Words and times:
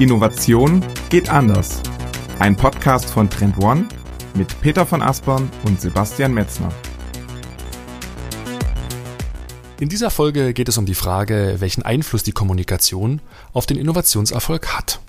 Innovation 0.00 0.82
geht 1.10 1.28
anders. 1.28 1.82
Ein 2.38 2.56
Podcast 2.56 3.10
von 3.10 3.28
Trend 3.28 3.58
One 3.58 3.86
mit 4.32 4.58
Peter 4.62 4.86
von 4.86 5.02
Aspern 5.02 5.50
und 5.64 5.78
Sebastian 5.78 6.32
Metzner. 6.32 6.70
In 9.78 9.90
dieser 9.90 10.08
Folge 10.08 10.54
geht 10.54 10.70
es 10.70 10.78
um 10.78 10.86
die 10.86 10.94
Frage, 10.94 11.56
welchen 11.58 11.82
Einfluss 11.82 12.22
die 12.22 12.32
Kommunikation 12.32 13.20
auf 13.52 13.66
den 13.66 13.76
Innovationserfolg 13.76 14.68
hat. 14.68 15.00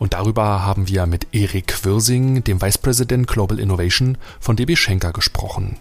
Und 0.00 0.14
darüber 0.14 0.66
haben 0.66 0.88
wir 0.88 1.06
mit 1.06 1.28
Erik 1.30 1.84
Wirsing, 1.84 2.42
dem 2.42 2.60
Vice 2.60 2.78
President 2.78 3.28
Global 3.28 3.60
Innovation 3.60 4.18
von 4.40 4.56
DB 4.56 4.74
Schenker 4.74 5.12
gesprochen. 5.12 5.76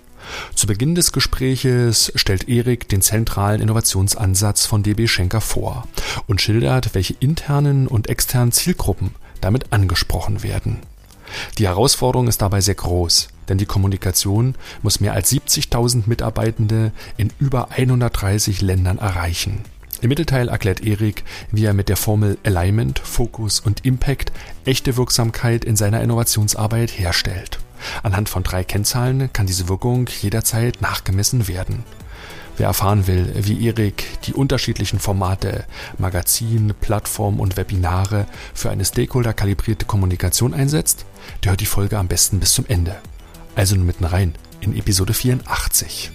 Zu 0.54 0.68
Beginn 0.68 0.96
des 0.96 1.12
Gespräches 1.12 2.12
stellt 2.16 2.50
Erik 2.50 2.90
den 2.90 3.02
zentralen 3.02 3.62
Innovationsansatz 3.62 4.66
von 4.66 4.84
DB 4.84 5.08
Schenker 5.08 5.42
vor 5.42 5.88
und 6.28 6.42
schildert, 6.42 6.96
welche 6.96 7.16
internen 7.20 7.88
und 7.88 8.08
externen 8.10 8.52
Zielgruppen 8.52 9.16
damit 9.42 9.72
angesprochen 9.72 10.44
werden. 10.44 10.80
Die 11.58 11.68
Herausforderung 11.68 12.28
ist 12.28 12.42
dabei 12.42 12.62
sehr 12.62 12.76
groß, 12.76 13.30
denn 13.48 13.58
die 13.58 13.66
Kommunikation 13.66 14.56
muss 14.82 15.00
mehr 15.00 15.14
als 15.14 15.32
70.000 15.32 16.04
Mitarbeitende 16.06 16.92
in 17.18 17.32
über 17.40 17.72
130 17.72 18.62
Ländern 18.62 18.98
erreichen. 18.98 19.64
Im 20.02 20.10
Mittelteil 20.10 20.48
erklärt 20.48 20.82
Erik, 20.82 21.24
wie 21.52 21.66
er 21.66 21.74
mit 21.74 21.90
der 21.90 21.98
Formel 21.98 22.38
Alignment, 22.44 23.00
Fokus 23.00 23.60
und 23.60 23.86
Impact 23.86 24.32
echte 24.64 24.96
Wirksamkeit 24.96 25.66
in 25.66 25.76
seiner 25.76 26.02
Innovationsarbeit 26.02 26.90
herstellt. 26.98 27.60
Anhand 28.04 28.30
von 28.30 28.44
drei 28.44 28.64
Kennzahlen 28.64 29.32
kann 29.34 29.48
diese 29.48 29.70
Wirkung 29.70 30.08
jederzeit 30.22 30.82
nachgemessen 30.82 31.48
werden. 31.48 31.84
Wer 32.58 32.68
erfahren 32.68 33.08
will, 33.08 33.34
wie 33.38 33.66
Erik 33.66 34.22
die 34.26 34.34
unterschiedlichen 34.34 35.00
Formate 35.00 35.64
Magazin, 35.98 36.74
Plattform 36.82 37.40
und 37.40 37.56
Webinare 37.56 38.26
für 38.54 38.70
eine 38.70 38.84
Stakeholder-kalibrierte 38.84 39.86
Kommunikation 39.86 40.54
einsetzt, 40.54 41.06
der 41.44 41.52
hört 41.52 41.62
die 41.62 41.66
Folge 41.66 41.98
am 41.98 42.10
besten 42.10 42.42
bis 42.42 42.54
zum 42.54 42.66
Ende. 42.68 42.98
Also 43.56 43.76
nun 43.76 43.86
mitten 43.86 44.04
rein 44.04 44.34
in 44.60 44.76
Episode 44.76 45.14
84. 45.14 46.12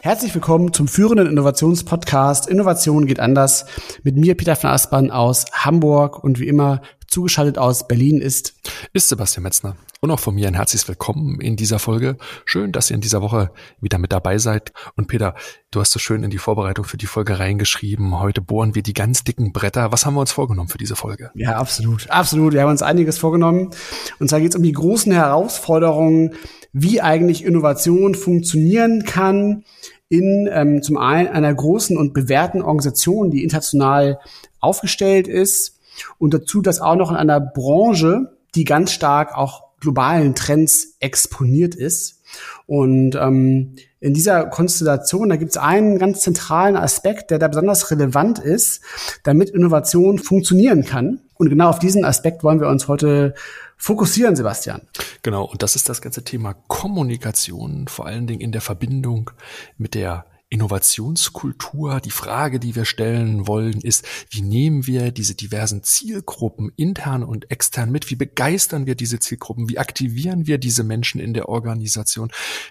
Herzlich 0.00 0.34
willkommen 0.34 0.72
zum 0.72 0.88
führenden 0.88 1.28
Innovationspodcast 1.28 2.46
Innovation 2.46 3.06
geht 3.06 3.20
anders 3.20 3.64
mit 4.02 4.16
mir 4.16 4.34
Peter 4.34 4.56
von 4.56 4.70
Aspern 4.70 5.10
aus 5.10 5.46
Hamburg 5.52 6.22
und 6.22 6.38
wie 6.38 6.48
immer 6.48 6.82
zugeschaltet 7.14 7.58
aus 7.58 7.86
Berlin 7.86 8.20
ist 8.20 8.54
ist 8.92 9.08
Sebastian 9.08 9.44
Metzner 9.44 9.76
und 10.00 10.10
auch 10.10 10.18
von 10.18 10.34
mir 10.34 10.48
ein 10.48 10.54
herzliches 10.54 10.88
Willkommen 10.88 11.40
in 11.40 11.54
dieser 11.54 11.78
Folge. 11.78 12.16
Schön, 12.44 12.72
dass 12.72 12.90
ihr 12.90 12.96
in 12.96 13.00
dieser 13.00 13.22
Woche 13.22 13.52
wieder 13.80 13.98
mit 13.98 14.10
dabei 14.10 14.38
seid. 14.38 14.72
Und 14.96 15.06
Peter, 15.06 15.36
du 15.70 15.80
hast 15.80 15.92
so 15.92 16.00
schön 16.00 16.24
in 16.24 16.30
die 16.30 16.38
Vorbereitung 16.38 16.84
für 16.84 16.96
die 16.96 17.06
Folge 17.06 17.38
reingeschrieben. 17.38 18.18
Heute 18.18 18.40
bohren 18.40 18.74
wir 18.74 18.82
die 18.82 18.94
ganz 18.94 19.22
dicken 19.22 19.52
Bretter. 19.52 19.92
Was 19.92 20.04
haben 20.04 20.14
wir 20.14 20.20
uns 20.22 20.32
vorgenommen 20.32 20.68
für 20.68 20.76
diese 20.76 20.96
Folge? 20.96 21.30
Ja, 21.36 21.56
absolut. 21.56 22.10
Absolut. 22.10 22.52
Wir 22.52 22.62
haben 22.62 22.70
uns 22.70 22.82
einiges 22.82 23.16
vorgenommen. 23.16 23.70
Und 24.18 24.28
zwar 24.28 24.40
geht 24.40 24.50
es 24.50 24.56
um 24.56 24.64
die 24.64 24.72
großen 24.72 25.12
Herausforderungen, 25.12 26.34
wie 26.72 27.00
eigentlich 27.00 27.44
Innovation 27.44 28.16
funktionieren 28.16 29.04
kann, 29.04 29.64
in 30.08 30.48
ähm, 30.52 30.82
zum 30.82 30.96
einen 30.96 31.28
einer 31.28 31.54
großen 31.54 31.96
und 31.96 32.12
bewährten 32.12 32.60
Organisation, 32.60 33.30
die 33.30 33.44
international 33.44 34.18
aufgestellt 34.58 35.28
ist 35.28 35.73
und 36.18 36.34
dazu 36.34 36.60
das 36.60 36.80
auch 36.80 36.96
noch 36.96 37.10
in 37.10 37.16
einer 37.16 37.40
Branche, 37.40 38.36
die 38.54 38.64
ganz 38.64 38.92
stark 38.92 39.36
auch 39.36 39.64
globalen 39.80 40.34
Trends 40.34 40.96
exponiert 41.00 41.74
ist. 41.74 42.22
Und 42.66 43.14
ähm, 43.14 43.76
in 44.00 44.14
dieser 44.14 44.46
Konstellation, 44.46 45.28
da 45.28 45.36
gibt 45.36 45.52
es 45.52 45.56
einen 45.56 45.98
ganz 45.98 46.20
zentralen 46.20 46.76
Aspekt, 46.76 47.30
der 47.30 47.38
da 47.38 47.48
besonders 47.48 47.90
relevant 47.90 48.38
ist, 48.38 48.82
damit 49.22 49.50
Innovation 49.50 50.18
funktionieren 50.18 50.84
kann. 50.84 51.20
Und 51.34 51.48
genau 51.50 51.68
auf 51.68 51.78
diesen 51.78 52.04
Aspekt 52.04 52.42
wollen 52.42 52.60
wir 52.60 52.68
uns 52.68 52.88
heute 52.88 53.34
fokussieren, 53.76 54.36
Sebastian. 54.36 54.82
Genau, 55.22 55.44
und 55.44 55.62
das 55.62 55.76
ist 55.76 55.88
das 55.88 56.00
ganze 56.00 56.24
Thema 56.24 56.54
Kommunikation, 56.68 57.86
vor 57.88 58.06
allen 58.06 58.26
Dingen 58.26 58.40
in 58.40 58.52
der 58.52 58.60
Verbindung 58.60 59.30
mit 59.76 59.94
der 59.94 60.26
Innovationskultur. 60.54 62.00
Die 62.00 62.12
Frage, 62.12 62.60
die 62.60 62.76
wir 62.76 62.84
stellen 62.84 63.48
wollen, 63.48 63.80
ist, 63.80 64.06
wie 64.30 64.40
nehmen 64.40 64.86
wir 64.86 65.10
diese 65.10 65.34
diversen 65.34 65.82
Zielgruppen 65.82 66.70
intern 66.76 67.24
und 67.24 67.50
extern 67.50 67.90
mit? 67.90 68.08
Wie 68.08 68.14
begeistern 68.14 68.86
wir 68.86 68.94
diese 68.94 69.18
Zielgruppen? 69.18 69.68
Wie 69.68 69.78
aktivieren 69.78 70.46
wir 70.46 70.58
diese 70.58 70.84
Menschen 70.84 71.20
in 71.20 71.34
der 71.34 71.48
Organisation? 71.48 72.30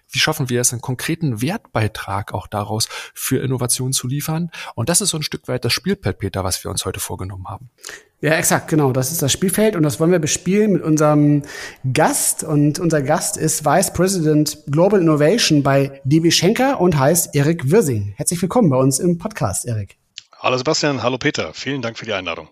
Wie 0.10 0.20
schaffen 0.20 0.50
wir 0.50 0.62
es, 0.62 0.72
einen 0.72 0.82
konkreten 0.82 1.42
Wertbeitrag 1.42 2.34
auch 2.34 2.48
daraus 2.48 2.88
für 3.14 3.44
Innovation 3.44 3.92
zu 3.92 4.08
liefern? 4.08 4.50
Und 4.76 4.88
das 4.88 5.02
ist 5.02 5.10
so 5.10 5.18
ein 5.18 5.24
Stück 5.24 5.50
weit 5.50 5.66
das 5.66 5.74
Spielpad, 5.74 6.20
Peter, 6.20 6.46
was 6.46 6.64
wir 6.64 6.72
uns 6.72 6.86
heute 6.86 7.02
vorgenommen 7.02 7.50
haben. 7.50 7.70
Ja, 8.24 8.36
exakt, 8.36 8.70
genau. 8.70 8.94
Das 8.94 9.12
ist 9.12 9.22
das 9.22 9.34
Spielfeld 9.34 9.76
und 9.76 9.84
das 9.84 10.00
wollen 10.00 10.12
wir 10.12 10.20
bespielen 10.20 10.72
mit 10.72 10.82
unserem 10.82 11.44
Gast. 11.92 12.46
Und 12.46 12.80
unser 12.80 13.02
Gast 13.02 13.36
ist 13.36 13.66
Vice 13.66 13.92
President 13.92 14.60
Global 14.72 15.02
Innovation 15.02 15.62
bei 15.62 16.00
DB 16.06 16.32
Schenker 16.32 16.80
und 16.80 16.98
heißt 16.98 17.36
Erik 17.36 17.70
Wirsing. 17.70 18.14
Herzlich 18.16 18.42
willkommen 18.42 18.70
bei 18.70 18.78
uns 18.78 19.00
im 19.00 19.18
Podcast, 19.18 19.66
Erik. 19.66 19.98
Hallo 20.40 20.56
Sebastian, 20.56 21.04
hallo 21.04 21.18
Peter. 21.18 21.54
Vielen 21.54 21.82
Dank 21.82 21.98
für 21.98 22.06
die 22.06 22.14
Einladung. 22.14 22.48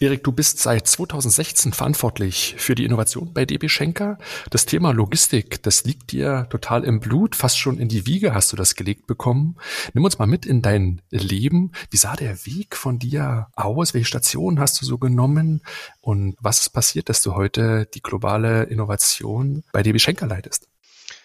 Erik, 0.00 0.22
du 0.22 0.30
bist 0.30 0.60
seit 0.60 0.86
2016 0.86 1.72
verantwortlich 1.72 2.54
für 2.56 2.76
die 2.76 2.84
Innovation 2.84 3.32
bei 3.34 3.44
DB 3.44 3.68
Schenker. 3.68 4.16
Das 4.48 4.64
Thema 4.64 4.92
Logistik, 4.92 5.60
das 5.64 5.82
liegt 5.82 6.12
dir 6.12 6.46
total 6.50 6.84
im 6.84 7.00
Blut, 7.00 7.34
fast 7.34 7.58
schon 7.58 7.78
in 7.78 7.88
die 7.88 8.06
Wiege 8.06 8.32
hast 8.32 8.52
du 8.52 8.56
das 8.56 8.76
gelegt 8.76 9.08
bekommen. 9.08 9.56
Nimm 9.94 10.04
uns 10.04 10.16
mal 10.20 10.26
mit 10.26 10.46
in 10.46 10.62
dein 10.62 11.02
Leben. 11.10 11.72
Wie 11.90 11.96
sah 11.96 12.14
der 12.14 12.46
Weg 12.46 12.76
von 12.76 13.00
dir 13.00 13.48
aus? 13.56 13.92
Welche 13.92 14.06
Stationen 14.06 14.60
hast 14.60 14.80
du 14.80 14.84
so 14.84 14.98
genommen? 14.98 15.62
Und 16.00 16.36
was 16.38 16.60
ist 16.60 16.68
passiert, 16.68 17.08
dass 17.08 17.20
du 17.22 17.34
heute 17.34 17.88
die 17.92 18.00
globale 18.00 18.62
Innovation 18.62 19.64
bei 19.72 19.82
DB 19.82 19.98
Schenker 19.98 20.28
leitest? 20.28 20.68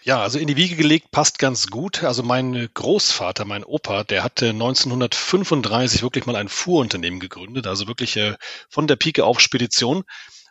Ja, 0.05 0.21
also 0.21 0.37
in 0.37 0.47
die 0.47 0.57
Wiege 0.57 0.75
gelegt 0.75 1.11
passt 1.11 1.39
ganz 1.39 1.67
gut. 1.67 2.03
Also 2.03 2.23
mein 2.23 2.69
Großvater, 2.73 3.45
mein 3.45 3.63
Opa, 3.63 4.03
der 4.03 4.23
hatte 4.23 4.49
1935 4.49 6.03
wirklich 6.03 6.25
mal 6.25 6.35
ein 6.35 6.49
Fuhrunternehmen 6.49 7.21
gegründet, 7.21 7.67
also 7.67 7.87
wirklich 7.87 8.17
äh, 8.17 8.35
von 8.69 8.85
der 8.87 8.97
Pike 8.97 9.23
auf 9.23 9.39
Spedition 9.39 10.03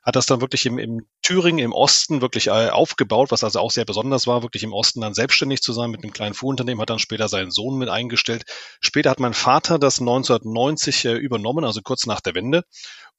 hat 0.03 0.17
das 0.17 0.27
dann 0.27 0.41
wirklich 0.41 0.67
im, 0.67 0.79
im 0.79 1.07
Thüringen 1.23 1.61
im 1.61 1.73
Osten 1.73 2.21
wirklich 2.21 2.49
äh, 2.49 2.71
aufgebaut, 2.71 3.31
was 3.31 3.45
also 3.45 3.61
auch 3.61 3.71
sehr 3.71 3.85
besonders 3.85 4.27
war, 4.27 4.43
wirklich 4.43 4.65
im 4.65 4.73
Osten 4.73 5.01
dann 5.01 5.15
selbstständig 5.15 5.63
zu 5.63 5.73
sein 5.73 5.91
mit 5.91 6.03
einem 6.03 6.13
kleinen 6.13 6.35
Fuhrunternehmen, 6.35 6.81
hat 6.81 6.91
dann 6.91 6.99
später 6.99 7.29
seinen 7.29 7.53
Sohn 7.53 7.79
mit 7.79 7.89
eingestellt. 7.89 8.45
Später 8.81 9.11
hat 9.11 9.21
mein 9.21 9.35
Vater 9.35 9.79
das 9.79 10.01
1990 10.01 11.05
äh, 11.05 11.13
übernommen, 11.13 11.65
also 11.65 11.83
kurz 11.83 12.07
nach 12.07 12.21
der 12.21 12.35
Wende. 12.35 12.65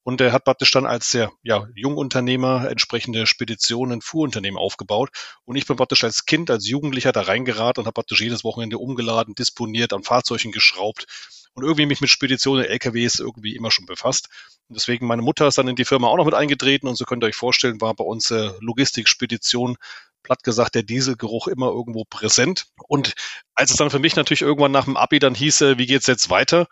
Und 0.04 0.20
er 0.20 0.32
hat 0.32 0.44
praktisch 0.44 0.70
dann 0.70 0.86
als 0.86 1.10
sehr 1.10 1.32
ja, 1.42 1.66
Jungunternehmer 1.74 2.70
entsprechende 2.70 3.26
Speditionen, 3.26 4.02
Fuhrunternehmen 4.02 4.58
aufgebaut. 4.58 5.10
Und 5.44 5.56
ich 5.56 5.66
bin 5.66 5.76
praktisch 5.76 6.04
als 6.04 6.26
Kind, 6.26 6.50
als 6.50 6.68
Jugendlicher 6.68 7.10
da 7.10 7.22
reingeraten 7.22 7.80
und 7.80 7.86
habe 7.86 7.94
praktisch 7.94 8.20
jedes 8.20 8.44
Wochenende 8.44 8.78
umgeladen, 8.78 9.34
disponiert, 9.34 9.92
an 9.94 10.02
Fahrzeugen 10.02 10.52
geschraubt 10.52 11.06
und 11.54 11.62
irgendwie 11.62 11.86
mich 11.86 12.00
mit 12.00 12.10
Speditionen, 12.10 12.64
LKWs 12.64 13.18
irgendwie 13.18 13.56
immer 13.56 13.70
schon 13.70 13.86
befasst. 13.86 14.28
Und 14.68 14.76
deswegen 14.76 15.06
meine 15.06 15.22
Mutter 15.22 15.48
ist 15.48 15.58
dann 15.58 15.68
in 15.68 15.76
die 15.76 15.84
Firma 15.84 16.08
auch 16.08 16.16
noch 16.16 16.26
mit 16.26 16.34
eingetreten 16.34 16.86
und 16.86 16.96
so 16.96 17.04
könnt 17.04 17.24
ihr 17.24 17.28
euch 17.28 17.36
vorstellen, 17.36 17.80
war 17.80 17.94
bei 17.94 18.04
uns 18.04 18.30
äh, 18.30 18.50
Logistik, 18.60 19.08
Spedition, 19.08 19.76
platt 20.22 20.42
gesagt, 20.42 20.74
der 20.74 20.82
Dieselgeruch 20.82 21.48
immer 21.48 21.68
irgendwo 21.68 22.04
präsent. 22.04 22.66
Und 22.88 23.14
als 23.54 23.70
es 23.70 23.76
dann 23.76 23.90
für 23.90 23.98
mich 23.98 24.16
natürlich 24.16 24.42
irgendwann 24.42 24.72
nach 24.72 24.84
dem 24.84 24.96
Abi 24.96 25.18
dann 25.18 25.34
hieß, 25.34 25.60
wie 25.78 25.86
geht's 25.86 26.06
jetzt 26.06 26.30
weiter, 26.30 26.66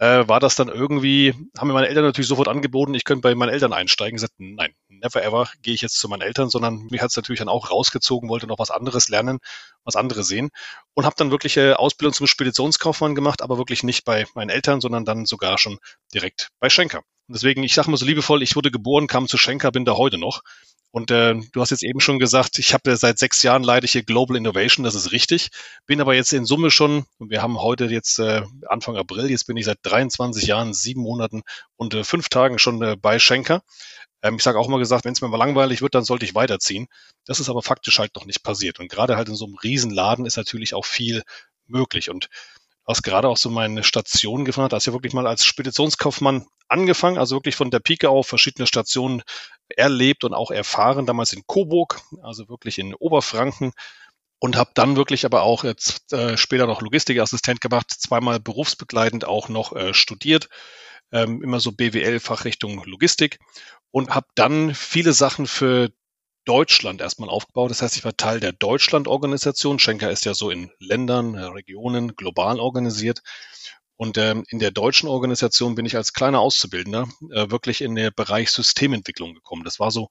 äh, 0.00 0.26
war 0.26 0.40
das 0.40 0.56
dann 0.56 0.68
irgendwie, 0.68 1.34
haben 1.58 1.68
mir 1.68 1.74
meine 1.74 1.88
Eltern 1.88 2.04
natürlich 2.04 2.26
sofort 2.26 2.48
angeboten, 2.48 2.94
ich 2.94 3.04
könnte 3.04 3.20
bei 3.20 3.34
meinen 3.34 3.50
Eltern 3.50 3.74
einsteigen. 3.74 4.16
Ich 4.16 4.22
sagte, 4.22 4.36
nein, 4.38 4.72
never 4.88 5.22
ever 5.22 5.48
gehe 5.60 5.74
ich 5.74 5.82
jetzt 5.82 5.98
zu 5.98 6.08
meinen 6.08 6.22
Eltern, 6.22 6.48
sondern 6.48 6.86
mich 6.90 7.02
hat 7.02 7.10
es 7.10 7.16
natürlich 7.16 7.40
dann 7.40 7.50
auch 7.50 7.70
rausgezogen, 7.70 8.30
wollte 8.30 8.46
noch 8.46 8.58
was 8.58 8.70
anderes 8.70 9.10
lernen, 9.10 9.40
was 9.84 9.96
anderes 9.96 10.26
sehen 10.26 10.48
und 10.94 11.04
habe 11.04 11.16
dann 11.18 11.30
wirklich 11.30 11.58
äh, 11.58 11.74
Ausbildung 11.74 12.14
zum 12.14 12.26
Speditionskaufmann 12.26 13.14
gemacht, 13.14 13.42
aber 13.42 13.58
wirklich 13.58 13.82
nicht 13.82 14.06
bei 14.06 14.24
meinen 14.34 14.48
Eltern, 14.48 14.80
sondern 14.80 15.04
dann 15.04 15.26
sogar 15.26 15.58
schon 15.58 15.78
direkt 16.14 16.48
bei 16.60 16.70
Schenker. 16.70 17.02
Und 17.28 17.34
deswegen, 17.34 17.62
ich 17.62 17.74
sage 17.74 17.90
mal 17.90 17.98
so 17.98 18.06
liebevoll, 18.06 18.42
ich 18.42 18.56
wurde 18.56 18.70
geboren, 18.70 19.06
kam 19.06 19.28
zu 19.28 19.36
Schenker, 19.36 19.70
bin 19.70 19.84
da 19.84 19.96
heute 19.96 20.16
noch. 20.16 20.40
Und 20.92 21.10
äh, 21.12 21.34
du 21.52 21.60
hast 21.60 21.70
jetzt 21.70 21.84
eben 21.84 22.00
schon 22.00 22.18
gesagt, 22.18 22.58
ich 22.58 22.74
habe 22.74 22.96
seit 22.96 23.18
sechs 23.18 23.42
Jahren 23.42 23.62
leide 23.62 23.84
ich 23.84 23.92
hier 23.92 24.02
Global 24.02 24.36
Innovation, 24.36 24.82
das 24.82 24.96
ist 24.96 25.12
richtig. 25.12 25.50
Bin 25.86 26.00
aber 26.00 26.14
jetzt 26.14 26.32
in 26.32 26.44
Summe 26.44 26.70
schon, 26.70 27.04
wir 27.20 27.42
haben 27.42 27.60
heute 27.60 27.86
jetzt 27.86 28.18
äh, 28.18 28.42
Anfang 28.66 28.96
April, 28.96 29.30
jetzt 29.30 29.46
bin 29.46 29.56
ich 29.56 29.66
seit 29.66 29.78
23 29.82 30.46
Jahren, 30.46 30.74
sieben 30.74 31.02
Monaten 31.02 31.42
und 31.76 31.94
äh, 31.94 32.02
fünf 32.02 32.28
Tagen 32.28 32.58
schon 32.58 32.82
äh, 32.82 32.96
bei 32.96 33.20
Schenker. 33.20 33.62
Ähm, 34.22 34.36
ich 34.36 34.42
sage 34.42 34.58
auch 34.58 34.68
mal 34.68 34.78
gesagt, 34.78 35.04
wenn 35.04 35.12
es 35.12 35.20
mir 35.20 35.28
mal 35.28 35.36
langweilig 35.36 35.80
wird, 35.80 35.94
dann 35.94 36.04
sollte 36.04 36.24
ich 36.24 36.34
weiterziehen. 36.34 36.88
Das 37.24 37.38
ist 37.38 37.48
aber 37.48 37.62
faktisch 37.62 37.98
halt 38.00 38.14
noch 38.16 38.26
nicht 38.26 38.42
passiert. 38.42 38.80
Und 38.80 38.88
gerade 38.88 39.16
halt 39.16 39.28
in 39.28 39.36
so 39.36 39.46
einem 39.46 39.54
Riesenladen 39.56 40.26
ist 40.26 40.36
natürlich 40.36 40.74
auch 40.74 40.84
viel 40.84 41.22
möglich. 41.66 42.10
Und 42.10 42.28
hast 42.90 43.02
gerade 43.02 43.28
auch 43.28 43.36
so 43.36 43.50
meine 43.50 43.84
Station 43.84 44.44
gefragt, 44.44 44.72
hast 44.72 44.86
ja 44.86 44.92
wirklich 44.92 45.12
mal 45.12 45.26
als 45.26 45.44
Speditionskaufmann 45.44 46.46
angefangen, 46.68 47.18
also 47.18 47.36
wirklich 47.36 47.56
von 47.56 47.70
der 47.70 47.80
Pike 47.80 48.08
auf 48.08 48.26
verschiedene 48.26 48.66
Stationen 48.66 49.22
erlebt 49.68 50.24
und 50.24 50.34
auch 50.34 50.50
erfahren, 50.50 51.06
damals 51.06 51.32
in 51.32 51.42
Coburg, 51.46 52.00
also 52.22 52.48
wirklich 52.48 52.78
in 52.78 52.94
Oberfranken, 52.94 53.72
und 54.40 54.56
habe 54.56 54.70
dann 54.74 54.96
wirklich 54.96 55.24
aber 55.24 55.42
auch 55.42 55.64
jetzt 55.64 56.12
äh, 56.12 56.36
später 56.36 56.66
noch 56.66 56.80
Logistikassistent 56.80 57.60
gemacht, 57.60 57.90
zweimal 57.90 58.40
berufsbegleitend 58.40 59.26
auch 59.26 59.48
noch 59.48 59.76
äh, 59.76 59.92
studiert, 59.92 60.48
ähm, 61.12 61.42
immer 61.42 61.60
so 61.60 61.72
BWL-Fachrichtung 61.72 62.82
Logistik. 62.84 63.38
Und 63.92 64.14
habe 64.14 64.28
dann 64.36 64.74
viele 64.74 65.12
Sachen 65.12 65.46
für 65.46 65.90
Deutschland 66.44 67.00
erstmal 67.00 67.28
aufgebaut. 67.28 67.70
Das 67.70 67.82
heißt, 67.82 67.96
ich 67.96 68.04
war 68.04 68.16
Teil 68.16 68.40
der 68.40 68.52
Deutschland-Organisation. 68.52 69.78
Schenker 69.78 70.10
ist 70.10 70.24
ja 70.24 70.34
so 70.34 70.50
in 70.50 70.70
Ländern, 70.78 71.34
äh, 71.34 71.44
Regionen 71.44 72.16
global 72.16 72.60
organisiert. 72.60 73.20
Und 73.96 74.16
ähm, 74.16 74.44
in 74.48 74.58
der 74.58 74.70
deutschen 74.70 75.08
Organisation 75.08 75.74
bin 75.74 75.84
ich 75.84 75.96
als 75.96 76.14
kleiner 76.14 76.40
Auszubildender 76.40 77.08
äh, 77.32 77.50
wirklich 77.50 77.82
in 77.82 77.94
den 77.94 78.10
Bereich 78.16 78.50
Systementwicklung 78.50 79.34
gekommen. 79.34 79.62
Das 79.62 79.78
war 79.78 79.90
so 79.90 80.08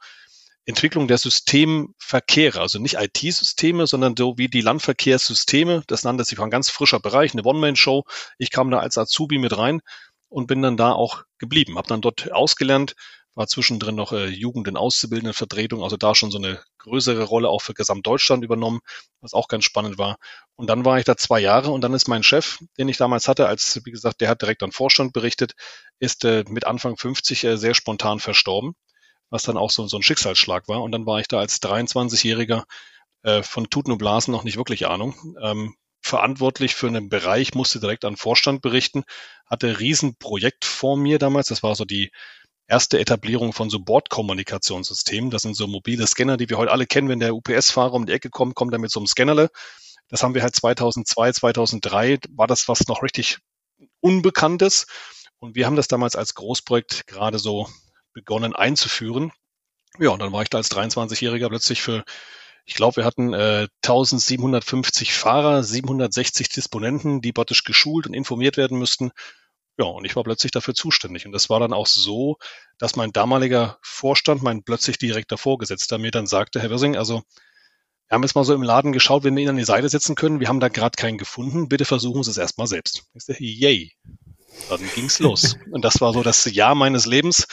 Entwicklung 0.66 1.08
der 1.08 1.18
Systemverkehre, 1.18 2.62
also 2.62 2.78
nicht 2.78 2.98
IT-Systeme, 3.00 3.88
sondern 3.88 4.16
so 4.16 4.38
wie 4.38 4.48
die 4.48 4.62
Landverkehrssysteme. 4.62 5.82
Das 5.88 6.04
nannte 6.04 6.24
sich 6.24 6.40
ein 6.40 6.52
ganz 6.52 6.70
frischer 6.70 7.00
Bereich, 7.00 7.34
eine 7.34 7.44
One-Man-Show. 7.44 8.04
Ich 8.38 8.52
kam 8.52 8.70
da 8.70 8.78
als 8.78 8.98
Azubi 9.00 9.40
mit 9.40 9.58
rein 9.58 9.82
und 10.28 10.46
bin 10.46 10.62
dann 10.62 10.78
da 10.78 10.92
auch 10.92 11.24
geblieben. 11.40 11.78
Habe 11.78 11.88
dann 11.88 12.02
dort 12.02 12.32
ausgelernt, 12.32 12.96
war 13.36 13.48
zwischendrin 13.48 13.96
noch 13.96 14.12
äh, 14.12 14.28
Jugend- 14.28 14.68
und 14.68 14.78
Auszubildendenvertretung, 14.78 15.84
also 15.84 15.98
da 15.98 16.16
schon 16.16 16.32
so 16.32 16.38
eine 16.38 16.62
größere 16.80 17.24
Rolle 17.24 17.50
auch 17.50 17.62
für 17.62 17.74
Gesamtdeutschland 17.74 18.44
übernommen, 18.44 18.80
was 19.22 19.34
auch 19.34 19.48
ganz 19.48 19.64
spannend 19.66 19.98
war. 19.98 20.18
Und 20.56 20.70
dann 20.70 20.86
war 20.86 21.00
ich 21.00 21.06
da 21.06 21.16
zwei 21.16 21.40
Jahre 21.40 21.72
und 21.72 21.82
dann 21.82 21.94
ist 21.94 22.08
mein 22.08 22.24
Chef, 22.24 22.60
den 22.78 22.90
ich 22.90 22.98
damals 22.98 23.28
hatte, 23.28 23.48
als, 23.48 23.82
wie 23.86 23.92
gesagt, 23.92 24.22
der 24.22 24.30
hat 24.30 24.42
direkt 24.42 24.64
an 24.64 24.72
Vorstand 24.72 25.14
berichtet, 25.14 25.54
ist 26.00 26.26
äh, 26.26 26.44
mit 26.50 26.66
Anfang 26.66 26.98
50 26.98 27.44
äh, 27.44 27.58
sehr 27.58 27.74
spontan 27.74 28.20
verstorben 28.20 28.76
was 29.30 29.44
dann 29.44 29.58
auch 29.58 29.70
so, 29.70 29.88
so 29.88 29.98
ein 29.98 30.04
Schicksalsschlag 30.04 30.68
war. 30.68 30.82
Und 30.82 30.92
dann 30.92 31.06
war 31.06 31.20
ich 31.20 31.28
da 31.28 31.40
als 31.40 31.62
23-Jähriger 31.62 32.64
äh, 33.24 33.44
von 33.44 33.70
Tuten 33.70 33.92
und 33.92 33.98
Blasen 33.98 34.32
noch 34.32 34.44
nicht 34.44 34.58
wirklich 34.58 34.88
Ahnung. 34.88 35.36
Ähm, 35.42 35.76
verantwortlich 36.02 36.76
für 36.76 36.88
einen 36.88 37.10
Bereich, 37.10 37.54
musste 37.54 37.80
direkt 37.80 38.06
an 38.06 38.16
Vorstand 38.16 38.62
berichten, 38.62 39.04
hatte 39.46 39.80
Riesenprojekt 39.80 40.66
vor 40.66 40.98
mir 40.98 41.20
damals. 41.20 41.48
Das 41.50 41.62
war 41.64 41.76
so 41.76 41.86
die 41.86 42.12
erste 42.70 43.00
Etablierung 43.00 43.52
von 43.52 43.70
so 43.70 43.80
Bordkommunikationssystemen. 43.80 45.32
Das 45.32 45.42
sind 45.42 45.56
so 45.56 45.68
mobile 45.68 46.06
Scanner, 46.06 46.38
die 46.38 46.50
wir 46.50 46.58
heute 46.58 46.72
alle 46.72 46.86
kennen. 46.86 47.10
Wenn 47.10 47.20
der 47.20 47.36
UPS-Fahrer 47.36 47.94
um 47.94 48.06
die 48.06 48.14
Ecke 48.14 48.30
kommt, 48.30 48.56
kommt 48.56 48.72
er 48.74 48.80
mit 48.80 48.92
so 48.92 49.00
einem 49.00 49.08
Scannerle. 49.08 49.50
Das 50.08 50.24
haben 50.24 50.36
wir 50.36 50.44
halt 50.44 50.56
2002, 50.56 51.34
2003, 51.34 52.20
war 52.32 52.48
das 52.48 52.68
was 52.68 52.88
noch 52.88 53.04
richtig 53.04 53.40
Unbekanntes. 54.00 54.88
Und 55.40 55.56
wir 55.56 55.66
haben 55.66 55.76
das 55.76 55.88
damals 55.88 56.16
als 56.16 56.36
Großprojekt 56.36 57.08
gerade 57.08 57.40
so 57.40 57.68
begonnen 58.14 58.56
einzuführen. 58.56 59.32
Ja, 59.98 60.10
und 60.10 60.20
dann 60.20 60.32
war 60.32 60.44
ich 60.44 60.50
da 60.50 60.58
als 60.58 60.72
23-Jähriger 60.72 61.50
plötzlich 61.50 61.82
für, 61.82 62.04
ich 62.66 62.76
glaube, 62.76 62.98
wir 62.98 63.06
hatten 63.06 63.34
äh, 63.34 63.68
1750 63.84 65.14
Fahrer, 65.14 65.64
760 65.64 66.50
Disponenten, 66.50 67.22
die 67.22 67.32
bottisch 67.32 67.64
geschult 67.64 68.06
und 68.06 68.14
informiert 68.14 68.58
werden 68.58 68.78
müssten. 68.78 69.12
Ja, 69.80 69.86
und 69.86 70.04
ich 70.04 70.16
war 70.18 70.24
plötzlich 70.24 70.52
dafür 70.52 70.76
zuständig. 70.76 71.26
Und 71.26 71.32
das 71.32 71.50
war 71.50 71.62
dann 71.62 71.72
auch 71.72 71.88
so, 71.88 72.38
dass 72.78 72.98
mein 72.98 73.14
damaliger 73.14 73.80
Vorstand, 73.82 74.44
mein 74.44 74.64
plötzlich 74.64 74.98
direkter 74.98 75.38
Vorgesetzter, 75.38 75.98
mir 75.98 76.12
dann 76.12 76.28
sagte, 76.28 76.60
Herr 76.60 76.70
Wirsing, 76.70 76.98
also 76.98 77.24
wir 78.10 78.16
haben 78.16 78.24
jetzt 78.24 78.36
mal 78.36 78.44
so 78.44 78.54
im 78.54 78.62
Laden 78.62 78.92
geschaut, 78.92 79.24
wenn 79.24 79.38
wir 79.38 79.44
ihn 79.44 79.50
an 79.50 79.56
die 79.56 79.64
Seite 79.64 79.88
setzen 79.88 80.16
können. 80.16 80.42
Wir 80.42 80.50
haben 80.50 80.60
da 80.60 80.68
gerade 80.68 80.98
keinen 80.98 81.18
gefunden. 81.18 81.70
Bitte 81.70 81.86
versuchen 81.86 82.24
Sie 82.24 82.32
es 82.32 82.38
erstmal 82.38 82.68
selbst. 82.68 83.04
Ich 83.14 83.24
sage, 83.24 83.42
yay. 83.42 83.94
Dann 84.68 84.82
ging's 84.96 85.20
los. 85.20 85.56
Und 85.72 85.86
das 85.86 86.02
war 86.02 86.12
so 86.12 86.24
das 86.24 86.44
Jahr 86.44 86.76
meines 86.76 87.06
Lebens. 87.06 87.48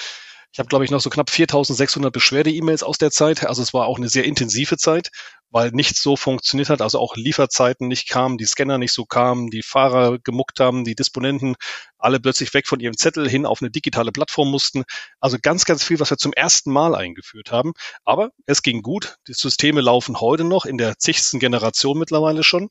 Ich 0.56 0.58
habe, 0.58 0.70
glaube 0.70 0.86
ich, 0.86 0.90
noch 0.90 1.02
so 1.02 1.10
knapp 1.10 1.28
4600 1.28 2.10
Beschwerde-E-Mails 2.10 2.82
aus 2.82 2.96
der 2.96 3.10
Zeit. 3.10 3.46
Also 3.46 3.60
es 3.60 3.74
war 3.74 3.84
auch 3.84 3.98
eine 3.98 4.08
sehr 4.08 4.24
intensive 4.24 4.78
Zeit, 4.78 5.10
weil 5.50 5.70
nichts 5.70 6.02
so 6.02 6.16
funktioniert 6.16 6.70
hat. 6.70 6.80
Also 6.80 6.98
auch 6.98 7.14
Lieferzeiten 7.14 7.88
nicht 7.88 8.08
kamen, 8.08 8.38
die 8.38 8.46
Scanner 8.46 8.78
nicht 8.78 8.94
so 8.94 9.04
kamen, 9.04 9.50
die 9.50 9.62
Fahrer 9.62 10.18
gemuckt 10.18 10.58
haben, 10.58 10.84
die 10.84 10.94
Disponenten 10.94 11.56
alle 11.98 12.20
plötzlich 12.20 12.54
weg 12.54 12.66
von 12.66 12.80
ihrem 12.80 12.96
Zettel 12.96 13.28
hin 13.28 13.44
auf 13.44 13.60
eine 13.60 13.70
digitale 13.70 14.12
Plattform 14.12 14.50
mussten. 14.50 14.84
Also 15.20 15.36
ganz, 15.42 15.66
ganz 15.66 15.84
viel, 15.84 16.00
was 16.00 16.08
wir 16.08 16.16
zum 16.16 16.32
ersten 16.32 16.72
Mal 16.72 16.94
eingeführt 16.94 17.52
haben. 17.52 17.74
Aber 18.06 18.30
es 18.46 18.62
ging 18.62 18.80
gut. 18.80 19.18
Die 19.28 19.34
Systeme 19.34 19.82
laufen 19.82 20.22
heute 20.22 20.44
noch 20.44 20.64
in 20.64 20.78
der 20.78 20.96
zigsten 20.96 21.38
Generation 21.38 21.98
mittlerweile 21.98 22.42
schon. 22.42 22.70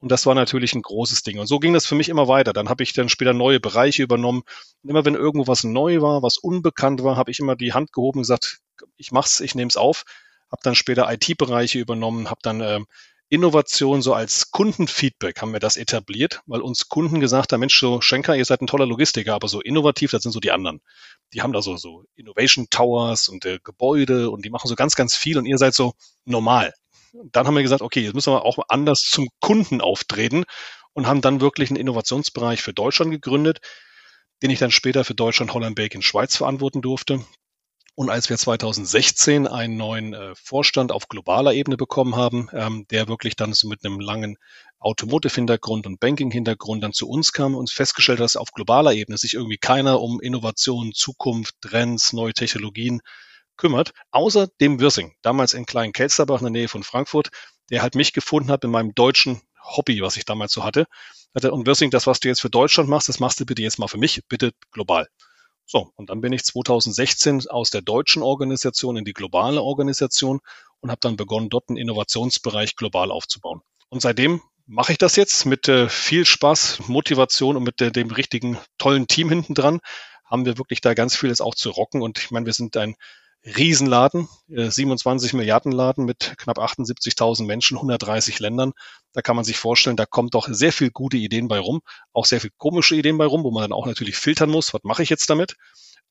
Und 0.00 0.12
das 0.12 0.26
war 0.26 0.34
natürlich 0.34 0.74
ein 0.74 0.82
großes 0.82 1.22
Ding. 1.22 1.38
Und 1.38 1.46
so 1.46 1.58
ging 1.58 1.72
das 1.72 1.86
für 1.86 1.96
mich 1.96 2.08
immer 2.08 2.28
weiter. 2.28 2.52
Dann 2.52 2.68
habe 2.68 2.82
ich 2.82 2.92
dann 2.92 3.08
später 3.08 3.32
neue 3.32 3.58
Bereiche 3.58 4.02
übernommen. 4.02 4.42
Und 4.82 4.90
immer 4.90 5.04
wenn 5.04 5.14
irgendwo 5.14 5.48
was 5.48 5.64
neu 5.64 6.00
war, 6.00 6.22
was 6.22 6.36
unbekannt 6.38 7.02
war, 7.02 7.16
habe 7.16 7.30
ich 7.30 7.40
immer 7.40 7.56
die 7.56 7.72
Hand 7.72 7.92
gehoben 7.92 8.18
und 8.18 8.22
gesagt, 8.22 8.60
ich 8.96 9.10
mach's, 9.10 9.40
ich 9.40 9.54
nehme 9.56 9.68
es 9.68 9.76
auf. 9.76 10.04
Habe 10.50 10.62
dann 10.62 10.76
später 10.76 11.12
IT-Bereiche 11.12 11.78
übernommen, 11.78 12.30
habe 12.30 12.40
dann 12.42 12.60
ähm, 12.60 12.86
Innovation 13.28 14.00
so 14.00 14.14
als 14.14 14.52
Kundenfeedback 14.52 15.42
haben 15.42 15.52
wir 15.52 15.60
das 15.60 15.76
etabliert, 15.76 16.40
weil 16.46 16.62
uns 16.62 16.88
Kunden 16.88 17.20
gesagt 17.20 17.52
haben, 17.52 17.60
Mensch, 17.60 17.78
so 17.78 18.00
Schenker, 18.00 18.34
ihr 18.34 18.46
seid 18.46 18.62
ein 18.62 18.66
toller 18.66 18.86
Logistiker, 18.86 19.34
aber 19.34 19.48
so 19.48 19.60
innovativ, 19.60 20.12
das 20.12 20.22
sind 20.22 20.32
so 20.32 20.40
die 20.40 20.50
anderen. 20.50 20.80
Die 21.34 21.42
haben 21.42 21.52
da 21.52 21.60
so, 21.60 21.76
so 21.76 22.04
Innovation 22.14 22.68
Towers 22.70 23.28
und 23.28 23.44
äh, 23.44 23.58
Gebäude 23.62 24.30
und 24.30 24.46
die 24.46 24.50
machen 24.50 24.68
so 24.68 24.76
ganz, 24.76 24.96
ganz 24.96 25.14
viel 25.14 25.36
und 25.36 25.44
ihr 25.44 25.58
seid 25.58 25.74
so 25.74 25.92
normal 26.24 26.72
dann 27.12 27.46
haben 27.46 27.54
wir 27.54 27.62
gesagt, 27.62 27.82
okay, 27.82 28.00
jetzt 28.00 28.14
müssen 28.14 28.32
wir 28.32 28.44
auch 28.44 28.58
anders 28.68 29.00
zum 29.00 29.28
Kunden 29.40 29.80
auftreten 29.80 30.44
und 30.92 31.06
haben 31.06 31.20
dann 31.20 31.40
wirklich 31.40 31.70
einen 31.70 31.80
Innovationsbereich 31.80 32.62
für 32.62 32.74
Deutschland 32.74 33.10
gegründet, 33.10 33.60
den 34.42 34.50
ich 34.50 34.58
dann 34.58 34.70
später 34.70 35.04
für 35.04 35.14
Deutschland, 35.14 35.52
Holland, 35.54 35.76
Belgien, 35.76 36.02
Schweiz 36.02 36.36
verantworten 36.36 36.82
durfte. 36.82 37.24
Und 37.94 38.10
als 38.10 38.30
wir 38.30 38.38
2016 38.38 39.48
einen 39.48 39.76
neuen 39.76 40.14
äh, 40.14 40.32
Vorstand 40.36 40.92
auf 40.92 41.08
globaler 41.08 41.52
Ebene 41.52 41.76
bekommen 41.76 42.14
haben, 42.14 42.48
ähm, 42.52 42.86
der 42.92 43.08
wirklich 43.08 43.34
dann 43.34 43.54
so 43.54 43.66
mit 43.66 43.84
einem 43.84 43.98
langen 43.98 44.36
Automotive-Hintergrund 44.78 45.84
und 45.84 45.98
Banking-Hintergrund 45.98 46.84
dann 46.84 46.92
zu 46.92 47.08
uns 47.08 47.32
kam 47.32 47.56
und 47.56 47.72
festgestellt 47.72 48.20
hat, 48.20 48.24
dass 48.24 48.36
auf 48.36 48.52
globaler 48.52 48.92
Ebene 48.92 49.18
sich 49.18 49.34
irgendwie 49.34 49.58
keiner 49.58 50.00
um 50.00 50.20
Innovation, 50.20 50.92
Zukunft, 50.94 51.56
Trends, 51.60 52.12
neue 52.12 52.34
Technologien 52.34 53.00
kümmert, 53.58 53.92
außer 54.10 54.48
dem 54.60 54.80
Wirsing, 54.80 55.14
damals 55.22 55.52
in 55.52 55.66
Klein 55.66 55.92
Kelsterbach 55.92 56.40
in 56.40 56.46
der 56.46 56.52
Nähe 56.52 56.68
von 56.68 56.82
Frankfurt, 56.82 57.28
der 57.70 57.82
halt 57.82 57.94
mich 57.94 58.14
gefunden 58.14 58.50
hat 58.50 58.64
in 58.64 58.70
meinem 58.70 58.94
deutschen 58.94 59.42
Hobby, 59.62 60.00
was 60.00 60.16
ich 60.16 60.24
damals 60.24 60.52
so 60.52 60.64
hatte. 60.64 60.86
hatte 61.34 61.52
und 61.52 61.66
Wirsing, 61.66 61.90
das, 61.90 62.06
was 62.06 62.20
du 62.20 62.28
jetzt 62.28 62.40
für 62.40 62.50
Deutschland 62.50 62.88
machst, 62.88 63.08
das 63.08 63.20
machst 63.20 63.38
du 63.40 63.44
bitte 63.44 63.62
jetzt 63.62 63.78
mal 63.78 63.88
für 63.88 63.98
mich, 63.98 64.22
bitte 64.28 64.52
global. 64.72 65.06
So, 65.66 65.92
und 65.96 66.08
dann 66.08 66.22
bin 66.22 66.32
ich 66.32 66.44
2016 66.44 67.48
aus 67.48 67.68
der 67.68 67.82
deutschen 67.82 68.22
Organisation 68.22 68.96
in 68.96 69.04
die 69.04 69.12
globale 69.12 69.62
Organisation 69.62 70.40
und 70.80 70.90
habe 70.90 71.00
dann 71.02 71.16
begonnen, 71.16 71.50
dort 71.50 71.68
einen 71.68 71.76
Innovationsbereich 71.76 72.74
global 72.74 73.10
aufzubauen. 73.10 73.60
Und 73.90 74.00
seitdem 74.00 74.40
mache 74.64 74.92
ich 74.92 74.98
das 74.98 75.16
jetzt 75.16 75.44
mit 75.44 75.68
äh, 75.68 75.88
viel 75.88 76.24
Spaß, 76.24 76.88
Motivation 76.88 77.56
und 77.56 77.64
mit 77.64 77.80
äh, 77.82 77.90
dem 77.90 78.10
richtigen 78.10 78.58
tollen 78.78 79.08
Team 79.08 79.28
hinten 79.28 79.54
dran. 79.54 79.80
Haben 80.24 80.46
wir 80.46 80.58
wirklich 80.58 80.80
da 80.80 80.94
ganz 80.94 81.16
vieles 81.16 81.40
auch 81.40 81.54
zu 81.54 81.70
rocken. 81.70 82.02
Und 82.02 82.18
ich 82.18 82.30
meine, 82.30 82.46
wir 82.46 82.52
sind 82.52 82.76
ein 82.76 82.94
Riesenladen, 83.44 84.28
27 84.48 85.32
äh, 85.32 85.36
Milliarden 85.36 85.72
Laden 85.72 86.04
mit 86.04 86.34
knapp 86.38 86.58
78.000 86.58 87.44
Menschen, 87.46 87.76
130 87.76 88.40
Ländern. 88.40 88.72
Da 89.12 89.22
kann 89.22 89.36
man 89.36 89.44
sich 89.44 89.58
vorstellen, 89.58 89.96
da 89.96 90.06
kommt 90.06 90.34
doch 90.34 90.48
sehr 90.50 90.72
viel 90.72 90.90
gute 90.90 91.16
Ideen 91.16 91.48
bei 91.48 91.58
rum, 91.58 91.80
auch 92.12 92.26
sehr 92.26 92.40
viel 92.40 92.50
komische 92.56 92.96
Ideen 92.96 93.16
bei 93.16 93.26
rum, 93.26 93.44
wo 93.44 93.50
man 93.50 93.62
dann 93.62 93.72
auch 93.72 93.86
natürlich 93.86 94.16
filtern 94.16 94.50
muss, 94.50 94.74
was 94.74 94.82
mache 94.82 95.02
ich 95.02 95.10
jetzt 95.10 95.30
damit? 95.30 95.56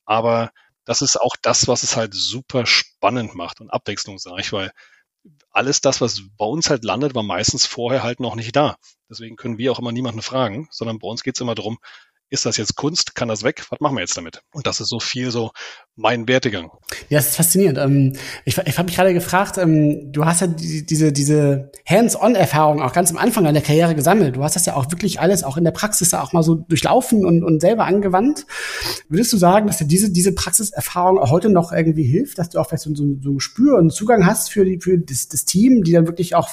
Aber 0.04 0.50
das 0.84 1.02
ist 1.02 1.20
auch 1.20 1.36
das, 1.42 1.68
was 1.68 1.82
es 1.82 1.96
halt 1.96 2.14
super 2.14 2.64
spannend 2.64 3.34
macht 3.34 3.60
und 3.60 3.70
abwechslungsreich, 3.70 4.52
weil 4.52 4.72
alles 5.50 5.80
das, 5.80 6.00
was 6.00 6.22
bei 6.38 6.46
uns 6.46 6.70
halt 6.70 6.84
landet, 6.84 7.14
war 7.14 7.22
meistens 7.22 7.66
vorher 7.66 8.02
halt 8.02 8.20
noch 8.20 8.36
nicht 8.36 8.56
da. 8.56 8.76
Deswegen 9.10 9.36
können 9.36 9.58
wir 9.58 9.72
auch 9.72 9.78
immer 9.78 9.92
niemanden 9.92 10.22
fragen, 10.22 10.68
sondern 10.70 10.98
bei 10.98 11.08
uns 11.08 11.22
geht 11.22 11.36
es 11.36 11.40
immer 11.40 11.54
darum, 11.54 11.78
ist 12.30 12.46
das 12.46 12.56
jetzt 12.56 12.76
Kunst? 12.76 13.14
Kann 13.14 13.28
das 13.28 13.42
weg? 13.42 13.64
Was 13.70 13.80
machen 13.80 13.96
wir 13.96 14.00
jetzt 14.00 14.16
damit? 14.16 14.42
Und 14.52 14.66
das 14.66 14.80
ist 14.80 14.88
so 14.88 15.00
viel 15.00 15.30
so 15.30 15.50
mein 15.96 16.28
Wertegang. 16.28 16.70
Ja, 17.08 17.18
das 17.18 17.28
ist 17.28 17.36
faszinierend. 17.36 17.78
Ähm, 17.78 18.12
ich 18.44 18.56
ich 18.58 18.78
habe 18.78 18.86
mich 18.86 18.96
gerade 18.96 19.14
gefragt, 19.14 19.58
ähm, 19.58 20.12
du 20.12 20.24
hast 20.24 20.40
ja 20.40 20.46
diese, 20.46 21.12
diese 21.12 21.70
Hands-on-Erfahrung 21.88 22.82
auch 22.82 22.92
ganz 22.92 23.10
am 23.10 23.16
Anfang 23.16 23.44
deiner 23.44 23.60
Karriere 23.60 23.94
gesammelt. 23.94 24.36
Du 24.36 24.44
hast 24.44 24.56
das 24.56 24.66
ja 24.66 24.74
auch 24.74 24.90
wirklich 24.90 25.20
alles 25.20 25.42
auch 25.42 25.56
in 25.56 25.64
der 25.64 25.70
Praxis 25.70 26.12
auch 26.14 26.32
mal 26.32 26.42
so 26.42 26.54
durchlaufen 26.54 27.24
und, 27.24 27.42
und 27.42 27.60
selber 27.60 27.84
angewandt. 27.84 28.46
Würdest 29.08 29.32
du 29.32 29.38
sagen, 29.38 29.66
dass 29.66 29.78
dir 29.78 29.86
diese, 29.86 30.10
diese 30.10 30.32
Praxiserfahrung 30.32 31.18
auch 31.18 31.30
heute 31.30 31.50
noch 31.50 31.72
irgendwie 31.72 32.04
hilft, 32.04 32.38
dass 32.38 32.50
du 32.50 32.58
auch 32.58 32.68
vielleicht 32.68 32.84
so, 32.84 32.94
so, 32.94 33.04
so 33.20 33.30
ein 33.30 33.34
Gespür 33.34 33.78
und 33.78 33.90
Zugang 33.90 34.26
hast 34.26 34.50
für, 34.50 34.64
die, 34.64 34.80
für 34.80 34.98
das, 34.98 35.28
das 35.28 35.44
Team, 35.44 35.82
die 35.82 35.92
dann 35.92 36.06
wirklich 36.06 36.34
auch 36.34 36.48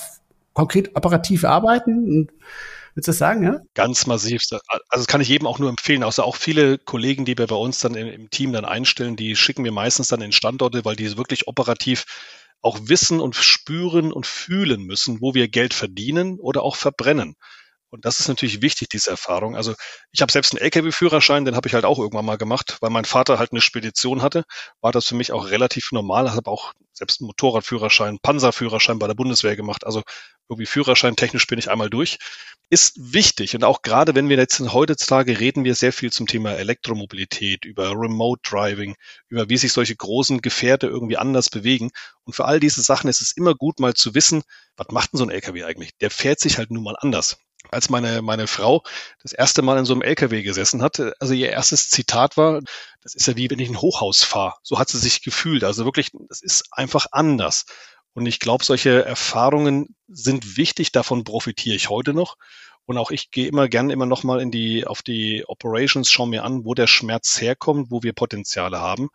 konkret 0.53 0.96
operativ 0.96 1.44
arbeiten 1.44 2.08
und 2.08 2.32
Würdest 2.96 3.08
du 3.08 3.12
das 3.12 3.18
sagen, 3.18 3.44
ja? 3.44 3.60
Ganz 3.74 4.08
massiv. 4.08 4.42
Also 4.50 4.86
das 4.90 5.08
kann 5.08 5.20
ich 5.20 5.28
jedem 5.28 5.48
auch 5.48 5.60
nur 5.60 5.70
empfehlen. 5.70 6.02
Außer 6.02 6.24
auch 6.24 6.38
viele 6.38 6.78
Kollegen, 6.78 7.25
die 7.25 7.38
wir 7.38 7.46
bei 7.46 7.56
uns 7.56 7.80
dann 7.80 7.94
im, 7.96 8.08
im 8.08 8.30
Team 8.30 8.54
dann 8.54 8.64
einstellen, 8.64 9.18
die 9.18 9.36
schicken 9.36 9.66
wir 9.66 9.74
meistens 9.74 10.08
dann 10.08 10.22
in 10.22 10.32
Standorte, 10.32 10.86
weil 10.86 10.96
die 10.96 11.18
wirklich 11.18 11.48
operativ 11.48 12.06
auch 12.62 12.80
wissen 12.84 13.20
und 13.20 13.36
spüren 13.36 14.14
und 14.14 14.25
fühlen 14.25 14.84
müssen, 14.84 15.20
wo 15.20 15.34
wir 15.34 15.50
Geld 15.50 15.74
verdienen 15.74 16.40
oder 16.40 16.64
auch 16.64 16.78
verbrennen. 16.78 17.36
Und 17.90 18.06
das 18.06 18.20
ist 18.20 18.28
natürlich 18.28 18.62
wichtig, 18.62 18.90
diese 18.90 19.12
Erfahrung. 19.12 19.56
Also 19.56 19.74
ich 20.12 20.22
habe 20.22 20.32
selbst 20.32 20.54
einen 20.54 20.62
Lkw-Führerschein, 20.62 21.46
den 21.46 21.56
habe 21.56 21.68
ich 21.68 21.74
halt 21.74 21.86
auch 21.86 22.00
irgendwann 22.00 22.25
mal 22.25 22.38
gemacht, 22.38 22.78
weil 22.82 22.90
mein 22.90 23.06
Vater 23.06 23.40
halt 23.40 23.52
eine 23.52 23.62
Spedition 23.62 24.22
hatte, 24.22 24.44
war 24.82 24.92
das 24.92 25.08
für 25.08 25.16
mich 25.16 25.32
auch 25.32 25.50
relativ 25.50 25.92
normal. 25.92 26.34
Habe 26.34 26.50
auch 26.50 26.74
selbst 26.92 27.22
einen 27.22 27.28
Motorradführerschein, 27.28 28.20
Panzerführerschein 28.22 29.00
bei 29.00 29.08
der 29.08 29.14
Bundeswehr 29.14 29.56
gemacht. 29.56 29.86
Also 29.86 30.02
irgendwie 30.50 30.66
Führerschein 30.66 31.16
technisch 31.16 31.48
bin 31.48 31.60
ich 31.60 31.70
einmal 31.70 31.90
durch, 31.90 32.18
ist 32.69 32.93
wichtig. 32.98 33.55
Und 33.55 33.63
auch 33.63 33.81
gerade 33.81 34.15
wenn 34.15 34.29
wir 34.29 34.38
jetzt 34.38 34.60
heutzutage 34.60 35.39
reden 35.39 35.63
wir 35.63 35.75
sehr 35.75 35.93
viel 35.93 36.12
zum 36.12 36.27
Thema 36.27 36.53
Elektromobilität, 36.53 37.65
über 37.65 37.91
Remote 37.91 38.41
Driving, 38.43 38.95
über 39.27 39.50
wie 39.50 39.57
sich 39.57 39.72
solche 39.72 39.95
großen 39.95 40.41
Gefährte 40.41 40.88
irgendwie 40.88 41.17
anders 41.17 41.50
bewegen. 41.50 41.91
Und 42.24 42.34
für 42.34 42.45
all 42.45 42.60
diese 42.60 42.81
Sachen 42.81 43.10
ist 43.10 43.22
es 43.22 43.31
immer 43.34 43.53
gut, 43.53 43.79
mal 43.79 43.93
zu 43.93 44.15
wissen, 44.15 44.43
was 44.77 44.88
macht 44.89 45.13
denn 45.13 45.19
so 45.19 45.25
ein 45.25 45.31
LKW 45.31 45.63
eigentlich? 45.63 45.91
Der 46.01 46.12
fährt 46.12 46.39
sich 46.39 46.57
halt 46.57 46.72
nun 46.72 46.84
mal 46.84 46.95
anders. 47.00 47.38
Als 47.72 47.89
meine, 47.89 48.22
meine 48.22 48.45
Frau 48.48 48.84
das 49.24 49.34
erste 49.34 49.62
Mal 49.62 49.79
in 49.79 49.86
so 49.86 49.93
einem 49.93 50.03
LKW 50.03 50.43
gesessen 50.43 50.84
hat, 50.84 51.01
also 51.19 51.34
ihr 51.34 51.50
erstes 51.50 51.89
Zitat 51.89 52.38
war, 52.38 52.62
das 53.01 53.15
ist 53.15 53.27
ja 53.27 53.36
wie 53.36 53.50
wenn 53.50 53.60
ich 53.60 53.69
ein 53.69 53.81
Hochhaus 53.81 54.24
fahre. 54.24 54.55
So 54.62 54.77
hat 54.77 54.89
sie 54.89 55.00
sich 55.00 55.24
gefühlt. 55.24 55.63
Also 55.63 55.86
wirklich, 55.86 56.12
das 56.29 56.41
ist 56.41 56.65
einfach 56.72 57.07
anders. 57.12 57.65
Und 58.15 58.25
ich 58.25 58.39
glaube, 58.39 58.63
solche 58.63 59.03
Erfahrungen 59.03 59.93
sind 60.07 60.55
wichtig, 60.55 60.93
davon 60.93 61.25
profitiere 61.25 61.75
ich 61.75 61.89
heute 61.89 62.13
noch. 62.13 62.38
Und 62.86 62.98
auch 62.98 63.12
ich 63.12 63.29
gehe 63.29 63.48
immer 63.48 63.67
gerne 63.67 63.91
immer 63.91 64.05
noch 64.05 64.24
mal 64.24 64.39
in 64.39 64.51
die, 64.51 64.88
auf 64.88 65.01
die 65.01 65.43
Operations, 65.48 66.10
schaue 66.10 66.29
mir 66.29 66.45
an, 66.45 66.63
wo 66.63 66.74
der 66.74 66.88
Schmerz 66.88 67.41
herkommt, 67.41 67.91
wo 67.91 68.03
wir 68.03 68.13
Potenziale 68.13 68.79
haben. 68.79 69.10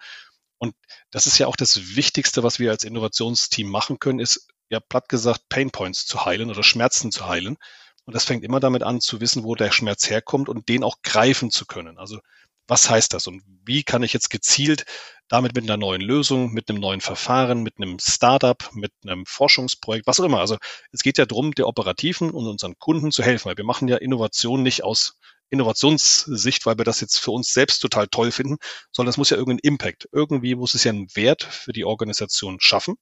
Und 0.58 0.74
das 1.10 1.26
ist 1.26 1.38
ja 1.38 1.46
auch 1.46 1.56
das 1.56 1.96
Wichtigste, 1.96 2.42
was 2.42 2.58
wir 2.58 2.70
als 2.70 2.84
Innovationsteam 2.84 3.68
machen 3.68 3.98
können, 3.98 4.18
ist 4.18 4.48
ja 4.68 4.80
platt 4.80 5.08
gesagt 5.08 5.48
Pain 5.48 5.70
Points 5.70 6.04
zu 6.04 6.26
heilen 6.26 6.50
oder 6.50 6.62
Schmerzen 6.62 7.10
zu 7.10 7.26
heilen. 7.26 7.56
Und 8.04 8.14
das 8.14 8.24
fängt 8.24 8.44
immer 8.44 8.60
damit 8.60 8.82
an, 8.82 9.00
zu 9.00 9.22
wissen, 9.22 9.44
wo 9.44 9.54
der 9.54 9.72
Schmerz 9.72 10.10
herkommt 10.10 10.50
und 10.50 10.68
den 10.68 10.84
auch 10.84 11.00
greifen 11.02 11.50
zu 11.50 11.64
können. 11.64 11.96
Also 11.96 12.20
was 12.66 12.88
heißt 12.88 13.12
das 13.14 13.26
und 13.26 13.42
wie 13.64 13.82
kann 13.82 14.02
ich 14.02 14.12
jetzt 14.12 14.30
gezielt 14.30 14.84
damit 15.28 15.54
mit 15.54 15.64
einer 15.64 15.76
neuen 15.76 16.00
Lösung, 16.00 16.52
mit 16.52 16.68
einem 16.68 16.80
neuen 16.80 17.00
Verfahren, 17.00 17.62
mit 17.62 17.74
einem 17.78 17.98
Startup, 18.00 18.68
mit 18.72 18.92
einem 19.04 19.24
Forschungsprojekt, 19.26 20.06
was 20.06 20.18
auch 20.18 20.24
immer. 20.24 20.40
Also 20.40 20.56
es 20.90 21.02
geht 21.02 21.18
ja 21.18 21.26
darum, 21.26 21.52
der 21.52 21.68
Operativen 21.68 22.30
und 22.30 22.48
unseren 22.48 22.76
Kunden 22.78 23.12
zu 23.12 23.22
helfen, 23.22 23.46
weil 23.48 23.56
wir 23.56 23.64
machen 23.64 23.86
ja 23.86 23.96
Innovation 23.96 24.62
nicht 24.62 24.82
aus 24.82 25.18
Innovationssicht, 25.50 26.66
weil 26.66 26.78
wir 26.78 26.84
das 26.84 27.00
jetzt 27.00 27.18
für 27.18 27.30
uns 27.30 27.52
selbst 27.52 27.80
total 27.80 28.08
toll 28.08 28.32
finden, 28.32 28.56
sondern 28.92 29.10
es 29.10 29.16
muss 29.16 29.30
ja 29.30 29.36
irgendeinen 29.36 29.72
Impact, 29.72 30.08
irgendwie 30.12 30.54
muss 30.54 30.74
es 30.74 30.84
ja 30.84 30.90
einen 30.90 31.14
Wert 31.14 31.44
für 31.44 31.72
die 31.72 31.84
Organisation 31.84 32.60
schaffen. 32.60 32.96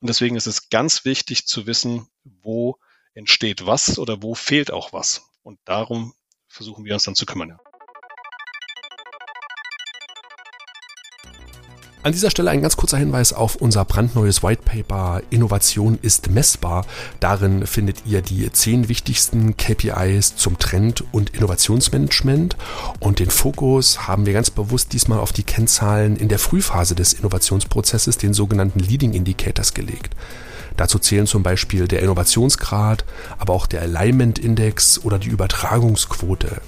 Und 0.00 0.08
deswegen 0.08 0.36
ist 0.36 0.46
es 0.46 0.70
ganz 0.70 1.04
wichtig 1.04 1.46
zu 1.46 1.66
wissen, 1.66 2.08
wo 2.22 2.76
entsteht 3.14 3.66
was 3.66 3.98
oder 3.98 4.22
wo 4.22 4.34
fehlt 4.34 4.70
auch 4.70 4.92
was. 4.92 5.22
Und 5.42 5.58
darum 5.64 6.14
versuchen 6.46 6.84
wir 6.84 6.94
uns 6.94 7.02
dann 7.02 7.16
zu 7.16 7.26
kümmern. 7.26 7.58
An 12.04 12.12
dieser 12.12 12.30
Stelle 12.30 12.50
ein 12.50 12.62
ganz 12.62 12.76
kurzer 12.76 12.96
Hinweis 12.96 13.32
auf 13.32 13.56
unser 13.56 13.84
brandneues 13.84 14.44
White 14.44 14.62
Paper 14.64 15.20
Innovation 15.30 15.98
ist 16.00 16.30
messbar. 16.30 16.86
Darin 17.18 17.66
findet 17.66 18.06
ihr 18.06 18.22
die 18.22 18.50
zehn 18.52 18.88
wichtigsten 18.88 19.56
KPIs 19.56 20.36
zum 20.36 20.60
Trend- 20.60 21.02
und 21.10 21.30
Innovationsmanagement 21.30 22.56
und 23.00 23.18
den 23.18 23.30
Fokus 23.30 24.06
haben 24.06 24.26
wir 24.26 24.32
ganz 24.32 24.48
bewusst 24.50 24.92
diesmal 24.92 25.18
auf 25.18 25.32
die 25.32 25.42
Kennzahlen 25.42 26.16
in 26.16 26.28
der 26.28 26.38
Frühphase 26.38 26.94
des 26.94 27.14
Innovationsprozesses, 27.14 28.16
den 28.16 28.32
sogenannten 28.32 28.78
Leading 28.78 29.12
Indicators 29.12 29.74
gelegt. 29.74 30.14
Dazu 30.76 31.00
zählen 31.00 31.26
zum 31.26 31.42
Beispiel 31.42 31.88
der 31.88 32.02
Innovationsgrad, 32.02 33.04
aber 33.38 33.52
auch 33.52 33.66
der 33.66 33.82
Alignment 33.82 34.38
Index 34.38 35.00
oder 35.00 35.18
die 35.18 35.30
Übertragungsquote. 35.30 36.62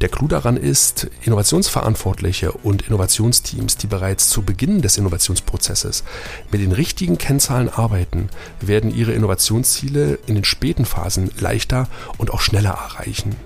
Der 0.00 0.08
Clou 0.08 0.28
daran 0.28 0.56
ist, 0.56 1.08
Innovationsverantwortliche 1.22 2.52
und 2.52 2.82
Innovationsteams, 2.82 3.76
die 3.76 3.86
bereits 3.86 4.30
zu 4.30 4.42
Beginn 4.42 4.82
des 4.82 4.96
Innovationsprozesses 4.96 6.04
mit 6.50 6.60
den 6.60 6.72
richtigen 6.72 7.18
Kennzahlen 7.18 7.68
arbeiten, 7.68 8.28
werden 8.60 8.94
ihre 8.94 9.12
Innovationsziele 9.12 10.18
in 10.26 10.34
den 10.34 10.44
späten 10.44 10.84
Phasen 10.84 11.30
leichter 11.38 11.88
und 12.18 12.30
auch 12.32 12.40
schneller 12.40 12.70
erreichen. 12.70 13.36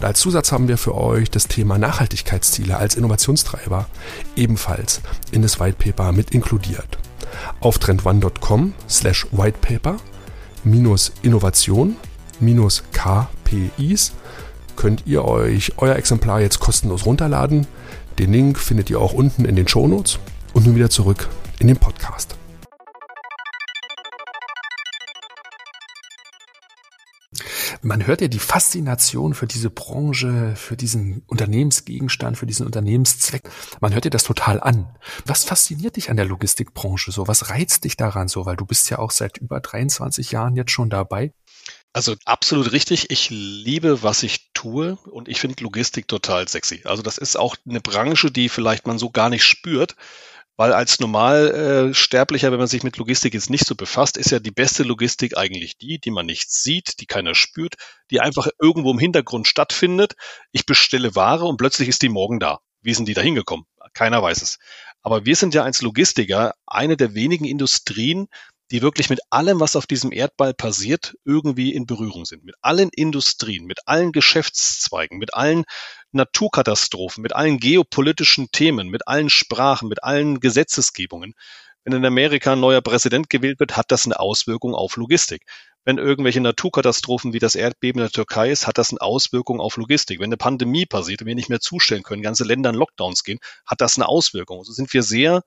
Als 0.00 0.20
Zusatz 0.20 0.52
haben 0.52 0.68
wir 0.68 0.78
für 0.78 0.94
euch 0.94 1.30
das 1.30 1.48
Thema 1.48 1.76
Nachhaltigkeitsziele 1.76 2.76
als 2.76 2.94
Innovationstreiber 2.94 3.86
ebenfalls 4.36 5.00
in 5.32 5.42
das 5.42 5.58
White 5.58 5.76
Paper 5.78 6.12
mit 6.12 6.30
inkludiert. 6.30 6.98
Auf 7.60 7.78
trendone.com 7.78 8.74
slash 8.88 9.26
whitepaper 9.32 9.96
minus 10.64 11.12
Innovation 11.22 11.96
minus 12.40 12.84
KPIs 12.92 14.12
könnt 14.78 15.06
ihr 15.06 15.24
euch 15.24 15.72
euer 15.78 15.96
Exemplar 15.96 16.40
jetzt 16.40 16.60
kostenlos 16.60 17.04
runterladen. 17.04 17.66
Den 18.20 18.32
Link 18.32 18.60
findet 18.60 18.88
ihr 18.90 19.00
auch 19.00 19.12
unten 19.12 19.44
in 19.44 19.56
den 19.56 19.66
Shownotes. 19.66 20.20
Und 20.52 20.66
nun 20.66 20.76
wieder 20.76 20.88
zurück 20.88 21.28
in 21.58 21.66
den 21.66 21.76
Podcast. 21.76 22.36
Man 27.82 28.06
hört 28.06 28.20
ja 28.20 28.28
die 28.28 28.38
Faszination 28.38 29.34
für 29.34 29.46
diese 29.46 29.70
Branche, 29.70 30.54
für 30.54 30.76
diesen 30.76 31.22
Unternehmensgegenstand, 31.26 32.36
für 32.36 32.46
diesen 32.46 32.66
Unternehmenszweck. 32.66 33.48
Man 33.80 33.94
hört 33.94 34.04
dir 34.04 34.10
das 34.10 34.24
total 34.24 34.60
an. 34.60 34.86
Was 35.26 35.44
fasziniert 35.44 35.96
dich 35.96 36.10
an 36.10 36.16
der 36.16 36.26
Logistikbranche 36.26 37.10
so? 37.10 37.26
Was 37.26 37.50
reizt 37.50 37.84
dich 37.84 37.96
daran 37.96 38.28
so? 38.28 38.46
Weil 38.46 38.56
du 38.56 38.64
bist 38.64 38.90
ja 38.90 38.98
auch 38.98 39.10
seit 39.10 39.38
über 39.38 39.60
23 39.60 40.30
Jahren 40.30 40.54
jetzt 40.54 40.70
schon 40.70 40.90
dabei. 40.90 41.32
Also 41.92 42.14
absolut 42.24 42.72
richtig. 42.72 43.10
Ich 43.10 43.30
liebe, 43.30 44.02
was 44.02 44.22
ich 44.22 44.50
tue 44.52 44.96
und 45.10 45.28
ich 45.28 45.40
finde 45.40 45.62
Logistik 45.62 46.06
total 46.06 46.46
sexy. 46.46 46.82
Also 46.84 47.02
das 47.02 47.18
ist 47.18 47.36
auch 47.36 47.56
eine 47.68 47.80
Branche, 47.80 48.30
die 48.30 48.48
vielleicht 48.48 48.86
man 48.86 48.98
so 48.98 49.10
gar 49.10 49.30
nicht 49.30 49.44
spürt, 49.44 49.96
weil 50.56 50.72
als 50.72 50.98
Normalsterblicher, 50.98 52.50
wenn 52.50 52.58
man 52.58 52.66
sich 52.66 52.82
mit 52.82 52.96
Logistik 52.96 53.32
jetzt 53.32 53.48
nicht 53.48 53.64
so 53.64 53.74
befasst, 53.74 54.16
ist 54.16 54.32
ja 54.32 54.40
die 54.40 54.50
beste 54.50 54.82
Logistik 54.82 55.36
eigentlich 55.36 55.78
die, 55.78 55.98
die 56.00 56.10
man 56.10 56.26
nicht 56.26 56.50
sieht, 56.50 57.00
die 57.00 57.06
keiner 57.06 57.34
spürt, 57.34 57.76
die 58.10 58.20
einfach 58.20 58.48
irgendwo 58.60 58.90
im 58.90 58.98
Hintergrund 58.98 59.46
stattfindet. 59.46 60.14
Ich 60.50 60.66
bestelle 60.66 61.14
Ware 61.14 61.44
und 61.44 61.58
plötzlich 61.58 61.88
ist 61.88 62.02
die 62.02 62.08
morgen 62.08 62.40
da. 62.40 62.58
Wie 62.82 62.92
sind 62.92 63.06
die 63.06 63.14
da 63.14 63.22
hingekommen? 63.22 63.66
Keiner 63.94 64.22
weiß 64.22 64.42
es. 64.42 64.58
Aber 65.02 65.24
wir 65.24 65.36
sind 65.36 65.54
ja 65.54 65.62
als 65.62 65.80
Logistiker 65.80 66.54
eine 66.66 66.96
der 66.96 67.14
wenigen 67.14 67.44
Industrien, 67.44 68.26
die 68.70 68.82
wirklich 68.82 69.08
mit 69.10 69.20
allem, 69.30 69.60
was 69.60 69.76
auf 69.76 69.86
diesem 69.86 70.12
Erdball 70.12 70.52
passiert, 70.52 71.16
irgendwie 71.24 71.72
in 71.72 71.86
Berührung 71.86 72.24
sind. 72.24 72.44
Mit 72.44 72.54
allen 72.60 72.90
Industrien, 72.90 73.64
mit 73.64 73.80
allen 73.86 74.12
Geschäftszweigen, 74.12 75.18
mit 75.18 75.34
allen 75.34 75.64
Naturkatastrophen, 76.12 77.22
mit 77.22 77.34
allen 77.34 77.58
geopolitischen 77.58 78.50
Themen, 78.52 78.88
mit 78.88 79.08
allen 79.08 79.30
Sprachen, 79.30 79.88
mit 79.88 80.04
allen 80.04 80.40
Gesetzesgebungen. 80.40 81.34
Wenn 81.84 81.94
in 81.94 82.04
Amerika 82.04 82.52
ein 82.52 82.60
neuer 82.60 82.82
Präsident 82.82 83.30
gewählt 83.30 83.60
wird, 83.60 83.76
hat 83.76 83.90
das 83.90 84.04
eine 84.04 84.20
Auswirkung 84.20 84.74
auf 84.74 84.96
Logistik. 84.96 85.44
Wenn 85.84 85.96
irgendwelche 85.96 86.42
Naturkatastrophen 86.42 87.32
wie 87.32 87.38
das 87.38 87.54
Erdbeben 87.54 88.00
in 88.00 88.04
der 88.04 88.12
Türkei 88.12 88.50
ist, 88.50 88.66
hat 88.66 88.76
das 88.76 88.90
eine 88.90 89.00
Auswirkung 89.00 89.58
auf 89.58 89.78
Logistik. 89.78 90.18
Wenn 90.20 90.26
eine 90.26 90.36
Pandemie 90.36 90.84
passiert 90.84 91.22
und 91.22 91.28
wir 91.28 91.34
nicht 91.34 91.48
mehr 91.48 91.60
zustellen 91.60 92.02
können, 92.02 92.20
ganze 92.20 92.44
Länder 92.44 92.68
in 92.70 92.76
Lockdowns 92.76 93.24
gehen, 93.24 93.38
hat 93.64 93.80
das 93.80 93.96
eine 93.96 94.06
Auswirkung. 94.06 94.58
Also 94.58 94.72
sind 94.72 94.92
wir 94.92 95.02
sehr 95.02 95.42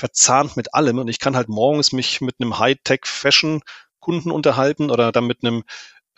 verzahnt 0.00 0.56
mit 0.56 0.74
allem 0.74 0.98
und 0.98 1.08
ich 1.08 1.20
kann 1.20 1.36
halt 1.36 1.48
morgens 1.48 1.92
mich 1.92 2.20
mit 2.20 2.36
einem 2.40 2.58
High-Tech-Fashion-Kunden 2.58 4.30
unterhalten 4.30 4.90
oder 4.90 5.12
dann 5.12 5.26
mit 5.26 5.44
einem 5.44 5.62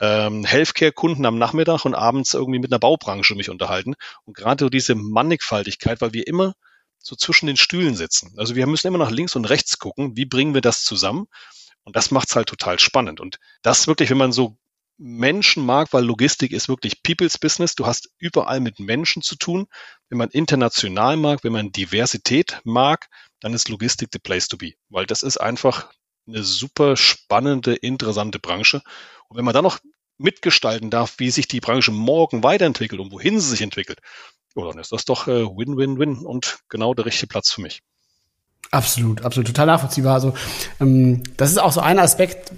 ähm, 0.00 0.44
Healthcare-Kunden 0.44 1.26
am 1.26 1.38
Nachmittag 1.38 1.84
und 1.84 1.94
abends 1.94 2.32
irgendwie 2.34 2.60
mit 2.60 2.72
einer 2.72 2.78
Baubranche 2.78 3.34
mich 3.34 3.50
unterhalten. 3.50 3.94
Und 4.24 4.36
gerade 4.36 4.70
diese 4.70 4.94
Mannigfaltigkeit, 4.94 6.00
weil 6.00 6.12
wir 6.12 6.26
immer 6.26 6.54
so 6.98 7.16
zwischen 7.16 7.46
den 7.46 7.56
Stühlen 7.56 7.94
sitzen. 7.94 8.32
Also 8.36 8.54
wir 8.54 8.66
müssen 8.66 8.86
immer 8.86 8.98
nach 8.98 9.10
links 9.10 9.36
und 9.36 9.44
rechts 9.44 9.78
gucken, 9.78 10.16
wie 10.16 10.24
bringen 10.24 10.54
wir 10.54 10.60
das 10.60 10.84
zusammen? 10.84 11.26
Und 11.84 11.96
das 11.96 12.10
macht's 12.10 12.36
halt 12.36 12.48
total 12.48 12.78
spannend. 12.78 13.20
Und 13.20 13.38
das 13.62 13.86
wirklich, 13.86 14.10
wenn 14.10 14.18
man 14.18 14.32
so 14.32 14.56
Menschen 14.98 15.66
mag, 15.66 15.92
weil 15.92 16.04
Logistik 16.04 16.52
ist 16.52 16.68
wirklich 16.68 17.02
People's 17.02 17.38
Business. 17.38 17.74
Du 17.74 17.86
hast 17.86 18.10
überall 18.18 18.60
mit 18.60 18.78
Menschen 18.78 19.22
zu 19.22 19.36
tun. 19.36 19.66
Wenn 20.08 20.18
man 20.18 20.30
international 20.30 21.16
mag, 21.16 21.42
wenn 21.42 21.52
man 21.52 21.72
Diversität 21.72 22.60
mag, 22.64 23.08
dann 23.42 23.52
ist 23.52 23.68
Logistik 23.68 24.08
the 24.12 24.18
place 24.18 24.48
to 24.48 24.56
be, 24.56 24.72
weil 24.88 25.04
das 25.04 25.22
ist 25.22 25.36
einfach 25.36 25.90
eine 26.26 26.42
super 26.44 26.96
spannende, 26.96 27.74
interessante 27.74 28.38
Branche. 28.38 28.82
Und 29.28 29.36
wenn 29.36 29.44
man 29.44 29.54
dann 29.54 29.64
noch 29.64 29.80
mitgestalten 30.18 30.88
darf, 30.88 31.14
wie 31.18 31.30
sich 31.30 31.48
die 31.48 31.60
Branche 31.60 31.90
morgen 31.90 32.42
weiterentwickelt 32.44 33.00
und 33.00 33.10
wohin 33.10 33.40
sie 33.40 33.50
sich 33.50 33.60
entwickelt, 33.60 33.98
oh, 34.54 34.64
dann 34.64 34.78
ist 34.78 34.92
das 34.92 35.04
doch 35.04 35.26
äh, 35.26 35.44
Win-Win-Win 35.44 36.18
und 36.18 36.60
genau 36.68 36.94
der 36.94 37.06
richtige 37.06 37.26
Platz 37.26 37.50
für 37.50 37.60
mich. 37.60 37.82
Absolut, 38.70 39.22
absolut, 39.22 39.48
total 39.48 39.66
nachvollziehbar. 39.66 40.14
Also 40.14 40.34
ähm, 40.80 41.22
das 41.36 41.50
ist 41.50 41.58
auch 41.58 41.72
so 41.72 41.80
ein 41.80 41.98
Aspekt, 41.98 42.52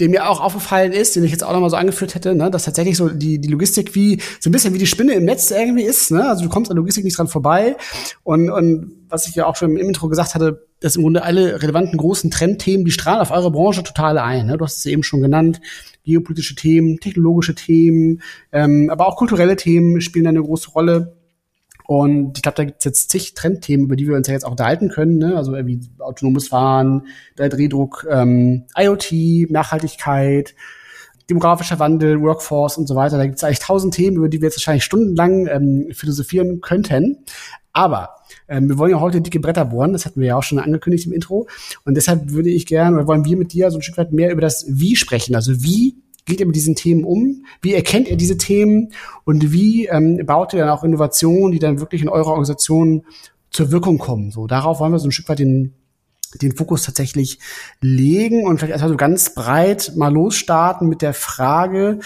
der 0.00 0.08
mir 0.08 0.28
auch 0.28 0.40
aufgefallen 0.40 0.92
ist, 0.92 1.16
den 1.16 1.24
ich 1.24 1.32
jetzt 1.32 1.42
auch 1.42 1.52
nochmal 1.52 1.70
so 1.70 1.76
angeführt 1.76 2.14
hätte, 2.14 2.34
ne, 2.34 2.50
dass 2.50 2.64
tatsächlich 2.64 2.96
so 2.96 3.08
die, 3.08 3.40
die 3.40 3.48
Logistik 3.48 3.94
wie 3.94 4.20
so 4.38 4.48
ein 4.48 4.52
bisschen 4.52 4.72
wie 4.74 4.78
die 4.78 4.86
Spinne 4.86 5.14
im 5.14 5.24
Netz 5.24 5.50
irgendwie 5.50 5.82
ist. 5.82 6.10
Ne? 6.10 6.28
Also 6.28 6.44
du 6.44 6.48
kommst 6.48 6.70
an 6.70 6.76
Logistik 6.76 7.04
nicht 7.04 7.18
dran 7.18 7.28
vorbei. 7.28 7.76
Und, 8.22 8.50
und 8.50 8.92
was 9.08 9.26
ich 9.26 9.34
ja 9.34 9.46
auch 9.46 9.56
schon 9.56 9.70
im 9.70 9.76
Intro 9.76 10.08
gesagt 10.08 10.34
hatte, 10.34 10.66
dass 10.80 10.94
im 10.94 11.02
Grunde 11.02 11.24
alle 11.24 11.60
relevanten 11.60 11.98
großen 11.98 12.30
Trendthemen, 12.30 12.84
die 12.84 12.92
strahlen 12.92 13.20
auf 13.20 13.32
eure 13.32 13.50
Branche 13.50 13.82
total 13.82 14.18
ein. 14.18 14.46
Ne? 14.46 14.56
Du 14.56 14.64
hast 14.64 14.78
es 14.78 14.86
eben 14.86 15.02
schon 15.02 15.20
genannt, 15.20 15.60
geopolitische 16.04 16.54
Themen, 16.54 17.00
technologische 17.00 17.56
Themen, 17.56 18.22
ähm, 18.52 18.88
aber 18.90 19.08
auch 19.08 19.16
kulturelle 19.16 19.56
Themen 19.56 20.00
spielen 20.00 20.28
eine 20.28 20.42
große 20.42 20.70
Rolle. 20.70 21.17
Und 21.90 22.36
ich 22.36 22.42
glaube, 22.42 22.56
da 22.56 22.64
gibt 22.64 22.80
es 22.80 22.84
jetzt 22.84 23.10
zig 23.10 23.32
Trendthemen, 23.32 23.86
über 23.86 23.96
die 23.96 24.06
wir 24.06 24.14
uns 24.14 24.28
ja 24.28 24.34
jetzt 24.34 24.44
auch 24.44 24.50
unterhalten 24.50 24.90
können. 24.90 25.16
Ne? 25.16 25.34
Also 25.38 25.54
wie 25.54 25.80
autonomes 26.00 26.48
Fahren, 26.48 27.06
Drehdruck, 27.34 28.06
ähm, 28.10 28.66
IoT, 28.76 29.50
Nachhaltigkeit, 29.50 30.54
demografischer 31.30 31.78
Wandel, 31.78 32.20
Workforce 32.20 32.76
und 32.76 32.88
so 32.88 32.94
weiter. 32.94 33.16
Da 33.16 33.24
gibt 33.24 33.38
es 33.38 33.44
eigentlich 33.44 33.60
tausend 33.60 33.94
Themen, 33.94 34.18
über 34.18 34.28
die 34.28 34.42
wir 34.42 34.48
jetzt 34.48 34.58
wahrscheinlich 34.58 34.84
stundenlang 34.84 35.46
ähm, 35.46 35.86
philosophieren 35.92 36.60
könnten. 36.60 37.24
Aber 37.72 38.16
ähm, 38.48 38.68
wir 38.68 38.76
wollen 38.76 38.90
ja 38.90 39.00
heute 39.00 39.22
dicke 39.22 39.40
Bretter 39.40 39.64
bohren, 39.64 39.94
das 39.94 40.04
hatten 40.04 40.20
wir 40.20 40.28
ja 40.28 40.36
auch 40.36 40.42
schon 40.42 40.58
angekündigt 40.58 41.06
im 41.06 41.14
Intro. 41.14 41.48
Und 41.86 41.96
deshalb 41.96 42.32
würde 42.32 42.50
ich 42.50 42.66
gerne, 42.66 42.98
oder 42.98 43.06
wollen 43.06 43.24
wir 43.24 43.38
mit 43.38 43.54
dir 43.54 43.70
so 43.70 43.78
ein 43.78 43.82
Stück 43.82 43.96
weit 43.96 44.12
mehr 44.12 44.30
über 44.30 44.42
das 44.42 44.66
Wie 44.68 44.94
sprechen. 44.94 45.34
Also 45.34 45.62
wie 45.62 45.96
geht 46.28 46.40
ihr 46.40 46.46
mit 46.46 46.54
diesen 46.54 46.76
Themen 46.76 47.04
um? 47.04 47.44
Wie 47.60 47.74
erkennt 47.74 48.06
ihr 48.08 48.16
diese 48.16 48.36
Themen? 48.36 48.92
Und 49.24 49.50
wie 49.50 49.86
ähm, 49.86 50.24
baut 50.24 50.52
ihr 50.52 50.60
dann 50.60 50.68
auch 50.68 50.84
Innovationen, 50.84 51.50
die 51.50 51.58
dann 51.58 51.80
wirklich 51.80 52.02
in 52.02 52.08
eurer 52.08 52.28
Organisation 52.28 53.04
zur 53.50 53.72
Wirkung 53.72 53.98
kommen? 53.98 54.30
So, 54.30 54.46
darauf 54.46 54.78
wollen 54.78 54.92
wir 54.92 54.98
so 54.98 55.08
ein 55.08 55.12
Stück 55.12 55.28
weit 55.28 55.40
den, 55.40 55.74
den 56.40 56.54
Fokus 56.54 56.84
tatsächlich 56.84 57.40
legen 57.80 58.46
und 58.46 58.58
vielleicht 58.58 58.72
erstmal 58.72 58.90
so 58.90 58.96
ganz 58.96 59.34
breit 59.34 59.92
mal 59.96 60.12
losstarten 60.12 60.88
mit 60.88 61.02
der 61.02 61.14
Frage, 61.14 61.98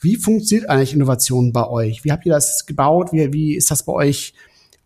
wie 0.00 0.16
funktioniert 0.16 0.68
eigentlich 0.68 0.94
Innovation 0.94 1.52
bei 1.52 1.66
euch? 1.66 2.04
Wie 2.04 2.12
habt 2.12 2.26
ihr 2.26 2.32
das 2.32 2.66
gebaut? 2.66 3.12
Wie, 3.12 3.32
wie 3.32 3.56
ist 3.56 3.70
das 3.70 3.84
bei 3.84 3.92
euch 3.92 4.34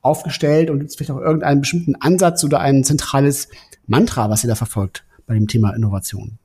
aufgestellt? 0.00 0.70
Und 0.70 0.78
gibt 0.78 0.90
es 0.90 0.96
vielleicht 0.96 1.10
auch 1.10 1.20
irgendeinen 1.20 1.60
bestimmten 1.60 1.96
Ansatz 1.96 2.42
oder 2.44 2.60
ein 2.60 2.84
zentrales 2.84 3.48
Mantra, 3.86 4.30
was 4.30 4.44
ihr 4.44 4.48
da 4.48 4.54
verfolgt 4.54 5.04
bei 5.26 5.34
dem 5.34 5.48
Thema 5.48 5.74
Innovation? 5.74 6.38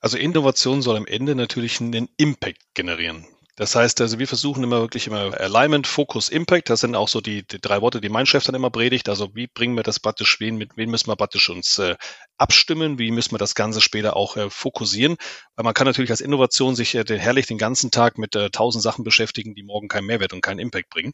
Also 0.00 0.16
Innovation 0.16 0.82
soll 0.82 0.96
am 0.96 1.06
Ende 1.06 1.34
natürlich 1.34 1.80
einen 1.80 2.08
Impact 2.16 2.62
generieren. 2.74 3.26
Das 3.58 3.74
heißt, 3.74 4.00
also 4.00 4.20
wir 4.20 4.28
versuchen 4.28 4.62
immer 4.62 4.80
wirklich 4.80 5.08
immer 5.08 5.36
Alignment, 5.40 5.88
Focus, 5.88 6.28
Impact. 6.28 6.70
Das 6.70 6.78
sind 6.78 6.94
auch 6.94 7.08
so 7.08 7.20
die, 7.20 7.44
die 7.44 7.60
drei 7.60 7.82
Worte, 7.82 8.00
die 8.00 8.08
mein 8.08 8.24
Chef 8.24 8.44
dann 8.44 8.54
immer 8.54 8.70
predigt. 8.70 9.08
Also 9.08 9.34
wie 9.34 9.48
bringen 9.48 9.74
wir 9.74 9.82
das 9.82 9.98
praktisch, 9.98 10.38
wen, 10.38 10.58
mit 10.58 10.76
wem 10.76 10.92
müssen 10.92 11.08
wir 11.08 11.16
praktisch 11.16 11.50
uns 11.50 11.76
äh, 11.78 11.96
abstimmen? 12.36 13.00
Wie 13.00 13.10
müssen 13.10 13.32
wir 13.32 13.38
das 13.38 13.56
Ganze 13.56 13.80
später 13.80 14.14
auch 14.14 14.36
äh, 14.36 14.48
fokussieren? 14.48 15.16
Weil 15.56 15.64
man 15.64 15.74
kann 15.74 15.88
natürlich 15.88 16.12
als 16.12 16.20
Innovation 16.20 16.76
sich 16.76 16.94
äh, 16.94 17.04
herrlich 17.18 17.46
den 17.48 17.58
ganzen 17.58 17.90
Tag 17.90 18.16
mit 18.16 18.36
äh, 18.36 18.50
tausend 18.50 18.84
Sachen 18.84 19.02
beschäftigen, 19.02 19.56
die 19.56 19.64
morgen 19.64 19.88
keinen 19.88 20.06
Mehrwert 20.06 20.32
und 20.32 20.40
keinen 20.40 20.60
Impact 20.60 20.88
bringen. 20.88 21.12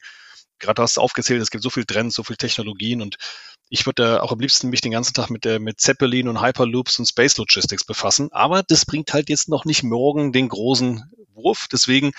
Gerade 0.64 0.82
hast 0.82 0.96
du 0.96 1.00
aufgezählt, 1.00 1.42
es 1.42 1.50
gibt 1.50 1.62
so 1.62 1.70
viel 1.70 1.84
Trends, 1.84 2.16
so 2.16 2.22
viel 2.22 2.36
Technologien 2.36 3.02
und 3.02 3.16
ich 3.68 3.86
würde 3.86 4.22
auch 4.22 4.32
am 4.32 4.40
liebsten 4.40 4.68
mich 4.70 4.80
den 4.80 4.92
ganzen 4.92 5.14
Tag 5.14 5.30
mit, 5.30 5.44
mit 5.60 5.80
Zeppelin 5.80 6.28
und 6.28 6.42
Hyperloops 6.42 6.98
und 6.98 7.06
Space 7.06 7.36
Logistics 7.38 7.84
befassen. 7.84 8.30
Aber 8.32 8.62
das 8.62 8.86
bringt 8.86 9.12
halt 9.12 9.28
jetzt 9.28 9.48
noch 9.48 9.64
nicht 9.64 9.82
morgen 9.82 10.32
den 10.32 10.48
großen 10.48 11.10
Wurf. 11.34 11.66
Deswegen, 11.72 12.12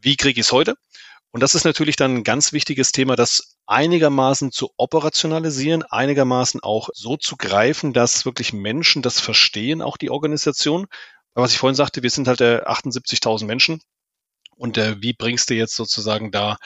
wie 0.00 0.16
kriege 0.16 0.40
ich 0.40 0.46
es 0.46 0.52
heute? 0.52 0.76
Und 1.30 1.42
das 1.42 1.54
ist 1.54 1.64
natürlich 1.64 1.96
dann 1.96 2.16
ein 2.16 2.24
ganz 2.24 2.52
wichtiges 2.52 2.92
Thema, 2.92 3.14
das 3.14 3.56
einigermaßen 3.66 4.50
zu 4.50 4.70
operationalisieren, 4.76 5.82
einigermaßen 5.82 6.62
auch 6.62 6.88
so 6.94 7.16
zu 7.16 7.36
greifen, 7.36 7.92
dass 7.92 8.24
wirklich 8.24 8.52
Menschen 8.52 9.02
das 9.02 9.20
verstehen, 9.20 9.82
auch 9.82 9.98
die 9.98 10.10
Organisation. 10.10 10.86
Was 11.34 11.52
ich 11.52 11.58
vorhin 11.58 11.76
sagte, 11.76 12.02
wir 12.02 12.10
sind 12.10 12.28
halt 12.28 12.40
äh, 12.40 12.62
78.000 12.64 13.44
Menschen. 13.44 13.80
Und 14.56 14.78
äh, 14.78 15.00
wie 15.00 15.12
bringst 15.12 15.50
du 15.50 15.54
jetzt 15.54 15.76
sozusagen 15.76 16.32
da 16.32 16.56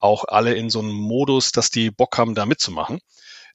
auch 0.00 0.24
alle 0.26 0.54
in 0.54 0.70
so 0.70 0.80
einen 0.80 0.92
Modus, 0.92 1.52
dass 1.52 1.70
die 1.70 1.90
Bock 1.90 2.18
haben, 2.18 2.34
da 2.34 2.46
mitzumachen? 2.46 3.00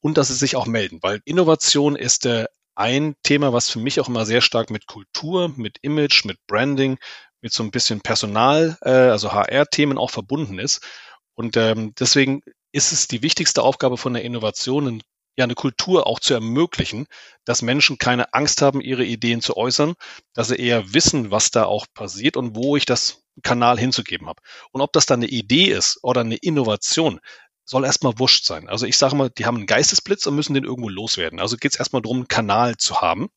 und 0.06 0.20
dass 0.20 0.28
sie 0.28 0.36
sich 0.36 0.56
auch 0.56 0.68
melden, 0.68 1.00
weil 1.02 1.20
Innovation 1.26 1.96
ist 1.96 2.28
äh, 2.28 2.46
ein 2.76 3.16
Thema, 3.24 3.54
was 3.54 3.72
für 3.72 3.80
mich 3.80 4.00
auch 4.00 4.08
immer 4.08 4.24
sehr 4.28 4.42
stark 4.42 4.70
mit 4.70 4.86
Kultur, 4.86 5.52
mit 5.56 5.80
Image, 5.82 6.26
mit 6.26 6.38
Branding, 6.46 7.00
mit 7.42 7.52
so 7.54 7.64
ein 7.64 7.72
bisschen 7.72 8.02
Personal, 8.02 8.78
äh, 8.84 8.92
also 8.92 9.32
HR-Themen 9.32 9.98
auch 9.98 10.12
verbunden 10.12 10.60
ist. 10.60 10.86
Und 11.34 11.58
ähm, 11.58 11.94
deswegen 12.00 12.42
ist 12.72 12.92
es 12.92 13.08
die 13.08 13.24
wichtigste 13.24 13.64
Aufgabe 13.64 13.98
von 13.98 14.14
der 14.14 14.24
Innovation, 14.24 15.02
ja 15.38 15.44
eine 15.44 15.56
Kultur 15.56 16.08
auch 16.08 16.20
zu 16.20 16.34
ermöglichen, 16.34 17.08
dass 17.44 17.62
Menschen 17.62 17.98
keine 17.98 18.34
Angst 18.34 18.62
haben, 18.62 18.82
ihre 18.82 19.04
Ideen 19.04 19.42
zu 19.42 19.58
äußern, 19.58 19.96
dass 20.34 20.50
sie 20.50 20.56
eher 20.56 20.94
wissen, 20.94 21.32
was 21.32 21.52
da 21.52 21.66
auch 21.66 21.86
passiert 21.94 22.38
und 22.38 22.56
wo 22.56 22.78
ich 22.78 22.86
das 22.86 23.24
Kanal 23.44 23.78
hinzugeben 23.78 24.28
habe. 24.28 24.42
Und 24.72 24.82
ob 24.82 24.94
das 24.94 25.06
dann 25.06 25.20
eine 25.20 25.28
Idee 25.28 25.66
ist 25.66 26.00
oder 26.04 26.22
eine 26.22 26.38
Innovation, 26.38 27.20
soll 27.66 27.84
erstmal 27.84 28.18
wurscht 28.20 28.46
sein. 28.46 28.70
Also 28.70 28.86
ich 28.86 28.98
sage 28.98 29.16
mal, 29.16 29.30
die 29.30 29.46
haben 29.46 29.58
einen 29.58 29.66
Geistesblitz 29.66 30.26
und 30.28 30.36
müssen 30.36 30.54
den 30.54 30.64
irgendwo 30.64 30.90
loswerden. 30.90 31.40
Also 31.40 31.58
geht 31.58 31.74
es 31.74 31.80
erstmal 31.80 32.04
darum, 32.04 32.18
einen 32.18 32.28
Kanal 32.28 32.78
zu 32.78 33.02
haben 33.02 33.30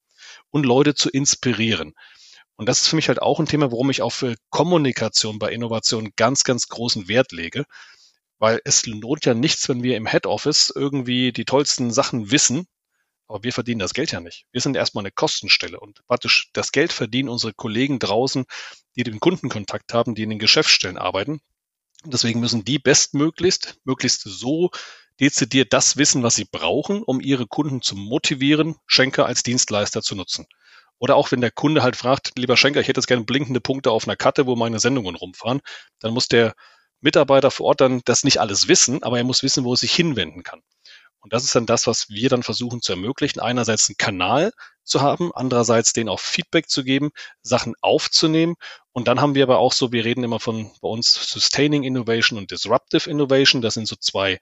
und 0.50 0.66
Leute 0.66 0.94
zu 0.94 1.08
inspirieren. 1.08 1.94
Und 2.56 2.68
das 2.68 2.82
ist 2.82 2.88
für 2.88 2.96
mich 2.96 3.08
halt 3.08 3.22
auch 3.22 3.40
ein 3.40 3.46
Thema, 3.46 3.70
worum 3.70 3.88
ich 3.88 4.02
auf 4.02 4.24
Kommunikation 4.50 5.38
bei 5.38 5.52
Innovation 5.52 6.10
ganz, 6.16 6.44
ganz 6.44 6.68
großen 6.68 7.08
Wert 7.08 7.32
lege. 7.32 7.64
Weil 8.38 8.60
es 8.64 8.86
lohnt 8.86 9.24
ja 9.24 9.34
nichts, 9.34 9.68
wenn 9.68 9.82
wir 9.82 9.96
im 9.96 10.06
Head 10.06 10.26
Office 10.26 10.72
irgendwie 10.74 11.32
die 11.32 11.44
tollsten 11.44 11.90
Sachen 11.90 12.30
wissen, 12.30 12.66
aber 13.28 13.42
wir 13.42 13.52
verdienen 13.52 13.80
das 13.80 13.94
Geld 13.94 14.12
ja 14.12 14.20
nicht. 14.20 14.46
Wir 14.52 14.60
sind 14.60 14.76
erstmal 14.76 15.02
eine 15.02 15.12
Kostenstelle 15.12 15.78
und 15.78 16.04
praktisch 16.06 16.50
das 16.54 16.72
Geld 16.72 16.92
verdienen 16.92 17.28
unsere 17.28 17.52
Kollegen 17.52 17.98
draußen, 17.98 18.46
die 18.96 19.02
den 19.02 19.20
Kundenkontakt 19.20 19.92
haben, 19.92 20.14
die 20.14 20.22
in 20.22 20.30
den 20.30 20.38
Geschäftsstellen 20.38 20.98
arbeiten. 20.98 21.40
Deswegen 22.04 22.40
müssen 22.40 22.64
die 22.64 22.78
bestmöglichst, 22.78 23.78
möglichst 23.84 24.22
so 24.22 24.70
dezidiert 25.20 25.72
das 25.72 25.96
wissen, 25.96 26.22
was 26.22 26.36
sie 26.36 26.46
brauchen, 26.50 27.02
um 27.02 27.20
ihre 27.20 27.46
Kunden 27.46 27.82
zu 27.82 27.96
motivieren, 27.96 28.76
Schenker 28.86 29.26
als 29.26 29.42
Dienstleister 29.42 30.00
zu 30.00 30.14
nutzen. 30.14 30.46
Oder 30.98 31.16
auch 31.16 31.30
wenn 31.30 31.40
der 31.40 31.50
Kunde 31.50 31.82
halt 31.82 31.96
fragt, 31.96 32.32
lieber 32.36 32.56
Schenker, 32.56 32.80
ich 32.80 32.88
hätte 32.88 32.98
jetzt 33.00 33.06
gerne 33.08 33.24
blinkende 33.24 33.60
Punkte 33.60 33.90
auf 33.90 34.06
einer 34.06 34.16
Karte, 34.16 34.46
wo 34.46 34.56
meine 34.56 34.78
Sendungen 34.78 35.16
rumfahren, 35.16 35.60
dann 35.98 36.14
muss 36.14 36.28
der 36.28 36.54
Mitarbeiter 37.00 37.50
vor 37.50 37.66
Ort 37.66 37.80
dann 37.80 38.02
das 38.04 38.24
nicht 38.24 38.40
alles 38.40 38.68
wissen, 38.68 39.02
aber 39.02 39.18
er 39.18 39.24
muss 39.24 39.42
wissen, 39.42 39.64
wo 39.64 39.74
er 39.74 39.76
sich 39.76 39.94
hinwenden 39.94 40.42
kann. 40.42 40.62
Und 41.20 41.32
das 41.32 41.44
ist 41.44 41.54
dann 41.54 41.66
das, 41.66 41.86
was 41.86 42.08
wir 42.08 42.28
dann 42.28 42.42
versuchen 42.42 42.80
zu 42.80 42.92
ermöglichen. 42.92 43.40
Einerseits 43.40 43.88
einen 43.88 43.96
Kanal 43.96 44.52
zu 44.84 45.00
haben, 45.00 45.30
andererseits 45.34 45.92
denen 45.92 46.08
auch 46.08 46.20
Feedback 46.20 46.68
zu 46.68 46.84
geben, 46.84 47.10
Sachen 47.42 47.74
aufzunehmen. 47.80 48.54
Und 48.92 49.08
dann 49.08 49.20
haben 49.20 49.34
wir 49.34 49.42
aber 49.42 49.58
auch 49.58 49.72
so, 49.72 49.92
wir 49.92 50.04
reden 50.04 50.24
immer 50.24 50.40
von 50.40 50.70
bei 50.80 50.88
uns 50.88 51.12
Sustaining 51.12 51.82
Innovation 51.82 52.38
und 52.38 52.50
Disruptive 52.50 53.10
Innovation. 53.10 53.62
Das 53.62 53.74
sind 53.74 53.88
so 53.88 53.96
zwei 53.96 54.38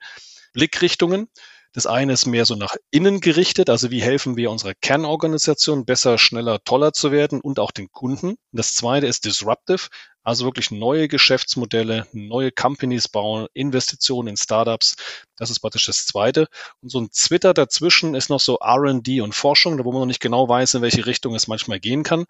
Blickrichtungen. 0.53 1.29
Das 1.73 1.85
eine 1.85 2.13
ist 2.13 2.25
mehr 2.25 2.45
so 2.45 2.55
nach 2.55 2.75
innen 2.89 3.19
gerichtet, 3.19 3.69
also 3.69 3.91
wie 3.91 4.01
helfen 4.01 4.37
wir 4.37 4.49
unserer 4.49 4.73
Kernorganisation 4.73 5.85
besser, 5.85 6.17
schneller, 6.17 6.63
toller 6.63 6.93
zu 6.93 7.11
werden 7.11 7.41
und 7.41 7.59
auch 7.59 7.71
den 7.71 7.91
Kunden. 7.91 8.37
Das 8.51 8.73
zweite 8.73 9.05
ist 9.05 9.25
disruptive, 9.25 9.87
also 10.27 10.43
wirklich 10.43 10.71
neue 10.71 11.07
Geschäftsmodelle, 11.07 12.05
neue 12.11 12.51
Companies 12.51 13.07
bauen, 13.07 13.47
Investitionen 13.53 14.27
in 14.27 14.35
Startups. 14.35 14.97
Das 15.37 15.49
ist 15.49 15.61
praktisch 15.61 15.85
das 15.85 16.05
zweite. 16.05 16.49
Und 16.81 16.89
so 16.89 16.99
ein 16.99 17.09
Twitter 17.11 17.53
dazwischen 17.53 18.13
ist 18.13 18.29
noch 18.29 18.41
so 18.41 18.57
R&D 18.57 19.21
und 19.21 19.33
Forschung, 19.33 19.77
da 19.77 19.85
wo 19.85 19.93
man 19.93 20.01
noch 20.01 20.07
nicht 20.07 20.19
genau 20.19 20.49
weiß, 20.49 20.73
in 20.73 20.81
welche 20.81 21.05
Richtung 21.05 21.33
es 21.33 21.47
manchmal 21.47 21.79
gehen 21.79 22.03
kann. 22.03 22.25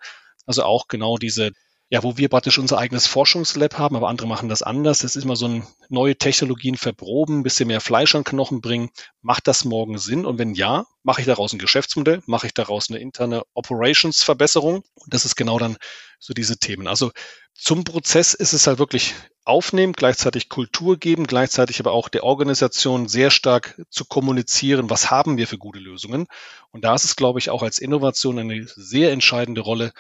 Also 0.46 0.62
auch 0.62 0.88
genau 0.88 1.18
diese 1.18 1.54
ja, 1.89 2.04
wo 2.04 2.17
wir 2.17 2.28
praktisch 2.28 2.60
unser 2.60 2.78
eigenes 2.78 3.08
Forschungslab 3.08 3.78
haben, 3.78 3.95
aber 3.95 4.10
andere 4.10 4.28
machen 4.28 4.50
das 4.50 4.62
anders. 4.62 5.00
Das 5.00 5.15
ist 5.15 5.23
immer 5.23 5.38
so 5.38 5.47
ein 5.47 5.67
neue 5.88 6.17
Technologien 6.17 6.76
verproben, 6.76 7.43
bisschen 7.43 7.67
mehr 7.67 7.80
Fleisch 7.80 8.13
an 8.13 8.26
Knochen 8.26 8.60
bringen. 8.60 8.89
Macht 9.21 9.47
das 9.47 9.63
morgen 9.63 9.97
Sinn? 9.97 10.26
Und 10.26 10.38
wenn 10.38 10.54
ja, 10.54 10.86
mache 11.04 11.21
ich 11.21 11.28
daraus 11.28 11.54
ein 11.54 11.60
Geschäftsmodell, 11.60 12.21
mache 12.26 12.47
ich 12.47 12.54
daraus 12.54 12.89
eine 12.89 13.00
interne 13.00 13.43
Operations-Verbesserung? 13.54 14.84
Und 14.95 15.13
das 15.13 15.23
ist 15.23 15.38
genau 15.38 15.60
dann 15.60 15.78
so 16.19 16.34
diese 16.34 16.58
Themen. 16.58 16.88
Also 16.88 17.12
zum 17.54 17.86
Prozess 17.86 18.34
ist 18.34 18.52
es 18.52 18.67
halt 18.67 18.80
wirklich 18.80 19.15
aufnehmen, 19.45 19.93
gleichzeitig 19.93 20.50
Kultur 20.50 20.97
geben, 20.97 21.26
gleichzeitig 21.26 21.80
aber 21.80 21.93
auch 21.93 22.10
der 22.10 22.26
Organisation 22.26 23.08
sehr 23.08 23.32
stark 23.32 23.82
zu 23.89 24.04
kommunizieren, 24.04 24.89
was 24.89 25.10
haben 25.10 25.38
wir 25.38 25.47
für 25.47 25.58
gute 25.58 25.80
Lösungen. 25.80 26.28
Und 26.71 26.84
da 26.84 26.95
ist 26.95 27.06
es, 27.06 27.15
glaube 27.15 27.39
ich, 27.39 27.50
auch 27.50 27.63
als 27.63 27.80
Innovation 27.80 28.39
eine 28.39 28.67
sehr 28.76 29.13
entscheidende 29.13 29.62
Rolle, 29.62 29.93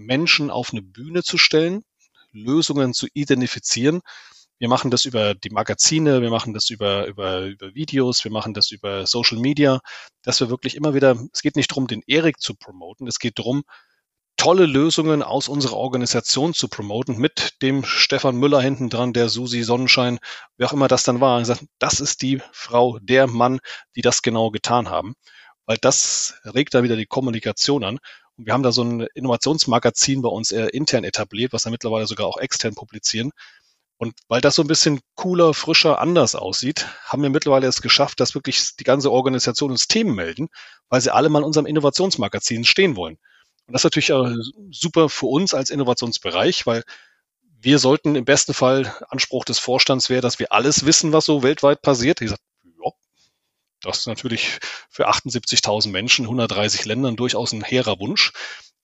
Menschen 0.00 0.50
auf 0.50 0.70
eine 0.72 0.82
Bühne 0.82 1.22
zu 1.22 1.38
stellen, 1.38 1.82
Lösungen 2.32 2.94
zu 2.94 3.06
identifizieren. 3.12 4.00
Wir 4.58 4.68
machen 4.68 4.90
das 4.90 5.04
über 5.04 5.34
die 5.34 5.50
Magazine, 5.50 6.20
wir 6.20 6.30
machen 6.30 6.52
das 6.52 6.68
über, 6.70 7.06
über, 7.06 7.46
über 7.46 7.74
Videos, 7.74 8.24
wir 8.24 8.30
machen 8.30 8.52
das 8.52 8.70
über 8.70 9.06
Social 9.06 9.38
Media, 9.38 9.80
dass 10.22 10.40
wir 10.40 10.50
wirklich 10.50 10.76
immer 10.76 10.94
wieder, 10.94 11.16
es 11.32 11.40
geht 11.42 11.56
nicht 11.56 11.70
darum, 11.70 11.86
den 11.86 12.02
Erik 12.06 12.40
zu 12.40 12.54
promoten, 12.54 13.06
es 13.06 13.18
geht 13.18 13.38
darum, 13.38 13.62
tolle 14.36 14.66
Lösungen 14.66 15.22
aus 15.22 15.48
unserer 15.48 15.76
Organisation 15.76 16.54
zu 16.54 16.68
promoten, 16.68 17.18
mit 17.18 17.60
dem 17.62 17.84
Stefan 17.84 18.36
Müller 18.36 18.60
hinten 18.60 18.88
dran, 18.88 19.12
der 19.12 19.28
Susi 19.28 19.62
Sonnenschein, 19.62 20.18
wer 20.56 20.68
auch 20.68 20.72
immer 20.72 20.88
das 20.88 21.04
dann 21.04 21.20
war, 21.20 21.42
das 21.78 22.00
ist 22.00 22.22
die 22.22 22.42
Frau, 22.52 22.98
der 23.00 23.26
Mann, 23.26 23.60
die 23.96 24.02
das 24.02 24.22
genau 24.22 24.50
getan 24.50 24.88
haben. 24.88 25.14
Weil 25.66 25.76
das 25.76 26.34
regt 26.44 26.74
da 26.74 26.82
wieder 26.82 26.96
die 26.96 27.06
Kommunikation 27.06 27.84
an. 27.84 27.98
Wir 28.42 28.54
haben 28.54 28.62
da 28.62 28.72
so 28.72 28.82
ein 28.82 29.06
Innovationsmagazin 29.14 30.22
bei 30.22 30.28
uns 30.28 30.50
intern 30.50 31.04
etabliert, 31.04 31.52
was 31.52 31.64
wir 31.66 31.70
mittlerweile 31.70 32.06
sogar 32.06 32.26
auch 32.26 32.38
extern 32.38 32.74
publizieren. 32.74 33.32
Und 33.98 34.14
weil 34.28 34.40
das 34.40 34.54
so 34.54 34.62
ein 34.62 34.66
bisschen 34.66 35.00
cooler, 35.14 35.52
frischer, 35.52 35.98
anders 35.98 36.34
aussieht, 36.34 36.86
haben 37.04 37.22
wir 37.22 37.28
mittlerweile 37.28 37.66
es 37.66 37.82
geschafft, 37.82 38.18
dass 38.18 38.34
wirklich 38.34 38.76
die 38.76 38.84
ganze 38.84 39.12
Organisation 39.12 39.70
uns 39.70 39.88
Themen 39.88 40.14
melden, 40.14 40.48
weil 40.88 41.02
sie 41.02 41.12
alle 41.12 41.28
mal 41.28 41.40
in 41.40 41.44
unserem 41.44 41.66
Innovationsmagazin 41.66 42.64
stehen 42.64 42.96
wollen. 42.96 43.18
Und 43.66 43.74
das 43.74 43.84
ist 43.84 43.84
natürlich 43.84 44.10
super 44.70 45.10
für 45.10 45.26
uns 45.26 45.52
als 45.52 45.68
Innovationsbereich, 45.68 46.66
weil 46.66 46.82
wir 47.60 47.78
sollten 47.78 48.16
im 48.16 48.24
besten 48.24 48.54
Fall, 48.54 48.90
Anspruch 49.10 49.44
des 49.44 49.58
Vorstands 49.58 50.08
wäre, 50.08 50.22
dass 50.22 50.38
wir 50.38 50.50
alles 50.50 50.86
wissen, 50.86 51.12
was 51.12 51.26
so 51.26 51.42
weltweit 51.42 51.82
passiert. 51.82 52.20
Sage, 52.20 52.30
ja, 52.30 52.36
das 53.82 54.00
ist 54.00 54.06
natürlich 54.06 54.58
für 54.88 55.08
78.000 55.08 55.90
Menschen, 55.90 56.26
130 56.26 56.84
Ländern 56.84 57.16
durchaus 57.16 57.52
ein 57.52 57.62
hehrer 57.62 57.98
Wunsch. 57.98 58.32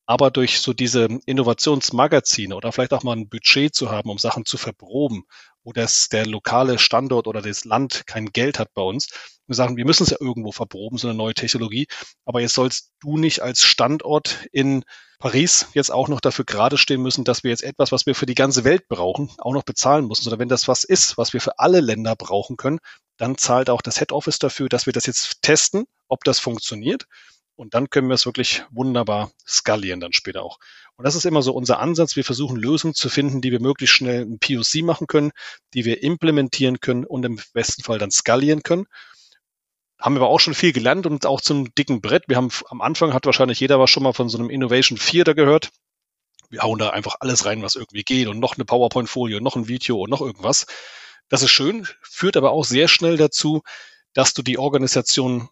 Aber 0.08 0.30
durch 0.30 0.60
so 0.60 0.72
diese 0.72 1.08
Innovationsmagazine 1.26 2.54
oder 2.54 2.70
vielleicht 2.70 2.92
auch 2.92 3.02
mal 3.02 3.16
ein 3.16 3.28
Budget 3.28 3.74
zu 3.74 3.90
haben, 3.90 4.08
um 4.08 4.18
Sachen 4.18 4.44
zu 4.44 4.56
verproben, 4.56 5.24
wo 5.64 5.72
das, 5.72 6.08
der 6.08 6.26
lokale 6.26 6.78
Standort 6.78 7.26
oder 7.26 7.42
das 7.42 7.64
Land 7.64 8.06
kein 8.06 8.26
Geld 8.26 8.60
hat 8.60 8.72
bei 8.72 8.82
uns, 8.82 9.08
wir 9.46 9.54
sagen, 9.54 9.76
wir 9.76 9.84
müssen 9.84 10.02
es 10.02 10.10
ja 10.10 10.16
irgendwo 10.20 10.52
verproben, 10.52 10.98
so 10.98 11.08
eine 11.08 11.16
neue 11.16 11.34
Technologie. 11.34 11.86
Aber 12.24 12.40
jetzt 12.40 12.54
sollst 12.54 12.92
du 13.00 13.16
nicht 13.16 13.42
als 13.42 13.62
Standort 13.62 14.46
in 14.52 14.84
Paris 15.18 15.68
jetzt 15.72 15.90
auch 15.90 16.08
noch 16.08 16.20
dafür 16.20 16.44
gerade 16.44 16.76
stehen 16.76 17.00
müssen, 17.00 17.24
dass 17.24 17.44
wir 17.44 17.50
jetzt 17.50 17.62
etwas, 17.62 17.92
was 17.92 18.06
wir 18.06 18.14
für 18.14 18.26
die 18.26 18.34
ganze 18.34 18.64
Welt 18.64 18.88
brauchen, 18.88 19.30
auch 19.38 19.52
noch 19.52 19.62
bezahlen 19.62 20.06
müssen. 20.06 20.28
Oder 20.28 20.38
wenn 20.38 20.48
das 20.48 20.68
was 20.68 20.84
ist, 20.84 21.16
was 21.16 21.32
wir 21.32 21.40
für 21.40 21.58
alle 21.58 21.80
Länder 21.80 22.16
brauchen 22.16 22.56
können, 22.56 22.80
dann 23.16 23.38
zahlt 23.38 23.70
auch 23.70 23.82
das 23.82 23.98
Head 23.98 24.12
Office 24.12 24.38
dafür, 24.38 24.68
dass 24.68 24.86
wir 24.86 24.92
das 24.92 25.06
jetzt 25.06 25.42
testen, 25.42 25.86
ob 26.08 26.24
das 26.24 26.38
funktioniert. 26.38 27.06
Und 27.54 27.72
dann 27.72 27.88
können 27.88 28.08
wir 28.08 28.14
es 28.14 28.26
wirklich 28.26 28.64
wunderbar 28.70 29.30
skalieren 29.46 30.00
dann 30.00 30.12
später 30.12 30.42
auch. 30.42 30.58
Und 30.96 31.04
das 31.06 31.14
ist 31.14 31.24
immer 31.24 31.40
so 31.40 31.54
unser 31.54 31.78
Ansatz. 31.78 32.14
Wir 32.14 32.24
versuchen 32.24 32.56
Lösungen 32.56 32.94
zu 32.94 33.08
finden, 33.08 33.40
die 33.40 33.50
wir 33.50 33.60
möglichst 33.60 33.96
schnell 33.96 34.22
ein 34.22 34.38
POC 34.38 34.82
machen 34.82 35.06
können, 35.06 35.32
die 35.72 35.86
wir 35.86 36.02
implementieren 36.02 36.80
können 36.80 37.06
und 37.06 37.24
im 37.24 37.40
besten 37.54 37.82
Fall 37.82 37.98
dann 37.98 38.10
skalieren 38.10 38.62
können 38.62 38.86
haben 39.98 40.14
wir 40.16 40.26
auch 40.26 40.40
schon 40.40 40.54
viel 40.54 40.72
gelernt 40.72 41.06
und 41.06 41.26
auch 41.26 41.40
zum 41.40 41.74
dicken 41.74 42.00
Brett. 42.00 42.24
Wir 42.28 42.36
haben 42.36 42.50
am 42.68 42.80
Anfang 42.80 43.14
hat 43.14 43.26
wahrscheinlich 43.26 43.60
jeder 43.60 43.80
was 43.80 43.90
schon 43.90 44.02
mal 44.02 44.12
von 44.12 44.28
so 44.28 44.38
einem 44.38 44.50
Innovation 44.50 44.98
Theater 44.98 45.34
gehört. 45.34 45.70
Wir 46.50 46.62
hauen 46.62 46.78
da 46.78 46.90
einfach 46.90 47.16
alles 47.20 47.44
rein, 47.44 47.62
was 47.62 47.74
irgendwie 47.74 48.04
geht 48.04 48.28
und 48.28 48.38
noch 48.38 48.56
eine 48.56 48.64
PowerPoint-Folie, 48.64 49.40
noch 49.40 49.56
ein 49.56 49.68
Video 49.68 50.00
und 50.00 50.10
noch 50.10 50.20
irgendwas. 50.20 50.66
Das 51.28 51.42
ist 51.42 51.50
schön, 51.50 51.86
führt 52.02 52.36
aber 52.36 52.52
auch 52.52 52.64
sehr 52.64 52.88
schnell 52.88 53.16
dazu, 53.16 53.62
dass 54.12 54.32
du 54.34 54.42
die 54.42 54.58
Organisation 54.58 55.48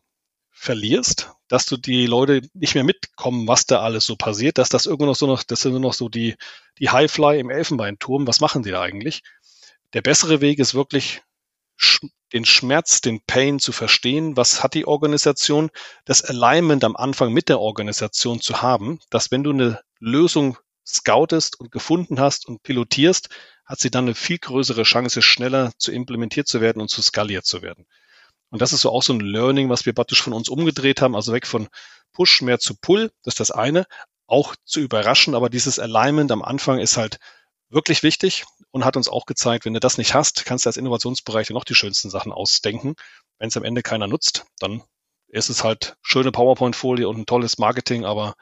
verlierst, 0.50 1.32
dass 1.48 1.66
du 1.66 1.76
die 1.76 2.06
Leute 2.06 2.42
nicht 2.54 2.74
mehr 2.74 2.84
mitkommen, 2.84 3.46
was 3.48 3.66
da 3.66 3.82
alles 3.82 4.06
so 4.06 4.16
passiert, 4.16 4.56
dass 4.56 4.68
das 4.68 4.86
irgendwo 4.86 5.06
noch 5.06 5.16
so 5.16 5.26
noch, 5.26 5.42
das 5.42 5.60
sind 5.60 5.72
nur 5.72 5.80
noch 5.80 5.92
so 5.92 6.08
die, 6.08 6.36
die 6.78 6.90
Highfly 6.90 7.38
im 7.40 7.50
Elfenbeinturm. 7.50 8.26
Was 8.26 8.40
machen 8.40 8.62
die 8.62 8.70
da 8.70 8.80
eigentlich? 8.80 9.22
Der 9.92 10.00
bessere 10.00 10.40
Weg 10.40 10.58
ist 10.58 10.74
wirklich 10.74 11.22
den 12.32 12.44
Schmerz, 12.44 13.00
den 13.00 13.20
Pain 13.20 13.58
zu 13.58 13.72
verstehen, 13.72 14.36
was 14.36 14.62
hat 14.62 14.74
die 14.74 14.86
Organisation, 14.86 15.70
das 16.04 16.22
Alignment 16.22 16.84
am 16.84 16.96
Anfang 16.96 17.32
mit 17.32 17.48
der 17.48 17.60
Organisation 17.60 18.40
zu 18.40 18.62
haben, 18.62 19.00
dass 19.10 19.30
wenn 19.30 19.44
du 19.44 19.50
eine 19.50 19.80
Lösung 19.98 20.56
scoutest 20.86 21.58
und 21.58 21.72
gefunden 21.72 22.20
hast 22.20 22.46
und 22.46 22.62
pilotierst, 22.62 23.28
hat 23.64 23.80
sie 23.80 23.90
dann 23.90 24.04
eine 24.04 24.14
viel 24.14 24.38
größere 24.38 24.82
Chance, 24.82 25.22
schneller 25.22 25.72
zu 25.78 25.92
implementiert 25.92 26.46
zu 26.46 26.60
werden 26.60 26.82
und 26.82 26.90
zu 26.90 27.02
skaliert 27.02 27.46
zu 27.46 27.62
werden. 27.62 27.86
Und 28.50 28.60
das 28.62 28.72
ist 28.72 28.82
so 28.82 28.90
auch 28.90 29.02
so 29.02 29.12
ein 29.12 29.20
Learning, 29.20 29.68
was 29.68 29.86
wir 29.86 29.94
praktisch 29.94 30.22
von 30.22 30.32
uns 30.32 30.48
umgedreht 30.48 31.00
haben, 31.00 31.16
also 31.16 31.32
weg 31.32 31.46
von 31.46 31.68
Push 32.12 32.42
mehr 32.42 32.58
zu 32.58 32.76
Pull, 32.76 33.10
das 33.22 33.32
ist 33.32 33.40
das 33.40 33.50
eine, 33.50 33.86
auch 34.26 34.54
zu 34.64 34.80
überraschen, 34.80 35.34
aber 35.34 35.50
dieses 35.50 35.78
Alignment 35.78 36.30
am 36.30 36.42
Anfang 36.42 36.78
ist 36.78 36.96
halt 36.96 37.18
wirklich 37.68 38.02
wichtig 38.02 38.44
und 38.70 38.84
hat 38.84 38.96
uns 38.96 39.08
auch 39.08 39.26
gezeigt, 39.26 39.64
wenn 39.64 39.74
du 39.74 39.80
das 39.80 39.98
nicht 39.98 40.14
hast, 40.14 40.44
kannst 40.44 40.64
du 40.64 40.68
als 40.68 40.76
Innovationsbereich 40.76 41.50
noch 41.50 41.64
die 41.64 41.74
schönsten 41.74 42.10
Sachen 42.10 42.32
ausdenken. 42.32 42.94
Wenn 43.38 43.48
es 43.48 43.56
am 43.56 43.64
Ende 43.64 43.82
keiner 43.82 44.06
nutzt, 44.06 44.46
dann 44.58 44.82
ist 45.28 45.48
es 45.48 45.64
halt 45.64 45.96
schöne 46.02 46.30
PowerPoint-Folie 46.30 47.08
und 47.08 47.18
ein 47.18 47.26
tolles 47.26 47.58
Marketing, 47.58 48.04
aber 48.04 48.36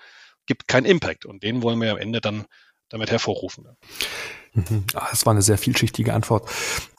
gibt 0.46 0.68
keinen 0.68 0.86
Impact. 0.86 1.24
Und 1.26 1.42
den 1.42 1.62
wollen 1.62 1.80
wir 1.80 1.92
am 1.92 1.98
Ende 1.98 2.20
dann 2.20 2.46
damit 2.88 3.10
hervorrufen. 3.10 3.66
Mhm. 4.54 4.84
Ah, 4.94 5.06
das 5.10 5.24
war 5.24 5.32
eine 5.32 5.40
sehr 5.40 5.56
vielschichtige 5.56 6.12
Antwort. 6.12 6.48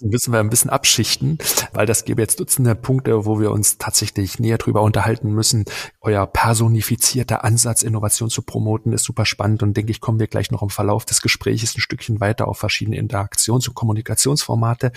Die 0.01 0.07
müssen 0.07 0.33
wir 0.33 0.39
ein 0.39 0.49
bisschen 0.49 0.71
abschichten, 0.71 1.37
weil 1.71 1.85
das 1.85 2.03
gäbe 2.03 2.21
jetzt 2.21 2.39
Dutzende 2.39 2.73
Punkte, 2.73 3.25
wo 3.25 3.39
wir 3.39 3.51
uns 3.51 3.77
tatsächlich 3.77 4.39
näher 4.39 4.57
drüber 4.57 4.81
unterhalten 4.81 5.31
müssen. 5.31 5.65
Euer 6.01 6.25
personifizierter 6.25 7.43
Ansatz, 7.43 7.83
Innovation 7.83 8.31
zu 8.31 8.41
promoten, 8.41 8.91
ist 8.91 9.03
super 9.03 9.25
spannend 9.25 9.61
und 9.61 9.77
denke 9.77 9.91
ich, 9.91 10.01
kommen 10.01 10.19
wir 10.19 10.27
gleich 10.27 10.49
noch 10.49 10.63
im 10.63 10.71
Verlauf 10.71 11.05
des 11.05 11.21
Gesprächs 11.21 11.75
ein 11.75 11.81
Stückchen 11.81 12.19
weiter 12.19 12.47
auf 12.47 12.57
verschiedene 12.57 12.97
Interaktions- 12.97 13.67
und 13.67 13.75
Kommunikationsformate. 13.75 14.91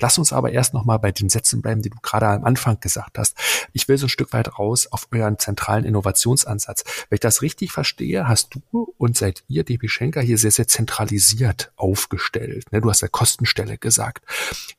Lass 0.00 0.18
uns 0.18 0.32
aber 0.32 0.50
erst 0.50 0.74
noch 0.74 0.84
mal 0.84 0.98
bei 0.98 1.12
den 1.12 1.28
Sätzen 1.28 1.62
bleiben, 1.62 1.82
die 1.82 1.90
du 1.90 1.98
gerade 2.02 2.26
am 2.26 2.44
Anfang 2.44 2.80
gesagt 2.80 3.18
hast. 3.18 3.36
Ich 3.72 3.86
will 3.86 3.98
so 3.98 4.06
ein 4.06 4.10
Stück 4.10 4.32
weit 4.32 4.58
raus 4.58 4.88
auf 4.90 5.06
euren 5.12 5.38
zentralen 5.38 5.84
Innovationsansatz. 5.84 6.82
Wenn 7.08 7.16
ich 7.16 7.20
das 7.20 7.42
richtig 7.42 7.70
verstehe, 7.70 8.26
hast 8.26 8.56
du 8.72 8.92
und 8.98 9.16
seid 9.16 9.44
ihr, 9.46 9.62
DB 9.62 9.86
Schenker, 9.86 10.20
hier 10.20 10.38
sehr, 10.38 10.50
sehr 10.50 10.66
zentralisiert 10.66 11.72
auf 11.76 11.99
aufgestellt. 12.00 12.72
Ne? 12.72 12.80
Du 12.80 12.88
hast 12.88 13.02
ja 13.02 13.08
Kostenstelle 13.08 13.76
gesagt. 13.76 14.24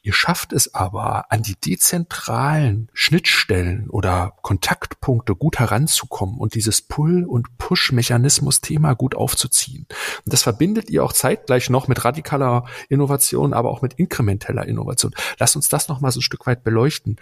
Ihr 0.01 0.13
schafft 0.13 0.53
es 0.53 0.73
aber, 0.73 1.31
an 1.31 1.43
die 1.43 1.55
dezentralen 1.55 2.89
Schnittstellen 2.93 3.89
oder 3.89 4.33
Kontaktpunkte 4.41 5.35
gut 5.35 5.59
heranzukommen 5.59 6.37
und 6.37 6.55
dieses 6.55 6.81
Pull- 6.81 7.25
und 7.25 7.57
Push-Mechanismus-Thema 7.59 8.95
gut 8.95 9.13
aufzuziehen. 9.13 9.85
Und 10.25 10.33
das 10.33 10.41
verbindet 10.41 10.89
ihr 10.89 11.03
auch 11.03 11.13
zeitgleich 11.13 11.69
noch 11.69 11.87
mit 11.87 12.03
radikaler 12.03 12.65
Innovation, 12.89 13.53
aber 13.53 13.69
auch 13.69 13.83
mit 13.83 13.93
inkrementeller 13.93 14.65
Innovation. 14.65 15.13
Lasst 15.37 15.55
uns 15.55 15.69
das 15.69 15.87
noch 15.87 16.01
mal 16.01 16.11
so 16.11 16.19
ein 16.19 16.23
Stück 16.23 16.47
weit 16.47 16.63
beleuchten. 16.63 17.17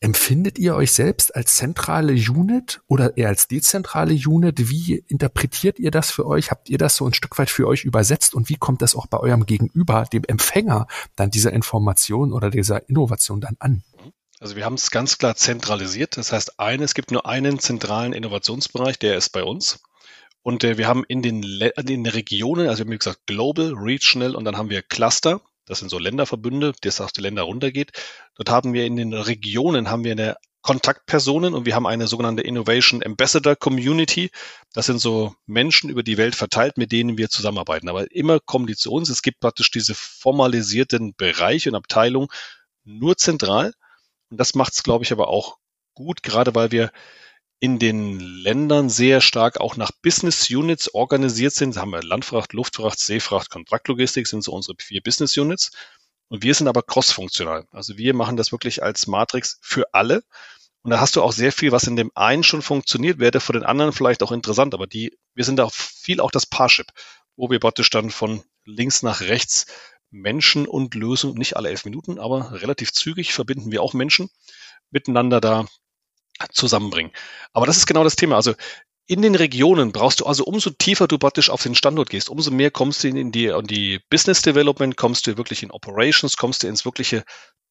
Empfindet 0.00 0.58
ihr 0.58 0.74
euch 0.74 0.92
selbst 0.92 1.34
als 1.34 1.56
zentrale 1.56 2.12
Unit 2.12 2.82
oder 2.88 3.16
eher 3.16 3.28
als 3.28 3.48
dezentrale 3.48 4.14
Unit? 4.14 4.68
Wie 4.70 5.02
interpretiert 5.08 5.78
ihr 5.78 5.90
das 5.90 6.10
für 6.10 6.26
euch? 6.26 6.50
Habt 6.50 6.68
ihr 6.68 6.78
das 6.78 6.96
so 6.96 7.06
ein 7.06 7.14
Stück 7.14 7.38
weit 7.38 7.48
für 7.48 7.66
euch 7.66 7.84
übersetzt 7.84 8.34
und 8.34 8.50
wie 8.50 8.56
kommt 8.56 8.82
das 8.82 8.94
auch 8.94 9.06
bei 9.06 9.18
euch 9.18 9.29
eurem 9.30 9.46
Gegenüber, 9.46 10.04
dem 10.12 10.24
Empfänger, 10.24 10.86
dann 11.16 11.30
dieser 11.30 11.52
Information 11.52 12.32
oder 12.32 12.50
dieser 12.50 12.88
Innovation 12.88 13.40
dann 13.40 13.56
an? 13.58 13.82
Also 14.40 14.56
wir 14.56 14.64
haben 14.64 14.74
es 14.74 14.90
ganz 14.90 15.18
klar 15.18 15.36
zentralisiert. 15.36 16.16
Das 16.16 16.32
heißt, 16.32 16.58
eine, 16.58 16.84
es 16.84 16.94
gibt 16.94 17.10
nur 17.10 17.26
einen 17.26 17.58
zentralen 17.58 18.12
Innovationsbereich, 18.12 18.98
der 18.98 19.16
ist 19.16 19.30
bei 19.30 19.44
uns. 19.44 19.80
Und 20.42 20.64
äh, 20.64 20.78
wir 20.78 20.88
haben 20.88 21.04
in 21.06 21.22
den, 21.22 21.42
in 21.42 21.86
den 21.86 22.06
Regionen, 22.06 22.68
also 22.68 22.84
wir 22.84 22.90
haben 22.90 22.98
gesagt 22.98 23.26
Global, 23.26 23.74
Regional 23.74 24.34
und 24.34 24.44
dann 24.44 24.56
haben 24.56 24.70
wir 24.70 24.82
Cluster. 24.82 25.40
Das 25.66 25.78
sind 25.78 25.90
so 25.90 25.98
Länderverbünde, 25.98 26.72
das 26.80 27.00
auf 27.00 27.12
die 27.12 27.20
Länder 27.20 27.42
runtergeht. 27.42 27.92
Dort 28.36 28.50
haben 28.50 28.72
wir 28.72 28.86
in 28.86 28.96
den 28.96 29.12
Regionen 29.12 29.90
haben 29.90 30.04
wir 30.04 30.12
eine 30.12 30.36
Kontaktpersonen 30.62 31.54
und 31.54 31.64
wir 31.64 31.74
haben 31.74 31.86
eine 31.86 32.06
sogenannte 32.06 32.42
Innovation 32.42 33.02
Ambassador 33.02 33.56
Community. 33.56 34.30
Das 34.74 34.86
sind 34.86 35.00
so 35.00 35.34
Menschen 35.46 35.90
über 35.90 36.02
die 36.02 36.18
Welt 36.18 36.36
verteilt, 36.36 36.76
mit 36.76 36.92
denen 36.92 37.16
wir 37.16 37.30
zusammenarbeiten. 37.30 37.88
Aber 37.88 38.10
immer 38.12 38.40
kommen 38.40 38.66
die 38.66 38.76
zu 38.76 38.92
uns. 38.92 39.08
Es 39.08 39.22
gibt 39.22 39.40
praktisch 39.40 39.70
diese 39.70 39.94
formalisierten 39.94 41.14
Bereiche 41.14 41.70
und 41.70 41.76
Abteilungen 41.76 42.28
nur 42.84 43.16
zentral. 43.16 43.72
Und 44.30 44.38
das 44.38 44.54
macht 44.54 44.74
es, 44.74 44.82
glaube 44.82 45.04
ich, 45.04 45.12
aber 45.12 45.28
auch 45.28 45.56
gut, 45.94 46.22
gerade 46.22 46.54
weil 46.54 46.70
wir 46.70 46.92
in 47.60 47.78
den 47.78 48.18
Ländern 48.18 48.88
sehr 48.88 49.20
stark 49.20 49.60
auch 49.60 49.76
nach 49.76 49.90
Business 50.02 50.48
Units 50.48 50.94
organisiert 50.94 51.52
sind. 51.52 51.76
Da 51.76 51.82
haben 51.82 51.90
wir 51.90 52.02
Landfracht, 52.02 52.54
Luftfracht, 52.54 52.98
Seefracht, 52.98 53.50
Kontraktlogistik 53.50 54.26
sind 54.26 54.42
so 54.42 54.52
unsere 54.52 54.76
vier 54.78 55.02
Business 55.02 55.36
Units. 55.36 55.70
Und 56.30 56.44
wir 56.44 56.54
sind 56.54 56.68
aber 56.68 56.82
cross-funktional. 56.82 57.66
Also 57.72 57.98
wir 57.98 58.14
machen 58.14 58.36
das 58.36 58.52
wirklich 58.52 58.82
als 58.82 59.08
Matrix 59.08 59.58
für 59.60 59.92
alle. 59.92 60.22
Und 60.82 60.92
da 60.92 61.00
hast 61.00 61.16
du 61.16 61.22
auch 61.22 61.32
sehr 61.32 61.52
viel, 61.52 61.72
was 61.72 61.84
in 61.84 61.96
dem 61.96 62.12
einen 62.14 62.44
schon 62.44 62.62
funktioniert, 62.62 63.18
wäre 63.18 63.40
für 63.40 63.52
den 63.52 63.64
anderen 63.64 63.92
vielleicht 63.92 64.22
auch 64.22 64.30
interessant. 64.30 64.72
Aber 64.72 64.86
die, 64.86 65.18
wir 65.34 65.44
sind 65.44 65.56
da 65.56 65.68
viel 65.68 66.20
auch 66.20 66.30
das 66.30 66.46
Parship, 66.46 66.86
wo 67.36 67.50
wir 67.50 67.58
praktisch 67.58 67.90
dann 67.90 68.10
von 68.10 68.44
links 68.64 69.02
nach 69.02 69.20
rechts 69.20 69.66
Menschen 70.10 70.68
und 70.68 70.94
Lösungen, 70.94 71.36
nicht 71.36 71.56
alle 71.56 71.68
elf 71.68 71.84
Minuten, 71.84 72.18
aber 72.18 72.62
relativ 72.62 72.92
zügig 72.92 73.32
verbinden 73.32 73.72
wir 73.72 73.82
auch 73.82 73.92
Menschen 73.92 74.30
miteinander 74.90 75.40
da 75.40 75.66
zusammenbringen. 76.52 77.12
Aber 77.52 77.66
das 77.66 77.76
ist 77.76 77.86
genau 77.86 78.04
das 78.04 78.16
Thema. 78.16 78.36
Also 78.36 78.54
in 79.10 79.22
den 79.22 79.34
Regionen 79.34 79.90
brauchst 79.90 80.20
du 80.20 80.26
also 80.26 80.44
umso 80.44 80.70
tiefer 80.70 81.08
du 81.08 81.18
praktisch 81.18 81.50
auf 81.50 81.64
den 81.64 81.74
Standort 81.74 82.10
gehst, 82.10 82.28
umso 82.28 82.52
mehr 82.52 82.70
kommst 82.70 83.02
du 83.02 83.08
in 83.08 83.32
die, 83.32 83.46
in 83.46 83.66
die 83.66 83.98
Business 84.08 84.40
Development, 84.40 84.96
kommst 84.96 85.26
du 85.26 85.36
wirklich 85.36 85.64
in 85.64 85.72
Operations, 85.72 86.36
kommst 86.36 86.62
du 86.62 86.68
ins 86.68 86.84
wirkliche 86.84 87.24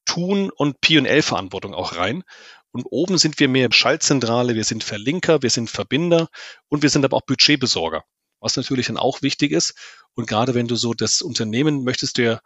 Tun 0.04 0.52
und 0.54 0.82
P&L-Verantwortung 0.82 1.74
auch 1.74 1.96
rein. 1.96 2.24
Und 2.72 2.84
oben 2.90 3.18
sind 3.18 3.40
wir 3.40 3.48
mehr 3.48 3.70
Schaltzentrale, 3.72 4.54
wir 4.56 4.66
sind 4.66 4.84
Verlinker, 4.84 5.42
wir 5.42 5.50
sind 5.50 5.70
Verbinder 5.70 6.28
und 6.68 6.82
wir 6.82 6.90
sind 6.90 7.06
aber 7.06 7.16
auch 7.16 7.26
Budgetbesorger, 7.26 8.04
was 8.42 8.58
natürlich 8.58 8.88
dann 8.88 8.98
auch 8.98 9.22
wichtig 9.22 9.54
ist. 9.54 9.76
Und 10.16 10.28
gerade 10.28 10.56
wenn 10.56 10.68
du 10.68 10.76
so 10.76 10.94
das 10.94 11.22
Unternehmen 11.22 11.86
möchtest 11.86 12.18
du 12.18 12.24
ja 12.24 12.42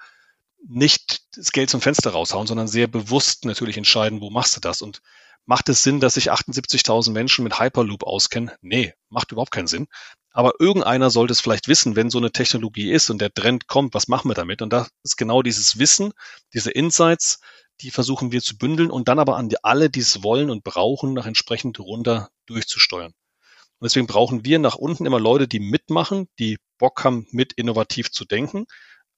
nicht 0.68 1.24
das 1.36 1.52
Geld 1.52 1.72
zum 1.72 1.82
Fenster 1.82 2.12
raushauen, 2.12 2.46
sondern 2.46 2.68
sehr 2.68 2.86
bewusst 2.86 3.46
natürlich 3.46 3.78
entscheiden, 3.78 4.22
wo 4.22 4.30
machst 4.30 4.56
du 4.56 4.60
das. 4.60 4.84
Und 4.84 5.02
Macht 5.46 5.68
es 5.68 5.84
Sinn, 5.84 6.00
dass 6.00 6.14
sich 6.14 6.32
78.000 6.32 7.12
Menschen 7.12 7.44
mit 7.44 7.60
Hyperloop 7.60 8.04
auskennen? 8.04 8.52
Nee, 8.62 8.94
macht 9.10 9.32
überhaupt 9.32 9.52
keinen 9.52 9.68
Sinn. 9.68 9.88
Aber 10.32 10.54
irgendeiner 10.60 11.10
sollte 11.10 11.34
es 11.34 11.42
vielleicht 11.42 11.68
wissen, 11.68 11.96
wenn 11.96 12.10
so 12.10 12.18
eine 12.18 12.32
Technologie 12.32 12.92
ist 12.92 13.10
und 13.10 13.20
der 13.20 13.34
Trend 13.34 13.68
kommt, 13.68 13.94
was 13.94 14.08
machen 14.08 14.30
wir 14.30 14.36
damit? 14.36 14.62
Und 14.62 14.72
da 14.72 14.88
ist 15.04 15.18
genau 15.18 15.42
dieses 15.42 15.78
Wissen, 15.78 16.14
diese 16.54 16.72
Insights, 16.72 17.40
die 17.82 17.92
versuchen 17.92 18.32
wir 18.32 18.42
zu 18.42 18.58
bündeln 18.58 18.90
und 18.90 19.08
dann 19.08 19.20
aber 19.20 19.36
an 19.36 19.50
die, 19.50 19.64
alle, 19.64 19.90
die 19.90 20.00
es 20.00 20.24
wollen 20.24 20.50
und 20.50 20.64
brauchen, 20.64 21.14
nach 21.14 21.26
entsprechend 21.26 21.80
runter 21.80 22.30
durchzusteuern. 22.46 23.12
Und 23.12 23.86
deswegen 23.86 24.08
brauchen 24.08 24.46
wir 24.46 24.60
nach 24.60 24.76
unten 24.76 25.06
immer 25.06 25.20
Leute, 25.20 25.48
die 25.48 25.60
mitmachen, 25.60 26.30
die 26.40 26.58
Bock 26.78 27.04
haben, 27.04 27.28
mit 27.32 27.54
innovativ 27.54 28.12
zu 28.12 28.26
denken, 28.26 28.66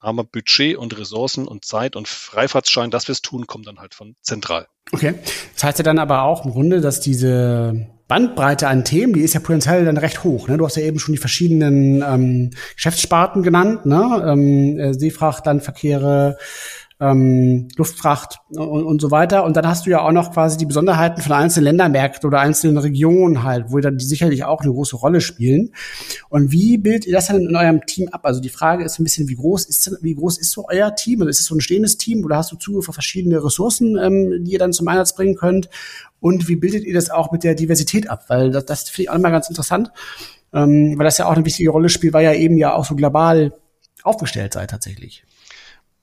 aber 0.06 0.24
Budget 0.24 0.78
und 0.78 0.98
Ressourcen 0.98 1.48
und 1.48 1.66
Zeit 1.66 1.96
und 1.96 2.08
Freifahrtschein, 2.08 2.92
dass 2.92 3.08
wir 3.08 3.14
es 3.14 3.22
tun, 3.22 3.48
kommt 3.48 3.68
dann 3.68 3.80
halt 3.80 3.96
von 3.96 4.16
zentral. 4.22 4.68
Okay. 4.92 5.16
Das 5.54 5.64
heißt 5.64 5.80
ja 5.80 5.84
dann 5.84 6.00
aber 6.00 6.24
auch 6.24 6.46
im 6.46 6.52
Grunde, 6.52 6.80
dass 6.80 7.00
diese 7.00 7.88
Bandbreite 8.08 8.68
an 8.68 8.86
Themen, 8.86 9.14
die 9.14 9.22
ist 9.22 9.34
ja 9.34 9.40
potenziell 9.40 9.84
dann 9.84 9.98
recht 9.98 10.24
hoch. 10.24 10.48
Ne? 10.48 10.58
Du 10.58 10.66
hast 10.66 10.78
ja 10.78 10.84
eben 10.84 11.00
schon 11.00 11.14
die 11.14 11.20
verschiedenen 11.20 12.04
ähm, 12.04 12.52
Geschäftssparten 12.76 13.42
genannt, 13.42 13.88
ne? 13.88 14.24
ähm, 14.28 14.80
äh, 14.80 14.94
Seefracht, 14.94 15.46
Landverkehre, 15.46 16.38
ähm, 17.00 17.68
Luftfracht 17.76 18.40
und, 18.50 18.84
und 18.84 19.02
so 19.02 19.12
weiter. 19.12 19.44
Und 19.44 19.58
dann 19.58 19.68
hast 19.68 19.86
du 19.86 19.90
ja 19.90 20.02
auch 20.02 20.12
noch 20.12 20.32
quasi 20.32 20.58
die 20.58 20.66
Besonderheiten 20.66 21.22
von 21.22 21.34
einzelnen 21.34 21.66
Ländermärkten 21.66 22.28
oder 22.28 22.40
einzelnen 22.40 22.78
Regionen 22.78 23.44
halt, 23.44 23.66
wo 23.70 23.80
dann 23.80 23.98
die 23.98 24.06
sicherlich 24.06 24.46
auch 24.46 24.62
eine 24.62 24.72
große 24.72 24.96
Rolle 24.96 25.20
spielen. 25.20 25.72
Und 26.30 26.52
wie 26.52 26.78
bildet 26.78 27.06
ihr 27.06 27.14
das 27.14 27.28
dann 27.28 27.42
in 27.42 27.56
eurem 27.56 27.86
Team 27.86 28.08
ab? 28.10 28.22
Also 28.24 28.40
die 28.40 28.50
Frage 28.50 28.86
ist 28.86 29.00
ein 29.00 29.04
bisschen, 29.04 29.28
wie 29.28 29.36
groß 29.36 29.66
ist 29.66 29.98
wie 30.02 30.16
groß 30.16 30.38
ist 30.38 30.52
so 30.52 30.66
euer 30.70 30.96
Team? 30.96 31.22
Also 31.22 31.30
ist 31.30 31.42
es 31.42 31.46
so 31.46 31.56
ein 31.56 31.62
stehendes 31.62 31.98
Team 31.98 32.24
oder 32.24 32.38
hast 32.38 32.52
du 32.52 32.56
Zugriff 32.56 32.88
auf 32.88 32.96
verschiedene 32.96 33.44
Ressourcen, 33.44 33.98
ähm, 33.98 34.44
die 34.46 34.54
ihr 34.54 34.60
dann 34.60 34.72
zum 34.72 34.88
Einsatz 34.88 35.16
bringen 35.16 35.36
könnt? 35.36 35.70
Und 36.22 36.48
wie 36.48 36.56
bildet 36.56 36.86
ihr 36.86 36.94
das 36.94 37.10
auch 37.10 37.32
mit 37.32 37.44
der 37.44 37.56
Diversität 37.56 38.10
ab? 38.10 38.26
Weil 38.30 38.52
das, 38.52 38.66
das 38.66 38.90
finde 38.90 39.04
ich 39.04 39.10
auch 39.10 39.16
immer 39.16 39.32
ganz 39.32 39.50
interessant, 39.50 39.92
ähm, 40.54 40.98
weil 40.98 41.04
das 41.04 41.18
ja 41.18 41.26
auch 41.26 41.34
eine 41.34 41.46
wichtige 41.46 41.72
Rolle 41.72 41.90
spielt, 41.90 42.14
weil 42.14 42.24
ja 42.24 42.34
eben 42.34 42.58
ja 42.58 42.74
auch 42.74 42.86
so 42.86 42.96
global 42.96 43.54
aufgestellt 44.04 44.54
seid 44.54 44.70
tatsächlich. 44.70 45.26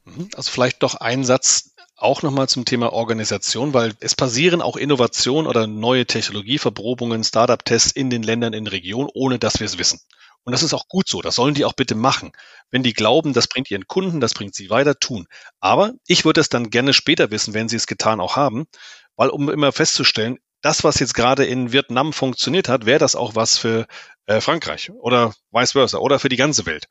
Mhm. 0.05 0.29
Also 0.35 0.51
vielleicht 0.51 0.83
doch 0.83 0.97
ein 0.97 1.25
Satz 1.25 1.75
auch 1.97 2.23
nochmal 2.23 2.49
zum 2.49 2.65
Thema 2.65 2.93
Organisation, 2.93 3.75
weil 3.75 3.95
es 4.01 4.17
passieren 4.17 4.61
auch 4.61 4.77
Innovationen 4.77 5.47
oder 5.47 5.67
neue 5.67 6.07
Technologieverprobungen, 6.07 7.23
Startup-Tests 7.23 7.93
in 7.93 8.11
den 8.11 8.23
Ländern 8.23 8.53
in 8.53 8.67
Region, 8.67 9.09
ohne 9.15 9.39
dass 9.39 9.61
wir 9.61 9.67
es 9.67 9.79
wissen. 9.79 10.01
Und 10.45 10.53
das 10.53 10.65
ist 10.65 10.75
auch 10.75 10.89
gut 10.89 11.09
so. 11.09 11.23
Das 11.23 11.37
sollen 11.37 11.55
die 11.55 11.65
auch 11.65 11.75
bitte 11.75 11.95
machen. 11.95 12.33
Wenn 12.71 12.83
die 12.83 12.95
glauben, 12.95 13.33
das 13.33 13.47
bringt 13.47 13.71
ihren 13.71 13.87
Kunden, 13.87 14.21
das 14.21 14.35
bringt 14.35 14.57
sie 14.57 14.71
weiter, 14.71 14.99
tun. 14.99 15.29
Aber 15.61 15.93
ich 16.09 16.25
würde 16.25 16.41
es 16.41 16.49
dann 16.49 16.71
gerne 16.71 16.93
später 16.93 17.31
wissen, 17.31 17.55
wenn 17.55 17.69
sie 17.69 17.77
es 17.77 17.87
getan 17.87 18.21
auch 18.21 18.35
haben, 18.35 18.67
weil 19.15 19.29
um 19.29 19.49
immer 19.49 19.71
festzustellen, 19.71 20.39
das, 20.61 20.85
was 20.85 20.99
jetzt 20.99 21.15
gerade 21.15 21.45
in 21.45 21.73
Vietnam 21.73 22.13
funktioniert 22.13 22.69
hat, 22.69 22.87
wäre 22.87 22.99
das 22.99 23.15
auch 23.15 23.35
was 23.35 23.59
für 23.59 23.87
äh, 24.27 24.41
Frankreich 24.41 24.91
oder 24.91 25.35
vice 25.51 25.73
versa 25.73 25.99
oder 25.99 26.19
für 26.19 26.29
die 26.29 26.37
ganze 26.37 26.67
Welt. 26.67 26.89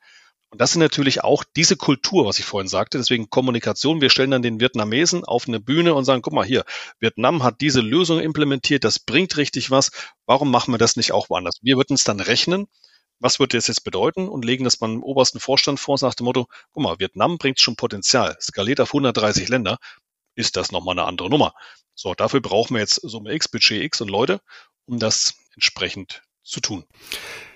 Und 0.52 0.60
das 0.60 0.72
sind 0.72 0.80
natürlich 0.80 1.24
auch 1.24 1.44
diese 1.56 1.78
Kultur, 1.78 2.26
was 2.26 2.38
ich 2.38 2.44
vorhin 2.44 2.68
sagte, 2.68 2.98
deswegen 2.98 3.30
Kommunikation. 3.30 4.02
Wir 4.02 4.10
stellen 4.10 4.32
dann 4.32 4.42
den 4.42 4.60
Vietnamesen 4.60 5.24
auf 5.24 5.48
eine 5.48 5.60
Bühne 5.60 5.94
und 5.94 6.04
sagen, 6.04 6.20
guck 6.20 6.34
mal 6.34 6.44
hier, 6.44 6.64
Vietnam 7.00 7.42
hat 7.42 7.62
diese 7.62 7.80
Lösung 7.80 8.20
implementiert, 8.20 8.84
das 8.84 8.98
bringt 8.98 9.38
richtig 9.38 9.70
was. 9.70 9.90
Warum 10.26 10.50
machen 10.50 10.74
wir 10.74 10.76
das 10.76 10.96
nicht 10.96 11.12
auch 11.12 11.30
woanders? 11.30 11.54
Wir 11.62 11.78
würden 11.78 11.94
es 11.94 12.04
dann 12.04 12.20
rechnen. 12.20 12.66
Was 13.18 13.38
würde 13.40 13.56
das 13.56 13.66
jetzt 13.66 13.82
bedeuten? 13.82 14.28
Und 14.28 14.44
legen 14.44 14.64
das 14.64 14.76
beim 14.76 15.02
obersten 15.02 15.40
Vorstand 15.40 15.80
vor, 15.80 15.96
nach 16.02 16.12
dem 16.12 16.26
Motto, 16.26 16.46
guck 16.72 16.82
mal, 16.82 16.98
Vietnam 16.98 17.38
bringt 17.38 17.58
schon 17.58 17.76
Potenzial, 17.76 18.36
skaliert 18.38 18.80
auf 18.80 18.90
130 18.90 19.48
Länder, 19.48 19.78
ist 20.34 20.56
das 20.56 20.70
nochmal 20.70 20.98
eine 20.98 21.08
andere 21.08 21.30
Nummer. 21.30 21.54
So, 21.94 22.12
dafür 22.12 22.42
brauchen 22.42 22.74
wir 22.74 22.80
jetzt 22.80 22.96
Summe 22.96 23.32
X, 23.32 23.48
Budget 23.48 23.82
X 23.84 24.02
und 24.02 24.10
Leute, 24.10 24.42
um 24.84 24.98
das 24.98 25.32
entsprechend 25.54 26.22
zu 26.42 26.60
tun. 26.60 26.84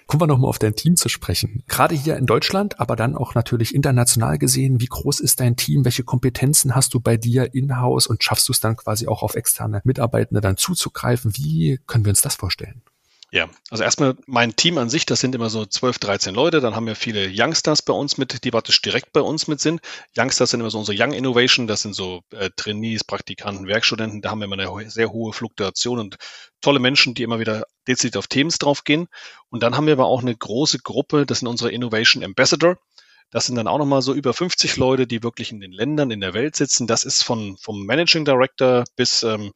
Kommen 0.07 0.21
wir 0.21 0.27
nochmal 0.29 0.49
auf 0.49 0.61
dein 0.61 0.77
Team 0.77 0.95
zu 0.95 1.09
sprechen. 1.09 1.65
Gerade 1.67 1.97
hier 1.97 2.17
in 2.17 2.27
Deutschland, 2.27 2.79
aber 2.79 2.95
dann 2.95 3.17
auch 3.17 3.35
natürlich 3.35 3.75
international 3.75 4.39
gesehen. 4.39 4.81
Wie 4.81 4.87
groß 4.87 5.19
ist 5.19 5.41
dein 5.41 5.57
Team? 5.57 5.85
Welche 5.85 6.05
Kompetenzen 6.05 6.77
hast 6.77 6.95
du 6.95 7.01
bei 7.01 7.17
dir 7.17 7.55
in-house 7.55 8.07
und 8.07 8.23
schaffst 8.23 8.49
du 8.49 8.53
es 8.53 8.61
dann 8.61 8.77
quasi 8.77 9.09
auch 9.09 9.23
auf 9.23 9.35
externe 9.35 9.81
Mitarbeitende 9.83 10.41
dann 10.41 10.57
zuzugreifen? 10.57 11.37
Wie 11.37 11.81
können 11.87 12.05
wir 12.05 12.11
uns 12.11 12.21
das 12.21 12.37
vorstellen? 12.37 12.83
Ja, 13.37 13.51
also 13.69 13.85
erstmal 13.85 14.17
mein 14.25 14.57
Team 14.57 14.79
an 14.79 14.89
sich, 14.89 15.05
das 15.05 15.21
sind 15.21 15.35
immer 15.35 15.51
so 15.51 15.67
12, 15.67 15.99
13 15.99 16.35
Leute. 16.35 16.63
Dann 16.63 16.75
haben 16.75 16.87
wir 16.87 16.97
viele 16.97 17.29
Youngsters 17.31 17.83
bei 17.83 17.93
uns 17.93 18.17
mit, 18.17 18.45
die 18.45 18.51
praktisch 18.51 18.81
direkt 18.81 19.13
bei 19.13 19.21
uns 19.21 19.47
mit 19.47 19.61
sind. 19.61 19.83
Youngsters 20.17 20.53
sind 20.53 20.61
immer 20.61 20.71
so 20.71 20.79
unsere 20.79 20.97
Young 20.99 21.13
Innovation, 21.13 21.67
das 21.67 21.83
sind 21.83 21.95
so 21.95 22.23
äh, 22.31 22.49
Trainees, 22.57 23.05
Praktikanten, 23.05 23.67
Werkstudenten. 23.67 24.23
Da 24.23 24.31
haben 24.31 24.39
wir 24.39 24.47
immer 24.47 24.59
eine 24.59 24.91
sehr 24.91 25.13
hohe 25.13 25.35
Fluktuation 25.35 25.99
und 25.99 26.17
tolle 26.63 26.79
Menschen, 26.79 27.13
die 27.13 27.25
immer 27.25 27.39
wieder 27.39 27.67
dezidiert 27.87 28.17
auf 28.17 28.27
Themen 28.27 28.49
draufgehen. 28.59 29.07
Und 29.51 29.63
dann 29.63 29.77
haben 29.77 29.85
wir 29.85 29.93
aber 29.93 30.07
auch 30.07 30.23
eine 30.23 30.35
große 30.35 30.79
Gruppe, 30.79 31.27
das 31.27 31.41
sind 31.41 31.49
unsere 31.49 31.71
Innovation 31.71 32.25
Ambassador. 32.25 32.79
Das 33.31 33.45
sind 33.45 33.57
dann 33.57 33.69
auch 33.69 33.77
nochmal 33.77 34.01
so 34.01 34.15
über 34.15 34.33
50 34.33 34.79
Leute, 34.79 35.07
die 35.07 35.23
wirklich 35.23 35.53
in 35.53 35.61
den 35.61 35.73
Ländern 35.73 36.11
in 36.11 36.23
der 36.23 36.33
Welt 36.33 36.57
sitzen. 36.57 36.87
Das 36.87 37.05
ist 37.05 37.23
von, 37.23 37.59
vom 37.59 37.85
Managing 37.85 38.25
Director 38.25 38.85
bis 38.97 39.23
ähm, 39.25 39.53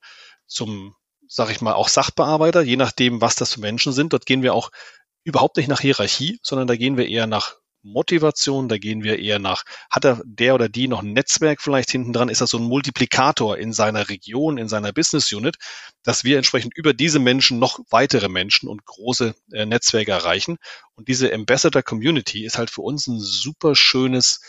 zum 0.47 0.95
sage 1.31 1.53
ich 1.53 1.61
mal, 1.61 1.75
auch 1.75 1.89
Sachbearbeiter, 1.89 2.61
je 2.61 2.77
nachdem, 2.77 3.21
was 3.21 3.37
das 3.37 3.55
für 3.55 3.61
Menschen 3.61 3.93
sind. 3.93 4.13
Dort 4.13 4.27
gehen 4.27 4.43
wir 4.43 4.53
auch 4.53 4.71
überhaupt 5.23 5.57
nicht 5.57 5.69
nach 5.69 5.81
Hierarchie, 5.81 6.41
sondern 6.43 6.67
da 6.67 6.75
gehen 6.75 6.97
wir 6.97 7.09
eher 7.09 7.29
nach 7.29 7.55
Motivation, 7.83 8.69
da 8.69 8.79
gehen 8.79 9.05
wir 9.05 9.21
eher 9.21 9.39
nach, 9.39 9.63
hat 9.91 10.05
er 10.05 10.21
der 10.25 10.55
oder 10.55 10.69
die 10.69 10.89
noch 10.89 11.03
ein 11.03 11.13
Netzwerk 11.13 11.63
vielleicht 11.63 11.91
hinten 11.91 12.13
dran, 12.13 12.29
ist 12.29 12.41
das 12.41 12.51
so 12.51 12.59
ein 12.59 12.65
Multiplikator 12.65 13.57
in 13.57 13.73
seiner 13.73 14.09
Region, 14.09 14.59
in 14.59 14.69
seiner 14.69 14.93
Business 14.93 15.33
Unit, 15.33 15.57
dass 16.03 16.25
wir 16.25 16.37
entsprechend 16.37 16.77
über 16.77 16.93
diese 16.93 17.21
Menschen 17.21 17.59
noch 17.61 17.79
weitere 17.89 18.29
Menschen 18.29 18.69
und 18.69 18.85
große 18.85 19.35
äh, 19.53 19.67
Netzwerke 19.67 20.11
erreichen. 20.11 20.57
Und 20.97 21.09
diese 21.09 21.33
Ambassador 21.33 21.83
Community 21.83 22.45
ist 22.45 22.59
halt 22.59 22.71
für 22.71 22.83
uns 22.83 23.07
ein 23.07 23.21
super 23.21 23.77
schönes 23.77 24.41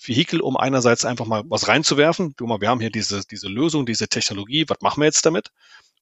Vehikel, 0.00 0.40
um 0.40 0.56
einerseits 0.56 1.04
einfach 1.04 1.26
mal 1.26 1.42
was 1.48 1.66
reinzuwerfen. 1.66 2.34
Du 2.36 2.46
mal, 2.46 2.60
wir 2.60 2.68
haben 2.68 2.80
hier 2.80 2.92
diese, 2.92 3.22
diese 3.26 3.48
Lösung, 3.48 3.84
diese 3.84 4.08
Technologie, 4.08 4.64
was 4.68 4.80
machen 4.80 5.00
wir 5.00 5.06
jetzt 5.06 5.26
damit? 5.26 5.50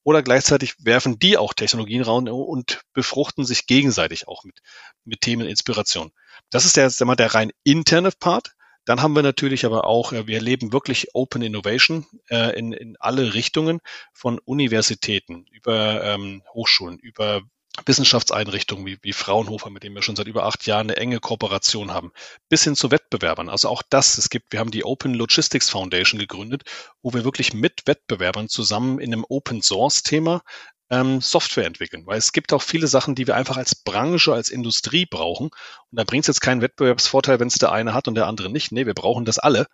Oder 0.06 0.22
gleichzeitig 0.22 0.74
werfen 0.78 1.18
die 1.18 1.36
auch 1.36 1.52
Technologien 1.52 2.02
raus 2.02 2.22
und 2.28 2.80
befruchten 2.92 3.44
sich 3.44 3.66
gegenseitig 3.66 4.28
auch 4.28 4.44
mit, 4.44 4.60
mit 5.04 5.20
Themen 5.20 5.48
Inspiration. 5.48 6.12
Das 6.48 6.64
ist 6.64 6.76
der, 6.76 6.88
der, 6.90 7.16
der 7.16 7.34
rein 7.34 7.50
interne 7.64 8.12
Part. 8.12 8.52
Dann 8.84 9.02
haben 9.02 9.16
wir 9.16 9.24
natürlich 9.24 9.66
aber 9.66 9.84
auch, 9.84 10.12
äh, 10.12 10.28
wir 10.28 10.36
erleben 10.36 10.72
wirklich 10.72 11.08
Open 11.12 11.42
Innovation 11.42 12.06
äh, 12.30 12.56
in, 12.56 12.72
in 12.72 12.96
alle 13.00 13.34
Richtungen 13.34 13.80
von 14.12 14.38
Universitäten 14.38 15.44
über 15.50 16.04
ähm, 16.04 16.44
Hochschulen, 16.54 17.00
über 17.00 17.42
Wissenschaftseinrichtungen 17.84 18.86
wie, 18.86 18.98
wie 19.02 19.12
Fraunhofer, 19.12 19.70
mit 19.70 19.82
denen 19.82 19.94
wir 19.94 20.02
schon 20.02 20.16
seit 20.16 20.26
über 20.26 20.44
acht 20.44 20.66
Jahren 20.66 20.88
eine 20.88 20.96
enge 20.96 21.20
Kooperation 21.20 21.92
haben, 21.92 22.12
bis 22.48 22.64
hin 22.64 22.76
zu 22.76 22.90
Wettbewerbern. 22.90 23.48
Also 23.48 23.68
auch 23.68 23.82
das, 23.88 24.18
es 24.18 24.30
gibt, 24.30 24.52
wir 24.52 24.60
haben 24.60 24.70
die 24.70 24.84
Open 24.84 25.14
Logistics 25.14 25.68
Foundation 25.68 26.18
gegründet, 26.18 26.62
wo 27.02 27.12
wir 27.12 27.24
wirklich 27.24 27.52
mit 27.52 27.82
Wettbewerbern 27.86 28.48
zusammen 28.48 28.98
in 28.98 29.12
einem 29.12 29.26
Open 29.28 29.62
Source 29.62 30.02
Thema 30.02 30.42
ähm, 30.90 31.20
Software 31.20 31.66
entwickeln. 31.66 32.06
Weil 32.06 32.18
es 32.18 32.32
gibt 32.32 32.52
auch 32.52 32.62
viele 32.62 32.86
Sachen, 32.86 33.14
die 33.14 33.26
wir 33.26 33.36
einfach 33.36 33.56
als 33.56 33.74
Branche, 33.74 34.32
als 34.32 34.48
Industrie 34.48 35.06
brauchen. 35.06 35.46
Und 35.46 35.98
da 35.98 36.04
bringt 36.04 36.24
es 36.24 36.28
jetzt 36.28 36.40
keinen 36.40 36.62
Wettbewerbsvorteil, 36.62 37.40
wenn 37.40 37.48
es 37.48 37.54
der 37.54 37.72
eine 37.72 37.94
hat 37.94 38.08
und 38.08 38.14
der 38.14 38.26
andere 38.26 38.50
nicht. 38.50 38.72
Nee, 38.72 38.86
wir 38.86 38.94
brauchen 38.94 39.24
das 39.24 39.38
alle. 39.38 39.66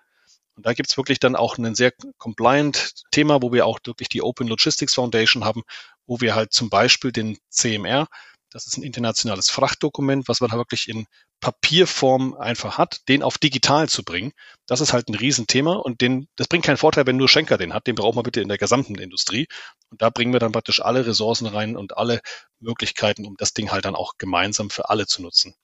Und 0.55 0.67
da 0.67 0.75
gibt's 0.75 0.97
wirklich 0.97 1.19
dann 1.19 1.35
auch 1.35 1.57
ein 1.57 1.75
sehr 1.75 1.93
compliant 2.19 3.05
Thema, 3.11 3.41
wo 3.41 3.53
wir 3.53 3.67
auch 3.67 3.79
wirklich 3.85 4.09
die 4.09 4.23
Open 4.23 4.49
Logistics 4.49 4.95
Foundation 4.95 5.45
haben, 5.45 5.63
wo 6.07 6.21
wir 6.21 6.35
halt 6.35 6.53
zum 6.53 6.71
Beispiel 6.71 7.13
den 7.13 7.39
CMR, 7.51 8.09
das 8.53 8.67
ist 8.67 8.77
ein 8.77 8.83
internationales 8.83 9.51
Frachtdokument, 9.51 10.29
was 10.29 10.41
man 10.41 10.51
da 10.51 10.57
wirklich 10.57 10.89
in 10.89 11.07
Papierform 11.41 12.35
einfach 12.35 12.77
hat, 12.77 13.01
den 13.09 13.23
auf 13.23 13.39
digital 13.39 13.89
zu 13.89 14.05
bringen. 14.05 14.33
Das 14.67 14.81
ist 14.81 14.93
halt 14.93 15.09
ein 15.09 15.15
Riesenthema 15.15 15.75
und 15.75 16.03
den, 16.03 16.29
das 16.37 16.49
bringt 16.49 16.65
keinen 16.65 16.77
Vorteil, 16.77 17.07
wenn 17.07 17.17
nur 17.17 17.29
Schenker 17.29 17.57
den 17.57 17.73
hat. 17.73 17.87
Den 17.87 17.95
braucht 17.95 18.15
man 18.15 18.25
bitte 18.25 18.43
in 18.43 18.49
der 18.49 18.59
gesamten 18.59 18.97
Industrie. 18.97 19.49
Und 19.91 20.03
da 20.03 20.11
bringen 20.11 20.33
wir 20.33 20.41
dann 20.41 20.53
praktisch 20.53 20.83
alle 20.83 21.07
Ressourcen 21.07 21.47
rein 21.47 21.77
und 21.77 21.97
alle 21.97 22.21
Möglichkeiten, 22.61 23.25
um 23.25 23.37
das 23.39 23.55
Ding 23.55 23.73
halt 23.73 23.87
dann 23.87 23.97
auch 23.97 24.19
gemeinsam 24.19 24.71
für 24.71 24.91
alle 24.91 25.07
zu 25.07 25.23
nutzen. 25.23 25.55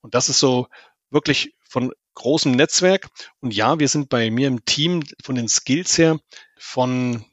Und 0.00 0.14
das 0.14 0.28
ist 0.28 0.38
so 0.38 0.68
wirklich 1.10 1.54
von 1.68 1.92
großem 2.14 2.52
Netzwerk. 2.52 3.08
Und 3.40 3.52
ja, 3.52 3.78
wir 3.80 3.88
sind 3.88 4.08
bei 4.08 4.30
mir 4.30 4.48
im 4.48 4.64
Team 4.64 5.02
von 5.22 5.34
den 5.34 5.48
Skills 5.48 5.98
her 5.98 6.20
von 6.56 7.24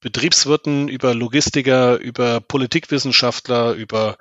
Betriebswirten, 0.00 0.88
über 0.88 1.14
Logistiker, 1.14 1.98
über 1.98 2.40
Politikwissenschaftler, 2.40 3.72
über 3.72 4.16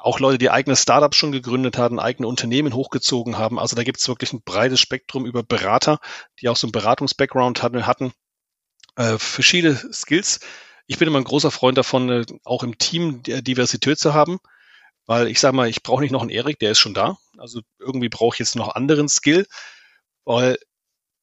auch 0.00 0.20
Leute, 0.20 0.38
die 0.38 0.50
eigene 0.50 0.76
Startups 0.76 1.16
schon 1.16 1.32
gegründet 1.32 1.78
haben, 1.78 1.98
eigene 1.98 2.28
Unternehmen 2.28 2.74
hochgezogen 2.74 3.38
haben. 3.38 3.58
Also 3.58 3.76
da 3.76 3.84
gibt 3.84 4.00
es 4.00 4.08
wirklich 4.08 4.32
ein 4.32 4.42
breites 4.42 4.80
Spektrum 4.80 5.24
über 5.24 5.42
Berater, 5.42 5.98
die 6.40 6.48
auch 6.48 6.56
so 6.56 6.66
einen 6.66 6.72
Beratungs-Background 6.72 7.62
hatten, 7.62 8.12
äh, 8.96 9.18
verschiedene 9.18 9.76
Skills. 9.92 10.40
Ich 10.86 10.98
bin 10.98 11.08
immer 11.08 11.18
ein 11.18 11.24
großer 11.24 11.50
Freund 11.50 11.78
davon, 11.78 12.10
äh, 12.10 12.26
auch 12.44 12.62
im 12.62 12.76
Team 12.76 13.22
Diversität 13.22 13.98
zu 13.98 14.12
haben, 14.14 14.38
weil 15.06 15.28
ich 15.28 15.40
sage 15.40 15.56
mal, 15.56 15.68
ich 15.68 15.82
brauche 15.82 16.02
nicht 16.02 16.12
noch 16.12 16.22
einen 16.22 16.30
Erik, 16.30 16.58
der 16.58 16.72
ist 16.72 16.78
schon 16.78 16.94
da. 16.94 17.16
Also 17.38 17.60
irgendwie 17.78 18.08
brauche 18.08 18.34
ich 18.34 18.40
jetzt 18.40 18.56
noch 18.56 18.74
anderen 18.74 19.08
Skill, 19.08 19.46
weil 20.24 20.58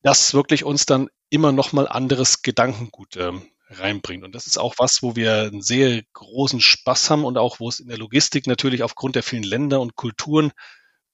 das 0.01 0.33
wirklich 0.33 0.63
uns 0.63 0.85
dann 0.85 1.09
immer 1.29 1.51
noch 1.51 1.71
mal 1.71 1.87
anderes 1.87 2.41
Gedankengut 2.41 3.15
ähm, 3.17 3.47
reinbringt. 3.71 4.23
Und 4.23 4.35
das 4.35 4.47
ist 4.47 4.57
auch 4.57 4.75
was, 4.77 5.01
wo 5.01 5.15
wir 5.15 5.43
einen 5.43 5.61
sehr 5.61 6.03
großen 6.13 6.61
Spaß 6.61 7.09
haben 7.09 7.25
und 7.25 7.37
auch 7.37 7.59
wo 7.59 7.69
es 7.69 7.79
in 7.79 7.87
der 7.87 7.97
Logistik 7.97 8.47
natürlich 8.47 8.83
aufgrund 8.83 9.15
der 9.15 9.23
vielen 9.23 9.43
Länder 9.43 9.81
und 9.81 9.95
Kulturen 9.95 10.51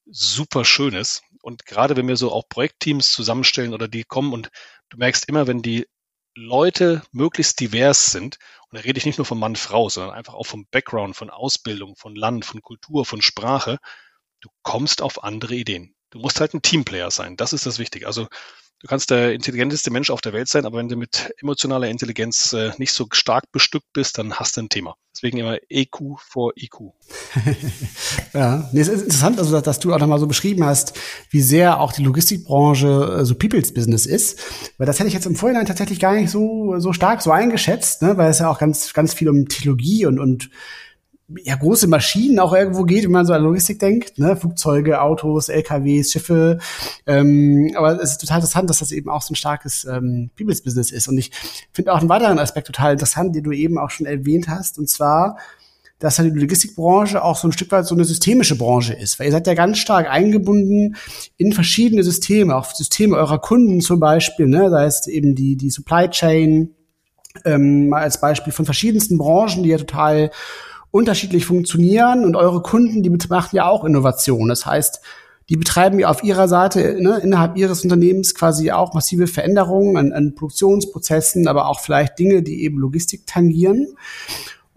super 0.06 0.64
schön 0.64 0.94
ist. 0.94 1.22
Und 1.42 1.66
gerade 1.66 1.96
wenn 1.96 2.08
wir 2.08 2.16
so 2.16 2.32
auch 2.32 2.48
Projektteams 2.48 3.12
zusammenstellen 3.12 3.74
oder 3.74 3.88
die 3.88 4.04
kommen 4.04 4.32
und 4.32 4.50
du 4.88 4.98
merkst 4.98 5.28
immer, 5.28 5.46
wenn 5.46 5.62
die 5.62 5.86
Leute 6.34 7.02
möglichst 7.12 7.60
divers 7.60 8.06
sind, 8.06 8.38
und 8.70 8.78
da 8.78 8.82
rede 8.82 8.98
ich 8.98 9.06
nicht 9.06 9.18
nur 9.18 9.24
von 9.24 9.38
Mann, 9.38 9.56
Frau, 9.56 9.88
sondern 9.88 10.14
einfach 10.14 10.34
auch 10.34 10.46
vom 10.46 10.66
Background, 10.70 11.16
von 11.16 11.30
Ausbildung, 11.30 11.96
von 11.96 12.14
Land, 12.14 12.44
von 12.44 12.62
Kultur, 12.62 13.04
von 13.04 13.22
Sprache, 13.22 13.78
du 14.40 14.48
kommst 14.62 15.02
auf 15.02 15.24
andere 15.24 15.54
Ideen. 15.54 15.94
Du 16.10 16.18
musst 16.18 16.40
halt 16.40 16.54
ein 16.54 16.62
Teamplayer 16.62 17.10
sein. 17.10 17.36
Das 17.36 17.52
ist 17.52 17.66
das 17.66 17.78
Wichtige. 17.78 18.06
Also 18.06 18.28
Du 18.80 18.86
kannst 18.86 19.10
der 19.10 19.32
intelligenteste 19.32 19.90
Mensch 19.90 20.08
auf 20.08 20.20
der 20.20 20.32
Welt 20.32 20.46
sein, 20.46 20.64
aber 20.64 20.78
wenn 20.78 20.88
du 20.88 20.94
mit 20.94 21.34
emotionaler 21.42 21.88
Intelligenz 21.88 22.52
äh, 22.52 22.70
nicht 22.78 22.92
so 22.92 23.08
stark 23.10 23.50
bestückt 23.50 23.92
bist, 23.92 24.18
dann 24.18 24.34
hast 24.34 24.56
du 24.56 24.60
ein 24.60 24.68
Thema. 24.68 24.94
Deswegen 25.12 25.38
immer 25.38 25.58
EQ 25.68 26.20
vor 26.20 26.52
IQ. 26.56 26.92
ja, 28.34 28.68
nee, 28.72 28.80
es 28.80 28.86
ist 28.86 29.02
interessant, 29.02 29.40
also 29.40 29.60
dass 29.60 29.80
du 29.80 29.92
auch 29.92 29.98
nochmal 29.98 30.20
so 30.20 30.28
beschrieben 30.28 30.64
hast, 30.64 30.96
wie 31.30 31.42
sehr 31.42 31.80
auch 31.80 31.92
die 31.92 32.04
Logistikbranche 32.04 33.18
äh, 33.18 33.24
so 33.24 33.34
People's 33.34 33.74
Business 33.74 34.06
ist. 34.06 34.38
Weil 34.78 34.86
das 34.86 35.00
hätte 35.00 35.08
ich 35.08 35.14
jetzt 35.14 35.26
im 35.26 35.34
Vorhinein 35.34 35.66
tatsächlich 35.66 35.98
gar 35.98 36.14
nicht 36.14 36.30
so, 36.30 36.78
so 36.78 36.92
stark 36.92 37.20
so 37.20 37.32
eingeschätzt, 37.32 38.02
ne? 38.02 38.16
weil 38.16 38.30
es 38.30 38.38
ja 38.38 38.48
auch 38.48 38.60
ganz, 38.60 38.92
ganz 38.92 39.12
viel 39.12 39.28
um 39.28 39.48
Technologie 39.48 40.06
und, 40.06 40.20
und 40.20 40.50
ja, 41.44 41.56
große 41.56 41.88
Maschinen 41.88 42.38
auch 42.38 42.54
irgendwo 42.54 42.84
geht, 42.84 43.04
wenn 43.04 43.10
man 43.10 43.26
so 43.26 43.34
an 43.34 43.42
Logistik 43.42 43.78
denkt, 43.78 44.18
ne? 44.18 44.34
Flugzeuge, 44.36 45.02
Autos, 45.02 45.48
LKWs, 45.50 46.10
Schiffe. 46.10 46.58
Ähm, 47.06 47.72
aber 47.76 48.00
es 48.00 48.12
ist 48.12 48.20
total 48.22 48.38
interessant, 48.38 48.70
dass 48.70 48.78
das 48.78 48.92
eben 48.92 49.10
auch 49.10 49.20
so 49.20 49.32
ein 49.32 49.36
starkes 49.36 49.84
ähm, 49.84 50.30
People's 50.36 50.62
Business 50.62 50.90
ist. 50.90 51.06
Und 51.06 51.18
ich 51.18 51.30
finde 51.72 51.92
auch 51.92 51.98
einen 51.98 52.08
weiteren 52.08 52.38
Aspekt 52.38 52.68
total 52.68 52.92
interessant, 52.92 53.36
den 53.36 53.44
du 53.44 53.52
eben 53.52 53.78
auch 53.78 53.90
schon 53.90 54.06
erwähnt 54.06 54.48
hast, 54.48 54.78
und 54.78 54.88
zwar, 54.88 55.36
dass 55.98 56.18
halt 56.18 56.34
die 56.34 56.40
Logistikbranche 56.40 57.22
auch 57.22 57.36
so 57.36 57.48
ein 57.48 57.52
Stück 57.52 57.72
weit 57.72 57.86
so 57.86 57.94
eine 57.94 58.04
systemische 58.04 58.56
Branche 58.56 58.94
ist. 58.94 59.18
Weil 59.18 59.26
ihr 59.26 59.32
seid 59.32 59.46
ja 59.46 59.54
ganz 59.54 59.78
stark 59.78 60.08
eingebunden 60.08 60.96
in 61.36 61.52
verschiedene 61.52 62.04
Systeme, 62.04 62.56
auch 62.56 62.72
Systeme 62.72 63.16
eurer 63.16 63.38
Kunden 63.38 63.82
zum 63.82 64.00
Beispiel, 64.00 64.46
ne? 64.46 64.70
Da 64.70 64.86
ist 64.86 65.08
eben 65.08 65.34
die, 65.34 65.56
die 65.56 65.70
Supply 65.70 66.08
Chain, 66.08 66.74
ähm, 67.44 67.92
als 67.92 68.20
Beispiel 68.20 68.52
von 68.52 68.64
verschiedensten 68.64 69.18
Branchen, 69.18 69.62
die 69.62 69.68
ja 69.68 69.78
total 69.78 70.30
unterschiedlich 70.90 71.44
funktionieren 71.44 72.24
und 72.24 72.36
eure 72.36 72.62
Kunden, 72.62 73.02
die 73.02 73.10
machen 73.10 73.56
ja 73.56 73.68
auch 73.68 73.84
Innovation. 73.84 74.48
Das 74.48 74.66
heißt, 74.66 75.00
die 75.48 75.56
betreiben 75.56 75.98
ja 75.98 76.08
auf 76.08 76.22
ihrer 76.22 76.46
Seite 76.46 76.98
ne, 77.00 77.20
innerhalb 77.22 77.56
ihres 77.56 77.82
Unternehmens 77.82 78.34
quasi 78.34 78.70
auch 78.70 78.92
massive 78.92 79.26
Veränderungen 79.26 79.96
an, 79.96 80.12
an 80.12 80.34
Produktionsprozessen, 80.34 81.48
aber 81.48 81.68
auch 81.68 81.80
vielleicht 81.80 82.18
Dinge, 82.18 82.42
die 82.42 82.64
eben 82.64 82.78
Logistik 82.78 83.26
tangieren. 83.26 83.88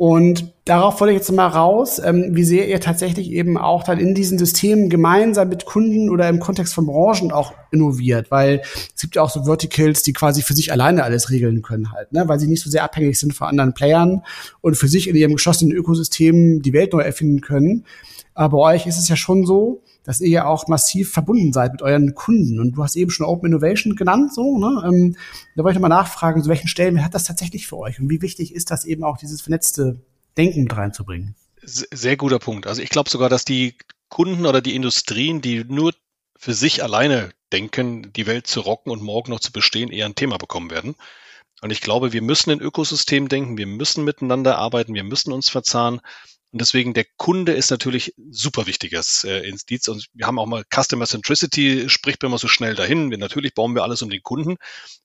Und 0.02 0.52
darauf 0.66 1.00
wollte 1.00 1.14
ich 1.14 1.20
jetzt 1.20 1.32
mal 1.32 1.46
raus, 1.46 2.02
ähm, 2.04 2.30
wie 2.32 2.44
sehr 2.44 2.68
ihr 2.68 2.80
tatsächlich 2.80 3.30
eben 3.30 3.56
auch 3.56 3.84
dann 3.84 4.00
in 4.00 4.16
diesen 4.16 4.40
Systemen 4.40 4.90
gemeinsam 4.90 5.50
mit 5.50 5.66
Kunden 5.66 6.10
oder 6.10 6.28
im 6.28 6.40
Kontext 6.40 6.74
von 6.74 6.88
Branchen 6.88 7.32
auch 7.32 7.54
innoviert, 7.70 8.32
weil 8.32 8.64
es 8.96 9.00
gibt 9.00 9.16
ja 9.16 9.22
auch 9.22 9.30
so 9.30 9.44
Verticals, 9.44 10.02
die 10.02 10.14
quasi 10.14 10.42
für 10.42 10.56
sich 10.56 10.72
alleine 10.72 11.04
alles 11.04 11.30
regeln 11.30 11.62
können 11.62 11.92
halt, 11.92 12.14
ne? 12.14 12.28
weil 12.28 12.40
sie 12.40 12.48
nicht 12.48 12.64
so 12.64 12.70
sehr 12.72 12.84
abhängig 12.84 13.20
sind 13.20 13.36
von 13.36 13.46
anderen 13.46 13.76
Playern 13.76 14.24
und 14.62 14.76
für 14.76 14.88
sich 14.88 15.08
in 15.08 15.16
ihrem 15.16 15.36
geschlossenen 15.36 15.72
Ökosystem 15.72 16.64
die 16.64 16.74
Welt 16.74 16.94
neu 16.94 17.02
erfinden 17.02 17.42
können. 17.42 17.86
Aber 18.34 18.58
bei 18.58 18.74
euch 18.74 18.88
ist 18.88 18.98
es 18.98 19.08
ja 19.08 19.16
schon 19.16 19.46
so, 19.46 19.84
dass 20.04 20.22
ihr 20.22 20.30
ja 20.30 20.46
auch 20.46 20.68
massiv 20.68 21.12
verbunden 21.12 21.54
seid 21.54 21.74
mit 21.74 21.82
euren 21.82 22.16
Kunden. 22.16 22.60
Und 22.60 22.74
du 22.74 22.84
hast 22.84 22.96
eben 22.96 23.12
schon 23.12 23.26
Open 23.26 23.48
Innovation 23.48 23.96
genannt, 23.96 24.34
so, 24.34 24.58
ne? 24.58 24.84
Ähm, 24.86 25.16
da 25.56 25.64
wollte 25.64 25.78
ich 25.78 25.82
mal 25.82 25.90
nachfragen, 25.90 26.42
so 26.42 26.50
welchen 26.50 26.68
Stellen 26.68 27.04
hat 27.04 27.14
das 27.14 27.24
tatsächlich 27.24 27.68
für 27.68 27.78
euch? 27.78 28.00
Und 28.00 28.10
wie 28.10 28.22
wichtig 28.22 28.54
ist 28.54 28.72
das 28.72 28.86
eben 28.86 29.04
auch, 29.04 29.18
dieses 29.18 29.42
vernetzte 29.42 30.02
Denken 30.38 30.64
mit 30.64 30.76
reinzubringen? 30.76 31.36
Sehr 31.64 32.18
guter 32.18 32.40
Punkt. 32.40 32.66
Also 32.66 32.82
ich 32.82 32.90
glaube 32.90 33.10
sogar, 33.10 33.30
dass 33.30 33.46
die 33.46 33.76
Kunden 34.10 34.46
oder 34.46 34.62
die 34.62 34.76
Industrien, 34.76 35.42
die 35.42 35.64
nur 35.64 35.94
für 36.36 36.54
sich 36.54 36.84
alleine 36.84 37.32
denken, 37.54 38.12
die 38.14 38.26
Welt 38.26 38.48
zu 38.48 38.62
rocken 38.62 38.92
und 38.92 39.04
morgen 39.04 39.32
noch 39.32 39.40
zu 39.40 39.52
bestehen, 39.52 39.92
eher 39.92 40.08
ein 40.08 40.16
Thema 40.16 40.38
bekommen 40.38 40.72
werden. 40.72 40.96
Und 41.62 41.70
ich 41.70 41.82
glaube, 41.82 42.12
wir 42.12 42.24
müssen 42.24 42.50
in 42.50 42.60
Ökosystem 42.60 43.30
denken, 43.30 43.58
wir 43.58 43.68
müssen 43.68 44.04
miteinander 44.04 44.58
arbeiten, 44.58 44.96
wir 44.96 45.04
müssen 45.04 45.32
uns 45.32 45.50
verzahnen. 45.50 46.02
Und 46.52 46.60
deswegen 46.60 46.94
der 46.94 47.06
Kunde 47.16 47.54
ist 47.54 47.72
natürlich 47.72 48.14
super 48.30 48.68
wichtiges 48.68 49.24
äh, 49.24 49.48
Indiz. 49.48 49.88
Und 49.88 50.08
wir 50.14 50.28
haben 50.28 50.38
auch 50.38 50.46
mal 50.46 50.66
Customer 50.70 51.06
Centricity, 51.06 51.90
spricht 51.90 52.22
man 52.22 52.32
immer 52.32 52.38
so 52.38 52.50
schnell 52.50 52.76
dahin. 52.76 53.10
Wir, 53.10 53.18
natürlich 53.18 53.54
bauen 53.54 53.74
wir 53.74 53.84
alles 53.84 54.02
um 54.02 54.10
den 54.10 54.22
Kunden, 54.22 54.58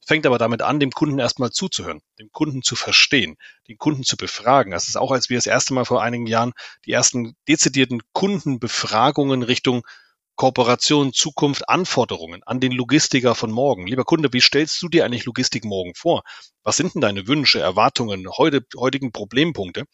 fängt 0.04 0.26
aber 0.26 0.38
damit 0.38 0.62
an, 0.62 0.80
dem 0.80 0.90
Kunden 0.90 1.20
erstmal 1.20 1.50
zuzuhören, 1.50 2.00
dem 2.18 2.32
Kunden 2.32 2.62
zu 2.62 2.74
verstehen, 2.74 3.36
den 3.68 3.78
Kunden 3.78 4.02
zu 4.02 4.16
befragen. 4.16 4.72
Das 4.72 4.88
ist 4.88 4.96
auch, 4.96 5.12
als 5.12 5.30
wir 5.30 5.38
das 5.38 5.46
erste 5.46 5.72
Mal 5.72 5.84
vor 5.84 6.02
einigen 6.02 6.26
Jahren 6.26 6.52
die 6.84 6.92
ersten 6.92 7.36
dezidierten 7.46 8.02
Kundenbefragungen 8.12 9.44
Richtung 9.44 9.86
Kooperation, 10.34 11.14
Zukunft, 11.14 11.68
Anforderungen 11.68 12.42
an 12.44 12.60
den 12.60 12.72
Logistiker 12.72 13.34
von 13.34 13.50
morgen. 13.50 13.86
Lieber 13.86 14.04
Kunde, 14.04 14.32
wie 14.32 14.40
stellst 14.40 14.82
du 14.82 14.88
dir 14.88 15.04
eigentlich 15.04 15.24
Logistik 15.24 15.64
morgen 15.64 15.94
vor? 15.94 16.24
Was 16.62 16.76
sind 16.76 16.94
denn 16.94 17.00
deine 17.00 17.26
Wünsche, 17.26 17.60
Erwartungen, 17.60 18.28
heute, 18.28 18.66
heutigen 18.76 19.12
Problempunkte? 19.12 19.84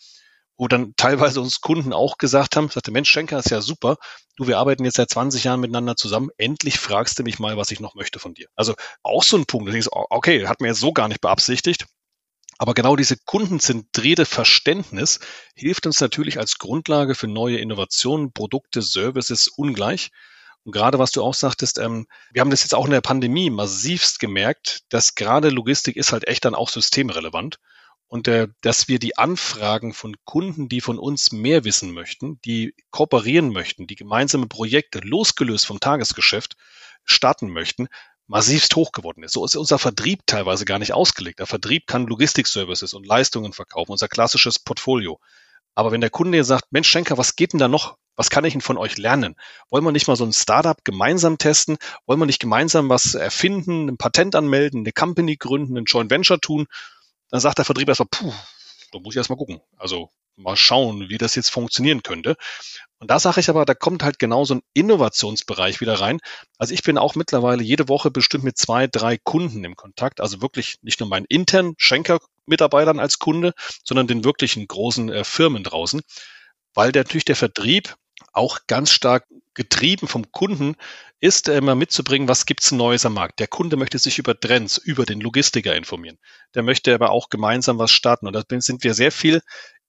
Wo 0.62 0.68
dann 0.68 0.94
teilweise 0.96 1.40
uns 1.40 1.61
Kunden 1.61 1.92
auch 1.92 2.18
gesagt 2.18 2.55
haben, 2.55 2.68
sagte, 2.68 2.92
Mensch, 2.92 3.11
Schenker 3.11 3.40
ist 3.40 3.51
ja 3.51 3.61
super. 3.61 3.96
Du, 4.37 4.46
wir 4.46 4.59
arbeiten 4.59 4.85
jetzt 4.85 4.94
seit 4.94 5.11
20 5.11 5.42
Jahren 5.42 5.59
miteinander 5.59 5.96
zusammen. 5.96 6.31
Endlich 6.38 6.79
fragst 6.79 7.18
du 7.18 7.25
mich 7.25 7.40
mal, 7.40 7.57
was 7.57 7.72
ich 7.72 7.81
noch 7.81 7.96
möchte 7.96 8.20
von 8.20 8.33
dir. 8.33 8.46
Also 8.55 8.77
auch 9.03 9.25
so 9.25 9.37
ein 9.37 9.44
Punkt. 9.44 9.66
Da 9.66 9.72
denkst, 9.72 9.88
okay, 9.90 10.46
hat 10.46 10.61
mir 10.61 10.68
jetzt 10.68 10.79
so 10.79 10.92
gar 10.92 11.09
nicht 11.09 11.20
beabsichtigt. 11.20 11.87
Aber 12.59 12.75
genau 12.75 12.94
diese 12.94 13.16
kundenzentrierte 13.25 14.25
Verständnis 14.25 15.18
hilft 15.57 15.85
uns 15.85 16.01
natürlich 16.01 16.38
als 16.38 16.59
Grundlage 16.59 17.16
für 17.16 17.27
neue 17.27 17.59
Innovationen, 17.59 18.33
Produkte, 18.33 18.83
Services 18.83 19.48
ungleich. 19.48 20.11
Und 20.62 20.70
gerade 20.70 21.01
was 21.01 21.11
du 21.11 21.25
auch 21.25 21.35
sagtest, 21.35 21.79
ähm, 21.79 22.07
wir 22.31 22.40
haben 22.40 22.51
das 22.51 22.62
jetzt 22.62 22.77
auch 22.77 22.85
in 22.85 22.92
der 22.92 23.01
Pandemie 23.01 23.51
massivst 23.51 24.20
gemerkt, 24.20 24.83
dass 24.90 25.16
gerade 25.16 25.48
Logistik 25.48 25.96
ist 25.96 26.12
halt 26.12 26.29
echt 26.29 26.44
dann 26.44 26.55
auch 26.55 26.68
systemrelevant 26.68 27.59
und 28.12 28.29
äh, 28.29 28.48
dass 28.61 28.88
wir 28.88 28.98
die 28.98 29.16
Anfragen 29.16 29.94
von 29.94 30.14
Kunden, 30.27 30.68
die 30.68 30.83
von 30.83 30.98
uns 30.98 31.33
mehr 31.33 31.64
wissen 31.64 31.94
möchten, 31.94 32.38
die 32.44 32.75
kooperieren 32.90 33.55
möchten, 33.55 33.87
die 33.87 33.96
gemeinsame 33.96 34.48
Projekte 34.48 34.98
losgelöst 34.98 35.64
vom 35.64 35.81
Tagesgeschäft 35.81 36.57
starten 37.07 37.48
möchten, 37.48 37.88
massivst 38.27 38.77
hoch 38.77 38.92
geworden 38.92 39.22
ist. 39.22 39.33
So 39.33 39.46
ist 39.46 39.57
unser 39.57 39.79
Vertrieb 39.79 40.27
teilweise 40.27 40.66
gar 40.66 40.79
nicht 40.79 40.92
ausgelegt. 40.92 41.38
Der 41.38 41.46
Vertrieb 41.46 41.87
kann 41.87 42.07
Logistikservices 42.07 42.92
und 42.92 43.07
Leistungen 43.07 43.55
verkaufen, 43.55 43.92
unser 43.92 44.09
klassisches 44.09 44.59
Portfolio. 44.59 45.18
Aber 45.75 45.90
wenn 45.90 46.03
der 46.03 46.11
Kunde 46.11 46.44
sagt, 46.44 46.70
Mensch 46.70 46.90
Schenker, 46.90 47.16
was 47.16 47.35
geht 47.35 47.55
denn 47.55 47.61
da 47.61 47.68
noch? 47.68 47.96
Was 48.14 48.29
kann 48.29 48.44
ich 48.44 48.53
denn 48.53 48.61
von 48.61 48.77
euch 48.77 48.98
lernen? 48.98 49.37
Wollen 49.70 49.85
wir 49.85 49.92
nicht 49.92 50.07
mal 50.07 50.16
so 50.16 50.25
ein 50.27 50.35
Startup 50.35 50.77
gemeinsam 50.85 51.38
testen? 51.38 51.79
Wollen 52.05 52.20
wir 52.20 52.27
nicht 52.27 52.40
gemeinsam 52.40 52.90
was 52.90 53.14
erfinden, 53.14 53.88
ein 53.88 53.96
Patent 53.96 54.35
anmelden, 54.35 54.81
eine 54.81 54.92
Company 54.92 55.37
gründen, 55.37 55.79
ein 55.79 55.87
Joint 55.87 56.11
Venture 56.11 56.42
tun? 56.42 56.66
Dann 57.33 57.40
sagt 57.40 57.59
der 57.59 57.64
Vertrieb 57.64 57.88
erstmal, 57.88 58.09
puh, 58.11 58.33
da 58.92 58.99
muss 59.01 59.14
ich 59.14 59.16
erstmal 59.16 59.38
gucken. 59.38 59.61
Also 59.79 60.11
mal 60.37 60.57
schauen, 60.57 61.09
wie 61.09 61.16
das 61.16 61.35
jetzt 61.35 61.51
funktionieren 61.51 62.03
könnte. 62.03 62.37
Und 62.99 63.11
da 63.11 63.18
sage 63.18 63.40
ich 63.40 63.49
aber, 63.49 63.64
da 63.64 63.75
kommt 63.75 64.03
halt 64.03 64.18
genau 64.18 64.45
so 64.45 64.57
ein 64.57 64.62
Innovationsbereich 64.75 65.81
wieder 65.81 65.95
rein. 65.95 66.21
Also 66.59 66.75
ich 66.75 66.83
bin 66.83 66.99
auch 66.99 67.14
mittlerweile 67.14 67.62
jede 67.62 67.88
Woche 67.88 68.11
bestimmt 68.11 68.45
mit 68.45 68.59
zwei, 68.59 68.87
drei 68.87 69.16
Kunden 69.16 69.64
im 69.64 69.77
Kontakt. 69.77 70.21
Also 70.21 70.42
wirklich 70.42 70.77
nicht 70.83 71.01
nur 71.01 71.09
meinen 71.09 71.25
internen 71.27 71.75
Schenker-Mitarbeitern 71.79 73.01
als 73.01 73.18
Kunde, 73.18 73.55
sondern 73.83 74.07
den 74.07 74.25
wirklichen 74.25 74.68
großen 74.68 75.09
äh, 75.11 75.25
Firmen 75.25 75.64
draußen. 75.64 76.03
Weil 76.75 76.92
der, 76.92 77.05
natürlich 77.05 77.25
der 77.25 77.37
Vertrieb 77.37 77.97
auch 78.35 78.59
ganz 78.66 78.90
stark 78.90 79.27
getrieben 79.55 80.09
vom 80.09 80.33
Kunden 80.33 80.75
ist, 81.21 81.49
immer 81.49 81.75
mitzubringen, 81.75 82.29
was 82.29 82.47
gibt's 82.47 82.73
Neues 82.73 83.05
am 83.07 83.15
Markt. 83.15 83.41
Der 83.41 83.49
Kunde 83.49 83.77
möchte 83.77 83.99
sich 83.99 84.19
über 84.19 84.38
Trends, 84.38 84.79
über 84.79 85.05
den 85.05 85.21
Logistiker 85.21 85.77
informieren. 85.77 86.19
Der 86.55 86.62
möchte 86.62 86.95
aber 86.95 87.11
auch 87.11 87.29
gemeinsam 87.29 87.79
was 87.79 87.91
starten. 87.91 88.27
Und 88.27 88.33
da 88.33 88.43
sind 88.61 88.85
wir 88.85 88.95
sehr 88.95 89.12
viel 89.12 89.43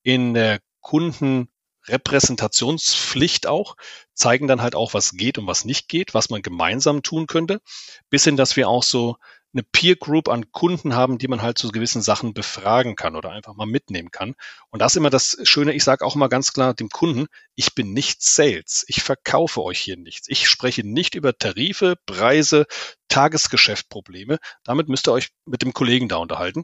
in 0.04 0.34
der 0.34 0.60
Kundenrepräsentationspflicht 0.82 3.48
auch, 3.48 3.76
zeigen 4.14 4.48
dann 4.48 4.62
halt 4.62 4.76
auch, 4.76 4.94
was 4.94 5.14
geht 5.14 5.38
und 5.38 5.48
was 5.48 5.64
nicht 5.66 5.88
geht, 5.88 6.14
was 6.14 6.30
man 6.30 6.42
gemeinsam 6.42 7.02
tun 7.02 7.26
könnte, 7.26 7.62
bis 8.10 8.26
hin, 8.26 8.38
dass 8.38 8.58
wir 8.58 8.68
auch 8.68 8.84
so 8.84 9.16
eine 9.54 9.64
Peer 9.64 9.96
Group 9.96 10.30
an 10.30 10.52
Kunden 10.52 10.96
haben, 10.96 11.18
die 11.18 11.28
man 11.28 11.42
halt 11.42 11.58
zu 11.58 11.70
gewissen 11.70 12.02
Sachen 12.02 12.34
befragen 12.34 12.96
kann 12.96 13.16
oder 13.16 13.32
einfach 13.32 13.56
mal 13.56 13.68
mitnehmen 13.68 14.10
kann. 14.10 14.36
Und 14.72 14.82
das 14.82 14.94
ist 14.94 14.98
immer 14.98 15.12
das 15.12 15.38
Schöne, 15.44 15.74
ich 15.74 15.84
sage 15.84 16.04
auch 16.06 16.16
mal 16.16 16.28
ganz 16.28 16.54
klar 16.54 16.74
dem 16.74 16.90
Kunden, 16.90 17.28
ich 17.56 17.76
bin 17.76 17.94
nicht 17.94 18.24
Sales, 18.24 18.84
ich 18.88 19.04
verkaufe 19.04 19.62
euch 19.62 19.80
hier 19.80 19.98
nichts. 19.98 20.28
Ich 20.28 20.50
spreche 20.50 20.84
nicht 20.84 21.16
über 21.16 21.38
Tarife, 21.38 21.96
Preise, 22.06 22.66
Tagesgeschäftprobleme. 23.10 24.40
Damit 24.64 24.90
müsst 24.90 25.08
ihr 25.08 25.14
euch 25.14 25.30
mit 25.46 25.62
dem 25.62 25.74
Kollegen 25.74 26.10
da 26.10 26.18
unterhalten. 26.18 26.64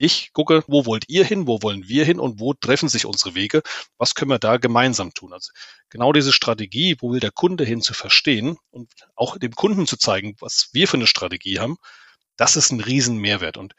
Ich 0.00 0.32
gucke, 0.32 0.62
wo 0.68 0.86
wollt 0.86 1.06
ihr 1.08 1.24
hin, 1.24 1.48
wo 1.48 1.60
wollen 1.60 1.88
wir 1.88 2.04
hin 2.04 2.20
und 2.20 2.38
wo 2.38 2.54
treffen 2.54 2.88
sich 2.88 3.04
unsere 3.04 3.34
Wege? 3.34 3.62
Was 3.96 4.14
können 4.14 4.30
wir 4.30 4.38
da 4.38 4.56
gemeinsam 4.56 5.12
tun? 5.12 5.32
Also 5.32 5.50
genau 5.90 6.12
diese 6.12 6.32
Strategie, 6.32 6.96
wo 7.00 7.10
will 7.10 7.18
der 7.18 7.32
Kunde 7.32 7.64
hin 7.64 7.80
zu 7.82 7.94
verstehen 7.94 8.58
und 8.70 8.92
auch 9.16 9.38
dem 9.38 9.50
Kunden 9.56 9.88
zu 9.88 9.96
zeigen, 9.96 10.36
was 10.38 10.68
wir 10.72 10.86
für 10.86 10.98
eine 10.98 11.08
Strategie 11.08 11.58
haben, 11.58 11.78
das 12.38 12.56
ist 12.56 12.72
ein 12.72 12.80
Riesenmehrwert. 12.80 13.58
Und 13.58 13.74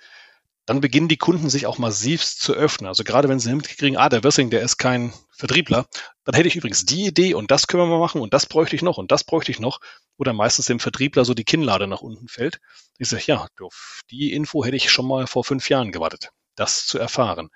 dann 0.68 0.82
beginnen 0.82 1.08
die 1.08 1.18
Kunden 1.18 1.50
sich 1.50 1.66
auch 1.66 1.80
massiv 1.80 2.24
zu 2.24 2.54
öffnen. 2.54 2.88
Also 2.88 3.04
gerade 3.04 3.28
wenn 3.28 3.40
sie 3.40 3.56
mitkriegen, 3.56 3.98
ah, 3.98 4.08
der 4.08 4.24
Wissing, 4.24 4.52
der 4.52 4.62
ist 4.62 4.78
kein 4.78 5.12
Vertriebler, 5.32 5.88
dann 6.26 6.36
hätte 6.36 6.48
ich 6.48 6.56
übrigens 6.56 6.86
die 6.86 7.08
Idee 7.08 7.34
und 7.34 7.50
das 7.50 7.66
können 7.66 7.82
wir 7.82 7.88
mal 7.88 8.00
machen 8.00 8.22
und 8.22 8.36
das 8.36 8.46
bräuchte 8.46 8.76
ich 8.76 8.84
noch 8.84 9.00
und 9.00 9.12
das 9.12 9.24
bräuchte 9.24 9.52
ich 9.52 9.60
noch. 9.60 9.80
Oder 10.18 10.34
meistens 10.34 10.68
dem 10.68 10.80
Vertriebler 10.80 11.26
so 11.26 11.34
die 11.34 11.46
Kinnlade 11.46 11.88
nach 11.88 12.02
unten 12.02 12.28
fällt. 12.28 12.60
Ich 13.00 13.10
sage, 13.10 13.24
ja, 13.26 13.48
auf 13.62 14.02
die 14.12 14.34
Info 14.34 14.64
hätte 14.64 14.76
ich 14.76 14.92
schon 14.92 15.08
mal 15.08 15.26
vor 15.26 15.44
fünf 15.44 15.70
Jahren 15.70 15.92
gewartet, 15.92 16.30
das 16.54 16.86
zu 16.86 17.00
erfahren. 17.00 17.50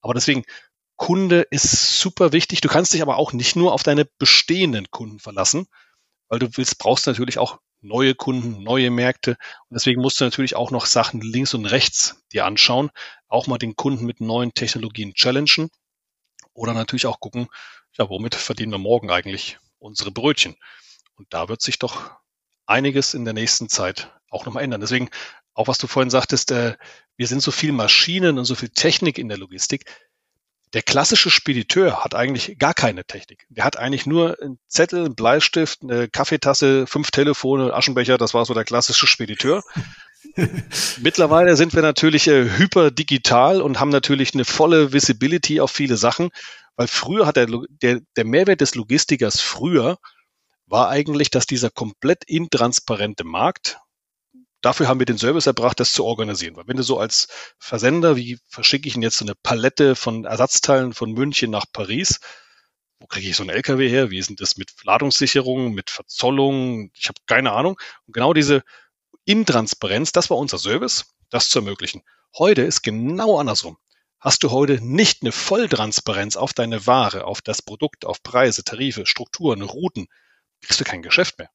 Aber 0.00 0.14
deswegen, 0.14 0.44
Kunde 0.94 1.46
ist 1.50 1.98
super 1.98 2.32
wichtig. 2.32 2.60
Du 2.60 2.68
kannst 2.68 2.92
dich 2.92 3.02
aber 3.02 3.16
auch 3.16 3.32
nicht 3.32 3.56
nur 3.56 3.72
auf 3.72 3.82
deine 3.82 4.04
bestehenden 4.04 4.90
Kunden 4.90 5.18
verlassen, 5.18 5.66
weil 6.30 6.38
du 6.38 6.48
willst, 6.56 6.78
brauchst 6.78 7.06
natürlich 7.06 7.38
auch 7.38 7.58
neue 7.82 8.14
Kunden, 8.14 8.62
neue 8.62 8.90
Märkte. 8.90 9.32
Und 9.68 9.74
deswegen 9.74 10.00
musst 10.00 10.20
du 10.20 10.24
natürlich 10.24 10.56
auch 10.56 10.70
noch 10.70 10.86
Sachen 10.86 11.20
links 11.20 11.52
und 11.52 11.66
rechts 11.66 12.22
dir 12.32 12.46
anschauen, 12.46 12.90
auch 13.28 13.46
mal 13.46 13.58
den 13.58 13.76
Kunden 13.76 14.06
mit 14.06 14.20
neuen 14.20 14.54
Technologien 14.54 15.12
challengen 15.12 15.70
oder 16.54 16.72
natürlich 16.72 17.06
auch 17.06 17.20
gucken, 17.20 17.48
ja, 17.98 18.08
womit 18.08 18.34
verdienen 18.34 18.72
wir 18.72 18.78
morgen 18.78 19.10
eigentlich 19.10 19.58
unsere 19.78 20.10
Brötchen? 20.10 20.56
Und 21.16 21.26
da 21.34 21.48
wird 21.48 21.60
sich 21.60 21.78
doch 21.78 22.12
einiges 22.66 23.14
in 23.14 23.24
der 23.24 23.34
nächsten 23.34 23.68
Zeit 23.68 24.12
auch 24.30 24.46
nochmal 24.46 24.62
ändern. 24.62 24.80
Deswegen, 24.80 25.10
auch 25.54 25.66
was 25.66 25.78
du 25.78 25.86
vorhin 25.86 26.10
sagtest, 26.10 26.52
äh, 26.52 26.76
wir 27.16 27.26
sind 27.26 27.42
so 27.42 27.50
viel 27.50 27.72
Maschinen 27.72 28.38
und 28.38 28.44
so 28.44 28.54
viel 28.54 28.68
Technik 28.68 29.18
in 29.18 29.28
der 29.28 29.38
Logistik. 29.38 29.84
Der 30.72 30.82
klassische 30.82 31.30
Spediteur 31.30 32.04
hat 32.04 32.14
eigentlich 32.14 32.56
gar 32.58 32.74
keine 32.74 33.04
Technik. 33.04 33.44
Der 33.48 33.64
hat 33.64 33.76
eigentlich 33.76 34.06
nur 34.06 34.40
einen 34.40 34.58
Zettel, 34.68 35.04
einen 35.04 35.14
Bleistift, 35.16 35.82
eine 35.82 36.08
Kaffeetasse, 36.08 36.86
fünf 36.86 37.10
Telefone, 37.10 37.74
Aschenbecher. 37.74 38.18
Das 38.18 38.34
war 38.34 38.44
so 38.44 38.54
der 38.54 38.64
klassische 38.64 39.08
Spediteur. 39.08 39.64
Mittlerweile 41.00 41.56
sind 41.56 41.74
wir 41.74 41.82
natürlich 41.82 42.28
äh, 42.28 42.48
hyper 42.56 42.90
digital 42.92 43.60
und 43.60 43.80
haben 43.80 43.88
natürlich 43.88 44.34
eine 44.34 44.44
volle 44.44 44.92
Visibility 44.92 45.60
auf 45.60 45.72
viele 45.72 45.96
Sachen, 45.96 46.30
weil 46.76 46.86
früher 46.86 47.26
hat 47.26 47.36
der, 47.36 47.48
der, 47.82 48.00
der 48.16 48.24
Mehrwert 48.24 48.60
des 48.60 48.74
Logistikers 48.76 49.40
früher 49.40 49.98
war 50.66 50.88
eigentlich, 50.88 51.30
dass 51.30 51.46
dieser 51.46 51.70
komplett 51.70 52.22
intransparente 52.26 53.24
Markt, 53.24 53.78
dafür 54.60 54.88
haben 54.88 54.98
wir 54.98 55.06
den 55.06 55.18
Service 55.18 55.46
erbracht, 55.46 55.80
das 55.80 55.92
zu 55.92 56.04
organisieren. 56.04 56.56
Weil 56.56 56.68
wenn 56.68 56.76
du 56.76 56.82
so 56.82 56.98
als 56.98 57.28
Versender, 57.58 58.16
wie 58.16 58.38
verschicke 58.46 58.88
ich 58.88 58.94
Ihnen 58.94 59.02
jetzt 59.02 59.18
so 59.18 59.24
eine 59.24 59.34
Palette 59.34 59.96
von 59.96 60.24
Ersatzteilen 60.24 60.92
von 60.92 61.12
München 61.12 61.50
nach 61.50 61.66
Paris, 61.72 62.20
wo 62.98 63.06
kriege 63.06 63.28
ich 63.28 63.36
so 63.36 63.42
einen 63.42 63.50
LKW 63.50 63.88
her? 63.88 64.10
Wie 64.10 64.18
ist 64.18 64.28
denn 64.28 64.36
das 64.36 64.56
mit 64.56 64.72
Ladungssicherung, 64.84 65.72
mit 65.72 65.90
Verzollung? 65.90 66.90
Ich 66.94 67.08
habe 67.08 67.18
keine 67.26 67.52
Ahnung. 67.52 67.80
Und 68.06 68.12
genau 68.12 68.34
diese 68.34 68.62
Intransparenz, 69.24 70.12
das 70.12 70.28
war 70.28 70.36
unser 70.36 70.58
Service, 70.58 71.06
das 71.30 71.48
zu 71.48 71.60
ermöglichen. 71.60 72.02
Heute 72.36 72.62
ist 72.62 72.82
genau 72.82 73.38
andersrum. 73.38 73.78
Hast 74.18 74.42
du 74.42 74.50
heute 74.50 74.84
nicht 74.84 75.22
eine 75.22 75.32
Volltransparenz 75.32 76.36
auf 76.36 76.52
deine 76.52 76.86
Ware, 76.86 77.24
auf 77.24 77.40
das 77.40 77.62
Produkt, 77.62 78.04
auf 78.04 78.22
Preise, 78.22 78.64
Tarife, 78.64 79.06
Strukturen, 79.06 79.62
Routen, 79.62 80.08
kriegst 80.60 80.78
du 80.78 80.84
kein 80.84 81.00
Geschäft 81.00 81.38
mehr. 81.38 81.50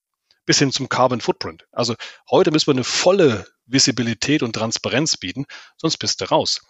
Bis 0.46 0.60
hin 0.60 0.72
zum 0.72 0.90
Carbon 0.90 1.22
Footprint. 1.22 1.66
Also 1.72 1.96
heute 2.30 2.52
müssen 2.52 2.68
wir 2.68 2.76
eine 2.76 2.84
volle 2.84 3.48
Visibilität 3.66 4.44
und 4.44 4.54
Transparenz 4.54 5.18
bieten, 5.18 5.46
sonst 5.78 5.98
bist 5.98 6.22
du 6.22 6.26
raus. 6.26 6.62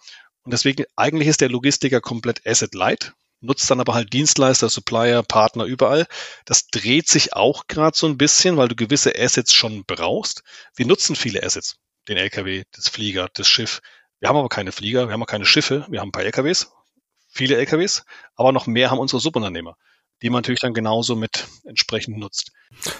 Und 0.42 0.52
deswegen, 0.52 0.84
eigentlich 0.96 1.28
ist 1.28 1.40
der 1.40 1.50
Logistiker 1.50 2.00
komplett 2.00 2.46
asset 2.46 2.74
light, 2.74 3.12
nutzt 3.40 3.70
dann 3.70 3.80
aber 3.80 3.94
halt 3.94 4.12
Dienstleister, 4.12 4.68
Supplier, 4.68 5.22
Partner 5.22 5.64
überall. 5.64 6.06
Das 6.44 6.68
dreht 6.68 7.08
sich 7.08 7.34
auch 7.34 7.66
gerade 7.66 7.96
so 7.96 8.06
ein 8.06 8.16
bisschen, 8.16 8.56
weil 8.56 8.68
du 8.68 8.76
gewisse 8.76 9.12
Assets 9.16 9.52
schon 9.52 9.84
brauchst. 9.84 10.42
Wir 10.74 10.86
nutzen 10.86 11.16
viele 11.16 11.42
Assets. 11.42 11.76
Den 12.08 12.16
LKW, 12.16 12.64
das 12.72 12.88
Flieger, 12.88 13.28
das 13.34 13.48
Schiff. 13.48 13.80
Wir 14.20 14.28
haben 14.28 14.36
aber 14.36 14.48
keine 14.48 14.72
Flieger, 14.72 15.08
wir 15.08 15.12
haben 15.12 15.22
auch 15.22 15.26
keine 15.26 15.44
Schiffe, 15.44 15.84
wir 15.90 16.00
haben 16.00 16.08
ein 16.08 16.12
paar 16.12 16.24
LKWs, 16.24 16.72
viele 17.28 17.56
LKWs, 17.56 18.04
aber 18.36 18.52
noch 18.52 18.66
mehr 18.66 18.90
haben 18.90 18.98
unsere 18.98 19.20
Subunternehmer 19.20 19.76
die 20.22 20.30
man 20.30 20.38
natürlich 20.38 20.60
dann 20.60 20.72
genauso 20.72 21.14
mit 21.14 21.46
entsprechend 21.64 22.18
nutzt. 22.18 22.52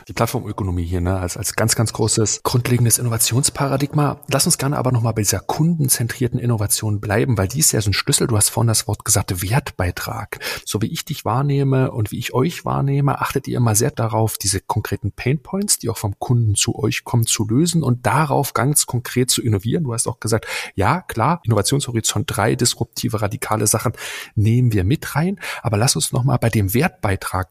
Die 0.08 0.12
Plattformökonomie 0.12 0.84
hier, 0.84 1.00
ne, 1.00 1.18
als, 1.18 1.36
als 1.36 1.54
ganz, 1.54 1.74
ganz 1.74 1.92
großes 1.92 2.42
grundlegendes 2.42 2.98
Innovationsparadigma. 2.98 4.20
Lass 4.28 4.46
uns 4.46 4.58
gerne 4.58 4.76
aber 4.76 4.92
nochmal 4.92 5.14
bei 5.14 5.22
dieser 5.22 5.40
kundenzentrierten 5.40 6.38
Innovation 6.38 7.00
bleiben, 7.00 7.36
weil 7.38 7.48
die 7.48 7.58
ist 7.58 7.72
ja 7.72 7.80
so 7.80 7.90
ein 7.90 7.94
Schlüssel. 7.94 8.26
Du 8.26 8.36
hast 8.36 8.50
vorhin 8.50 8.68
das 8.68 8.86
Wort 8.86 9.04
gesagt, 9.04 9.42
Wertbeitrag. 9.42 10.40
So 10.64 10.82
wie 10.82 10.86
ich 10.86 11.04
dich 11.04 11.24
wahrnehme 11.24 11.90
und 11.90 12.10
wie 12.12 12.18
ich 12.18 12.34
euch 12.34 12.64
wahrnehme, 12.64 13.20
achtet 13.20 13.48
ihr 13.48 13.56
immer 13.56 13.74
sehr 13.74 13.90
darauf, 13.90 14.38
diese 14.38 14.60
konkreten 14.60 15.12
Painpoints, 15.12 15.78
die 15.78 15.88
auch 15.88 15.98
vom 15.98 16.18
Kunden 16.18 16.54
zu 16.54 16.78
euch 16.78 17.04
kommen, 17.04 17.26
zu 17.26 17.46
lösen 17.46 17.82
und 17.82 18.06
darauf 18.06 18.54
ganz 18.54 18.86
konkret 18.86 19.30
zu 19.30 19.42
innovieren. 19.42 19.84
Du 19.84 19.94
hast 19.94 20.06
auch 20.06 20.20
gesagt, 20.20 20.46
ja, 20.74 21.02
klar, 21.02 21.40
Innovationshorizont 21.44 22.24
3, 22.28 22.56
disruptive, 22.56 23.20
radikale 23.20 23.66
Sachen 23.66 23.92
nehmen 24.34 24.72
wir 24.72 24.84
mit 24.84 25.16
rein. 25.16 25.38
Aber 25.62 25.76
lass 25.76 25.96
uns 25.96 26.12
nochmal 26.12 26.38
bei 26.38 26.50
dem 26.50 26.72
Wertbeitrag 26.72 27.05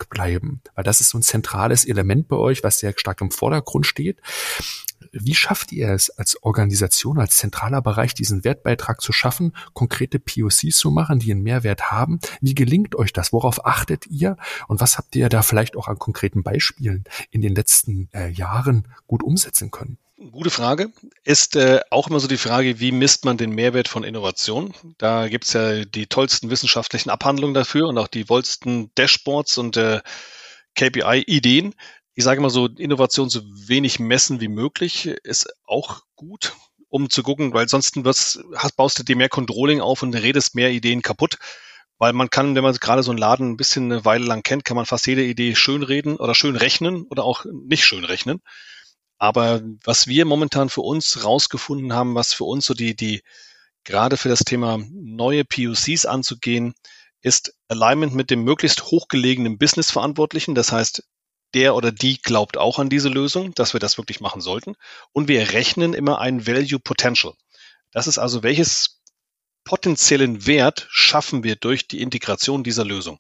bleiben, 0.10 0.62
weil 0.76 0.84
das 0.84 1.02
ist 1.02 1.10
so 1.10 1.18
ein 1.18 1.24
zentrales 1.24 1.86
Element 1.86 2.06
Element 2.06 2.28
bei 2.28 2.36
euch, 2.36 2.64
was 2.64 2.80
sehr 2.80 2.94
stark 2.98 3.22
im 3.22 3.32
Vordergrund 3.32 3.86
steht. 3.86 4.22
Wie 5.12 5.36
schafft 5.36 5.72
ihr 5.72 5.90
es 5.90 6.10
als 6.10 6.42
Organisation, 6.44 7.20
als 7.20 7.38
zentraler 7.38 7.82
Bereich, 7.82 8.14
diesen 8.14 8.44
Wertbeitrag 8.44 9.02
zu 9.02 9.12
schaffen, 9.12 9.54
konkrete 9.74 10.20
POCs 10.20 10.78
zu 10.78 10.92
machen, 10.92 11.20
die 11.20 11.32
einen 11.32 11.44
Mehrwert 11.44 11.92
haben? 11.92 12.20
Wie 12.42 12.56
gelingt 12.56 12.96
euch 12.96 13.14
das? 13.14 13.32
Worauf 13.34 13.66
achtet 13.66 14.08
ihr? 14.08 14.38
Und 14.68 14.82
was 14.82 14.98
habt 14.98 15.16
ihr 15.16 15.30
da 15.30 15.42
vielleicht 15.42 15.78
auch 15.78 15.88
an 15.88 16.00
konkreten 16.00 16.44
Beispielen 16.44 17.06
in 17.32 17.42
den 17.42 17.56
letzten 17.56 18.10
äh, 18.14 18.30
Jahren 18.30 18.88
gut 19.08 19.24
umsetzen 19.24 19.72
können? 19.72 19.98
Gute 20.18 20.50
Frage. 20.50 20.94
Ist 21.26 21.58
äh, 21.58 21.82
auch 21.92 22.08
immer 22.08 22.22
so 22.22 22.30
die 22.30 22.38
Frage, 22.38 22.80
wie 22.80 22.94
misst 22.94 23.26
man 23.26 23.36
den 23.36 23.52
Mehrwert 23.52 23.90
von 23.90 24.06
Innovation? 24.06 24.74
Da 24.98 25.28
gibt's 25.28 25.52
ja 25.52 25.84
die 25.84 26.08
tollsten 26.08 26.50
wissenschaftlichen 26.50 27.10
Abhandlungen 27.10 27.54
dafür 27.54 27.90
und 27.90 27.98
auch 27.98 28.08
die 28.08 28.30
wollsten 28.30 28.92
Dashboards 28.96 29.58
und 29.58 29.76
äh, 29.76 30.00
KPI-Ideen. 30.76 31.76
Ich 32.14 32.24
sage 32.24 32.40
mal 32.40 32.50
so, 32.50 32.68
Innovation 32.68 33.30
so 33.30 33.42
wenig 33.68 34.00
messen 34.00 34.40
wie 34.40 34.48
möglich 34.48 35.08
ist 35.08 35.50
auch 35.66 36.04
gut, 36.16 36.54
um 36.88 37.10
zu 37.10 37.22
gucken, 37.22 37.54
weil 37.54 37.68
sonst 37.68 38.02
wirst, 38.06 38.40
hast, 38.56 38.78
baust 38.78 38.98
du 38.98 39.04
dir 39.04 39.18
mehr 39.18 39.28
Controlling 39.28 39.82
auf 39.82 40.02
und 40.02 40.16
redest 40.16 40.56
mehr 40.56 40.72
Ideen 40.72 41.02
kaputt. 41.02 41.40
Weil 41.98 42.14
man 42.14 42.30
kann, 42.30 42.56
wenn 42.56 42.64
man 42.64 42.74
gerade 42.76 43.04
so 43.04 43.12
einen 43.12 43.18
Laden 43.18 43.52
ein 43.52 43.58
bisschen 43.58 43.92
eine 43.92 44.06
Weile 44.06 44.26
lang 44.26 44.44
kennt, 44.44 44.64
kann 44.64 44.78
man 44.78 44.86
fast 44.86 45.08
jede 45.08 45.26
Idee 45.26 45.56
schön 45.56 45.84
reden 45.84 46.16
oder 46.16 46.36
schön 46.36 46.56
rechnen 46.56 47.04
oder 47.10 47.26
auch 47.26 47.46
nicht 47.52 47.84
schön 47.84 48.06
rechnen. 48.06 48.42
Aber 49.26 49.64
was 49.84 50.06
wir 50.06 50.24
momentan 50.24 50.70
für 50.70 50.82
uns 50.82 51.24
rausgefunden 51.24 51.94
haben, 51.94 52.14
was 52.14 52.32
für 52.32 52.44
uns 52.44 52.64
so 52.64 52.76
die, 52.76 52.96
die 52.96 53.24
gerade 53.84 54.18
für 54.18 54.30
das 54.30 54.42
Thema 54.42 54.78
neue 54.92 55.44
POCs 55.44 56.06
anzugehen, 56.06 56.76
ist 57.24 57.56
Alignment 57.68 58.14
mit 58.14 58.30
dem 58.30 58.44
möglichst 58.44 58.84
hochgelegenen 58.84 59.58
Business-Verantwortlichen. 59.58 60.54
Das 60.54 60.72
heißt, 60.72 61.08
der 61.56 61.74
oder 61.74 61.92
die 61.92 62.22
glaubt 62.22 62.56
auch 62.56 62.78
an 62.78 62.92
diese 62.92 63.10
Lösung, 63.10 63.52
dass 63.56 63.74
wir 63.74 63.80
das 63.80 63.98
wirklich 63.98 64.20
machen 64.20 64.42
sollten. 64.42 64.76
Und 65.12 65.28
wir 65.28 65.54
rechnen 65.54 65.96
immer 65.96 66.20
ein 66.20 66.46
Value 66.46 66.80
Potential. 66.80 67.34
Das 67.90 68.06
ist 68.06 68.20
also, 68.20 68.44
welches 68.44 69.02
potenziellen 69.64 70.46
Wert 70.46 70.86
schaffen 70.92 71.44
wir 71.44 71.56
durch 71.56 71.88
die 71.88 72.02
Integration 72.02 72.64
dieser 72.64 72.86
Lösung. 72.86 73.18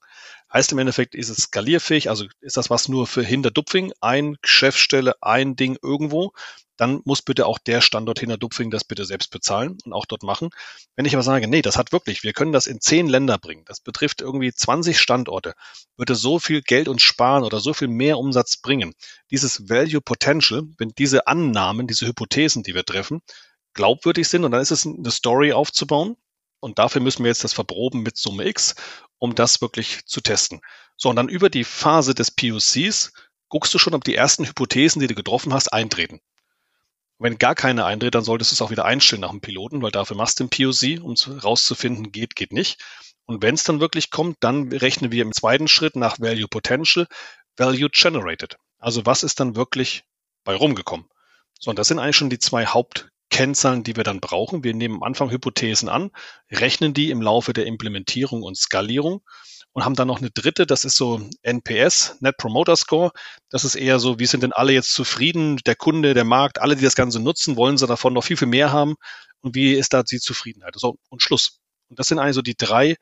Heißt 0.55 0.71
im 0.71 0.77
Endeffekt, 0.77 1.15
ist 1.15 1.27
es 1.27 1.35
skalierfähig, 1.35 2.09
also 2.09 2.27
ist 2.39 2.55
das 2.55 2.69
was 2.69 2.87
nur 2.87 3.07
für 3.07 3.21
Hinterdupfing, 3.21 3.91
ein 3.99 4.37
Geschäftsstelle, 4.41 5.15
ein 5.21 5.57
Ding 5.57 5.77
irgendwo, 5.83 6.31
dann 6.77 7.01
muss 7.03 7.21
bitte 7.21 7.45
auch 7.45 7.59
der 7.59 7.81
Standort 7.81 8.19
Hinterdupfing 8.19 8.71
das 8.71 8.85
bitte 8.85 9.03
selbst 9.03 9.31
bezahlen 9.31 9.77
und 9.83 9.91
auch 9.91 10.05
dort 10.05 10.23
machen. 10.23 10.51
Wenn 10.95 11.03
ich 11.03 11.13
aber 11.13 11.23
sage, 11.23 11.49
nee, 11.49 11.61
das 11.61 11.77
hat 11.77 11.91
wirklich, 11.91 12.23
wir 12.23 12.31
können 12.31 12.53
das 12.53 12.67
in 12.67 12.79
zehn 12.79 13.07
Länder 13.07 13.37
bringen, 13.37 13.65
das 13.65 13.81
betrifft 13.81 14.21
irgendwie 14.21 14.53
20 14.53 14.97
Standorte, 14.97 15.55
würde 15.97 16.15
so 16.15 16.39
viel 16.39 16.61
Geld 16.61 16.87
uns 16.87 17.01
sparen 17.01 17.43
oder 17.43 17.59
so 17.59 17.73
viel 17.73 17.89
mehr 17.89 18.17
Umsatz 18.17 18.55
bringen. 18.55 18.93
Dieses 19.31 19.67
Value 19.67 19.99
Potential, 19.99 20.63
wenn 20.77 20.93
diese 20.97 21.27
Annahmen, 21.27 21.85
diese 21.85 22.07
Hypothesen, 22.07 22.63
die 22.63 22.75
wir 22.75 22.85
treffen, 22.85 23.19
glaubwürdig 23.73 24.29
sind 24.29 24.45
und 24.45 24.51
dann 24.51 24.61
ist 24.61 24.71
es 24.71 24.85
eine 24.85 25.11
Story 25.11 25.51
aufzubauen, 25.51 26.15
und 26.61 26.79
dafür 26.79 26.99
müssen 26.99 27.23
wir 27.23 27.29
jetzt 27.29 27.43
das 27.43 27.53
verproben 27.53 28.01
mit 28.01 28.17
Summe 28.17 28.47
X, 28.47 28.73
um 29.19 29.35
das 29.35 29.61
wirklich 29.61 30.05
zu 30.05 30.21
testen. 30.21 30.61
So, 30.97 31.09
und 31.09 31.15
dann 31.15 31.29
über 31.29 31.49
die 31.49 31.63
Phase 31.63 32.13
des 32.13 32.31
POCs 32.31 33.13
guckst 33.49 33.73
du 33.73 33.79
schon, 33.79 33.93
ob 33.93 34.03
die 34.03 34.15
ersten 34.15 34.45
Hypothesen, 34.45 34.99
die 34.99 35.07
du 35.07 35.15
getroffen 35.15 35.53
hast, 35.53 35.71
eintreten. 35.71 36.19
Wenn 37.17 37.37
gar 37.37 37.55
keine 37.55 37.85
eintritt, 37.85 38.15
dann 38.15 38.23
solltest 38.23 38.51
du 38.51 38.55
es 38.55 38.61
auch 38.61 38.71
wieder 38.71 38.85
einstellen 38.85 39.21
nach 39.21 39.31
dem 39.31 39.41
Piloten, 39.41 39.81
weil 39.81 39.91
dafür 39.91 40.17
machst 40.17 40.39
du 40.39 40.45
den 40.45 40.49
POC, 40.49 41.01
um 41.03 41.15
rauszufinden, 41.41 42.11
geht, 42.11 42.35
geht 42.35 42.51
nicht. 42.51 42.83
Und 43.25 43.41
wenn 43.41 43.55
es 43.55 43.63
dann 43.63 43.79
wirklich 43.79 44.11
kommt, 44.11 44.37
dann 44.41 44.71
rechnen 44.71 45.11
wir 45.11 45.21
im 45.21 45.31
zweiten 45.31 45.67
Schritt 45.67 45.95
nach 45.95 46.19
Value 46.19 46.47
Potential, 46.47 47.07
Value 47.57 47.89
Generated. 47.89 48.57
Also 48.77 49.05
was 49.05 49.23
ist 49.23 49.39
dann 49.39 49.55
wirklich 49.55 50.03
bei 50.43 50.55
rumgekommen? 50.55 51.07
So, 51.59 51.69
und 51.69 51.79
das 51.79 51.87
sind 51.87 51.99
eigentlich 51.99 52.17
schon 52.17 52.29
die 52.29 52.39
zwei 52.39 52.65
Haupt 52.65 53.09
Kennzahlen, 53.35 53.83
die 53.83 53.97
wir 53.97 54.05
dann 54.05 54.21
brauchen. 54.21 54.63
Wir 54.63 54.73
nehmen 54.73 54.95
am 54.95 55.03
Anfang 55.03 55.29
Hypothesen 55.29 55.89
an, 55.89 56.11
rechnen 56.49 56.93
die 56.93 57.09
im 57.09 57.21
Laufe 57.21 57.51
der 57.51 57.65
Implementierung 57.65 58.43
und 58.43 58.55
Skalierung 58.55 59.23
und 59.73 59.83
haben 59.83 59.95
dann 59.95 60.07
noch 60.07 60.19
eine 60.19 60.31
dritte, 60.31 60.65
das 60.65 60.85
ist 60.85 60.95
so 60.95 61.19
NPS, 61.41 62.15
Net 62.21 62.37
Promoter 62.37 62.77
Score. 62.77 63.11
Das 63.49 63.65
ist 63.65 63.75
eher 63.75 63.99
so, 63.99 64.19
wie 64.19 64.25
sind 64.25 64.41
denn 64.43 64.53
alle 64.53 64.71
jetzt 64.71 64.93
zufrieden? 64.93 65.57
Der 65.65 65.75
Kunde, 65.75 66.13
der 66.13 66.23
Markt, 66.23 66.61
alle, 66.61 66.77
die 66.77 66.85
das 66.85 66.95
Ganze 66.95 67.19
nutzen, 67.19 67.57
wollen 67.57 67.77
sie 67.77 67.87
davon 67.87 68.13
noch 68.13 68.23
viel, 68.23 68.37
viel 68.37 68.47
mehr 68.47 68.71
haben? 68.71 68.95
Und 69.41 69.53
wie 69.53 69.73
ist 69.73 69.93
da 69.93 70.03
die 70.03 70.21
Zufriedenheit? 70.21 70.75
So, 70.77 70.95
und 71.09 71.21
Schluss. 71.21 71.59
Und 71.89 71.99
das 71.99 72.07
sind 72.07 72.19
also 72.19 72.41
die 72.41 72.55
drei 72.55 72.95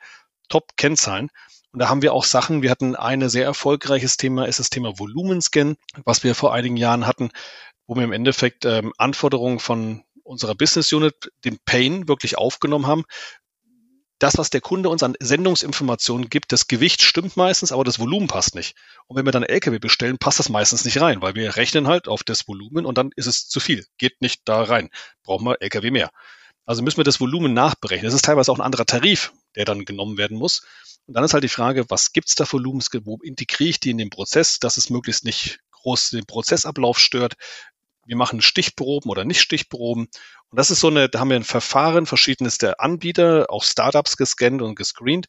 Top-Kennzahlen. 0.49 1.29
Und 1.73 1.79
da 1.79 1.89
haben 1.89 2.01
wir 2.01 2.11
auch 2.11 2.23
Sachen, 2.23 2.63
wir 2.63 2.71
hatten 2.71 2.95
ein 2.95 3.29
sehr 3.29 3.45
erfolgreiches 3.45 4.17
Thema, 4.17 4.45
ist 4.45 4.57
das 4.57 4.71
Thema 4.71 4.97
Volumenscan, 4.97 5.75
was 6.05 6.23
wir 6.23 6.33
vor 6.33 6.55
einigen 6.55 6.77
Jahren 6.77 7.05
hatten, 7.05 7.29
wo 7.85 7.95
wir 7.95 8.03
im 8.03 8.13
Endeffekt 8.13 8.65
ähm, 8.65 8.93
Anforderungen 8.97 9.59
von 9.59 10.03
unserer 10.23 10.55
Business 10.55 10.91
Unit 10.91 11.31
den 11.45 11.59
Pain 11.65 12.07
wirklich 12.07 12.37
aufgenommen 12.37 12.87
haben. 12.87 13.03
das, 14.19 14.37
was 14.37 14.49
der 14.49 14.61
Kunde 14.61 14.87
uns 14.87 15.03
an 15.03 15.15
Sendungsinformationen 15.19 16.29
gibt, 16.29 16.53
das 16.53 16.67
Gewicht 16.67 17.01
stimmt 17.01 17.35
meistens, 17.35 17.73
aber 17.73 17.83
das 17.83 17.99
Volumen 17.99 18.27
passt 18.27 18.55
nicht. 18.55 18.75
Und 19.07 19.17
wenn 19.17 19.25
wir 19.25 19.33
dann 19.33 19.43
LKW 19.43 19.79
bestellen, 19.79 20.17
passt 20.17 20.39
das 20.39 20.47
meistens 20.47 20.85
nicht 20.85 21.01
rein, 21.01 21.21
weil 21.21 21.35
wir 21.35 21.57
rechnen 21.57 21.87
halt 21.87 22.07
auf 22.07 22.23
das 22.23 22.47
Volumen 22.47 22.85
und 22.85 22.97
dann 22.97 23.09
ist 23.17 23.25
es 23.25 23.49
zu 23.49 23.59
viel, 23.59 23.85
geht 23.97 24.21
nicht 24.21 24.43
da 24.45 24.63
rein, 24.63 24.89
brauchen 25.23 25.45
wir 25.45 25.61
LKW 25.61 25.91
mehr. 25.91 26.09
Also 26.65 26.81
müssen 26.81 26.97
wir 26.97 27.03
das 27.03 27.19
Volumen 27.19 27.53
nachberechnen. 27.53 28.05
Das 28.05 28.13
ist 28.13 28.23
teilweise 28.23 28.51
auch 28.51 28.57
ein 28.57 28.65
anderer 28.65 28.85
Tarif, 28.85 29.33
der 29.55 29.65
dann 29.65 29.83
genommen 29.83 30.17
werden 30.17 30.37
muss. 30.37 30.65
Und 31.05 31.15
dann 31.15 31.25
ist 31.25 31.33
halt 31.33 31.43
die 31.43 31.49
Frage, 31.49 31.85
was 31.89 32.13
gibt's 32.13 32.35
da 32.35 32.45
Volumens, 32.49 32.89
integriere 33.23 33.69
ich 33.69 33.79
die 33.81 33.89
in 33.89 33.97
den 33.97 34.09
Prozess, 34.09 34.59
dass 34.59 34.77
es 34.77 34.89
möglichst 34.89 35.25
nicht 35.25 35.59
groß 35.71 36.11
den 36.11 36.25
Prozessablauf 36.25 36.97
stört. 36.97 37.33
Wir 38.05 38.17
machen 38.17 38.41
Stichproben 38.41 39.09
oder 39.09 39.25
nicht 39.25 39.41
Stichproben. 39.41 40.07
Und 40.49 40.57
das 40.57 40.71
ist 40.71 40.79
so 40.79 40.87
eine, 40.87 41.09
da 41.09 41.19
haben 41.19 41.29
wir 41.29 41.37
ein 41.37 41.43
Verfahren, 41.43 42.05
verschiedenste 42.05 42.79
Anbieter, 42.79 43.45
auch 43.49 43.63
Startups 43.63 44.17
gescannt 44.17 44.61
und 44.61 44.75
gescreent 44.75 45.27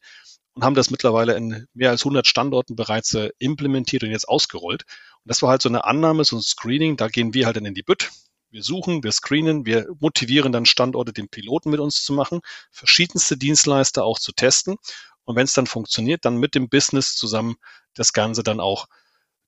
und 0.55 0.63
haben 0.63 0.75
das 0.75 0.89
mittlerweile 0.89 1.35
in 1.35 1.67
mehr 1.73 1.91
als 1.91 2.01
100 2.01 2.25
Standorten 2.25 2.75
bereits 2.75 3.13
äh, 3.13 3.29
implementiert 3.39 4.03
und 4.03 4.11
jetzt 4.11 4.27
ausgerollt. 4.27 4.83
Und 5.23 5.29
das 5.29 5.41
war 5.41 5.49
halt 5.49 5.61
so 5.61 5.69
eine 5.69 5.83
Annahme, 5.85 6.23
so 6.23 6.37
ein 6.37 6.41
Screening, 6.41 6.97
da 6.97 7.07
gehen 7.07 7.33
wir 7.33 7.45
halt 7.45 7.57
dann 7.57 7.65
in 7.65 7.73
die 7.73 7.83
Bütt. 7.83 8.11
Wir 8.49 8.63
suchen, 8.63 9.03
wir 9.03 9.11
screenen, 9.11 9.65
wir 9.65 9.87
motivieren 9.99 10.53
dann 10.53 10.65
Standorte, 10.65 11.11
den 11.11 11.27
Piloten 11.27 11.71
mit 11.71 11.81
uns 11.81 12.03
zu 12.03 12.13
machen, 12.13 12.39
verschiedenste 12.71 13.35
Dienstleister 13.35 14.05
auch 14.05 14.17
zu 14.17 14.31
testen. 14.31 14.77
Und 15.25 15.35
wenn 15.35 15.43
es 15.43 15.53
dann 15.53 15.67
funktioniert, 15.67 16.23
dann 16.23 16.37
mit 16.37 16.55
dem 16.55 16.69
Business 16.69 17.15
zusammen 17.15 17.55
das 17.95 18.13
Ganze 18.13 18.43
dann 18.43 18.61
auch 18.61 18.87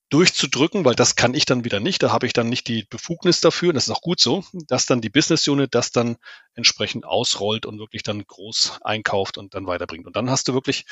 durchzudrücken, 0.10 0.86
weil 0.86 0.95
das 0.95 1.16
kann 1.16 1.34
ich 1.34 1.45
dann 1.45 1.66
wieder 1.66 1.80
nicht. 1.80 2.01
Da 2.01 2.12
habe 2.12 2.26
ich 2.26 2.34
dann 2.34 2.49
nicht 2.49 2.68
die 2.68 2.86
Befugnis 2.89 3.41
dafür. 3.41 3.74
Das 3.74 3.88
ist 3.88 3.93
auch 3.93 4.01
gut 4.01 4.20
so, 4.20 4.43
dass 4.68 4.86
dann 4.86 5.01
die 5.01 5.10
Business 5.10 5.47
Unit 5.47 5.76
das 5.76 5.91
dann 5.91 6.18
entsprechend 6.55 7.05
ausrollt 7.05 7.66
und 7.66 7.80
wirklich 7.80 8.03
dann 8.03 8.24
groß 8.24 8.80
einkauft 8.82 9.38
und 9.38 9.53
dann 9.53 9.68
weiterbringt. 9.68 10.08
Und 10.08 10.16
dann 10.16 10.30
hast 10.30 10.47
du 10.47 10.53
wirklich 10.53 10.86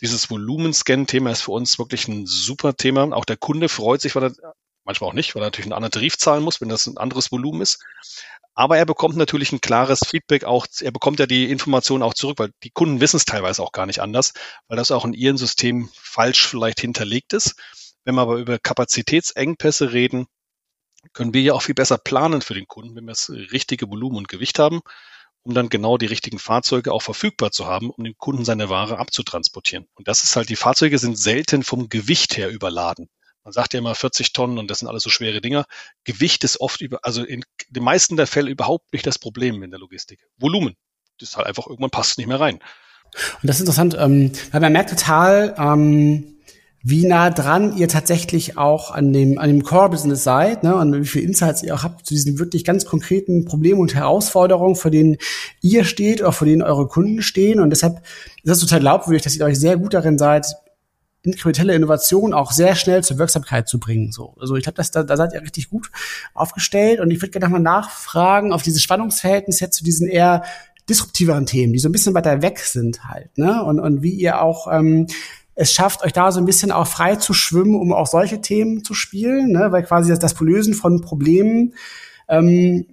dieses 0.00 0.30
Volumenscan-Thema 0.30 1.30
ist 1.30 1.42
für 1.42 1.52
uns 1.52 1.78
wirklich 1.78 2.08
ein 2.08 2.26
super 2.26 2.74
Thema. 2.74 3.12
Auch 3.12 3.24
der 3.24 3.36
Kunde 3.36 3.68
freut 3.68 4.00
sich, 4.00 4.14
weil 4.14 4.24
er 4.24 4.54
manchmal 4.84 5.10
auch 5.10 5.14
nicht, 5.14 5.34
weil 5.34 5.42
er 5.42 5.46
natürlich 5.46 5.66
einen 5.66 5.74
anderen 5.74 5.92
Tarif 5.92 6.16
zahlen 6.18 6.42
muss, 6.42 6.60
wenn 6.60 6.68
das 6.68 6.86
ein 6.86 6.96
anderes 6.96 7.30
Volumen 7.30 7.60
ist. 7.60 7.84
Aber 8.54 8.76
er 8.76 8.84
bekommt 8.84 9.16
natürlich 9.16 9.52
ein 9.52 9.60
klares 9.60 10.00
Feedback 10.06 10.44
auch, 10.44 10.66
er 10.80 10.90
bekommt 10.90 11.18
ja 11.20 11.26
die 11.26 11.50
Informationen 11.50 12.02
auch 12.02 12.14
zurück, 12.14 12.38
weil 12.38 12.50
die 12.62 12.70
Kunden 12.70 13.00
wissen 13.00 13.16
es 13.16 13.24
teilweise 13.24 13.62
auch 13.62 13.72
gar 13.72 13.86
nicht 13.86 14.02
anders, 14.02 14.34
weil 14.68 14.76
das 14.76 14.90
auch 14.90 15.04
in 15.04 15.14
ihrem 15.14 15.38
System 15.38 15.88
falsch 15.94 16.46
vielleicht 16.46 16.80
hinterlegt 16.80 17.32
ist. 17.32 17.54
Wenn 18.04 18.14
wir 18.14 18.22
aber 18.22 18.36
über 18.36 18.58
Kapazitätsengpässe 18.58 19.92
reden, 19.92 20.26
können 21.12 21.34
wir 21.34 21.42
ja 21.42 21.52
auch 21.54 21.62
viel 21.62 21.74
besser 21.74 21.98
planen 21.98 22.42
für 22.42 22.54
den 22.54 22.66
Kunden, 22.66 22.94
wenn 22.94 23.04
wir 23.04 23.12
das 23.12 23.30
richtige 23.30 23.88
Volumen 23.88 24.16
und 24.16 24.28
Gewicht 24.28 24.58
haben, 24.58 24.80
um 25.42 25.54
dann 25.54 25.68
genau 25.68 25.98
die 25.98 26.06
richtigen 26.06 26.38
Fahrzeuge 26.38 26.92
auch 26.92 27.02
verfügbar 27.02 27.50
zu 27.50 27.66
haben, 27.66 27.90
um 27.90 28.04
dem 28.04 28.16
Kunden 28.16 28.44
seine 28.44 28.68
Ware 28.68 28.98
abzutransportieren. 28.98 29.88
Und 29.94 30.08
das 30.08 30.22
ist 30.22 30.36
halt, 30.36 30.48
die 30.48 30.56
Fahrzeuge 30.56 30.98
sind 30.98 31.18
selten 31.18 31.64
vom 31.64 31.88
Gewicht 31.88 32.36
her 32.36 32.50
überladen. 32.50 33.08
Man 33.44 33.52
sagt 33.52 33.74
ja 33.74 33.80
immer 33.80 33.96
40 33.96 34.32
Tonnen 34.32 34.58
und 34.58 34.70
das 34.70 34.78
sind 34.78 34.88
alles 34.88 35.02
so 35.02 35.10
schwere 35.10 35.40
Dinger. 35.40 35.64
Gewicht 36.04 36.44
ist 36.44 36.60
oft 36.60 36.80
über, 36.80 37.00
also 37.02 37.24
in 37.24 37.44
den 37.70 37.82
meisten 37.82 38.16
der 38.16 38.28
Fälle 38.28 38.50
überhaupt 38.50 38.92
nicht 38.92 39.04
das 39.04 39.18
Problem 39.18 39.62
in 39.64 39.70
der 39.70 39.80
Logistik. 39.80 40.20
Volumen. 40.36 40.76
Das 41.18 41.30
ist 41.30 41.36
halt 41.36 41.48
einfach 41.48 41.66
irgendwann 41.66 41.90
passt 41.90 42.18
nicht 42.18 42.28
mehr 42.28 42.38
rein. 42.38 42.60
Und 43.42 43.48
das 43.48 43.56
ist 43.56 43.62
interessant, 43.62 43.96
ähm, 43.98 44.32
weil 44.52 44.60
man 44.60 44.72
merkt 44.72 44.90
total, 44.90 45.54
ähm, 45.58 46.31
wie 46.84 47.06
nah 47.06 47.30
dran 47.30 47.76
ihr 47.76 47.88
tatsächlich 47.88 48.58
auch 48.58 48.90
an 48.90 49.12
dem, 49.12 49.38
an 49.38 49.48
dem 49.48 49.62
Core-Business 49.62 50.24
seid 50.24 50.64
ne, 50.64 50.74
und 50.74 50.92
wie 51.00 51.06
viel 51.06 51.22
Insights 51.22 51.62
ihr 51.62 51.74
auch 51.74 51.84
habt 51.84 52.06
zu 52.06 52.14
diesen 52.14 52.38
wirklich 52.38 52.64
ganz 52.64 52.84
konkreten 52.84 53.44
Problemen 53.44 53.80
und 53.80 53.94
Herausforderungen, 53.94 54.74
vor 54.74 54.90
denen 54.90 55.16
ihr 55.60 55.84
steht 55.84 56.20
oder 56.20 56.32
vor 56.32 56.46
denen 56.46 56.62
eure 56.62 56.88
Kunden 56.88 57.22
stehen. 57.22 57.60
Und 57.60 57.70
deshalb 57.70 58.02
ist 58.42 58.50
es 58.50 58.60
total 58.60 58.80
glaubwürdig, 58.80 59.22
dass 59.22 59.36
ihr 59.36 59.44
euch 59.44 59.58
sehr 59.58 59.76
gut 59.76 59.94
darin 59.94 60.18
seid, 60.18 60.56
inkrementelle 61.22 61.74
Innovation 61.74 62.34
auch 62.34 62.50
sehr 62.50 62.74
schnell 62.74 63.04
zur 63.04 63.18
Wirksamkeit 63.18 63.68
zu 63.68 63.78
bringen. 63.78 64.10
So. 64.10 64.34
Also 64.40 64.56
ich 64.56 64.64
glaube, 64.64 64.82
da, 64.92 65.02
da 65.04 65.16
seid 65.16 65.34
ihr 65.34 65.42
richtig 65.42 65.70
gut 65.70 65.90
aufgestellt. 66.34 66.98
Und 66.98 67.12
ich 67.12 67.22
würde 67.22 67.30
gerne 67.30 67.46
nochmal 67.46 67.60
nachfragen 67.60 68.52
auf 68.52 68.62
dieses 68.62 68.82
Spannungsverhältnis 68.82 69.60
jetzt 69.60 69.76
zu 69.76 69.84
diesen 69.84 70.08
eher 70.08 70.42
disruptiveren 70.88 71.46
Themen, 71.46 71.72
die 71.72 71.78
so 71.78 71.88
ein 71.88 71.92
bisschen 71.92 72.14
weiter 72.14 72.42
weg 72.42 72.58
sind 72.58 73.04
halt. 73.04 73.38
Ne? 73.38 73.62
Und, 73.62 73.78
und 73.78 74.02
wie 74.02 74.10
ihr 74.10 74.42
auch 74.42 74.66
ähm, 74.70 75.06
es 75.54 75.72
schafft, 75.72 76.02
euch 76.04 76.12
da 76.12 76.32
so 76.32 76.40
ein 76.40 76.46
bisschen 76.46 76.72
auch 76.72 76.86
frei 76.86 77.16
zu 77.16 77.34
schwimmen, 77.34 77.74
um 77.74 77.92
auch 77.92 78.06
solche 78.06 78.40
Themen 78.40 78.84
zu 78.84 78.94
spielen, 78.94 79.52
ne? 79.52 79.70
weil 79.70 79.82
quasi 79.82 80.10
das, 80.10 80.18
das 80.18 80.38
Lösen 80.40 80.74
von 80.74 81.00
Problemen 81.00 81.74
ähm, 82.28 82.86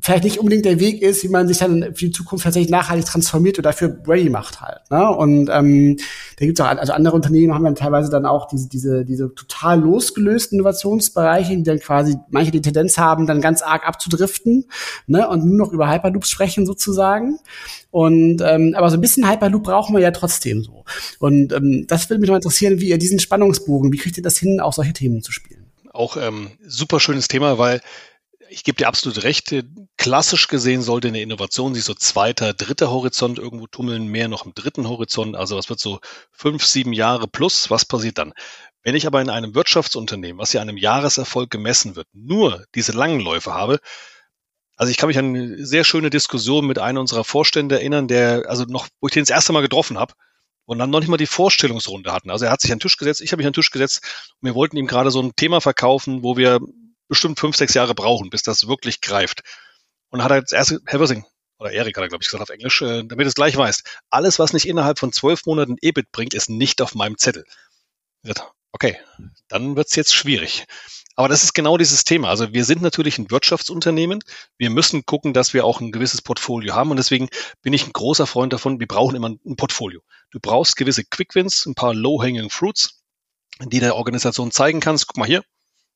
vielleicht 0.00 0.24
nicht 0.24 0.38
unbedingt 0.38 0.64
der 0.64 0.80
Weg 0.80 1.02
ist, 1.02 1.22
wie 1.24 1.28
man 1.28 1.46
sich 1.48 1.58
dann 1.58 1.94
für 1.94 2.06
die 2.06 2.10
Zukunft 2.10 2.44
tatsächlich 2.44 2.70
nachhaltig 2.70 3.06
transformiert 3.06 3.58
oder 3.58 3.70
dafür 3.70 3.98
ready 4.06 4.30
macht 4.30 4.60
halt. 4.60 4.80
Ne? 4.90 5.08
Und 5.10 5.50
ähm, 5.52 5.96
da 6.38 6.46
gibt 6.46 6.58
es 6.58 6.64
auch, 6.64 6.68
also 6.68 6.92
andere 6.92 7.14
Unternehmen 7.14 7.54
haben 7.54 7.64
dann 7.64 7.74
teilweise 7.74 8.10
dann 8.10 8.26
auch 8.26 8.48
diese, 8.48 8.68
diese, 8.68 9.04
diese 9.04 9.34
total 9.34 9.80
losgelösten 9.80 10.58
Innovationsbereiche, 10.58 11.56
die 11.56 11.62
dann 11.62 11.80
quasi 11.80 12.16
manche 12.30 12.50
die 12.50 12.62
Tendenz 12.62 12.98
haben, 12.98 13.26
dann 13.26 13.40
ganz 13.40 13.62
arg 13.62 13.86
abzudriften 13.86 14.66
ne? 15.06 15.28
und 15.28 15.44
nur 15.44 15.66
noch 15.66 15.72
über 15.72 15.90
Hyperloops 15.90 16.30
sprechen 16.30 16.66
sozusagen. 16.66 17.38
Und 17.90 18.40
ähm, 18.42 18.74
aber 18.76 18.88
so 18.88 18.96
ein 18.96 19.00
bisschen 19.00 19.28
Hyperloop 19.28 19.64
brauchen 19.64 19.94
wir 19.94 20.02
ja 20.02 20.12
trotzdem 20.12 20.62
so. 20.62 20.84
Und 21.18 21.52
ähm, 21.52 21.86
das 21.88 22.08
würde 22.08 22.20
mich 22.20 22.30
noch 22.30 22.36
interessieren, 22.36 22.80
wie 22.80 22.88
ihr 22.88 22.98
diesen 22.98 23.18
Spannungsbogen, 23.18 23.92
wie 23.92 23.98
kriegt 23.98 24.16
ihr 24.16 24.22
das 24.22 24.38
hin, 24.38 24.60
auch 24.60 24.72
solche 24.72 24.92
Themen 24.92 25.22
zu 25.22 25.32
spielen? 25.32 25.66
Auch 25.92 26.16
ähm, 26.16 26.52
super 26.64 27.00
schönes 27.00 27.26
Thema, 27.26 27.58
weil 27.58 27.80
ich 28.50 28.64
gebe 28.64 28.76
dir 28.76 28.88
absolut 28.88 29.22
recht. 29.22 29.54
Klassisch 29.96 30.48
gesehen 30.48 30.82
sollte 30.82 31.08
eine 31.08 31.22
Innovation 31.22 31.74
sich 31.74 31.84
so 31.84 31.94
zweiter, 31.94 32.52
dritter 32.52 32.90
Horizont 32.90 33.38
irgendwo 33.38 33.66
tummeln, 33.66 34.06
mehr 34.08 34.28
noch 34.28 34.44
im 34.44 34.54
dritten 34.54 34.88
Horizont. 34.88 35.36
Also 35.36 35.56
was 35.56 35.68
wird 35.68 35.80
so 35.80 36.00
fünf, 36.32 36.64
sieben 36.64 36.92
Jahre 36.92 37.28
plus? 37.28 37.70
Was 37.70 37.84
passiert 37.84 38.18
dann? 38.18 38.32
Wenn 38.82 38.94
ich 38.94 39.06
aber 39.06 39.20
in 39.20 39.30
einem 39.30 39.54
Wirtschaftsunternehmen, 39.54 40.40
was 40.40 40.52
ja 40.52 40.60
einem 40.60 40.76
Jahreserfolg 40.76 41.50
gemessen 41.50 41.96
wird, 41.96 42.08
nur 42.12 42.64
diese 42.74 42.92
langen 42.92 43.20
Läufe 43.20 43.52
habe, 43.52 43.78
also 44.76 44.90
ich 44.90 44.96
kann 44.96 45.08
mich 45.08 45.18
an 45.18 45.36
eine 45.36 45.66
sehr 45.66 45.84
schöne 45.84 46.10
Diskussion 46.10 46.66
mit 46.66 46.78
einem 46.78 46.98
unserer 46.98 47.24
Vorstände 47.24 47.76
erinnern, 47.76 48.08
der, 48.08 48.44
also 48.48 48.64
noch, 48.64 48.88
wo 49.00 49.08
ich 49.08 49.12
den 49.12 49.22
das 49.22 49.30
erste 49.30 49.52
Mal 49.52 49.60
getroffen 49.60 49.98
habe 49.98 50.14
und 50.64 50.78
dann 50.78 50.88
noch 50.88 51.00
nicht 51.00 51.10
mal 51.10 51.18
die 51.18 51.26
Vorstellungsrunde 51.26 52.12
hatten. 52.12 52.30
Also 52.30 52.46
er 52.46 52.50
hat 52.50 52.62
sich 52.62 52.72
an 52.72 52.78
den 52.78 52.82
Tisch 52.82 52.96
gesetzt, 52.96 53.20
ich 53.20 53.32
habe 53.32 53.40
mich 53.40 53.46
an 53.46 53.52
den 53.52 53.60
Tisch 53.60 53.70
gesetzt 53.70 54.02
und 54.40 54.46
wir 54.46 54.54
wollten 54.54 54.78
ihm 54.78 54.86
gerade 54.86 55.10
so 55.10 55.20
ein 55.20 55.36
Thema 55.36 55.60
verkaufen, 55.60 56.22
wo 56.22 56.38
wir 56.38 56.60
bestimmt 57.10 57.38
fünf, 57.38 57.56
sechs 57.56 57.74
Jahre 57.74 57.94
brauchen, 57.94 58.30
bis 58.30 58.42
das 58.42 58.66
wirklich 58.66 59.02
greift. 59.02 59.42
Und 60.08 60.24
hat 60.24 60.30
er 60.30 60.38
jetzt 60.38 60.54
erst, 60.54 60.74
Herr 60.86 61.00
Wissing, 61.00 61.26
oder 61.58 61.72
Erik 61.72 61.96
hat 61.96 62.04
er, 62.04 62.08
glaube 62.08 62.22
ich, 62.22 62.28
gesagt 62.28 62.42
auf 62.42 62.48
Englisch, 62.48 62.80
äh, 62.80 63.04
damit 63.04 63.26
es 63.26 63.34
gleich 63.34 63.56
weißt, 63.56 63.84
alles, 64.08 64.38
was 64.38 64.54
nicht 64.54 64.66
innerhalb 64.66 64.98
von 64.98 65.12
zwölf 65.12 65.44
Monaten 65.44 65.76
EBIT 65.82 66.10
bringt, 66.10 66.32
ist 66.32 66.48
nicht 66.48 66.80
auf 66.80 66.94
meinem 66.94 67.18
Zettel. 67.18 67.44
Okay, 68.72 68.98
dann 69.48 69.76
wird's 69.76 69.96
jetzt 69.96 70.14
schwierig. 70.14 70.66
Aber 71.16 71.28
das 71.28 71.42
ist 71.42 71.52
genau 71.52 71.76
dieses 71.76 72.04
Thema. 72.04 72.30
Also 72.30 72.54
wir 72.54 72.64
sind 72.64 72.80
natürlich 72.80 73.18
ein 73.18 73.30
Wirtschaftsunternehmen. 73.30 74.20
Wir 74.56 74.70
müssen 74.70 75.04
gucken, 75.04 75.34
dass 75.34 75.52
wir 75.52 75.66
auch 75.66 75.80
ein 75.80 75.92
gewisses 75.92 76.22
Portfolio 76.22 76.74
haben. 76.74 76.90
Und 76.90 76.96
deswegen 76.96 77.28
bin 77.60 77.74
ich 77.74 77.86
ein 77.86 77.92
großer 77.92 78.26
Freund 78.26 78.52
davon, 78.52 78.80
wir 78.80 78.86
brauchen 78.86 79.16
immer 79.16 79.28
ein 79.28 79.56
Portfolio. 79.56 80.00
Du 80.30 80.38
brauchst 80.40 80.76
gewisse 80.76 81.04
Quickwins, 81.04 81.66
ein 81.66 81.74
paar 81.74 81.92
Low-Hanging 81.92 82.48
Fruits, 82.48 83.02
die 83.60 83.80
der 83.80 83.96
Organisation 83.96 84.50
zeigen 84.50 84.80
kannst. 84.80 85.08
Guck 85.08 85.18
mal 85.18 85.26
hier, 85.26 85.44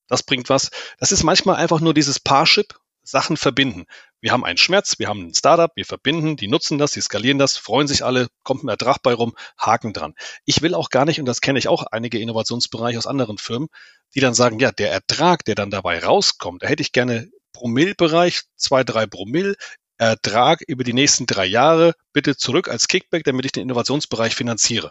das 0.09 0.23
bringt 0.23 0.49
was. 0.49 0.71
Das 0.99 1.13
ist 1.13 1.25
manchmal 1.25 1.57
einfach 1.57 1.81
nur 1.81 1.95
dieses 1.95 2.21
Parship, 2.21 2.75
Sachen 3.05 3.37
verbinden. 3.37 3.85
Wir 4.21 4.33
haben 4.33 4.45
einen 4.45 4.57
Schmerz, 4.57 4.99
wir 4.99 5.09
haben 5.09 5.27
ein 5.27 5.35
Startup, 5.35 5.71
wir 5.75 5.85
verbinden, 5.85 6.37
die 6.37 6.49
nutzen 6.49 6.79
das, 6.79 6.93
die 6.93 7.03
skalieren 7.03 7.39
das, 7.39 7.59
freuen 7.59 7.87
sich 7.87 8.05
alle, 8.05 8.29
kommt 8.43 8.65
ein 8.65 8.69
Ertrag 8.69 9.03
bei 9.03 9.13
rum, 9.13 9.35
Haken 9.59 9.93
dran. 9.93 10.15
Ich 10.47 10.63
will 10.63 10.75
auch 10.75 10.89
gar 10.89 11.05
nicht, 11.05 11.21
und 11.21 11.27
das 11.27 11.43
kenne 11.43 11.59
ich 11.59 11.69
auch 11.69 11.85
einige 11.91 12.19
Innovationsbereiche 12.19 12.97
aus 12.97 13.07
anderen 13.07 13.37
Firmen, 13.37 13.69
die 14.15 14.21
dann 14.21 14.35
sagen, 14.35 14.59
ja, 14.59 14.73
der 14.73 14.91
Ertrag, 14.91 15.45
der 15.45 15.55
dann 15.55 15.71
dabei 15.71 15.99
rauskommt, 15.99 16.63
da 16.63 16.67
hätte 16.67 16.83
ich 16.83 16.93
gerne 16.93 17.29
Promillbereich, 17.53 18.43
zwei, 18.57 18.83
drei 18.83 19.07
Promille, 19.07 19.55
Ertrag 19.99 20.61
über 20.67 20.83
die 20.83 20.93
nächsten 20.93 21.27
drei 21.27 21.47
Jahre 21.47 21.95
bitte 22.13 22.37
zurück 22.37 22.69
als 22.69 22.89
Kickback, 22.89 23.25
damit 23.25 23.45
ich 23.45 23.53
den 23.53 23.63
Innovationsbereich 23.63 24.35
finanziere. 24.35 24.91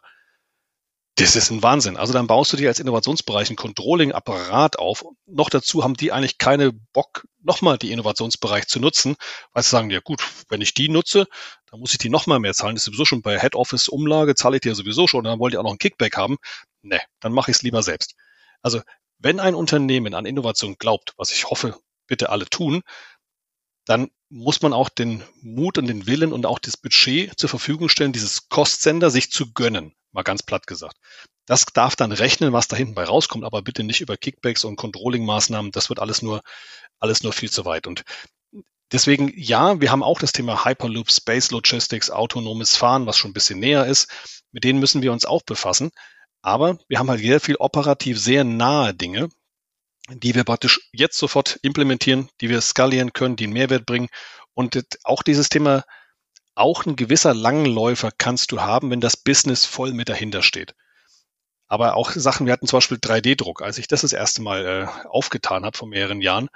Das 1.15 1.35
ist 1.35 1.51
ein 1.51 1.61
Wahnsinn. 1.61 1.95
Also 1.95 2.11
dann 2.11 2.25
baust 2.25 2.53
du 2.53 2.57
dir 2.57 2.69
als 2.69 2.79
Innovationsbereich 2.79 3.49
einen 3.49 3.55
Controlling-Apparat 3.55 4.79
auf. 4.79 5.05
Noch 5.27 5.51
dazu 5.51 5.83
haben 5.83 5.93
die 5.93 6.11
eigentlich 6.11 6.39
keine 6.39 6.71
Bock, 6.71 7.27
nochmal 7.43 7.77
die 7.77 7.91
Innovationsbereich 7.91 8.65
zu 8.67 8.79
nutzen, 8.79 9.15
weil 9.51 9.61
sie 9.61 9.69
sagen, 9.69 9.91
ja 9.91 9.99
gut, 9.99 10.23
wenn 10.49 10.61
ich 10.61 10.73
die 10.73 10.89
nutze, 10.89 11.27
dann 11.69 11.79
muss 11.79 11.91
ich 11.91 11.99
die 11.99 12.09
nochmal 12.09 12.39
mehr 12.39 12.55
zahlen. 12.55 12.73
Das 12.73 12.81
ist 12.81 12.85
sowieso 12.85 13.05
schon 13.05 13.21
bei 13.21 13.39
Head 13.39 13.53
Office 13.53 13.89
Umlage, 13.89 14.33
zahle 14.33 14.55
ich 14.55 14.61
dir 14.61 14.73
sowieso 14.73 15.07
schon, 15.07 15.23
dann 15.23 15.37
wollt 15.37 15.53
ihr 15.53 15.59
auch 15.59 15.63
noch 15.63 15.71
einen 15.71 15.77
Kickback 15.77 16.17
haben. 16.17 16.37
Ne, 16.81 16.99
dann 17.19 17.31
mache 17.31 17.51
ich 17.51 17.57
es 17.57 17.63
lieber 17.63 17.83
selbst. 17.83 18.15
Also 18.63 18.81
wenn 19.19 19.39
ein 19.39 19.53
Unternehmen 19.53 20.15
an 20.15 20.25
Innovation 20.25 20.77
glaubt, 20.79 21.13
was 21.17 21.31
ich 21.31 21.45
hoffe, 21.45 21.77
bitte 22.07 22.29
alle 22.29 22.45
tun, 22.45 22.81
dann 23.85 24.09
muss 24.29 24.61
man 24.61 24.73
auch 24.73 24.89
den 24.89 25.23
Mut 25.41 25.77
und 25.77 25.87
den 25.87 26.07
Willen 26.07 26.33
und 26.33 26.45
auch 26.45 26.59
das 26.59 26.77
Budget 26.77 27.37
zur 27.37 27.49
Verfügung 27.49 27.89
stellen, 27.89 28.13
dieses 28.13 28.49
Kostsender 28.49 29.09
sich 29.09 29.31
zu 29.31 29.53
gönnen 29.53 29.95
mal 30.13 30.23
ganz 30.23 30.43
platt 30.43 30.67
gesagt. 30.67 30.97
Das 31.45 31.65
darf 31.65 31.95
dann 31.95 32.13
rechnen, 32.13 32.53
was 32.53 32.67
da 32.67 32.77
hinten 32.77 32.95
bei 32.95 33.03
rauskommt, 33.03 33.43
aber 33.43 33.61
bitte 33.61 33.83
nicht 33.83 33.99
über 33.99 34.15
Kickbacks 34.15 34.63
und 34.63 34.77
Controlling-Maßnahmen. 34.77 35.71
Das 35.71 35.89
wird 35.89 35.99
alles 35.99 36.21
nur, 36.21 36.41
alles 36.99 37.23
nur 37.23 37.33
viel 37.33 37.51
zu 37.51 37.65
weit. 37.65 37.85
Und 37.85 38.03
deswegen, 38.91 39.33
ja, 39.35 39.81
wir 39.81 39.91
haben 39.91 40.03
auch 40.03 40.19
das 40.19 40.31
Thema 40.31 40.63
Hyperloop, 40.63 41.11
Space 41.11 41.51
Logistics, 41.51 42.09
autonomes 42.09 42.77
Fahren, 42.77 43.05
was 43.05 43.17
schon 43.17 43.31
ein 43.31 43.33
bisschen 43.33 43.59
näher 43.59 43.85
ist. 43.85 44.09
Mit 44.51 44.63
denen 44.63 44.79
müssen 44.79 45.01
wir 45.01 45.11
uns 45.11 45.25
auch 45.25 45.41
befassen. 45.41 45.91
Aber 46.41 46.77
wir 46.87 46.99
haben 46.99 47.09
halt 47.09 47.21
sehr 47.21 47.39
viel 47.39 47.55
operativ 47.57 48.19
sehr 48.19 48.43
nahe 48.43 48.93
Dinge, 48.93 49.29
die 50.09 50.35
wir 50.35 50.43
praktisch 50.43 50.89
jetzt 50.91 51.17
sofort 51.17 51.59
implementieren, 51.61 52.29
die 52.41 52.49
wir 52.49 52.61
skalieren 52.61 53.13
können, 53.13 53.35
die 53.35 53.45
einen 53.45 53.53
Mehrwert 53.53 53.85
bringen. 53.85 54.09
Und 54.53 54.85
auch 55.03 55.23
dieses 55.23 55.49
Thema, 55.49 55.83
auch 56.55 56.85
ein 56.85 56.95
gewisser 56.95 57.33
Langläufer 57.33 58.11
kannst 58.15 58.51
du 58.51 58.61
haben, 58.61 58.91
wenn 58.91 59.01
das 59.01 59.17
Business 59.17 59.65
voll 59.65 59.93
mit 59.93 60.09
dahinter 60.09 60.43
steht. 60.43 60.75
Aber 61.67 61.95
auch 61.95 62.11
Sachen, 62.11 62.45
wir 62.45 62.53
hatten 62.53 62.67
zum 62.67 62.77
Beispiel 62.77 62.97
3D-Druck. 62.97 63.61
Als 63.61 63.77
ich 63.77 63.87
das 63.87 64.01
das 64.01 64.13
erste 64.13 64.41
Mal 64.41 64.65
äh, 64.65 65.07
aufgetan 65.07 65.65
habe 65.65 65.77
vor 65.77 65.87
mehreren 65.87 66.21
Jahren, 66.21 66.49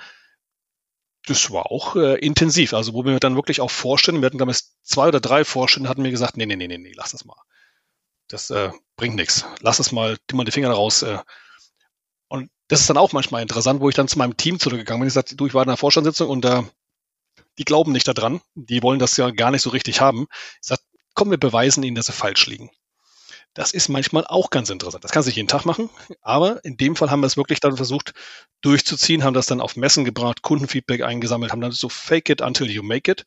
das 1.26 1.50
war 1.52 1.72
auch 1.72 1.96
äh, 1.96 2.20
intensiv. 2.20 2.74
Also 2.74 2.94
wo 2.94 3.04
wir 3.04 3.20
dann 3.20 3.36
wirklich 3.36 3.62
auch 3.62 3.72
vorstellen, 3.72 4.22
wir 4.22 4.28
hatten 4.28 4.38
damals 4.38 4.78
zwei 4.84 5.08
oder 5.08 5.20
drei 5.20 5.44
Vorstände, 5.44 5.90
hatten 5.90 6.02
mir 6.02 6.12
gesagt, 6.12 6.38
nee, 6.38 6.46
nee, 6.46 6.56
nee, 6.56 6.68
nee, 6.68 6.78
nee, 6.78 6.94
lass 6.96 7.12
das 7.12 7.26
mal. 7.26 7.42
Das 8.28 8.50
äh, 8.50 8.72
bringt 8.98 9.16
nichts. 9.16 9.46
Lass 9.62 9.80
es 9.80 9.92
mal, 9.92 10.18
tu 10.28 10.36
mal 10.36 10.44
die 10.44 10.52
Finger 10.52 10.72
raus. 10.72 11.02
Äh. 11.02 11.20
Und 12.28 12.50
das 12.68 12.82
ist 12.82 12.90
dann 12.90 12.98
auch 12.98 13.14
manchmal 13.14 13.42
interessant, 13.42 13.80
wo 13.80 13.90
ich 13.90 13.96
dann 13.96 14.08
zu 14.08 14.18
meinem 14.18 14.38
Team 14.38 14.60
zurückgegangen 14.60 15.02
bin. 15.02 15.08
Ich 15.08 15.14
sagte, 15.14 15.36
du, 15.36 15.48
ich 15.48 15.54
war 15.54 15.64
in 15.64 15.70
einer 15.70 15.78
Vorstandssitzung 15.78 16.30
und 16.30 16.46
äh, 16.46 16.64
die 17.58 17.66
glauben 17.66 17.92
nicht 17.92 18.08
daran. 18.08 18.42
Die 18.56 18.84
wollen 18.84 19.00
das 19.00 19.18
ja 19.18 19.30
gar 19.32 19.52
nicht 19.52 19.62
so 19.62 19.70
richtig 19.70 20.02
haben. 20.02 20.28
Ich 20.62 20.68
sage, 20.68 20.82
komm, 21.14 21.32
wir 21.32 21.40
beweisen 21.40 21.84
ihnen, 21.84 21.96
dass 21.96 22.08
sie 22.08 22.12
falsch 22.14 22.48
liegen. 22.48 22.70
Das 23.54 23.72
ist 23.72 23.90
manchmal 23.90 24.24
auch 24.28 24.52
ganz 24.52 24.70
interessant. 24.70 25.04
Das 25.04 25.12
kann 25.12 25.24
sich 25.24 25.36
jeden 25.36 25.48
Tag 25.48 25.66
machen, 25.66 25.90
aber 26.22 26.64
in 26.64 26.78
dem 26.78 26.96
Fall 26.96 27.10
haben 27.10 27.22
wir 27.22 27.28
es 27.28 27.38
wirklich 27.38 27.60
dann 27.60 27.76
versucht 27.76 28.14
durchzuziehen, 28.62 29.24
haben 29.24 29.34
das 29.34 29.48
dann 29.48 29.62
auf 29.62 29.76
Messen 29.76 30.06
gebracht, 30.06 30.44
Kundenfeedback 30.44 31.02
eingesammelt, 31.02 31.52
haben 31.52 31.62
dann 31.62 31.72
so 31.72 31.90
fake 31.90 32.30
it 32.30 32.42
until 32.42 32.70
you 32.70 32.84
make 32.84 33.10
it. 33.10 33.26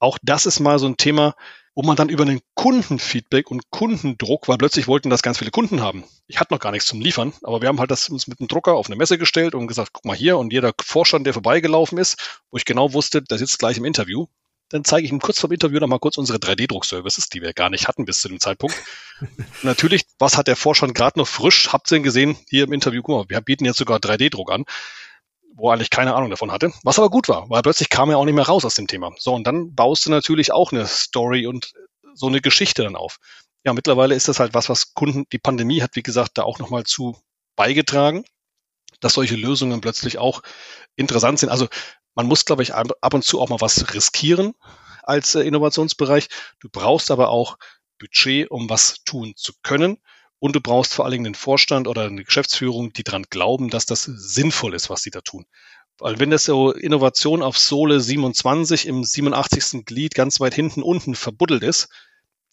Auch 0.00 0.18
das 0.22 0.46
ist 0.46 0.58
mal 0.58 0.80
so 0.80 0.86
ein 0.86 0.96
Thema, 0.96 1.36
wo 1.74 1.82
man 1.82 1.96
dann 1.96 2.08
über 2.08 2.24
einen 2.24 2.40
Kundenfeedback 2.54 3.50
und 3.50 3.70
Kundendruck, 3.70 4.48
weil 4.48 4.58
plötzlich 4.58 4.88
wollten 4.88 5.10
das 5.10 5.22
ganz 5.22 5.38
viele 5.38 5.50
Kunden 5.50 5.80
haben. 5.80 6.04
Ich 6.26 6.40
hatte 6.40 6.52
noch 6.52 6.60
gar 6.60 6.72
nichts 6.72 6.88
zum 6.88 7.00
Liefern, 7.00 7.32
aber 7.42 7.60
wir 7.60 7.68
haben 7.68 7.80
halt 7.80 7.90
das 7.90 8.08
uns 8.08 8.26
mit 8.26 8.40
einem 8.40 8.48
Drucker 8.48 8.74
auf 8.74 8.86
eine 8.86 8.96
Messe 8.96 9.18
gestellt 9.18 9.54
und 9.54 9.66
gesagt, 9.66 9.92
guck 9.92 10.04
mal 10.04 10.16
hier 10.16 10.38
und 10.38 10.52
jeder 10.52 10.72
Vorstand, 10.82 11.26
der 11.26 11.32
vorbeigelaufen 11.32 11.98
ist, 11.98 12.40
wo 12.50 12.56
ich 12.56 12.64
genau 12.64 12.92
wusste, 12.92 13.22
der 13.22 13.38
sitzt 13.38 13.58
gleich 13.58 13.78
im 13.78 13.84
Interview, 13.84 14.26
dann 14.70 14.84
zeige 14.84 15.04
ich 15.04 15.12
ihm 15.12 15.20
kurz 15.20 15.40
vor 15.40 15.48
dem 15.48 15.54
Interview 15.54 15.80
noch 15.80 15.88
mal 15.88 15.98
kurz 15.98 16.16
unsere 16.16 16.38
3D-Druck-Services, 16.38 17.28
die 17.28 17.42
wir 17.42 17.52
gar 17.52 17.70
nicht 17.70 17.88
hatten 17.88 18.04
bis 18.04 18.20
zu 18.20 18.28
dem 18.28 18.40
Zeitpunkt. 18.40 18.76
Natürlich, 19.62 20.02
was 20.18 20.36
hat 20.36 20.46
der 20.46 20.56
Vorstand 20.56 20.94
gerade 20.94 21.18
noch 21.18 21.26
frisch? 21.26 21.72
Habt 21.72 21.90
ihr 21.90 21.96
ihn 21.96 22.02
gesehen 22.02 22.36
hier 22.48 22.64
im 22.64 22.72
Interview? 22.72 23.02
Guck 23.02 23.16
mal, 23.16 23.24
wir 23.28 23.40
bieten 23.40 23.64
jetzt 23.64 23.78
sogar 23.78 23.98
3D-Druck 23.98 24.52
an, 24.52 24.64
wo 25.54 25.68
er 25.68 25.74
eigentlich 25.74 25.90
keine 25.90 26.14
Ahnung 26.14 26.30
davon 26.30 26.52
hatte. 26.52 26.72
Was 26.82 26.98
aber 26.98 27.10
gut 27.10 27.28
war, 27.28 27.48
weil 27.50 27.62
plötzlich 27.62 27.90
kam 27.90 28.10
er 28.10 28.18
auch 28.18 28.24
nicht 28.24 28.34
mehr 28.34 28.46
raus 28.46 28.64
aus 28.64 28.74
dem 28.74 28.86
Thema. 28.86 29.12
So, 29.18 29.34
und 29.34 29.46
dann 29.46 29.74
baust 29.74 30.06
du 30.06 30.10
natürlich 30.10 30.52
auch 30.52 30.72
eine 30.72 30.86
Story 30.86 31.46
und 31.46 31.72
so 32.14 32.26
eine 32.26 32.40
Geschichte 32.40 32.82
dann 32.82 32.96
auf. 32.96 33.18
Ja, 33.64 33.72
mittlerweile 33.72 34.14
ist 34.14 34.28
das 34.28 34.40
halt 34.40 34.54
was, 34.54 34.68
was 34.68 34.94
Kunden, 34.94 35.26
die 35.32 35.38
Pandemie 35.38 35.82
hat, 35.82 35.96
wie 35.96 36.02
gesagt, 36.02 36.38
da 36.38 36.44
auch 36.44 36.58
nochmal 36.58 36.84
zu 36.84 37.16
beigetragen, 37.56 38.24
dass 39.00 39.14
solche 39.14 39.36
Lösungen 39.36 39.80
plötzlich 39.80 40.18
auch 40.18 40.42
interessant 40.96 41.38
sind. 41.38 41.50
Also 41.50 41.68
man 42.14 42.26
muss, 42.26 42.44
glaube 42.44 42.62
ich, 42.62 42.74
ab 42.74 43.14
und 43.14 43.24
zu 43.24 43.40
auch 43.40 43.48
mal 43.48 43.60
was 43.60 43.94
riskieren 43.94 44.54
als 45.02 45.34
äh, 45.34 45.42
Innovationsbereich. 45.42 46.28
Du 46.58 46.68
brauchst 46.70 47.10
aber 47.10 47.28
auch 47.28 47.56
Budget, 47.98 48.50
um 48.50 48.70
was 48.70 49.04
tun 49.04 49.34
zu 49.36 49.52
können. 49.62 49.98
Und 50.40 50.56
du 50.56 50.60
brauchst 50.60 50.94
vor 50.94 51.04
allen 51.04 51.12
Dingen 51.12 51.26
einen 51.26 51.34
Vorstand 51.34 51.86
oder 51.86 52.06
eine 52.06 52.24
Geschäftsführung, 52.24 52.92
die 52.92 53.04
daran 53.04 53.26
glauben, 53.30 53.70
dass 53.70 53.86
das 53.86 54.04
sinnvoll 54.04 54.74
ist, 54.74 54.90
was 54.90 55.02
sie 55.02 55.10
da 55.10 55.20
tun. 55.20 55.46
Weil 55.98 56.18
wenn 56.18 56.30
das 56.30 56.44
so 56.44 56.72
Innovation 56.72 57.42
auf 57.42 57.58
Sohle 57.58 58.00
27 58.00 58.86
im 58.86 59.04
87. 59.04 59.84
Glied 59.84 60.14
ganz 60.14 60.40
weit 60.40 60.54
hinten 60.54 60.82
unten 60.82 61.14
verbuddelt 61.14 61.62
ist, 61.62 61.88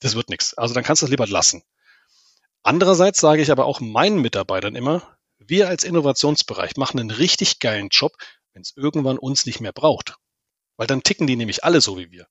das 0.02 0.16
wird 0.16 0.30
nichts. 0.30 0.54
Also 0.54 0.74
dann 0.74 0.84
kannst 0.84 1.02
du 1.02 1.06
es 1.06 1.10
lieber 1.10 1.28
lassen. 1.28 1.64
Andererseits 2.62 3.22
sage 3.22 3.42
ich 3.42 3.52
aber 3.52 3.66
auch 3.66 3.80
meinen 3.80 4.22
Mitarbeitern 4.22 4.76
immer, 4.76 5.18
wir 5.40 5.70
als 5.70 5.86
Innovationsbereich 5.86 6.76
machen 6.76 7.00
einen 7.00 7.12
richtig 7.12 7.60
geilen 7.60 7.88
Job, 7.90 8.18
wenn 8.52 8.64
es 8.64 8.76
irgendwann 8.76 9.18
uns 9.18 9.46
nicht 9.46 9.62
mehr 9.62 9.72
braucht. 9.72 10.18
Weil 10.76 10.88
dann 10.88 11.04
ticken 11.04 11.28
die 11.28 11.38
nämlich 11.38 11.64
alle 11.64 11.80
so 11.80 11.98
wie 11.98 12.12
wir. 12.12 12.28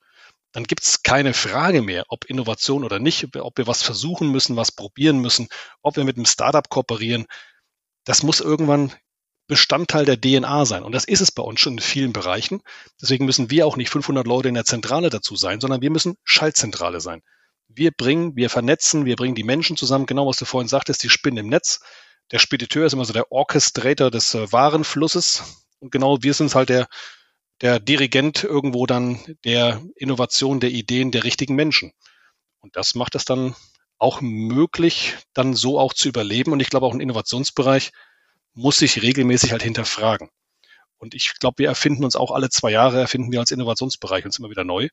Dann 0.57 0.65
gibt 0.65 0.85
es 0.85 1.03
keine 1.03 1.35
Frage 1.35 1.83
mehr, 1.83 2.07
ob 2.09 2.25
Innovation 2.25 2.83
oder 2.83 2.99
nicht, 2.99 3.37
ob 3.37 3.59
wir 3.59 3.67
was 3.67 3.83
versuchen 3.83 4.33
müssen, 4.33 4.57
was 4.57 4.73
probieren 4.73 5.19
müssen, 5.19 5.49
ob 5.83 5.97
wir 5.97 6.05
mit 6.05 6.17
einem 6.17 6.25
Startup 6.25 6.67
kooperieren. 6.67 7.27
Das 8.05 8.23
muss 8.23 8.41
irgendwann 8.41 8.91
Bestandteil 9.49 10.07
der 10.07 10.19
DNA 10.19 10.65
sein. 10.65 10.83
Und 10.83 10.93
das 10.93 11.05
ist 11.05 11.21
es 11.21 11.31
bei 11.31 11.43
uns 11.43 11.61
schon 11.61 11.75
in 11.75 11.81
vielen 11.81 12.15
Bereichen. 12.15 12.63
Deswegen 13.03 13.27
müssen 13.27 13.51
wir 13.51 13.67
auch 13.67 13.77
nicht 13.77 13.91
500 13.91 14.27
Leute 14.27 14.49
in 14.49 14.55
der 14.55 14.65
Zentrale 14.65 15.11
dazu 15.11 15.37
sein, 15.37 15.61
sondern 15.61 15.83
wir 15.83 15.91
müssen 15.91 16.17
Schaltzentrale 16.25 17.03
sein. 17.03 17.21
Wir 17.69 17.91
bringen, 17.91 18.35
wir 18.35 18.49
vernetzen, 18.49 19.05
wir 19.05 19.17
bringen 19.17 19.35
die 19.35 19.45
Menschen 19.45 19.77
zusammen, 19.77 20.07
genau 20.07 20.27
was 20.27 20.39
du 20.39 20.47
vorhin 20.47 20.69
sagtest, 20.69 21.03
die 21.03 21.11
spinnen 21.11 21.45
im 21.45 21.51
Netz. 21.51 21.81
Der 22.33 22.39
Spediteur 22.39 22.87
ist 22.87 22.95
immer 22.95 23.05
so 23.05 23.13
der 23.13 23.31
Orchestrator 23.31 24.11
des 24.11 24.35
äh, 24.35 24.51
Warenflusses. 24.51 25.67
Und 25.81 25.93
genau 25.93 26.23
wir 26.23 26.33
sind 26.33 26.55
halt 26.55 26.71
der, 26.71 26.89
der 27.61 27.81
Dirigent 27.81 28.45
irgendwo 28.45 28.87
dann 28.87 29.19
der 29.45 29.83
Innovation, 29.97 30.61
der 30.61 30.71
Ideen 30.71 31.11
der 31.11 31.25
richtigen 31.25 31.55
Menschen. 31.55 31.93
Und 32.61 32.77
das 32.77 32.95
macht 32.95 33.15
es 33.15 33.25
dann 33.25 33.55
auch 33.99 34.21
möglich, 34.21 35.15
dann 35.33 35.55
so 35.55 35.79
auch 35.79 35.95
zu 35.95 36.09
überleben. 36.09 36.53
Und 36.53 36.61
ich 36.61 36.69
glaube, 36.69 36.87
auch 36.87 36.95
ein 36.95 37.01
Innovationsbereich 37.01 37.93
muss 38.53 38.79
sich 38.79 39.03
regelmäßig 39.03 39.53
halt 39.53 39.63
hinterfragen. 39.63 40.29
Und 40.99 41.15
ich 41.15 41.39
glaube, 41.39 41.59
wir 41.59 41.69
erfinden 41.69 42.05
uns 42.05 42.17
auch 42.17 42.31
alle 42.31 42.49
zwei 42.49 42.71
Jahre, 42.71 43.01
erfinden 43.01 43.31
wir 43.33 43.41
als 43.41 43.51
Innovationsbereich 43.51 44.25
uns 44.25 44.39
immer 44.39 44.51
wieder 44.51 44.65
neu. 44.65 44.89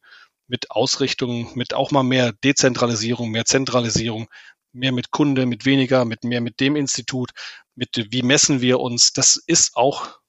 Mit 0.47 0.71
Ausrichtungen, 0.71 1.49
mit 1.55 1.73
auch 1.73 1.91
mal 1.91 2.03
mehr 2.03 2.33
Dezentralisierung, 2.43 3.31
mehr 3.31 3.45
Zentralisierung, 3.45 4.27
mehr 4.73 4.91
mit 4.91 5.11
Kunde, 5.11 5.45
mit 5.45 5.65
weniger, 5.65 6.03
mit 6.03 6.23
mehr 6.23 6.41
mit 6.41 6.59
dem 6.59 6.75
Institut, 6.75 7.31
mit 7.75 8.07
wie 8.11 8.23
messen 8.23 8.61
wir 8.61 8.79
uns. 8.79 9.13
Das 9.13 9.37
ist 9.37 9.75
auch 9.75 10.19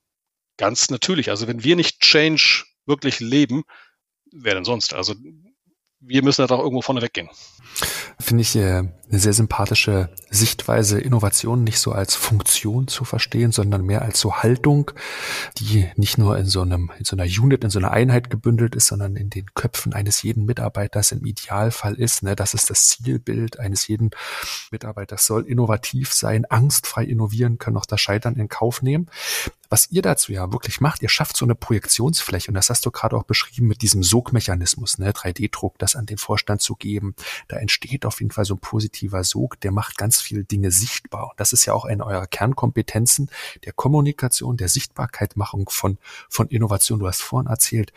Ganz 0.56 0.90
natürlich. 0.90 1.30
Also 1.30 1.48
wenn 1.48 1.64
wir 1.64 1.76
nicht 1.76 2.00
Change 2.00 2.64
wirklich 2.86 3.20
leben, 3.20 3.64
wer 4.32 4.54
denn 4.54 4.64
sonst? 4.64 4.94
Also 4.94 5.14
wir 6.00 6.22
müssen 6.22 6.42
da 6.42 6.46
doch 6.46 6.58
irgendwo 6.60 6.82
vorne 6.82 7.02
weggehen. 7.02 7.30
Finde 8.18 8.42
ich 8.42 8.56
äh, 8.56 8.82
eine 9.14 9.20
sehr 9.20 9.32
sympathische 9.32 10.08
Sichtweise, 10.30 11.00
Innovation 11.00 11.62
nicht 11.62 11.78
so 11.78 11.92
als 11.92 12.14
Funktion 12.14 12.88
zu 12.88 13.04
verstehen, 13.04 13.52
sondern 13.52 13.84
mehr 13.84 14.02
als 14.02 14.18
so 14.18 14.36
Haltung, 14.36 14.90
die 15.58 15.88
nicht 15.96 16.18
nur 16.18 16.36
in 16.38 16.46
so 16.46 16.62
einem, 16.62 16.90
in 16.98 17.04
so 17.04 17.16
einer 17.16 17.24
Unit, 17.24 17.64
in 17.64 17.70
so 17.70 17.78
einer 17.78 17.92
Einheit 17.92 18.30
gebündelt 18.30 18.74
ist, 18.74 18.86
sondern 18.86 19.16
in 19.16 19.30
den 19.30 19.46
Köpfen 19.54 19.92
eines 19.92 20.22
jeden 20.22 20.44
Mitarbeiters 20.46 21.12
im 21.12 21.24
Idealfall 21.24 21.94
ist. 21.94 22.22
Ne? 22.22 22.34
Das 22.34 22.54
ist 22.54 22.70
das 22.70 22.88
Zielbild 22.88 23.60
eines 23.60 23.86
jeden 23.86 24.10
Mitarbeiters, 24.70 25.26
soll 25.26 25.46
innovativ 25.46 26.12
sein, 26.12 26.44
angstfrei 26.46 27.04
innovieren, 27.04 27.58
können 27.58 27.76
auch 27.76 27.86
das 27.86 28.00
Scheitern 28.00 28.36
in 28.36 28.48
Kauf 28.48 28.82
nehmen 28.82 29.08
was 29.74 29.90
ihr 29.90 30.02
dazu 30.02 30.32
ja 30.32 30.52
wirklich 30.52 30.80
macht, 30.80 31.02
ihr 31.02 31.08
schafft 31.08 31.36
so 31.36 31.44
eine 31.44 31.56
Projektionsfläche 31.56 32.48
und 32.48 32.54
das 32.54 32.70
hast 32.70 32.86
du 32.86 32.92
gerade 32.92 33.16
auch 33.16 33.24
beschrieben 33.24 33.66
mit 33.66 33.82
diesem 33.82 34.04
Sogmechanismus, 34.04 34.98
ne, 34.98 35.10
3D-Druck, 35.10 35.78
das 35.78 35.96
an 35.96 36.06
den 36.06 36.16
Vorstand 36.16 36.62
zu 36.62 36.76
geben. 36.76 37.16
Da 37.48 37.56
entsteht 37.94 38.06
auf 38.06 38.20
jeden 38.20 38.32
Fall 38.32 38.44
so 38.44 38.54
ein 38.54 38.58
positiver 38.58 39.22
Sog, 39.24 39.60
der 39.60 39.70
macht 39.70 39.96
ganz 39.96 40.20
viele 40.20 40.44
Dinge 40.44 40.70
sichtbar. 40.70 41.30
Und 41.30 41.40
das 41.40 41.52
ist 41.52 41.64
ja 41.64 41.74
auch 41.74 41.84
eine 41.84 42.04
eurer 42.04 42.26
Kernkompetenzen 42.26 43.30
der 43.64 43.72
Kommunikation, 43.72 44.56
der 44.56 44.68
Sichtbarkeitmachung 44.68 45.68
von, 45.68 45.98
von 46.28 46.48
Innovation. 46.48 46.98
Du 46.98 47.06
hast 47.06 47.22
vorhin 47.22 47.48
erzählt, 47.48 47.92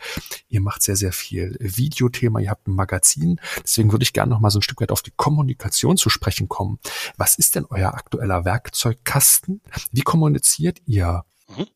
ihr 0.48 0.60
macht 0.60 0.82
sehr, 0.82 0.96
sehr 0.96 1.12
viel 1.12 1.56
Videothema, 1.58 2.40
ihr 2.40 2.50
habt 2.50 2.68
ein 2.68 2.74
Magazin. 2.74 3.40
Deswegen 3.62 3.90
würde 3.92 4.04
ich 4.04 4.12
gerne 4.12 4.30
noch 4.30 4.40
mal 4.40 4.50
so 4.50 4.60
ein 4.60 4.62
Stück 4.62 4.80
weit 4.80 4.92
auf 4.92 5.02
die 5.02 5.12
Kommunikation 5.16 5.96
zu 5.96 6.10
sprechen 6.10 6.48
kommen. 6.48 6.78
Was 7.16 7.36
ist 7.36 7.56
denn 7.56 7.66
euer 7.68 7.94
aktueller 7.94 8.44
Werkzeugkasten? 8.44 9.60
Wie 9.90 10.02
kommuniziert 10.02 10.78
ihr? 10.86 11.24
Mhm. 11.48 11.66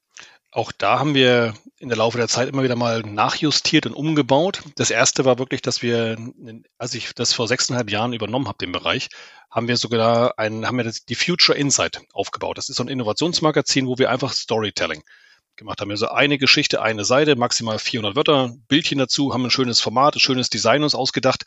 Auch 0.54 0.70
da 0.70 0.98
haben 0.98 1.14
wir 1.14 1.54
in 1.78 1.88
der 1.88 1.96
Laufe 1.96 2.18
der 2.18 2.28
Zeit 2.28 2.50
immer 2.50 2.62
wieder 2.62 2.76
mal 2.76 3.00
nachjustiert 3.00 3.86
und 3.86 3.94
umgebaut. 3.94 4.62
Das 4.76 4.90
erste 4.90 5.24
war 5.24 5.38
wirklich, 5.38 5.62
dass 5.62 5.80
wir, 5.80 6.18
als 6.76 6.92
ich 6.92 7.14
das 7.14 7.32
vor 7.32 7.48
sechseinhalb 7.48 7.90
Jahren 7.90 8.12
übernommen 8.12 8.48
habe, 8.48 8.58
den 8.58 8.70
Bereich, 8.70 9.08
haben 9.50 9.66
wir 9.66 9.78
sogar 9.78 10.38
ein, 10.38 10.66
haben 10.66 10.76
wir 10.76 10.92
die 11.08 11.14
Future 11.14 11.56
Insight 11.56 12.02
aufgebaut. 12.12 12.58
Das 12.58 12.68
ist 12.68 12.76
so 12.76 12.84
ein 12.84 12.88
Innovationsmagazin, 12.88 13.86
wo 13.86 13.96
wir 13.96 14.10
einfach 14.10 14.34
Storytelling 14.34 15.02
gemacht 15.56 15.80
haben. 15.80 15.90
Also 15.90 16.08
eine 16.08 16.36
Geschichte, 16.36 16.82
eine 16.82 17.06
Seite, 17.06 17.34
maximal 17.34 17.78
400 17.78 18.14
Wörter, 18.14 18.54
Bildchen 18.68 18.98
dazu, 18.98 19.32
haben 19.32 19.46
ein 19.46 19.50
schönes 19.50 19.80
Format, 19.80 20.16
ein 20.16 20.20
schönes 20.20 20.50
Design 20.50 20.82
uns 20.82 20.94
ausgedacht. 20.94 21.44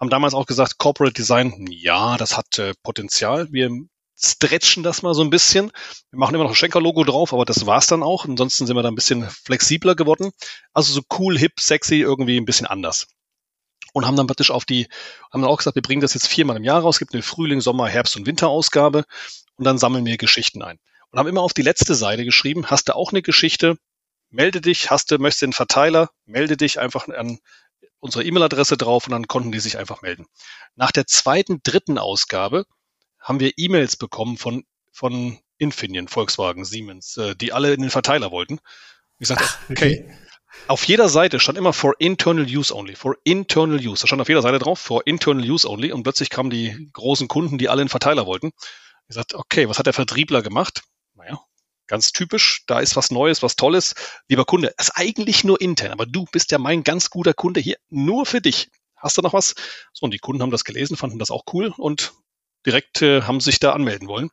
Haben 0.00 0.08
damals 0.08 0.32
auch 0.32 0.46
gesagt, 0.46 0.78
Corporate 0.78 1.12
Design, 1.12 1.66
ja, 1.70 2.16
das 2.16 2.34
hat 2.38 2.58
äh, 2.58 2.72
Potenzial. 2.82 3.48
Wir 3.52 3.70
stretchen 4.18 4.82
das 4.82 5.02
mal 5.02 5.14
so 5.14 5.22
ein 5.22 5.30
bisschen. 5.30 5.70
Wir 6.10 6.18
machen 6.18 6.34
immer 6.34 6.44
noch 6.44 6.50
ein 6.50 6.56
Schenker-Logo 6.56 7.04
drauf, 7.04 7.32
aber 7.32 7.44
das 7.44 7.66
war's 7.66 7.86
dann 7.86 8.02
auch. 8.02 8.24
Ansonsten 8.24 8.66
sind 8.66 8.76
wir 8.76 8.82
da 8.82 8.88
ein 8.88 8.94
bisschen 8.94 9.28
flexibler 9.30 9.94
geworden. 9.94 10.32
Also 10.72 10.92
so 10.92 11.02
cool, 11.18 11.38
hip, 11.38 11.60
sexy, 11.60 12.00
irgendwie 12.00 12.38
ein 12.38 12.44
bisschen 12.44 12.66
anders. 12.66 13.06
Und 13.92 14.06
haben 14.06 14.16
dann 14.16 14.26
praktisch 14.26 14.50
auf 14.50 14.64
die, 14.64 14.88
haben 15.32 15.42
dann 15.42 15.50
auch 15.50 15.58
gesagt, 15.58 15.76
wir 15.76 15.82
bringen 15.82 16.02
das 16.02 16.14
jetzt 16.14 16.26
viermal 16.26 16.56
im 16.56 16.64
Jahr 16.64 16.82
raus. 16.82 16.98
Gibt 16.98 17.14
eine 17.14 17.22
Frühling, 17.22 17.60
Sommer, 17.60 17.88
Herbst 17.88 18.16
und 18.16 18.26
Winterausgabe. 18.26 19.04
Und 19.56 19.64
dann 19.64 19.78
sammeln 19.78 20.04
wir 20.04 20.18
Geschichten 20.18 20.62
ein. 20.62 20.78
Und 21.10 21.18
haben 21.18 21.28
immer 21.28 21.42
auf 21.42 21.54
die 21.54 21.62
letzte 21.62 21.94
Seite 21.94 22.24
geschrieben, 22.24 22.66
hast 22.66 22.88
du 22.88 22.96
auch 22.96 23.12
eine 23.12 23.22
Geschichte? 23.22 23.78
melde 24.30 24.60
dich, 24.60 24.90
hast 24.90 25.10
du, 25.10 25.18
möchtest 25.18 25.42
den 25.42 25.52
Verteiler, 25.52 26.10
melde 26.26 26.56
dich 26.56 26.78
einfach 26.78 27.08
an 27.08 27.38
unsere 28.00 28.24
E-Mail-Adresse 28.24 28.76
drauf 28.76 29.06
und 29.06 29.12
dann 29.12 29.26
konnten 29.26 29.52
die 29.52 29.60
sich 29.60 29.78
einfach 29.78 30.02
melden. 30.02 30.26
Nach 30.76 30.92
der 30.92 31.06
zweiten, 31.06 31.60
dritten 31.62 31.98
Ausgabe 31.98 32.64
haben 33.20 33.40
wir 33.40 33.52
E-Mails 33.56 33.96
bekommen 33.96 34.36
von, 34.36 34.64
von 34.92 35.38
Infineon, 35.58 36.08
Volkswagen, 36.08 36.64
Siemens, 36.64 37.16
äh, 37.16 37.34
die 37.34 37.52
alle 37.52 37.74
in 37.74 37.80
den 37.80 37.90
Verteiler 37.90 38.30
wollten. 38.30 38.60
Ich 39.18 39.28
sagte, 39.28 39.44
okay. 39.70 40.04
okay. 40.04 40.18
Auf 40.66 40.84
jeder 40.84 41.08
Seite 41.08 41.40
stand 41.40 41.58
immer 41.58 41.72
for 41.72 41.94
internal 41.98 42.44
use 42.44 42.74
only, 42.74 42.96
for 42.96 43.16
internal 43.24 43.78
use. 43.78 44.02
Da 44.02 44.06
stand 44.06 44.20
auf 44.22 44.28
jeder 44.28 44.42
Seite 44.42 44.58
drauf, 44.58 44.78
for 44.78 45.06
internal 45.06 45.48
use 45.48 45.68
only. 45.68 45.92
Und 45.92 46.02
plötzlich 46.02 46.30
kamen 46.30 46.50
die 46.50 46.90
großen 46.92 47.28
Kunden, 47.28 47.58
die 47.58 47.68
alle 47.68 47.82
in 47.82 47.88
Verteiler 47.88 48.26
wollten. 48.26 48.52
Ich 49.08 49.14
sagte, 49.14 49.38
okay, 49.38 49.68
was 49.68 49.78
hat 49.78 49.86
der 49.86 49.92
Vertriebler 49.92 50.42
gemacht? 50.42 50.82
Naja, 51.14 51.40
ganz 51.86 52.12
typisch, 52.12 52.64
da 52.66 52.80
ist 52.80 52.96
was 52.96 53.10
Neues, 53.10 53.42
was 53.42 53.56
Tolles. 53.56 53.94
Lieber 54.28 54.44
Kunde, 54.44 54.72
das 54.76 54.88
ist 54.88 54.96
eigentlich 54.96 55.44
nur 55.44 55.60
intern, 55.60 55.92
aber 55.92 56.06
du 56.06 56.26
bist 56.30 56.50
ja 56.50 56.58
mein 56.58 56.84
ganz 56.84 57.10
guter 57.10 57.34
Kunde 57.34 57.60
hier, 57.60 57.76
nur 57.88 58.26
für 58.26 58.40
dich. 58.40 58.68
Hast 58.96 59.16
du 59.16 59.22
noch 59.22 59.32
was? 59.32 59.54
So, 59.92 60.04
und 60.04 60.12
die 60.12 60.18
Kunden 60.18 60.42
haben 60.42 60.50
das 60.50 60.64
gelesen, 60.64 60.96
fanden 60.96 61.18
das 61.18 61.30
auch 61.30 61.44
cool 61.52 61.72
und 61.76 62.12
direkt 62.66 63.02
äh, 63.02 63.22
haben 63.22 63.40
sich 63.40 63.58
da 63.60 63.72
anmelden 63.72 64.08
wollen. 64.08 64.30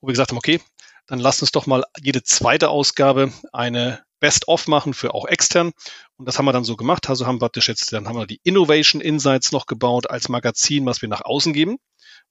Wo 0.00 0.08
wir 0.08 0.12
gesagt 0.12 0.30
haben, 0.30 0.38
okay, 0.38 0.60
dann 1.06 1.18
lass 1.18 1.40
uns 1.40 1.52
doch 1.52 1.66
mal 1.66 1.84
jede 2.00 2.22
zweite 2.22 2.70
Ausgabe 2.70 3.32
eine 3.52 4.02
Best-of 4.20 4.68
machen 4.68 4.94
für 4.94 5.12
auch 5.12 5.26
extern. 5.26 5.72
Und 6.16 6.26
das 6.26 6.38
haben 6.38 6.46
wir 6.46 6.52
dann 6.52 6.64
so 6.64 6.76
gemacht. 6.76 7.08
Also 7.10 7.26
haben 7.26 7.36
wir 7.36 7.40
praktisch 7.40 7.68
jetzt, 7.68 7.92
dann 7.92 8.08
haben 8.08 8.16
wir 8.16 8.26
die 8.26 8.40
Innovation 8.42 9.02
Insights 9.02 9.52
noch 9.52 9.66
gebaut 9.66 10.08
als 10.08 10.28
Magazin, 10.28 10.86
was 10.86 11.02
wir 11.02 11.08
nach 11.08 11.20
außen 11.20 11.52
geben, 11.52 11.76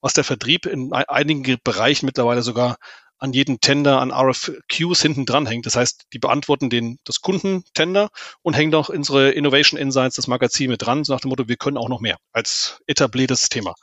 was 0.01 0.13
der 0.13 0.23
Vertrieb 0.23 0.65
in 0.65 0.91
einigen 0.91 1.59
Bereichen 1.63 2.07
mittlerweile 2.07 2.41
sogar 2.41 2.77
an 3.19 3.31
jeden 3.31 3.61
Tender 3.61 4.01
an 4.01 4.11
RFQs 4.11 5.01
hinten 5.01 5.25
dran 5.25 5.45
hängt. 5.45 5.65
Das 5.65 5.75
heißt, 5.75 6.07
die 6.11 6.19
beantworten 6.19 6.69
den, 6.69 6.97
das 7.05 7.21
Kundentender 7.21 8.09
und 8.41 8.53
hängen 8.53 8.75
auch 8.75 8.89
unsere 8.89 9.31
Innovation 9.31 9.79
Insights, 9.79 10.17
das 10.17 10.27
Magazin 10.27 10.69
mit 10.69 10.81
dran, 10.81 11.03
so 11.03 11.13
nach 11.13 11.21
dem 11.21 11.29
Motto, 11.29 11.47
wir 11.47 11.55
können 11.55 11.77
auch 11.77 11.87
noch 11.89 12.01
mehr 12.01 12.17
als 12.33 12.81
etabliertes 12.85 13.49
Thema. 13.49 13.75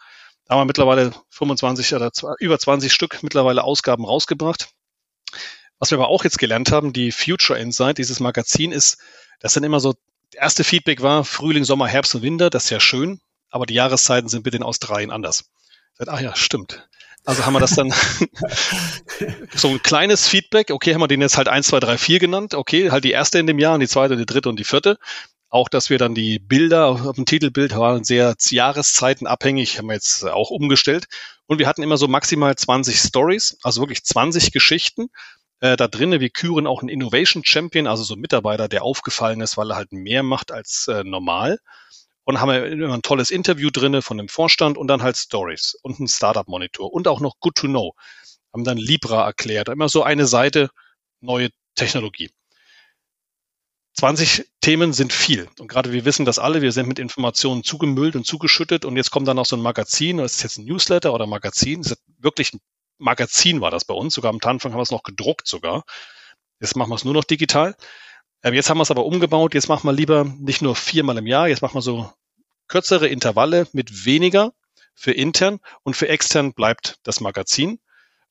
Da 0.51 0.57
haben 0.57 0.63
wir 0.63 0.67
mittlerweile 0.67 1.13
25 1.29 1.95
oder 1.95 2.11
über 2.41 2.59
20 2.59 2.93
Stück 2.93 3.23
mittlerweile 3.23 3.63
Ausgaben 3.63 4.05
rausgebracht. 4.05 4.71
Was 5.79 5.93
wir 5.93 5.99
aber 5.99 6.09
auch 6.09 6.25
jetzt 6.25 6.41
gelernt 6.41 6.73
haben, 6.73 6.93
die 6.93 7.13
Future 7.13 7.57
Insight, 7.57 7.99
dieses 7.99 8.19
Magazin 8.19 8.73
ist, 8.73 8.99
das 9.39 9.53
sind 9.55 9.63
immer 9.63 9.79
so, 9.79 9.95
erste 10.33 10.65
Feedback 10.65 11.03
war 11.03 11.25
Frühling, 11.25 11.63
Sommer, 11.63 11.87
Herbst 11.87 12.17
und 12.17 12.23
Winter, 12.23 12.51
das 12.51 12.65
ist 12.65 12.71
ja 12.71 12.81
schön, 12.81 13.21
aber 13.49 13.65
die 13.65 13.75
Jahreszeiten 13.75 14.29
sind 14.29 14.43
bitte 14.43 14.57
in 14.57 14.65
Australien 14.65 15.13
anders. 15.13 15.45
Ach 16.05 16.21
ja, 16.21 16.35
stimmt. 16.35 16.85
Also 17.25 17.47
haben 17.47 17.53
wir 17.53 17.61
das 17.61 17.77
dann 17.77 17.95
so 19.55 19.69
ein 19.69 19.81
kleines 19.85 20.27
Feedback. 20.27 20.73
Okay, 20.73 20.95
haben 20.95 21.01
wir 21.01 21.07
den 21.07 21.21
jetzt 21.21 21.37
halt 21.37 21.47
1, 21.47 21.69
2, 21.69 21.79
3, 21.79 21.97
4 21.97 22.19
genannt. 22.19 22.55
Okay, 22.55 22.91
halt 22.91 23.05
die 23.05 23.13
erste 23.13 23.39
in 23.39 23.47
dem 23.47 23.61
Jahr 23.61 23.75
und 23.75 23.81
die 23.81 23.89
zweite, 23.89 24.17
die 24.17 24.27
dritte 24.27 24.49
und 24.49 24.59
die 24.59 24.65
vierte. 24.65 24.99
Auch, 25.51 25.69
dass 25.69 25.91
wir 25.91 25.99
dann 25.99 26.15
die 26.15 26.39
Bilder 26.39 26.87
auf 26.87 27.17
dem 27.17 27.27
Titelbild 27.27 27.77
waren 27.77 28.05
sehr 28.05 28.35
jahreszeitenabhängig, 28.39 29.79
haben 29.79 29.89
wir 29.89 29.95
jetzt 29.95 30.25
auch 30.25 30.51
umgestellt. 30.51 31.07
Und 31.47 31.59
wir 31.59 31.67
hatten 31.67 31.83
immer 31.83 31.97
so 31.97 32.07
maximal 32.09 32.55
20 32.55 32.99
Stories, 32.99 33.59
also 33.63 33.83
wirklich 33.83 34.05
20 34.05 34.53
Geschichten. 34.53 35.09
Äh, 35.59 35.77
da 35.77 35.89
drinnen, 35.89 36.21
wir 36.21 36.31
küren 36.31 36.67
auch 36.67 36.81
einen 36.81 36.89
Innovation 36.89 37.45
Champion, 37.45 37.89
also 37.89 38.05
so 38.05 38.15
ein 38.15 38.21
Mitarbeiter, 38.21 38.69
der 38.69 38.85
aufgefallen 38.85 39.41
ist, 39.41 39.57
weil 39.57 39.73
er 39.73 39.77
halt 39.77 39.93
mehr 39.93 40.23
macht 40.23 40.53
als 40.53 40.87
äh, 40.89 41.03
normal 41.05 41.59
und 42.31 42.41
haben 42.41 42.51
wir 42.51 42.65
immer 42.67 42.95
ein 42.95 43.03
tolles 43.03 43.31
Interview 43.31 43.71
drinne 43.71 44.03
von 44.03 44.17
dem 44.17 44.29
Vorstand 44.29 44.79
und 44.79 44.87
dann 44.87 45.03
halt 45.03 45.17
Stories 45.17 45.77
und 45.83 45.99
ein 45.99 46.09
Startup-Monitor 46.09 46.93
und 46.93 47.09
auch 47.09 47.21
noch 47.21 47.41
Good 47.41 47.57
to 47.57 47.67
Know. 47.67 47.95
Haben 48.53 48.65
dann 48.65 48.79
Libra 48.79 49.25
erklärt, 49.27 49.69
immer 49.69 49.89
so 49.89 50.03
eine 50.05 50.27
Seite 50.27 50.71
neue 51.21 51.49
Technologie. 51.75 52.31
20 53.95 54.47
Themen 54.61 54.93
sind 54.93 55.13
viel. 55.13 55.49
Und 55.59 55.69
gerade 55.69 55.93
wir 55.93 56.05
wissen 56.05 56.25
das 56.25 56.39
alle, 56.39 56.63
wir 56.63 56.73
sind 56.73 56.87
mit 56.89 56.99
Informationen 56.99 57.65
zugemüllt 57.65 58.17
und 58.17 58.25
zugeschüttet 58.27 58.85
und 58.85 58.97
jetzt 58.97 59.11
kommt 59.11 59.29
dann 59.29 59.37
noch 59.37 59.47
so 59.47 59.57
ein 59.57 59.63
Magazin, 59.63 60.19
das 60.19 60.37
ist 60.37 60.43
jetzt 60.43 60.59
ein 60.59 60.65
Newsletter 60.65 61.13
oder 61.13 61.27
Magazin, 61.27 61.81
ist 61.81 61.99
wirklich 62.19 62.55
ein 62.55 62.61
Magazin 63.01 63.61
war 63.61 63.71
das 63.71 63.85
bei 63.85 63.95
uns, 63.95 64.15
sogar 64.15 64.31
am 64.31 64.39
Anfang 64.43 64.73
haben 64.73 64.79
wir 64.79 64.83
es 64.83 64.91
noch 64.91 65.03
gedruckt 65.03 65.49
sogar. 65.49 65.85
Jetzt 66.61 66.77
machen 66.77 66.91
wir 66.91 66.97
es 66.97 67.05
nur 67.05 67.15
noch 67.15 67.25
digital. 67.25 67.75
Ähm, 68.43 68.55
jetzt 68.55 68.69
haben 68.71 68.79
wir 68.79 68.83
es 68.83 68.91
aber 68.91 69.07
umgebaut. 69.07 69.55
Jetzt 69.55 69.69
machen 69.69 69.89
wir 69.89 69.93
lieber 69.93 70.25
nicht 70.25 70.63
nur 70.63 70.77
viermal 70.77 71.19
im 71.19 71.27
Jahr, 71.27 71.49
jetzt 71.49 71.63
machen 71.63 71.75
wir 71.75 71.83
so 71.83 72.13
kürzere 72.69 73.09
Intervalle 73.09 73.67
mit 73.73 74.05
weniger 74.05 74.53
für 74.95 75.13
intern 75.13 75.61
und 75.83 75.97
für 75.97 76.09
extern 76.09 76.53
bleibt 76.53 76.99
das 77.03 77.21
Magazin. 77.21 77.81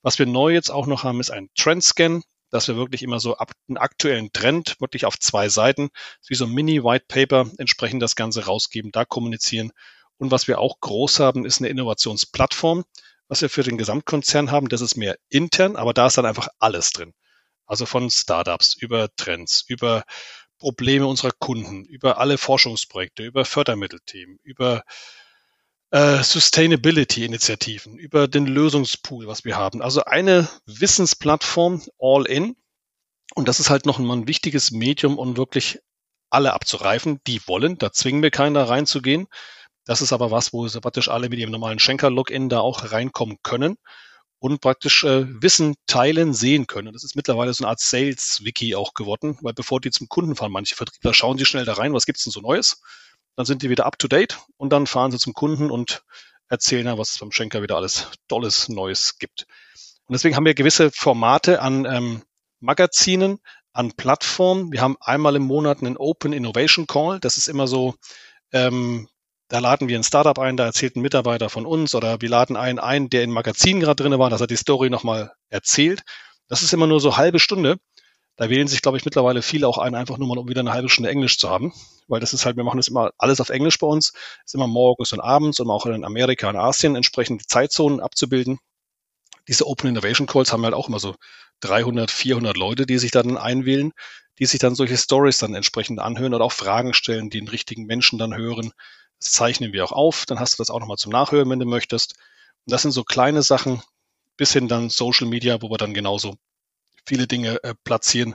Was 0.02 0.18
wir 0.18 0.26
neu 0.26 0.52
jetzt 0.52 0.70
auch 0.70 0.86
noch 0.86 1.04
haben, 1.04 1.20
ist 1.20 1.30
ein 1.30 1.50
Trendscan, 1.56 2.22
dass 2.50 2.68
wir 2.68 2.76
wirklich 2.76 3.02
immer 3.02 3.20
so 3.20 3.36
ab 3.36 3.52
einen 3.68 3.78
aktuellen 3.78 4.32
Trend 4.32 4.76
wirklich 4.80 5.06
auf 5.06 5.18
zwei 5.18 5.48
Seiten, 5.48 5.90
wie 6.28 6.34
so 6.34 6.44
ein 6.44 6.52
Mini-White 6.52 7.06
Paper 7.08 7.50
entsprechend 7.58 8.02
das 8.02 8.16
Ganze 8.16 8.46
rausgeben, 8.46 8.92
da 8.92 9.04
kommunizieren. 9.04 9.72
Und 10.18 10.30
was 10.30 10.48
wir 10.48 10.58
auch 10.58 10.80
groß 10.80 11.20
haben, 11.20 11.44
ist 11.46 11.60
eine 11.60 11.68
Innovationsplattform, 11.68 12.84
was 13.28 13.42
wir 13.42 13.48
für 13.48 13.62
den 13.62 13.78
Gesamtkonzern 13.78 14.50
haben. 14.50 14.68
Das 14.68 14.80
ist 14.80 14.96
mehr 14.96 15.16
intern, 15.28 15.76
aber 15.76 15.94
da 15.94 16.08
ist 16.08 16.18
dann 16.18 16.26
einfach 16.26 16.48
alles 16.58 16.92
drin. 16.92 17.14
Also 17.66 17.86
von 17.86 18.10
Startups 18.10 18.74
über 18.74 19.08
Trends, 19.16 19.64
über 19.68 20.04
Probleme 20.58 21.06
unserer 21.06 21.32
Kunden, 21.32 21.84
über 21.84 22.18
alle 22.18 22.36
Forschungsprojekte, 22.36 23.24
über 23.24 23.44
Fördermittelthemen, 23.44 24.38
über 24.42 24.82
äh, 25.90 26.22
Sustainability-Initiativen, 26.22 27.98
über 27.98 28.28
den 28.28 28.46
Lösungspool, 28.46 29.26
was 29.26 29.44
wir 29.44 29.56
haben. 29.56 29.82
Also 29.82 30.04
eine 30.04 30.48
Wissensplattform 30.66 31.82
all 31.98 32.26
in. 32.26 32.56
Und 33.34 33.48
das 33.48 33.60
ist 33.60 33.70
halt 33.70 33.86
noch 33.86 33.98
mal 33.98 34.16
ein 34.16 34.28
wichtiges 34.28 34.70
Medium, 34.70 35.18
um 35.18 35.36
wirklich 35.36 35.80
alle 36.30 36.52
abzureifen, 36.52 37.20
die 37.26 37.40
wollen. 37.46 37.78
Da 37.78 37.92
zwingen 37.92 38.22
wir 38.22 38.30
keinen 38.30 38.54
da 38.54 38.64
reinzugehen. 38.64 39.26
Das 39.84 40.02
ist 40.02 40.12
aber 40.12 40.30
was, 40.30 40.52
wo 40.52 40.66
praktisch 40.68 41.08
alle 41.08 41.28
mit 41.28 41.38
ihrem 41.38 41.50
normalen 41.50 41.78
Schenker-Login 41.78 42.48
da 42.48 42.60
auch 42.60 42.92
reinkommen 42.92 43.38
können 43.42 43.76
und 44.38 44.60
praktisch 44.60 45.04
äh, 45.04 45.26
Wissen 45.42 45.74
teilen, 45.86 46.32
sehen 46.32 46.66
können. 46.66 46.92
Das 46.92 47.04
ist 47.04 47.16
mittlerweile 47.16 47.52
so 47.52 47.64
eine 47.64 47.70
Art 47.70 47.80
Sales-Wiki 47.80 48.74
auch 48.74 48.94
geworden, 48.94 49.38
weil 49.42 49.52
bevor 49.52 49.80
die 49.80 49.90
zum 49.90 50.08
Kunden 50.08 50.36
fahren, 50.36 50.52
manche 50.52 50.76
Vertriebler 50.76 51.14
schauen 51.14 51.38
sie 51.38 51.44
schnell 51.44 51.64
da 51.64 51.74
rein, 51.74 51.92
was 51.92 52.06
gibt's 52.06 52.24
denn 52.24 52.32
so 52.32 52.40
Neues? 52.40 52.80
Dann 53.36 53.46
sind 53.46 53.62
die 53.62 53.70
wieder 53.70 53.86
up 53.86 53.98
to 53.98 54.08
date 54.08 54.38
und 54.56 54.70
dann 54.72 54.86
fahren 54.86 55.10
sie 55.10 55.18
zum 55.18 55.34
Kunden 55.34 55.70
und 55.70 56.02
erzählen 56.48 56.86
ja, 56.86 56.98
was 56.98 57.10
es 57.10 57.18
beim 57.18 57.32
Schenker 57.32 57.62
wieder 57.62 57.76
alles 57.76 58.08
Tolles 58.28 58.68
Neues 58.68 59.18
gibt. 59.18 59.46
Und 60.06 60.14
deswegen 60.14 60.36
haben 60.36 60.44
wir 60.44 60.54
gewisse 60.54 60.90
Formate 60.90 61.62
an 61.62 61.84
ähm, 61.84 62.22
Magazinen, 62.58 63.38
an 63.72 63.92
Plattformen. 63.92 64.72
Wir 64.72 64.80
haben 64.80 64.96
einmal 65.00 65.36
im 65.36 65.44
Monat 65.44 65.80
einen 65.80 65.96
Open 65.96 66.32
Innovation 66.32 66.86
Call. 66.86 67.20
Das 67.20 67.36
ist 67.36 67.48
immer 67.48 67.68
so 67.68 67.94
ähm, 68.52 69.08
da 69.50 69.58
laden 69.58 69.88
wir 69.88 69.98
ein 69.98 70.04
Startup 70.04 70.38
ein, 70.38 70.56
da 70.56 70.64
erzählt 70.64 70.96
ein 70.96 71.02
Mitarbeiter 71.02 71.50
von 71.50 71.66
uns 71.66 71.94
oder 71.94 72.20
wir 72.20 72.28
laden 72.28 72.56
einen 72.56 72.78
ein, 72.78 73.10
der 73.10 73.24
im 73.24 73.30
Magazin 73.30 73.80
gerade 73.80 74.02
drin 74.02 74.16
war, 74.18 74.30
dass 74.30 74.40
er 74.40 74.46
die 74.46 74.56
Story 74.56 74.90
nochmal 74.90 75.32
erzählt. 75.48 76.02
Das 76.48 76.62
ist 76.62 76.72
immer 76.72 76.86
nur 76.86 77.00
so 77.00 77.16
halbe 77.16 77.40
Stunde. 77.40 77.78
Da 78.40 78.48
wählen 78.48 78.68
sich, 78.68 78.80
glaube 78.80 78.96
ich, 78.96 79.04
mittlerweile 79.04 79.42
viele 79.42 79.68
auch 79.68 79.76
ein, 79.76 79.94
einfach 79.94 80.16
nur 80.16 80.26
mal, 80.26 80.38
um 80.38 80.48
wieder 80.48 80.60
eine 80.60 80.72
halbe 80.72 80.88
Stunde 80.88 81.10
Englisch 81.10 81.38
zu 81.38 81.50
haben. 81.50 81.74
Weil 82.08 82.20
das 82.20 82.32
ist 82.32 82.46
halt, 82.46 82.56
wir 82.56 82.64
machen 82.64 82.78
das 82.78 82.88
immer 82.88 83.10
alles 83.18 83.38
auf 83.38 83.50
Englisch 83.50 83.76
bei 83.76 83.86
uns. 83.86 84.14
ist 84.46 84.54
immer 84.54 84.66
morgens 84.66 85.12
und 85.12 85.20
abends 85.20 85.60
und 85.60 85.68
auch 85.68 85.84
in 85.84 86.06
Amerika 86.06 86.48
und 86.48 86.56
Asien 86.56 86.96
entsprechend 86.96 87.42
die 87.42 87.46
Zeitzonen 87.46 88.00
abzubilden. 88.00 88.58
Diese 89.46 89.66
Open 89.66 89.90
Innovation 89.90 90.26
Calls 90.26 90.54
haben 90.54 90.64
halt 90.64 90.72
auch 90.72 90.88
immer 90.88 91.00
so 91.00 91.16
300, 91.60 92.10
400 92.10 92.56
Leute, 92.56 92.86
die 92.86 92.96
sich 92.96 93.10
dann 93.10 93.36
einwählen, 93.36 93.92
die 94.38 94.46
sich 94.46 94.58
dann 94.58 94.74
solche 94.74 94.96
Stories 94.96 95.36
dann 95.36 95.54
entsprechend 95.54 96.00
anhören 96.00 96.32
oder 96.32 96.46
auch 96.46 96.52
Fragen 96.52 96.94
stellen, 96.94 97.28
die 97.28 97.40
den 97.40 97.48
richtigen 97.48 97.84
Menschen 97.84 98.18
dann 98.18 98.34
hören. 98.34 98.72
Das 99.18 99.32
zeichnen 99.32 99.74
wir 99.74 99.84
auch 99.84 99.92
auf. 99.92 100.24
Dann 100.24 100.40
hast 100.40 100.54
du 100.54 100.62
das 100.62 100.70
auch 100.70 100.80
nochmal 100.80 100.96
zum 100.96 101.12
Nachhören, 101.12 101.50
wenn 101.50 101.60
du 101.60 101.66
möchtest. 101.66 102.14
Und 102.64 102.72
das 102.72 102.80
sind 102.80 102.92
so 102.92 103.04
kleine 103.04 103.42
Sachen, 103.42 103.82
bis 104.38 104.54
hin 104.54 104.66
dann 104.66 104.88
Social 104.88 105.26
Media, 105.26 105.60
wo 105.60 105.70
wir 105.70 105.76
dann 105.76 105.92
genauso 105.92 106.38
viele 107.06 107.26
Dinge 107.26 107.62
äh, 107.62 107.74
platzieren. 107.84 108.34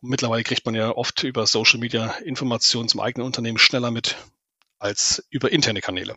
Und 0.00 0.10
mittlerweile 0.10 0.42
kriegt 0.42 0.66
man 0.66 0.74
ja 0.74 0.90
oft 0.90 1.22
über 1.22 1.46
Social 1.46 1.78
Media 1.78 2.12
Informationen 2.24 2.88
zum 2.88 3.00
eigenen 3.00 3.26
Unternehmen 3.26 3.58
schneller 3.58 3.90
mit 3.90 4.16
als 4.78 5.24
über 5.30 5.52
interne 5.52 5.80
Kanäle, 5.80 6.16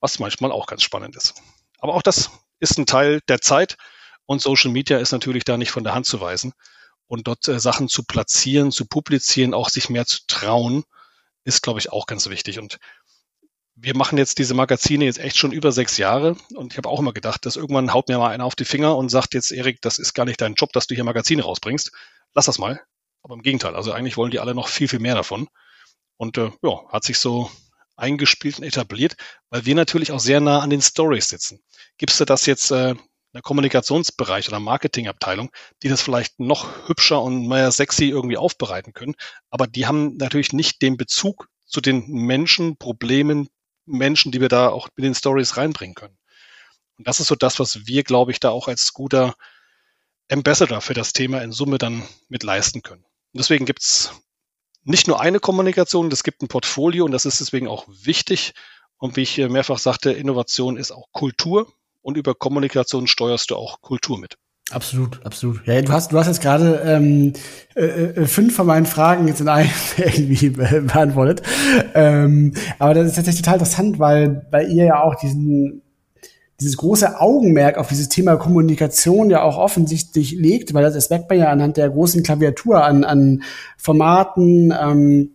was 0.00 0.18
manchmal 0.18 0.52
auch 0.52 0.66
ganz 0.66 0.82
spannend 0.82 1.16
ist. 1.16 1.34
Aber 1.78 1.94
auch 1.94 2.02
das 2.02 2.30
ist 2.58 2.78
ein 2.78 2.86
Teil 2.86 3.20
der 3.28 3.40
Zeit 3.40 3.76
und 4.26 4.40
Social 4.40 4.70
Media 4.70 4.98
ist 4.98 5.12
natürlich 5.12 5.44
da 5.44 5.56
nicht 5.56 5.70
von 5.70 5.84
der 5.84 5.94
Hand 5.94 6.06
zu 6.06 6.20
weisen. 6.20 6.52
Und 7.06 7.26
dort 7.26 7.48
äh, 7.48 7.58
Sachen 7.58 7.88
zu 7.88 8.04
platzieren, 8.04 8.70
zu 8.70 8.86
publizieren, 8.86 9.54
auch 9.54 9.68
sich 9.68 9.90
mehr 9.90 10.06
zu 10.06 10.20
trauen, 10.28 10.84
ist, 11.42 11.62
glaube 11.62 11.80
ich, 11.80 11.90
auch 11.90 12.06
ganz 12.06 12.28
wichtig. 12.28 12.60
Und 12.60 12.78
wir 13.82 13.96
machen 13.96 14.18
jetzt 14.18 14.38
diese 14.38 14.54
Magazine 14.54 15.06
jetzt 15.06 15.18
echt 15.18 15.38
schon 15.38 15.52
über 15.52 15.72
sechs 15.72 15.96
Jahre 15.96 16.36
und 16.54 16.72
ich 16.72 16.76
habe 16.76 16.88
auch 16.88 17.00
immer 17.00 17.12
gedacht, 17.12 17.46
dass 17.46 17.56
irgendwann 17.56 17.94
haut 17.94 18.08
mir 18.08 18.18
mal 18.18 18.30
einer 18.30 18.44
auf 18.44 18.54
die 18.54 18.64
Finger 18.66 18.96
und 18.96 19.08
sagt 19.08 19.32
jetzt, 19.32 19.52
Erik, 19.52 19.80
das 19.80 19.98
ist 19.98 20.12
gar 20.12 20.26
nicht 20.26 20.40
dein 20.40 20.54
Job, 20.54 20.72
dass 20.72 20.86
du 20.86 20.94
hier 20.94 21.04
Magazine 21.04 21.42
rausbringst. 21.42 21.90
Lass 22.34 22.46
das 22.46 22.58
mal. 22.58 22.80
Aber 23.22 23.34
im 23.34 23.42
Gegenteil, 23.42 23.74
also 23.74 23.92
eigentlich 23.92 24.16
wollen 24.16 24.30
die 24.30 24.38
alle 24.38 24.54
noch 24.54 24.68
viel, 24.68 24.88
viel 24.88 24.98
mehr 24.98 25.14
davon. 25.14 25.48
Und 26.16 26.36
äh, 26.36 26.50
ja, 26.62 26.88
hat 26.88 27.04
sich 27.04 27.18
so 27.18 27.50
eingespielt 27.96 28.58
und 28.58 28.64
etabliert, 28.64 29.16
weil 29.48 29.64
wir 29.64 29.74
natürlich 29.74 30.12
auch 30.12 30.20
sehr 30.20 30.40
nah 30.40 30.60
an 30.60 30.70
den 30.70 30.82
Stories 30.82 31.28
sitzen. 31.28 31.60
Gibst 31.96 32.20
du 32.20 32.24
das 32.24 32.46
jetzt 32.46 32.70
äh, 32.70 32.94
der 33.32 33.42
Kommunikationsbereich 33.42 34.48
oder 34.48 34.60
Marketingabteilung, 34.60 35.50
die 35.82 35.88
das 35.88 36.02
vielleicht 36.02 36.38
noch 36.40 36.88
hübscher 36.88 37.22
und 37.22 37.46
mehr 37.46 37.70
sexy 37.70 38.06
irgendwie 38.06 38.36
aufbereiten 38.36 38.92
können. 38.92 39.14
Aber 39.50 39.66
die 39.66 39.86
haben 39.86 40.16
natürlich 40.16 40.52
nicht 40.52 40.82
den 40.82 40.96
Bezug 40.96 41.48
zu 41.66 41.80
den 41.80 42.06
Menschen, 42.08 42.76
Problemen, 42.76 43.48
Menschen, 43.90 44.32
die 44.32 44.40
wir 44.40 44.48
da 44.48 44.68
auch 44.68 44.88
mit 44.96 45.04
den 45.04 45.14
Stories 45.14 45.56
reinbringen 45.56 45.94
können. 45.94 46.18
Und 46.98 47.06
das 47.06 47.20
ist 47.20 47.28
so 47.28 47.34
das, 47.34 47.58
was 47.58 47.86
wir, 47.86 48.02
glaube 48.02 48.30
ich, 48.30 48.40
da 48.40 48.50
auch 48.50 48.68
als 48.68 48.92
guter 48.92 49.34
Ambassador 50.30 50.80
für 50.80 50.94
das 50.94 51.12
Thema 51.12 51.42
in 51.42 51.52
Summe 51.52 51.78
dann 51.78 52.06
mit 52.28 52.42
leisten 52.42 52.82
können. 52.82 53.02
Und 53.02 53.38
deswegen 53.38 53.66
gibt's 53.66 54.12
nicht 54.82 55.08
nur 55.08 55.20
eine 55.20 55.40
Kommunikation, 55.40 56.10
es 56.10 56.22
gibt 56.22 56.42
ein 56.42 56.48
Portfolio 56.48 57.04
und 57.04 57.12
das 57.12 57.26
ist 57.26 57.40
deswegen 57.40 57.68
auch 57.68 57.86
wichtig. 57.88 58.52
Und 58.98 59.16
wie 59.16 59.22
ich 59.22 59.38
mehrfach 59.38 59.78
sagte, 59.78 60.12
Innovation 60.12 60.76
ist 60.76 60.92
auch 60.92 61.08
Kultur 61.12 61.72
und 62.02 62.16
über 62.16 62.34
Kommunikation 62.34 63.06
steuerst 63.06 63.50
du 63.50 63.56
auch 63.56 63.80
Kultur 63.80 64.18
mit. 64.18 64.36
Absolut, 64.70 65.24
absolut. 65.24 65.66
Ja, 65.66 65.80
du 65.82 65.92
hast, 65.92 66.12
du 66.12 66.18
hast 66.18 66.28
jetzt 66.28 66.40
gerade 66.40 66.80
ähm, 66.84 67.32
äh, 67.74 67.84
äh 67.84 68.26
fünf 68.26 68.54
von 68.54 68.66
meinen 68.66 68.86
Fragen 68.86 69.26
jetzt 69.26 69.40
in 69.40 69.48
einem 69.48 69.70
irgendwie 69.96 70.50
beantwortet. 70.50 71.42
Ähm, 71.94 72.54
aber 72.78 72.94
das 72.94 73.08
ist 73.08 73.16
tatsächlich 73.16 73.42
total 73.42 73.54
interessant, 73.54 73.98
weil, 73.98 74.46
weil 74.50 74.70
ihr 74.70 74.84
ja 74.84 75.02
auch 75.02 75.16
diesen 75.16 75.82
dieses 76.60 76.76
große 76.76 77.18
Augenmerk 77.20 77.78
auf 77.78 77.88
dieses 77.88 78.08
Thema 78.08 78.36
Kommunikation 78.36 79.30
ja 79.30 79.42
auch 79.42 79.56
offensichtlich 79.56 80.32
legt, 80.32 80.74
weil 80.74 80.82
das, 80.82 80.94
das 80.94 81.08
merkt 81.08 81.30
man 81.30 81.38
ja 81.38 81.48
anhand 81.48 81.76
der 81.76 81.88
großen 81.88 82.22
Klaviatur 82.22 82.84
an, 82.84 83.04
an 83.04 83.42
Formaten, 83.78 84.72
ähm, 84.78 85.30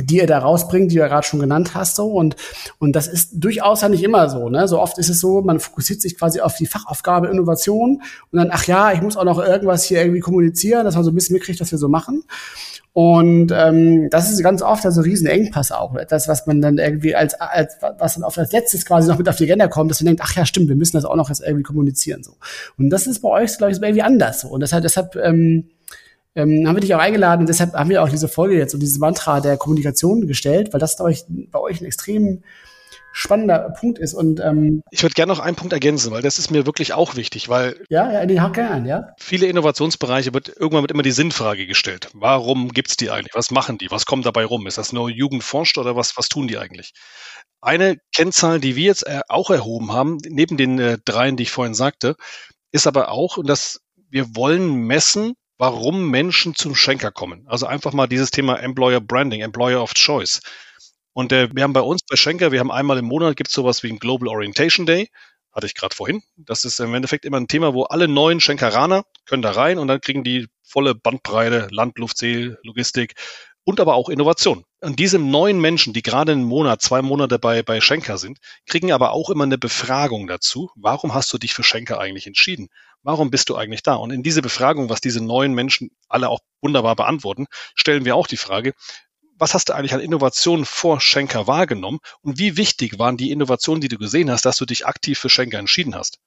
die 0.00 0.20
er 0.20 0.26
da 0.26 0.38
rausbringt, 0.38 0.90
die 0.90 0.96
du 0.96 1.02
ja 1.02 1.08
gerade 1.08 1.26
schon 1.26 1.40
genannt 1.40 1.74
hast, 1.74 1.96
so 1.96 2.06
und 2.06 2.36
und 2.78 2.96
das 2.96 3.06
ist 3.06 3.30
durchaus 3.34 3.82
ja 3.82 3.88
nicht 3.88 4.02
immer 4.02 4.28
so, 4.28 4.48
ne? 4.48 4.66
So 4.66 4.80
oft 4.80 4.98
ist 4.98 5.08
es 5.08 5.20
so, 5.20 5.40
man 5.40 5.60
fokussiert 5.60 6.00
sich 6.00 6.18
quasi 6.18 6.40
auf 6.40 6.56
die 6.56 6.66
Fachaufgabe 6.66 7.28
Innovation 7.28 8.02
und 8.32 8.38
dann 8.38 8.48
ach 8.50 8.66
ja, 8.66 8.92
ich 8.92 9.02
muss 9.02 9.16
auch 9.16 9.24
noch 9.24 9.38
irgendwas 9.38 9.84
hier 9.84 10.00
irgendwie 10.00 10.20
kommunizieren, 10.20 10.84
dass 10.84 10.94
man 10.94 11.04
so 11.04 11.10
ein 11.10 11.14
bisschen 11.14 11.34
mitkriegt, 11.34 11.60
was 11.60 11.70
wir 11.70 11.78
so 11.78 11.88
machen. 11.88 12.24
Und 12.94 13.50
ähm, 13.52 14.08
das 14.08 14.30
ist 14.30 14.40
ganz 14.44 14.62
oft 14.62 14.86
also 14.86 15.00
ein 15.00 15.04
riesen 15.04 15.26
Engpass 15.26 15.72
auch. 15.72 15.96
Etwas, 15.96 16.28
was 16.28 16.46
man 16.46 16.60
dann 16.60 16.78
irgendwie 16.78 17.16
als, 17.16 17.34
als 17.34 17.76
was 17.98 18.14
dann 18.14 18.22
auf 18.22 18.36
das 18.36 18.52
letztes 18.52 18.86
quasi 18.86 19.08
noch 19.08 19.18
mit 19.18 19.28
auf 19.28 19.34
die 19.34 19.44
Agenda 19.44 19.66
kommt, 19.66 19.90
dass 19.90 20.00
man 20.00 20.06
denkt, 20.06 20.22
ach 20.24 20.36
ja, 20.36 20.46
stimmt, 20.46 20.68
wir 20.68 20.76
müssen 20.76 20.96
das 20.96 21.04
auch 21.04 21.16
noch 21.16 21.28
jetzt 21.28 21.42
irgendwie 21.42 21.64
kommunizieren. 21.64 22.22
so. 22.22 22.36
Und 22.78 22.90
das 22.90 23.08
ist 23.08 23.20
bei 23.20 23.28
euch, 23.30 23.58
glaube 23.58 23.72
ich, 23.72 23.82
irgendwie 23.82 24.02
anders 24.02 24.42
so. 24.42 24.48
Und 24.48 24.60
deshalb, 24.60 24.84
deshalb 24.84 25.16
ähm, 25.16 25.70
ähm, 26.34 26.66
haben 26.66 26.76
wir 26.76 26.80
dich 26.80 26.94
auch 26.94 27.00
eingeladen 27.00 27.42
und 27.42 27.48
deshalb 27.48 27.74
haben 27.74 27.90
wir 27.90 28.02
auch 28.02 28.08
diese 28.08 28.28
Folge 28.28 28.56
jetzt 28.56 28.74
und 28.74 28.80
dieses 28.80 28.98
Mantra 28.98 29.40
der 29.40 29.56
Kommunikation 29.56 30.26
gestellt, 30.26 30.72
weil 30.72 30.80
das, 30.80 30.96
glaube 30.96 31.12
ich, 31.12 31.24
bei 31.28 31.58
euch 31.58 31.80
ein 31.80 31.84
extrem 31.84 32.42
spannender 33.14 33.72
Punkt 33.78 33.98
ist. 34.00 34.12
Und 34.12 34.40
ähm, 34.40 34.82
ich 34.90 35.02
würde 35.02 35.14
gerne 35.14 35.32
noch 35.32 35.38
einen 35.38 35.56
Punkt 35.56 35.72
ergänzen, 35.72 36.10
weil 36.10 36.20
das 36.20 36.38
ist 36.40 36.50
mir 36.50 36.66
wirklich 36.66 36.92
auch 36.94 37.14
wichtig, 37.14 37.48
weil 37.48 37.80
ja, 37.88 38.12
ja, 38.12 38.26
den 38.26 38.42
hake 38.42 38.68
an, 38.68 38.86
ja. 38.86 39.14
Viele 39.18 39.46
Innovationsbereiche 39.46 40.34
wird 40.34 40.48
irgendwann 40.48 40.82
wird 40.82 40.90
immer 40.90 41.04
die 41.04 41.12
Sinnfrage 41.12 41.66
gestellt. 41.66 42.08
Warum 42.12 42.72
gibt's 42.72 42.96
die 42.96 43.10
eigentlich? 43.10 43.34
Was 43.34 43.52
machen 43.52 43.78
die? 43.78 43.90
Was 43.90 44.04
kommt 44.04 44.26
dabei 44.26 44.44
rum? 44.44 44.66
Ist 44.66 44.78
das 44.78 44.92
nur 44.92 45.08
Jugend 45.08 45.44
forscht 45.44 45.78
oder 45.78 45.94
was? 45.94 46.16
Was 46.16 46.28
tun 46.28 46.48
die 46.48 46.58
eigentlich? 46.58 46.92
Eine 47.60 47.96
Kennzahl, 48.14 48.58
die 48.58 48.74
wir 48.74 48.86
jetzt 48.86 49.06
äh, 49.06 49.20
auch 49.28 49.50
erhoben 49.50 49.92
haben, 49.92 50.18
neben 50.28 50.56
den 50.56 50.80
äh, 50.80 50.98
dreien, 51.04 51.36
die 51.36 51.44
ich 51.44 51.52
vorhin 51.52 51.74
sagte, 51.74 52.16
ist 52.72 52.88
aber 52.88 53.10
auch, 53.10 53.36
und 53.36 53.48
das 53.48 53.80
wir 54.10 54.36
wollen 54.36 54.74
messen, 54.74 55.34
warum 55.64 56.10
Menschen 56.10 56.54
zum 56.54 56.74
Schenker 56.74 57.10
kommen. 57.10 57.46
Also 57.48 57.64
einfach 57.64 57.94
mal 57.94 58.06
dieses 58.06 58.30
Thema 58.30 58.56
Employer 58.56 59.00
Branding, 59.00 59.40
Employer 59.40 59.82
of 59.82 59.94
Choice. 59.94 60.42
Und 61.14 61.32
äh, 61.32 61.48
wir 61.54 61.62
haben 61.62 61.72
bei 61.72 61.80
uns 61.80 62.02
bei 62.06 62.16
Schenker, 62.16 62.52
wir 62.52 62.60
haben 62.60 62.70
einmal 62.70 62.98
im 62.98 63.06
Monat 63.06 63.34
gibt 63.34 63.48
es 63.48 63.54
sowas 63.54 63.82
wie 63.82 63.90
ein 63.90 63.98
Global 63.98 64.28
Orientation 64.28 64.84
Day, 64.84 65.08
hatte 65.52 65.66
ich 65.66 65.74
gerade 65.74 65.96
vorhin. 65.96 66.22
Das 66.36 66.66
ist 66.66 66.80
im 66.80 66.92
Endeffekt 66.92 67.24
immer 67.24 67.40
ein 67.40 67.48
Thema, 67.48 67.72
wo 67.72 67.84
alle 67.84 68.08
neuen 68.08 68.40
Schenkeraner 68.40 69.04
können 69.24 69.40
da 69.40 69.52
rein 69.52 69.78
und 69.78 69.88
dann 69.88 70.02
kriegen 70.02 70.22
die 70.22 70.48
volle 70.62 70.94
Bandbreite, 70.94 71.68
Land, 71.70 71.98
Luft, 71.98 72.18
See, 72.18 72.52
Logistik 72.62 73.14
und 73.64 73.80
aber 73.80 73.94
auch 73.94 74.10
Innovation. 74.10 74.66
Und 74.82 74.98
diese 74.98 75.18
neuen 75.18 75.62
Menschen, 75.62 75.94
die 75.94 76.02
gerade 76.02 76.32
einen 76.32 76.44
Monat, 76.44 76.82
zwei 76.82 77.00
Monate 77.00 77.38
bei, 77.38 77.62
bei 77.62 77.80
Schenker 77.80 78.18
sind, 78.18 78.36
kriegen 78.66 78.92
aber 78.92 79.12
auch 79.12 79.30
immer 79.30 79.44
eine 79.44 79.56
Befragung 79.56 80.26
dazu. 80.26 80.70
Warum 80.76 81.14
hast 81.14 81.32
du 81.32 81.38
dich 81.38 81.54
für 81.54 81.62
Schenker 81.62 81.98
eigentlich 81.98 82.26
entschieden? 82.26 82.68
Warum 83.04 83.30
bist 83.30 83.50
du 83.50 83.56
eigentlich 83.56 83.82
da? 83.82 83.94
Und 83.94 84.10
in 84.10 84.22
diese 84.22 84.42
Befragung, 84.42 84.88
was 84.88 85.00
diese 85.00 85.22
neuen 85.22 85.52
Menschen 85.52 85.90
alle 86.08 86.30
auch 86.30 86.40
wunderbar 86.62 86.96
beantworten, 86.96 87.46
stellen 87.74 88.04
wir 88.06 88.16
auch 88.16 88.26
die 88.26 88.38
Frage, 88.38 88.72
was 89.36 89.52
hast 89.52 89.68
du 89.68 89.74
eigentlich 89.74 89.92
an 89.92 90.00
Innovationen 90.00 90.64
vor 90.64 91.00
Schenker 91.00 91.46
wahrgenommen 91.46 91.98
und 92.22 92.38
wie 92.38 92.56
wichtig 92.56 92.98
waren 92.98 93.18
die 93.18 93.30
Innovationen, 93.30 93.82
die 93.82 93.88
du 93.88 93.98
gesehen 93.98 94.30
hast, 94.30 94.46
dass 94.46 94.56
du 94.56 94.64
dich 94.64 94.86
aktiv 94.86 95.18
für 95.18 95.28
Schenker 95.28 95.58
entschieden 95.58 95.94
hast? 95.94 96.18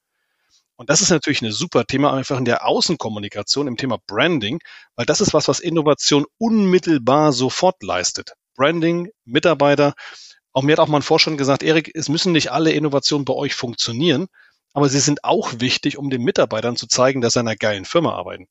Und 0.76 0.92
das 0.92 1.02
ist 1.02 1.10
natürlich 1.10 1.42
ein 1.42 1.52
super 1.52 1.86
Thema, 1.86 2.14
einfach 2.14 2.38
in 2.38 2.46
der 2.46 2.68
Außenkommunikation, 2.68 3.68
im 3.68 3.78
Thema 3.78 3.98
Branding, 4.06 4.60
weil 4.96 5.08
das 5.08 5.22
ist 5.22 5.34
was, 5.34 5.48
was 5.48 5.60
Innovation 5.60 6.26
unmittelbar 6.38 7.34
sofort 7.34 7.82
leistet. 7.82 8.34
Branding, 8.56 9.10
Mitarbeiter. 9.26 9.96
Auch 10.54 10.62
mir 10.62 10.74
hat 10.74 10.80
auch 10.80 10.88
mal 10.88 11.00
ein 11.00 11.04
Forscher 11.04 11.36
gesagt, 11.36 11.64
Erik, 11.64 11.92
es 11.96 12.10
müssen 12.10 12.34
nicht 12.34 12.52
alle 12.52 12.72
Innovationen 12.72 13.26
bei 13.26 13.34
euch 13.34 13.56
funktionieren, 13.56 14.28
aber 14.78 14.90
sie 14.90 15.00
sind 15.00 15.24
auch 15.24 15.54
wichtig, 15.58 15.98
um 15.98 16.12
den 16.12 16.22
Mitarbeitern 16.22 16.76
zu 16.76 16.86
zeigen, 16.86 17.20
dass 17.20 17.34
sie 17.34 17.40
in 17.40 17.48
einer 17.48 17.56
geilen 17.56 17.84
Firma 17.84 18.14
arbeiten. 18.14 18.48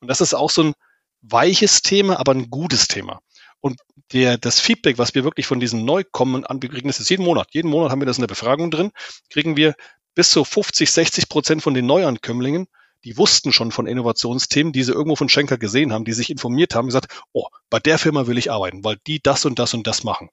Und 0.00 0.08
das 0.08 0.20
ist 0.20 0.34
auch 0.34 0.50
so 0.50 0.64
ein 0.64 0.74
weiches 1.22 1.82
Thema, 1.82 2.18
aber 2.18 2.32
ein 2.32 2.50
gutes 2.50 2.88
Thema. 2.88 3.20
Und 3.60 3.78
der, 4.12 4.36
das 4.36 4.58
Feedback, 4.58 4.98
was 4.98 5.14
wir 5.14 5.22
wirklich 5.22 5.46
von 5.46 5.60
diesen 5.60 5.84
Neukommen 5.84 6.44
an, 6.44 6.60
wir 6.60 6.70
das 6.70 6.98
jetzt 6.98 7.08
jeden 7.08 7.24
Monat, 7.24 7.50
jeden 7.52 7.70
Monat 7.70 7.92
haben 7.92 8.00
wir 8.00 8.06
das 8.06 8.18
in 8.18 8.22
der 8.22 8.26
Befragung 8.26 8.72
drin, 8.72 8.90
kriegen 9.32 9.56
wir 9.56 9.76
bis 10.16 10.32
zu 10.32 10.44
50, 10.44 10.90
60 10.90 11.28
Prozent 11.28 11.62
von 11.62 11.74
den 11.74 11.86
Neuankömmlingen, 11.86 12.66
die 13.04 13.16
wussten 13.16 13.52
schon 13.52 13.70
von 13.70 13.86
Innovationsthemen, 13.86 14.72
die 14.72 14.82
sie 14.82 14.90
irgendwo 14.90 15.14
von 15.14 15.28
Schenker 15.28 15.56
gesehen 15.56 15.92
haben, 15.92 16.04
die 16.04 16.14
sich 16.14 16.30
informiert 16.30 16.74
haben, 16.74 16.86
gesagt, 16.86 17.22
oh, 17.32 17.46
bei 17.68 17.78
der 17.78 17.98
Firma 17.98 18.26
will 18.26 18.38
ich 18.38 18.50
arbeiten, 18.50 18.82
weil 18.82 18.96
die 19.06 19.22
das 19.22 19.44
und 19.44 19.60
das 19.60 19.72
und 19.72 19.86
das 19.86 20.02
machen. 20.02 20.30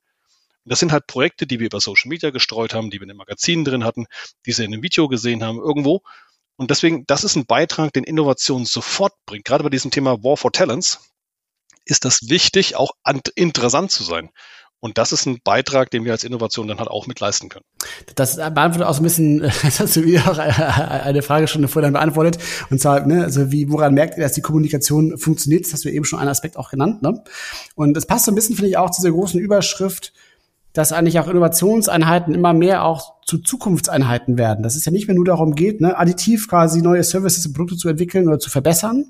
Und 0.68 0.72
das 0.72 0.80
sind 0.80 0.92
halt 0.92 1.08
Projekte, 1.08 1.48
die 1.48 1.62
wir 1.62 1.68
über 1.68 1.80
Social 1.80 2.10
Media 2.10 2.30
gestreut 2.30 2.74
haben, 2.74 2.90
die 2.90 2.98
wir 2.98 3.04
in 3.04 3.08
den 3.08 3.16
Magazinen 3.16 3.64
drin 3.64 3.86
hatten, 3.86 4.06
die 4.46 4.52
sie 4.52 4.66
in 4.66 4.74
einem 4.74 4.84
Video 4.84 5.08
gesehen 5.08 5.42
haben, 5.42 5.60
irgendwo. 5.60 6.02
Und 6.58 6.72
deswegen, 6.72 7.06
das 7.08 7.24
ist 7.24 7.38
ein 7.38 7.46
Beitrag, 7.46 7.94
den 7.94 8.04
Innovation 8.04 8.66
sofort 8.66 9.14
bringt. 9.26 9.46
Gerade 9.46 9.64
bei 9.64 9.70
diesem 9.70 9.92
Thema 9.92 10.22
War 10.26 10.36
for 10.36 10.52
Talents, 10.52 11.00
ist 11.86 12.04
das 12.04 12.28
wichtig, 12.28 12.76
auch 12.76 12.92
interessant 13.36 13.92
zu 13.92 14.04
sein. 14.04 14.30
Und 14.82 14.98
das 14.98 15.14
ist 15.14 15.26
ein 15.26 15.40
Beitrag, 15.42 15.90
den 15.90 16.04
wir 16.04 16.12
als 16.12 16.26
Innovation 16.26 16.68
dann 16.68 16.80
halt 16.80 16.90
auch 16.90 17.08
mit 17.08 17.22
leisten 17.22 17.48
können. 17.48 17.64
Das 18.16 18.36
beantwortet 18.36 18.84
auch 18.84 18.94
so 18.94 19.00
ein 19.00 19.04
bisschen, 19.04 19.40
das 19.64 19.80
hast 19.80 19.96
du 19.96 20.04
wieder 20.04 20.30
auch 20.30 20.38
eine 20.38 21.22
Frage 21.22 21.48
schon 21.48 21.66
vorher 21.70 21.92
beantwortet. 21.92 22.40
Und 22.70 22.82
zwar, 22.82 23.06
ne, 23.06 23.24
also 23.24 23.54
wie, 23.54 23.72
woran 23.72 23.94
merkt 23.94 24.18
ihr, 24.18 24.24
dass 24.24 24.34
die 24.34 24.42
Kommunikation 24.42 25.18
funktioniert? 25.18 25.66
Das 25.66 25.72
hast 25.72 25.86
du 25.86 25.90
eben 25.90 26.04
schon 26.04 26.20
einen 26.20 26.28
Aspekt 26.28 26.58
auch 26.58 26.72
genannt, 26.72 27.04
ne? 27.04 27.24
Und 27.76 27.96
es 27.96 28.06
passt 28.06 28.26
so 28.26 28.34
ein 28.34 28.36
bisschen, 28.36 28.58
finde 28.58 28.70
ich, 28.70 28.78
auch 28.78 28.92
zu 28.92 29.02
dieser 29.02 29.14
großen 29.14 29.40
Überschrift, 29.40 30.12
dass 30.78 30.92
eigentlich 30.92 31.20
auch 31.20 31.28
Innovationseinheiten 31.28 32.36
immer 32.36 32.54
mehr 32.54 32.86
auch 32.86 33.16
zu 33.26 33.40
Zukunftseinheiten 33.40 34.38
werden. 34.38 34.62
Dass 34.62 34.76
es 34.76 34.86
ja 34.86 34.92
nicht 34.92 35.08
mehr 35.08 35.16
nur 35.16 35.26
darum 35.26 35.56
geht, 35.56 35.82
ne, 35.82 35.98
additiv 35.98 36.48
quasi 36.48 36.84
neue 36.84 37.04
Services 37.04 37.48
und 37.48 37.54
Produkte 37.54 37.78
zu 37.78 37.90
entwickeln 37.90 38.28
oder 38.28 38.38
zu 38.38 38.52
verbessern, 38.52 39.06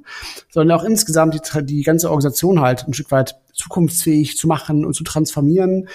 sondern 0.49 0.79
auch 0.79 0.85
insgesamt 0.85 1.33
die, 1.33 1.65
die 1.65 1.83
ganze 1.83 2.09
Organisation 2.09 2.61
halt 2.61 2.87
ein 2.87 2.93
Stück 2.93 3.11
weit 3.11 3.37
zukunftsfähig 3.51 4.37
zu 4.37 4.47
machen 4.47 4.85
und 4.85 4.93
zu 4.93 5.03
transformieren, 5.03 5.89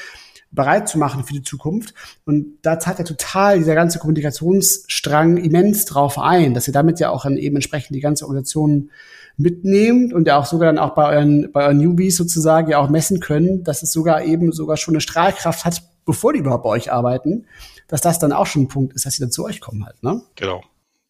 bereit 0.50 0.90
zu 0.90 0.98
machen 0.98 1.24
für 1.24 1.32
die 1.32 1.42
Zukunft. 1.42 1.94
Und 2.26 2.58
da 2.60 2.78
zahlt 2.78 2.98
ja 2.98 3.04
total 3.06 3.56
dieser 3.56 3.74
ganze 3.74 3.98
Kommunikationsstrang 3.98 5.38
immens 5.38 5.86
drauf 5.86 6.18
ein, 6.18 6.52
dass 6.52 6.68
ihr 6.68 6.74
damit 6.74 7.00
ja 7.00 7.08
auch 7.08 7.22
dann 7.22 7.38
eben 7.38 7.56
entsprechend 7.56 7.96
die 7.96 8.00
ganze 8.00 8.26
Organisation 8.26 8.90
mitnehmt 9.36 10.12
und 10.12 10.26
ja 10.26 10.38
auch 10.38 10.46
sogar 10.46 10.66
dann 10.66 10.78
auch 10.78 10.94
bei 10.94 11.16
euren, 11.16 11.50
bei 11.52 11.64
euren 11.64 11.78
Newbies 11.78 12.16
sozusagen 12.16 12.70
ja 12.70 12.78
auch 12.78 12.88
messen 12.88 13.20
können, 13.20 13.64
dass 13.64 13.82
es 13.82 13.92
sogar 13.92 14.22
eben 14.24 14.52
sogar 14.52 14.76
schon 14.76 14.94
eine 14.94 15.00
Strahlkraft 15.00 15.64
hat, 15.64 15.82
bevor 16.04 16.32
die 16.32 16.40
überhaupt 16.40 16.64
bei 16.64 16.70
euch 16.70 16.92
arbeiten, 16.92 17.46
dass 17.88 18.00
das 18.00 18.18
dann 18.18 18.32
auch 18.32 18.46
schon 18.46 18.62
ein 18.62 18.68
Punkt 18.68 18.94
ist, 18.94 19.06
dass 19.06 19.14
sie 19.14 19.22
dann 19.22 19.32
zu 19.32 19.44
euch 19.44 19.60
kommen 19.60 19.84
halt, 19.84 20.02
ne? 20.02 20.22
Genau. 20.36 20.62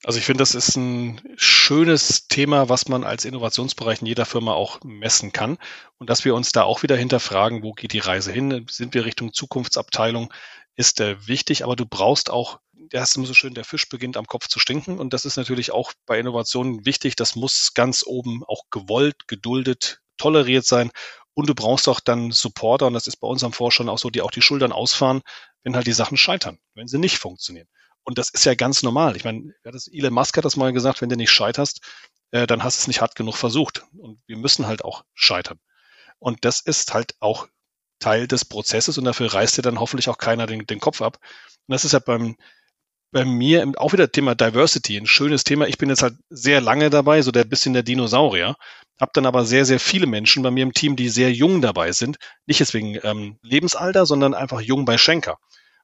Also 0.05 0.18
ich 0.18 0.25
finde, 0.25 0.43
das 0.43 0.57
ist 0.57 0.77
ein 0.77 1.20
schönes 1.37 2.27
Thema, 2.27 2.68
was 2.68 2.89
man 2.89 3.05
als 3.05 3.25
Innovationsbereich 3.25 4.01
in 4.01 4.09
jeder 4.09 4.27
Firma 4.27 4.53
auch 4.53 4.83
messen 4.83 5.33
kann. 5.33 5.59
Und 5.99 6.11
dass 6.11 6.25
wir 6.25 6.35
uns 6.35 6.51
da 6.51 6.64
auch 6.64 6.83
wieder 6.83 6.97
hinterfragen, 6.97 7.62
wo 7.62 7.73
geht 7.73 7.93
die 7.93 8.01
Reise 8.01 8.33
hin? 8.33 8.66
Sind 8.68 8.95
wir 8.95 9.05
Richtung 9.05 9.33
Zukunftsabteilung? 9.33 10.33
Ist 10.75 11.01
äh, 11.01 11.29
wichtig, 11.29 11.62
aber 11.62 11.77
du 11.77 11.87
brauchst 11.87 12.31
auch 12.31 12.59
der 12.93 13.03
ist 13.03 13.16
immer 13.16 13.26
so 13.26 13.34
schön, 13.34 13.55
der 13.55 13.64
Fisch 13.64 13.88
beginnt 13.88 14.16
am 14.16 14.26
Kopf 14.26 14.49
zu 14.49 14.59
stinken. 14.59 14.99
Und 14.99 15.12
das 15.12 15.24
ist 15.24 15.36
natürlich 15.36 15.72
auch 15.72 15.93
bei 16.07 16.18
Innovationen 16.18 16.84
wichtig. 16.84 17.16
Das 17.16 17.36
muss 17.36 17.74
ganz 17.74 18.05
oben 18.07 18.45
auch 18.45 18.64
gewollt, 18.70 19.26
geduldet, 19.28 20.01
toleriert 20.18 20.66
sein. 20.66 20.90
Und 21.34 21.49
du 21.49 21.55
brauchst 21.55 21.88
auch 21.88 22.01
dann 22.01 22.30
Supporter, 22.30 22.86
und 22.86 22.95
das 22.95 23.07
ist 23.07 23.16
bei 23.16 23.26
unserem 23.26 23.53
Forschern 23.53 23.88
auch 23.88 23.99
so, 23.99 24.11
die 24.11 24.20
auch 24.20 24.30
die 24.30 24.43
Schultern 24.43 24.72
ausfahren, 24.72 25.22
wenn 25.62 25.74
halt 25.74 25.86
die 25.86 25.93
Sachen 25.93 26.18
scheitern, 26.18 26.59
wenn 26.74 26.88
sie 26.88 26.99
nicht 26.99 27.18
funktionieren. 27.18 27.68
Und 28.05 28.18
das 28.18 28.28
ist 28.28 28.45
ja 28.45 28.55
ganz 28.55 28.82
normal. 28.82 29.16
Ich 29.16 29.24
meine, 29.24 29.55
Elon 29.64 30.12
Musk 30.12 30.36
hat 30.36 30.45
das 30.45 30.57
mal 30.57 30.72
gesagt, 30.72 31.01
wenn 31.01 31.09
du 31.09 31.16
nicht 31.16 31.30
scheiterst, 31.30 31.80
äh, 32.32 32.47
dann 32.47 32.62
hast 32.62 32.78
du 32.78 32.82
es 32.82 32.88
nicht 32.88 33.01
hart 33.01 33.14
genug 33.14 33.36
versucht. 33.36 33.84
Und 33.97 34.20
wir 34.26 34.36
müssen 34.36 34.66
halt 34.66 34.84
auch 34.84 35.05
scheitern. 35.14 35.59
Und 36.18 36.45
das 36.45 36.61
ist 36.61 36.93
halt 36.93 37.14
auch 37.20 37.49
Teil 38.01 38.26
des 38.26 38.45
Prozesses 38.45 38.99
und 38.99 39.05
dafür 39.05 39.32
reißt 39.32 39.57
dir 39.57 39.62
dann 39.62 39.78
hoffentlich 39.80 40.09
auch 40.09 40.18
keiner 40.18 40.47
den, 40.47 40.66
den 40.66 40.80
Kopf 40.80 41.01
ab. 41.01 41.18
Und 41.22 41.72
das 41.72 41.84
ist 41.84 41.93
ja 41.93 42.01
beim, 42.01 42.36
bei 43.13 43.25
mir 43.25 43.71
auch 43.77 43.93
wieder 43.93 44.11
Thema 44.11 44.35
Diversity, 44.35 44.97
ein 44.97 45.07
schönes 45.07 45.45
Thema. 45.45 45.69
Ich 45.69 45.79
bin 45.79 45.91
jetzt 45.91 46.03
halt 46.03 46.15
sehr 46.31 46.61
lange 46.61 46.91
dabei, 46.91 47.23
so 47.23 47.31
der 47.31 47.45
bisschen 47.45 47.75
der 47.75 47.83
Dinosaurier, 47.83 48.57
habe 49.01 49.13
dann 49.15 49.27
aber 49.27 49.45
sehr, 49.45 49.65
sehr 49.65 49.79
viele 49.79 50.07
Menschen 50.07 50.43
bei 50.43 50.51
mir 50.51 50.63
im 50.63 50.73
Team, 50.73 50.97
die 50.97 51.09
sehr 51.09 51.33
jung 51.33 51.61
dabei 51.61 51.93
sind. 51.93 52.17
Nicht 52.47 52.61
deswegen 52.61 52.99
ähm, 53.03 53.39
Lebensalter, 53.43 54.07
sondern 54.07 54.35
einfach 54.35 54.61
jung 54.61 54.85
bei 54.85 54.99
Schenker. 54.99 55.39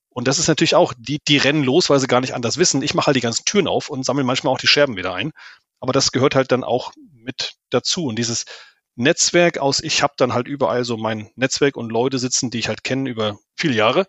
Und 0.09 0.27
das 0.27 0.39
ist 0.39 0.49
natürlich 0.49 0.75
auch, 0.75 0.95
die, 0.99 1.19
die 1.29 1.37
rennen 1.37 1.63
los, 1.63 1.91
weil 1.91 2.01
sie 2.01 2.07
gar 2.07 2.21
nicht 2.21 2.35
anders 2.35 2.57
wissen. 2.57 2.83
Ich 2.83 2.95
mache 2.95 3.09
halt 3.09 3.17
die 3.17 3.21
ganzen 3.21 3.45
Türen 3.45 3.69
auf 3.69 3.91
und 3.91 4.05
sammle 4.05 4.25
manchmal 4.25 4.53
auch 4.53 4.59
die 4.59 4.67
Scherben 4.67 4.97
wieder 4.97 5.15
ein. 5.15 5.33
Aber 5.81 5.93
das 5.93 6.13
gehört 6.13 6.35
halt 6.35 6.51
dann 6.51 6.65
auch 6.65 6.93
mit 7.13 7.55
dazu. 7.71 8.07
Und 8.07 8.17
dieses 8.17 8.47
Netzwerk 8.97 9.59
aus, 9.59 9.81
ich 9.81 10.03
habe 10.03 10.15
dann 10.17 10.33
halt 10.33 10.49
überall 10.49 10.85
so 10.85 10.97
mein 10.97 11.31
Netzwerk 11.37 11.77
und 11.77 11.93
Leute 11.93 12.19
sitzen, 12.19 12.51
die 12.51 12.59
ich 12.59 12.69
halt 12.69 12.83
kenne 12.83 13.09
über 13.09 13.39
viele 13.55 13.75
Jahre. 13.75 14.07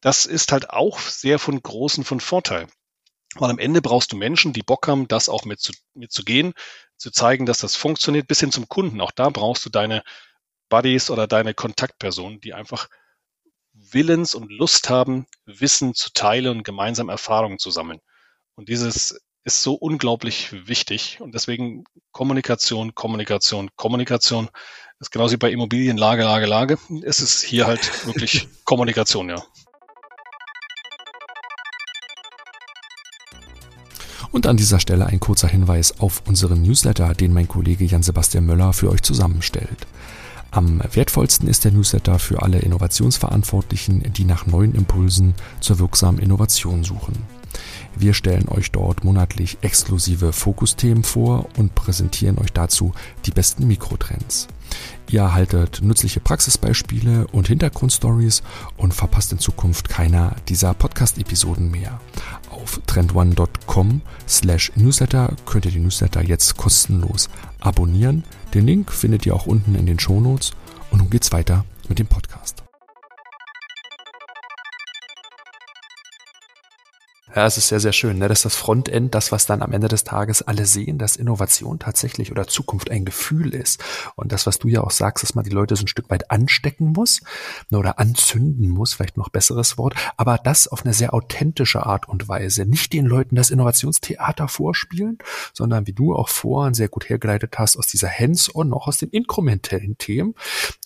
Das 0.00 0.26
ist 0.26 0.52
halt 0.52 0.70
auch 0.70 0.98
sehr 1.00 1.38
von 1.38 1.60
großen 1.60 2.04
von 2.04 2.20
Vorteil. 2.20 2.68
Weil 3.34 3.50
am 3.50 3.58
Ende 3.58 3.82
brauchst 3.82 4.12
du 4.12 4.16
Menschen, 4.16 4.52
die 4.52 4.62
Bock 4.62 4.88
haben, 4.88 5.06
das 5.06 5.28
auch 5.28 5.44
mit 5.44 5.60
zu, 5.60 5.72
mit 5.94 6.12
zu 6.12 6.24
gehen, 6.24 6.54
zu 6.96 7.10
zeigen, 7.10 7.46
dass 7.46 7.58
das 7.58 7.76
funktioniert, 7.76 8.26
bis 8.26 8.40
hin 8.40 8.52
zum 8.52 8.68
Kunden. 8.68 9.00
Auch 9.00 9.10
da 9.10 9.28
brauchst 9.28 9.64
du 9.66 9.70
deine 9.70 10.02
Buddies 10.68 11.10
oder 11.10 11.26
deine 11.26 11.54
Kontaktpersonen, 11.54 12.40
die 12.40 12.54
einfach 12.54 12.88
Willens 13.72 14.34
und 14.34 14.50
Lust 14.50 14.88
haben, 14.88 15.26
Wissen 15.44 15.94
zu 15.94 16.10
teilen 16.12 16.58
und 16.58 16.64
gemeinsam 16.64 17.08
Erfahrungen 17.08 17.58
zu 17.58 17.70
sammeln. 17.70 18.00
Und 18.54 18.68
dieses 18.68 19.20
ist 19.44 19.62
so 19.62 19.74
unglaublich 19.74 20.66
wichtig. 20.68 21.20
Und 21.20 21.34
deswegen 21.34 21.84
Kommunikation, 22.12 22.94
Kommunikation, 22.94 23.70
Kommunikation 23.76 24.50
ist 25.00 25.10
genauso 25.10 25.34
wie 25.34 25.38
bei 25.38 25.50
Immobilien, 25.50 25.96
Lage, 25.96 26.24
Lage, 26.24 26.46
Lage. 26.46 26.78
Es 27.02 27.20
ist 27.20 27.42
hier 27.42 27.66
halt 27.66 28.06
wirklich 28.06 28.48
Kommunikation, 28.64 29.28
ja. 29.28 29.42
Und 34.30 34.46
an 34.46 34.56
dieser 34.56 34.78
Stelle 34.78 35.06
ein 35.06 35.20
kurzer 35.20 35.48
Hinweis 35.48 36.00
auf 36.00 36.22
unseren 36.26 36.62
Newsletter, 36.62 37.14
den 37.14 37.32
mein 37.32 37.48
Kollege 37.48 37.84
Jan-Sebastian 37.84 38.44
Möller 38.44 38.72
für 38.72 38.90
euch 38.90 39.02
zusammenstellt. 39.02 39.86
Am 40.50 40.82
wertvollsten 40.92 41.48
ist 41.48 41.64
der 41.64 41.72
Newsletter 41.72 42.18
für 42.18 42.42
alle 42.42 42.58
Innovationsverantwortlichen, 42.58 44.12
die 44.12 44.24
nach 44.24 44.46
neuen 44.46 44.74
Impulsen 44.74 45.34
zur 45.60 45.78
wirksamen 45.78 46.20
Innovation 46.20 46.84
suchen. 46.84 47.14
Wir 47.96 48.14
stellen 48.14 48.48
euch 48.48 48.70
dort 48.70 49.04
monatlich 49.04 49.58
exklusive 49.62 50.32
Fokusthemen 50.32 51.04
vor 51.04 51.48
und 51.56 51.74
präsentieren 51.74 52.38
euch 52.38 52.52
dazu 52.52 52.92
die 53.26 53.30
besten 53.30 53.66
Mikrotrends. 53.66 54.48
Ihr 55.10 55.20
erhaltet 55.20 55.80
nützliche 55.82 56.20
Praxisbeispiele 56.20 57.26
und 57.28 57.48
Hintergrundstories 57.48 58.42
und 58.76 58.92
verpasst 58.92 59.32
in 59.32 59.38
Zukunft 59.38 59.88
keiner 59.88 60.36
dieser 60.48 60.74
Podcast-Episoden 60.74 61.70
mehr. 61.70 62.00
Auf 62.50 62.80
trendone.com 62.86 64.02
slash 64.28 64.72
newsletter 64.76 65.32
könnt 65.46 65.64
ihr 65.64 65.72
die 65.72 65.80
Newsletter 65.80 66.22
jetzt 66.22 66.56
kostenlos 66.56 67.30
abonnieren. 67.60 68.24
Den 68.54 68.66
Link 68.66 68.92
findet 68.92 69.24
ihr 69.24 69.34
auch 69.34 69.46
unten 69.46 69.74
in 69.74 69.86
den 69.86 69.98
Shownotes 69.98 70.52
und 70.90 70.98
nun 70.98 71.10
geht's 71.10 71.32
weiter 71.32 71.64
mit 71.88 71.98
dem 71.98 72.06
Podcast. 72.06 72.67
Ja, 77.34 77.44
es 77.44 77.58
ist 77.58 77.68
sehr, 77.68 77.80
sehr 77.80 77.92
schön. 77.92 78.18
Ne? 78.18 78.28
Das 78.28 78.38
ist 78.38 78.44
das 78.46 78.56
Frontend, 78.56 79.14
das, 79.14 79.32
was 79.32 79.44
dann 79.44 79.60
am 79.60 79.72
Ende 79.72 79.88
des 79.88 80.02
Tages 80.02 80.40
alle 80.42 80.64
sehen, 80.64 80.96
dass 80.96 81.16
Innovation 81.16 81.78
tatsächlich 81.78 82.32
oder 82.32 82.46
Zukunft 82.46 82.90
ein 82.90 83.04
Gefühl 83.04 83.54
ist. 83.54 83.84
Und 84.16 84.32
das, 84.32 84.46
was 84.46 84.58
du 84.58 84.68
ja 84.68 84.82
auch 84.82 84.90
sagst, 84.90 85.22
dass 85.22 85.34
man 85.34 85.44
die 85.44 85.50
Leute 85.50 85.76
so 85.76 85.84
ein 85.84 85.88
Stück 85.88 86.08
weit 86.08 86.30
anstecken 86.30 86.92
muss 86.92 87.20
ne, 87.68 87.78
oder 87.78 87.98
anzünden 87.98 88.70
muss, 88.70 88.94
vielleicht 88.94 89.18
noch 89.18 89.28
besseres 89.28 89.76
Wort, 89.76 89.94
aber 90.16 90.38
das 90.38 90.68
auf 90.68 90.84
eine 90.84 90.94
sehr 90.94 91.12
authentische 91.12 91.84
Art 91.84 92.08
und 92.08 92.28
Weise. 92.28 92.64
Nicht 92.64 92.94
den 92.94 93.04
Leuten 93.04 93.36
das 93.36 93.50
Innovationstheater 93.50 94.48
vorspielen, 94.48 95.18
sondern 95.52 95.86
wie 95.86 95.92
du 95.92 96.14
auch 96.14 96.30
vorhin 96.30 96.72
sehr 96.72 96.88
gut 96.88 97.10
hergeleitet 97.10 97.58
hast, 97.58 97.76
aus 97.76 97.88
dieser 97.88 98.08
Hands-on, 98.08 98.72
auch 98.72 98.88
aus 98.88 98.98
den 98.98 99.10
inkrementellen 99.10 99.98
Themen, 99.98 100.34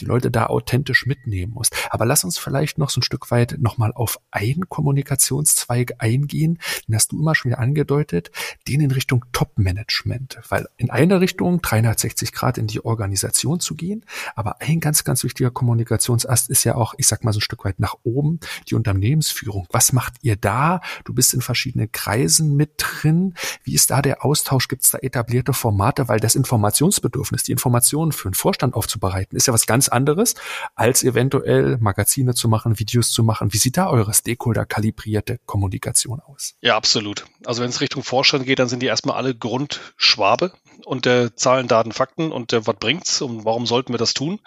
die 0.01 0.07
Leute 0.07 0.33
da 0.33 0.47
authentisch 0.47 1.07
mitnehmen 1.07 1.53
muss. 1.53 1.71
Aber 1.91 2.05
lass 2.05 2.25
uns 2.25 2.37
vielleicht 2.37 2.79
noch 2.79 2.91
so 2.91 2.99
ein 2.99 3.05
Stück 3.05 3.31
weit 3.31 3.59
nochmal 3.61 3.93
auf 3.93 4.19
einen 4.33 4.69
Kommunikationszweig 4.69 5.95
eingehen, 5.99 6.32
gehen, 6.33 6.59
den 6.89 6.95
hast 6.95 7.13
du 7.13 7.21
immer 7.21 7.35
schon 7.35 7.51
wieder 7.51 7.61
angedeutet, 7.61 8.31
den 8.67 8.81
in 8.81 8.91
Richtung 8.91 9.25
Top-Management. 9.33 10.41
Weil 10.49 10.67
in 10.79 10.91
einer 10.91 11.21
Richtung 11.21 11.61
360 11.61 12.33
Grad 12.33 12.59
in 12.59 12.67
die 12.67 12.85
Organisation 12.85 13.61
zu 13.61 13.75
gehen, 13.75 14.05
aber 14.35 14.61
ein 14.61 14.81
ganz, 14.81 15.05
ganz 15.05 15.23
wichtiger 15.25 15.51
Kommunikationsast 15.51 16.49
ist 16.49 16.65
ja 16.65 16.75
auch, 16.75 16.95
ich 16.97 17.07
sag 17.07 17.23
mal 17.23 17.33
so 17.33 17.39
ein 17.39 17.43
Stück 17.43 17.65
weit 17.65 17.79
nach 17.79 17.97
oben, 18.03 18.41
die 18.69 18.75
Unternehmensführung. 18.75 19.67
Was 19.71 19.93
macht 19.93 20.15
ihr 20.23 20.37
da? 20.37 20.81
Du 21.05 21.13
bist 21.13 21.35
in 21.35 21.43
verschiedenen 21.43 21.93
Kreisen 21.93 22.57
mit 22.57 22.73
drin. 22.79 23.35
Wie 23.63 23.75
ist 23.75 23.91
da 23.91 24.01
der 24.01 24.25
Austausch? 24.25 24.69
Gibt 24.69 24.85
es 24.85 24.91
da 24.91 24.99
etablierte 24.99 25.53
Formate? 25.53 26.09
Weil 26.09 26.21
das 26.21 26.35
Informationsbedürfnis, 26.35 27.43
die 27.43 27.53
Informationen 27.53 28.13
für 28.13 28.29
einen 28.29 28.35
Vorstand 28.35 28.75
aufzubereiten, 28.75 29.37
ist 29.37 29.47
ja 29.47 29.53
was 29.53 29.67
ganz 29.67 29.89
anderes, 29.89 30.35
als 30.75 31.05
eventuell 31.05 31.77
Magazine 31.79 32.35
zu 32.35 32.49
machen, 32.49 32.79
Videos 32.79 33.11
zu 33.11 33.23
machen. 33.23 33.53
Wie 33.53 33.59
sieht 33.59 33.77
da 33.77 33.91
eure 33.91 34.15
Stakeholder-kalibrierte 34.15 35.39
Kommunikation 35.45 36.22
aus. 36.25 36.55
Ja, 36.61 36.77
absolut. 36.77 37.25
Also 37.45 37.63
wenn 37.63 37.71
es 37.71 37.81
Richtung 37.81 38.03
Vorstand 38.03 38.47
geht, 38.47 38.59
dann 38.59 38.69
sind 38.69 38.81
die 38.81 38.87
erstmal 38.87 39.17
alle 39.17 39.35
Grundschwabe 39.35 40.53
und 40.85 41.05
der 41.05 41.37
Zahlen, 41.37 41.69
Daten, 41.69 41.93
Fakten 41.93 42.33
und 42.33 42.53
der 42.53 42.67
was 42.67 42.77
bringt's 42.77 43.23
und 43.23 43.45
warum 43.45 43.67
sollten 43.67 43.93
wir 43.93 43.99
das 43.99 44.15
tun? 44.15 44.41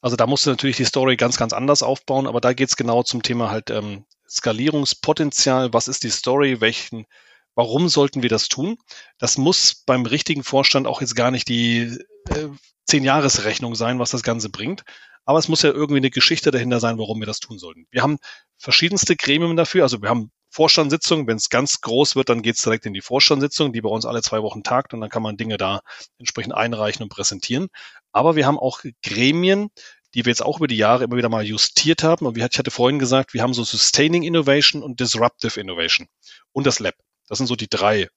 Also 0.00 0.16
da 0.16 0.26
musst 0.26 0.46
du 0.46 0.50
natürlich 0.50 0.76
die 0.76 0.84
Story 0.84 1.16
ganz, 1.16 1.36
ganz 1.36 1.52
anders 1.52 1.82
aufbauen, 1.82 2.26
aber 2.26 2.40
da 2.40 2.52
geht's 2.52 2.76
genau 2.76 3.02
zum 3.02 3.22
Thema 3.22 3.50
halt 3.50 3.70
ähm, 3.70 4.04
Skalierungspotenzial. 4.28 5.72
Was 5.72 5.88
ist 5.88 6.04
die 6.04 6.10
Story? 6.10 6.60
Welchen, 6.60 7.06
warum 7.54 7.88
sollten 7.88 8.22
wir 8.22 8.28
das 8.30 8.48
tun? 8.48 8.78
Das 9.18 9.38
muss 9.38 9.82
beim 9.86 10.06
richtigen 10.06 10.44
Vorstand 10.44 10.86
auch 10.86 11.00
jetzt 11.00 11.16
gar 11.16 11.30
nicht 11.30 11.48
die 11.48 11.98
äh, 12.28 12.48
Zehn-Jahres-Rechnung 12.86 13.74
sein, 13.74 13.98
was 13.98 14.10
das 14.10 14.22
Ganze 14.22 14.50
bringt. 14.50 14.84
Aber 15.24 15.38
es 15.38 15.48
muss 15.48 15.62
ja 15.62 15.70
irgendwie 15.70 15.98
eine 15.98 16.10
Geschichte 16.10 16.50
dahinter 16.50 16.80
sein, 16.80 16.96
warum 16.96 17.20
wir 17.20 17.26
das 17.26 17.40
tun 17.40 17.58
sollten. 17.58 17.86
Wir 17.90 18.02
haben 18.02 18.18
verschiedenste 18.56 19.14
Gremien 19.16 19.56
dafür. 19.56 19.82
Also 19.82 20.00
wir 20.00 20.08
haben 20.08 20.30
Vorstandssitzung. 20.58 21.28
Wenn 21.28 21.36
es 21.36 21.50
ganz 21.50 21.82
groß 21.82 22.16
wird, 22.16 22.30
dann 22.30 22.42
geht 22.42 22.56
es 22.56 22.62
direkt 22.62 22.84
in 22.84 22.92
die 22.92 23.00
Vorstandssitzung, 23.00 23.72
die 23.72 23.80
bei 23.80 23.88
uns 23.88 24.04
alle 24.04 24.22
zwei 24.22 24.42
Wochen 24.42 24.64
tagt 24.64 24.92
und 24.92 25.00
dann 25.00 25.08
kann 25.08 25.22
man 25.22 25.36
Dinge 25.36 25.56
da 25.56 25.82
entsprechend 26.18 26.52
einreichen 26.52 27.04
und 27.04 27.10
präsentieren. 27.10 27.68
Aber 28.10 28.34
wir 28.34 28.44
haben 28.44 28.58
auch 28.58 28.80
Gremien, 29.04 29.68
die 30.14 30.24
wir 30.24 30.32
jetzt 30.32 30.42
auch 30.42 30.56
über 30.56 30.66
die 30.66 30.76
Jahre 30.76 31.04
immer 31.04 31.16
wieder 31.16 31.28
mal 31.28 31.44
justiert 31.44 32.02
haben. 32.02 32.26
Und 32.26 32.36
ich 32.36 32.42
hatte 32.42 32.72
vorhin 32.72 32.98
gesagt, 32.98 33.34
wir 33.34 33.42
haben 33.42 33.54
so 33.54 33.62
Sustaining 33.62 34.24
Innovation 34.24 34.82
und 34.82 34.98
Disruptive 34.98 35.60
Innovation 35.60 36.08
und 36.50 36.66
das 36.66 36.80
Lab. 36.80 36.96
Das 37.28 37.38
sind 37.38 37.46
so 37.46 37.54
die 37.54 37.68
drei 37.68 38.08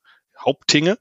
Hauptdinge. 0.44 0.98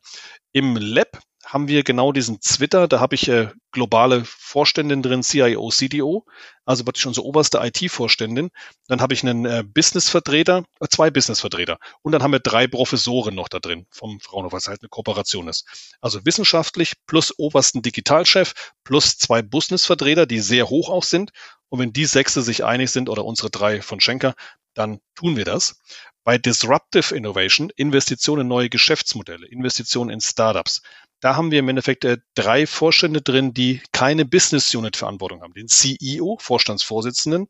Im 0.53 0.77
Lab 0.77 1.21
haben 1.53 1.67
wir 1.67 1.83
genau 1.83 2.13
diesen 2.13 2.41
Twitter. 2.41 2.87
Da 2.87 3.01
habe 3.01 3.17
ich 3.17 3.29
äh, 3.29 3.49
globale 3.73 4.25
Vorständin 4.25 5.03
drin, 5.03 5.23
CIO, 5.23 5.69
CDO, 5.71 6.25
also 6.65 6.85
praktisch 6.85 7.07
unsere 7.07 7.27
oberste 7.27 7.59
IT-Vorständin. 7.59 8.51
Dann 8.87 9.01
habe 9.01 9.15
ich 9.15 9.23
einen 9.23 9.45
äh, 9.45 9.65
Business-Vertreter, 9.67 10.65
äh, 10.79 10.87
zwei 10.89 11.11
Business-Vertreter. 11.11 11.79
Und 12.03 12.13
dann 12.13 12.23
haben 12.23 12.31
wir 12.33 12.39
drei 12.39 12.69
Professoren 12.69 13.35
noch 13.35 13.49
da 13.49 13.59
drin 13.59 13.87
vom 13.91 14.21
Fraunhofer, 14.21 14.57
was 14.57 14.69
halt 14.69 14.81
eine 14.83 14.89
Kooperation 14.89 15.49
ist. 15.49 15.67
Also 16.01 16.25
wissenschaftlich 16.25 16.93
plus 17.07 17.37
obersten 17.37 17.83
Digitalchef 17.83 18.73
plus 18.85 19.19
zwei 19.19 19.43
Business-Vertreter, 19.43 20.27
die 20.27 20.39
sehr 20.39 20.69
hoch 20.69 20.89
auch 20.89 21.05
sind. 21.05 21.33
Und 21.69 21.81
wenn 21.81 21.93
die 21.93 22.07
Sechste 22.07 22.43
sich 22.43 22.65
einig 22.65 22.93
sind 22.93 23.09
oder 23.09 23.25
unsere 23.25 23.51
drei 23.51 23.83
von 23.83 24.01
Schenker, 24.01 24.35
dann 24.75 25.01
tun 25.17 25.37
wir 25.37 25.45
das. 25.45 25.81
Bei 26.23 26.39
Disruptive 26.39 27.15
Innovation, 27.15 27.71
Investitionen 27.75 28.43
in 28.43 28.49
neue 28.49 28.69
Geschäftsmodelle, 28.69 29.49
Investitionen 29.49 30.11
in 30.11 30.21
Startups, 30.21 30.83
da 31.21 31.37
haben 31.37 31.51
wir 31.51 31.59
im 31.59 31.69
Endeffekt 31.69 32.05
äh, 32.05 32.19
drei 32.35 32.67
Vorstände 32.67 33.23
drin, 33.23 33.53
die 33.55 33.83
keine 33.93 34.25
Business 34.25 34.75
Unit 34.75 34.97
Verantwortung 34.97 35.43
haben. 35.43 35.55
Den 35.55 35.69
CEO, 35.69 36.39
Vorstandsvorsitzenden, 36.41 37.49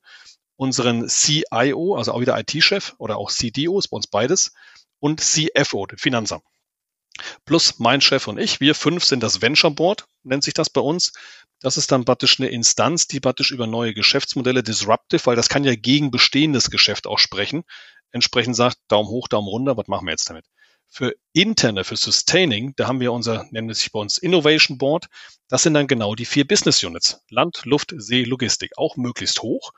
unseren 0.56 1.08
CIO, 1.08 1.96
also 1.96 2.12
auch 2.12 2.20
wieder 2.20 2.38
IT-Chef 2.38 2.94
oder 2.98 3.16
auch 3.16 3.30
CDO, 3.30 3.78
ist 3.78 3.88
bei 3.88 3.96
uns 3.96 4.06
beides, 4.06 4.52
und 4.98 5.20
CFO, 5.20 5.86
den 5.86 5.98
Finanzamt. 5.98 6.44
Plus 7.44 7.78
mein 7.78 8.00
Chef 8.00 8.28
und 8.28 8.38
ich, 8.38 8.60
wir 8.60 8.74
fünf 8.74 9.04
sind 9.04 9.22
das 9.22 9.42
Venture 9.42 9.70
Board, 9.70 10.06
nennt 10.22 10.44
sich 10.44 10.54
das 10.54 10.70
bei 10.70 10.80
uns. 10.80 11.12
Das 11.60 11.76
ist 11.76 11.92
dann 11.92 12.04
praktisch 12.04 12.40
eine 12.40 12.48
Instanz, 12.48 13.06
die 13.06 13.20
praktisch 13.20 13.50
über 13.50 13.66
neue 13.66 13.94
Geschäftsmodelle 13.94 14.62
disruptive, 14.62 15.26
weil 15.26 15.36
das 15.36 15.48
kann 15.48 15.64
ja 15.64 15.74
gegen 15.74 16.10
bestehendes 16.10 16.70
Geschäft 16.70 17.06
auch 17.06 17.18
sprechen, 17.18 17.64
entsprechend 18.10 18.56
sagt, 18.56 18.78
Daumen 18.88 19.08
hoch, 19.08 19.28
Daumen 19.28 19.48
runter, 19.48 19.76
was 19.76 19.86
machen 19.86 20.06
wir 20.06 20.12
jetzt 20.12 20.28
damit? 20.30 20.46
Für 20.92 21.14
interne, 21.32 21.84
für 21.84 21.96
Sustaining, 21.96 22.74
da 22.74 22.88
haben 22.88 22.98
wir 22.98 23.12
unser, 23.12 23.46
nennen 23.50 23.70
es 23.70 23.78
sich 23.78 23.92
bei 23.92 24.00
uns 24.00 24.18
Innovation 24.18 24.76
Board. 24.76 25.06
Das 25.48 25.62
sind 25.62 25.74
dann 25.74 25.86
genau 25.86 26.16
die 26.16 26.24
vier 26.24 26.46
Business 26.46 26.82
Units. 26.82 27.22
Land, 27.30 27.62
Luft, 27.64 27.94
See, 27.96 28.24
Logistik. 28.24 28.72
Auch 28.76 28.96
möglichst 28.96 29.40
hoch. 29.40 29.72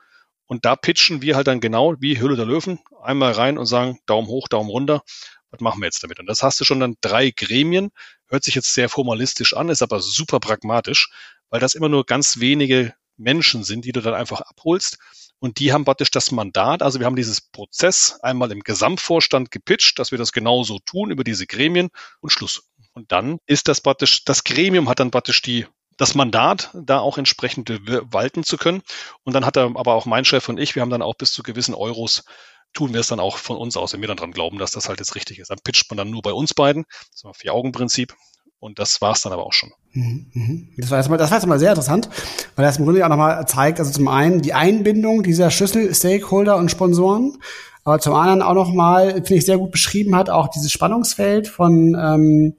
Und 0.45 0.65
da 0.65 0.75
pitchen 0.75 1.21
wir 1.21 1.35
halt 1.35 1.47
dann 1.47 1.61
genau 1.61 1.95
wie 1.99 2.19
Hülle 2.19 2.35
der 2.35 2.45
Löwen 2.45 2.79
einmal 3.01 3.31
rein 3.31 3.57
und 3.57 3.67
sagen 3.67 3.99
Daumen 4.07 4.27
hoch, 4.27 4.47
Daumen 4.47 4.69
runter. 4.69 5.03
Was 5.51 5.61
machen 5.61 5.81
wir 5.81 5.85
jetzt 5.85 6.03
damit? 6.03 6.19
Und 6.19 6.25
das 6.25 6.41
hast 6.41 6.59
du 6.59 6.65
schon 6.65 6.79
dann 6.79 6.95
drei 6.99 7.29
Gremien. 7.29 7.91
Hört 8.27 8.43
sich 8.43 8.55
jetzt 8.55 8.73
sehr 8.73 8.89
formalistisch 8.89 9.55
an, 9.55 9.69
ist 9.69 9.83
aber 9.83 9.99
super 9.99 10.39
pragmatisch, 10.39 11.11
weil 11.49 11.59
das 11.59 11.75
immer 11.75 11.89
nur 11.89 12.05
ganz 12.05 12.39
wenige 12.39 12.93
Menschen 13.17 13.63
sind, 13.63 13.85
die 13.85 13.91
du 13.91 14.01
dann 14.01 14.15
einfach 14.15 14.41
abholst 14.41 14.97
Und 15.43 15.59
die 15.59 15.73
haben 15.73 15.83
praktisch 15.83 16.09
das 16.09 16.31
Mandat, 16.31 16.81
also 16.81 16.99
wir 17.01 17.05
haben 17.05 17.17
dieses 17.17 17.41
Prozess 17.41 18.17
einmal 18.21 18.49
im 18.53 18.61
Gesamtvorstand 18.61 19.51
gepitcht, 19.51 19.99
dass 19.99 20.11
wir 20.11 20.17
das 20.17 20.31
genauso 20.31 20.79
tun 20.79 21.11
über 21.11 21.25
diese 21.25 21.45
Gremien 21.45 21.89
und 22.21 22.29
Schluss. 22.29 22.71
Und 22.93 23.11
dann 23.11 23.39
ist 23.45 23.67
das 23.67 23.81
praktisch, 23.81 24.23
das 24.23 24.45
Gremium 24.45 24.87
hat 24.87 25.01
dann 25.01 25.11
praktisch 25.11 25.41
die 25.41 25.67
das 25.97 26.15
Mandat, 26.15 26.69
da 26.73 26.99
auch 26.99 27.17
entsprechend 27.17 27.69
walten 28.13 28.45
zu 28.45 28.55
können. 28.55 28.83
Und 29.25 29.33
dann 29.33 29.45
hat 29.45 29.57
er 29.57 29.65
aber 29.75 29.95
auch 29.95 30.05
mein 30.05 30.23
Chef 30.23 30.47
und 30.47 30.57
ich, 30.57 30.75
wir 30.75 30.81
haben 30.81 30.89
dann 30.89 31.01
auch 31.01 31.15
bis 31.15 31.33
zu 31.33 31.43
gewissen 31.43 31.75
Euros 31.75 32.23
tun 32.71 32.93
wir 32.93 33.01
es 33.01 33.07
dann 33.07 33.19
auch 33.19 33.35
von 33.37 33.57
uns 33.57 33.75
aus, 33.75 33.91
wenn 33.91 33.99
wir 33.99 34.07
dann 34.07 34.17
dran 34.17 34.31
glauben, 34.31 34.59
dass 34.59 34.71
das 34.71 34.87
halt 34.87 34.99
jetzt 34.99 35.15
richtig 35.15 35.39
ist. 35.39 35.49
Dann 35.49 35.59
pitcht 35.61 35.91
man 35.91 35.97
dann 35.97 36.09
nur 36.09 36.21
bei 36.21 36.31
uns 36.31 36.53
beiden. 36.53 36.85
Das 36.87 37.15
ist 37.15 37.25
ein 37.25 37.33
Vier-Augen-Prinzip. 37.33 38.15
Und 38.63 38.79
das 38.79 39.01
war 39.01 39.11
es 39.11 39.21
dann 39.21 39.33
aber 39.33 39.45
auch 39.45 39.51
schon. 39.51 39.71
Mhm, 39.91 40.25
mhm. 40.31 40.69
Das 40.77 40.89
war, 40.89 40.97
jetzt 40.97 41.09
mal, 41.09 41.17
das 41.17 41.29
war 41.29 41.37
jetzt 41.37 41.47
mal 41.47 41.59
sehr 41.59 41.71
interessant, 41.71 42.09
weil 42.55 42.63
das 42.63 42.77
im 42.77 42.85
Grunde 42.85 43.03
auch 43.03 43.09
nochmal 43.09 43.45
zeigt, 43.45 43.77
also 43.79 43.91
zum 43.91 44.07
einen 44.07 44.41
die 44.41 44.53
Einbindung 44.53 45.21
dieser 45.21 45.51
Schlüssel-Stakeholder 45.51 46.55
und 46.55 46.71
Sponsoren, 46.71 47.39
aber 47.83 47.99
zum 47.99 48.13
anderen 48.13 48.41
auch 48.41 48.53
nochmal, 48.53 49.15
finde 49.15 49.35
ich, 49.35 49.45
sehr 49.45 49.57
gut 49.57 49.71
beschrieben 49.71 50.15
hat, 50.15 50.29
auch 50.29 50.47
dieses 50.47 50.71
Spannungsfeld 50.71 51.49
von 51.49 51.97
ähm, 51.99 52.55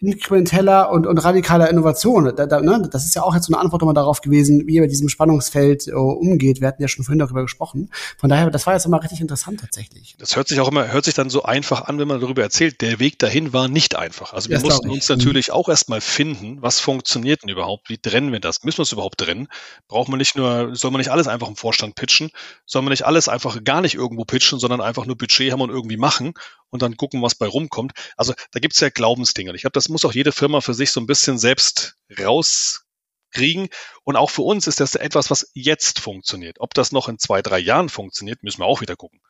inkrementeller 0.00 0.90
und, 0.90 1.06
und 1.06 1.18
radikaler 1.18 1.68
Innovation. 1.68 2.32
Da, 2.36 2.46
da, 2.46 2.60
ne? 2.60 2.88
Das 2.90 3.04
ist 3.04 3.14
ja 3.16 3.22
auch 3.22 3.34
jetzt 3.34 3.46
so 3.46 3.52
eine 3.52 3.60
Antwort 3.60 3.82
nochmal 3.82 3.94
darauf 3.94 4.20
gewesen, 4.20 4.66
wie 4.66 4.74
ihr 4.74 4.82
mit 4.82 4.92
diesem 4.92 5.08
Spannungsfeld 5.08 5.88
uh, 5.88 6.12
umgeht. 6.12 6.60
Wir 6.60 6.68
hatten 6.68 6.82
ja 6.82 6.86
schon 6.86 7.04
vorhin 7.04 7.18
darüber 7.18 7.42
gesprochen. 7.42 7.90
Von 8.16 8.30
daher, 8.30 8.48
das 8.50 8.66
war 8.66 8.74
jetzt 8.74 8.86
immer 8.86 9.02
richtig 9.02 9.20
interessant 9.20 9.60
tatsächlich. 9.60 10.14
Das 10.18 10.36
hört 10.36 10.46
sich 10.46 10.60
auch 10.60 10.68
immer, 10.68 10.92
hört 10.92 11.04
sich 11.04 11.14
dann 11.14 11.30
so 11.30 11.42
einfach 11.42 11.86
an, 11.86 11.98
wenn 11.98 12.06
man 12.06 12.20
darüber 12.20 12.42
erzählt. 12.42 12.80
Der 12.80 13.00
Weg 13.00 13.18
dahin 13.18 13.52
war 13.52 13.66
nicht 13.66 13.96
einfach. 13.96 14.32
Also 14.32 14.50
wir 14.50 14.56
das 14.56 14.62
mussten 14.62 14.88
uns 14.88 15.08
natürlich 15.08 15.48
mhm. 15.48 15.54
auch 15.54 15.68
erstmal 15.68 16.00
finden, 16.00 16.62
was 16.62 16.78
funktioniert 16.78 17.42
denn 17.42 17.50
überhaupt? 17.50 17.88
Wie 17.88 17.98
trennen 17.98 18.30
wir 18.30 18.40
das? 18.40 18.62
Müssen 18.62 18.78
wir 18.78 18.84
es 18.84 18.92
überhaupt 18.92 19.18
trennen? 19.18 19.48
Braucht 19.88 20.08
man 20.08 20.18
nicht 20.18 20.36
nur, 20.36 20.76
soll 20.76 20.92
man 20.92 21.00
nicht 21.00 21.10
alles 21.10 21.26
einfach 21.26 21.48
im 21.48 21.56
Vorstand 21.56 21.96
pitchen? 21.96 22.30
Soll 22.66 22.82
man 22.82 22.90
nicht 22.90 23.04
alles 23.04 23.28
einfach 23.28 23.64
gar 23.64 23.80
nicht 23.80 23.96
irgendwo 23.96 24.24
pitchen, 24.24 24.60
sondern 24.60 24.80
einfach 24.80 25.06
nur 25.06 25.16
Budget 25.16 25.50
haben 25.50 25.60
und 25.60 25.70
irgendwie 25.70 25.96
machen 25.96 26.34
und 26.70 26.82
dann 26.82 26.96
gucken, 26.96 27.22
was 27.22 27.34
bei 27.34 27.46
rumkommt? 27.46 27.92
Also 28.16 28.34
da 28.52 28.60
gibt's 28.60 28.80
ja 28.80 28.90
Glaubensdinge. 28.90 29.54
Ich 29.54 29.62
glaube, 29.62 29.72
das 29.72 29.88
muss 29.88 30.04
auch 30.04 30.12
jede 30.12 30.32
Firma 30.32 30.60
für 30.60 30.74
sich 30.74 30.90
so 30.90 31.00
ein 31.00 31.06
bisschen 31.06 31.38
selbst 31.38 31.96
rauskriegen. 32.18 33.68
Und 34.04 34.16
auch 34.16 34.30
für 34.30 34.42
uns 34.42 34.66
ist 34.66 34.80
das 34.80 34.94
etwas, 34.94 35.30
was 35.30 35.50
jetzt 35.54 36.00
funktioniert. 36.00 36.60
Ob 36.60 36.74
das 36.74 36.92
noch 36.92 37.08
in 37.08 37.18
zwei, 37.18 37.42
drei 37.42 37.58
Jahren 37.58 37.88
funktioniert, 37.88 38.42
müssen 38.42 38.60
wir 38.60 38.66
auch 38.66 38.80
wieder 38.80 38.96
gucken. 38.96 39.20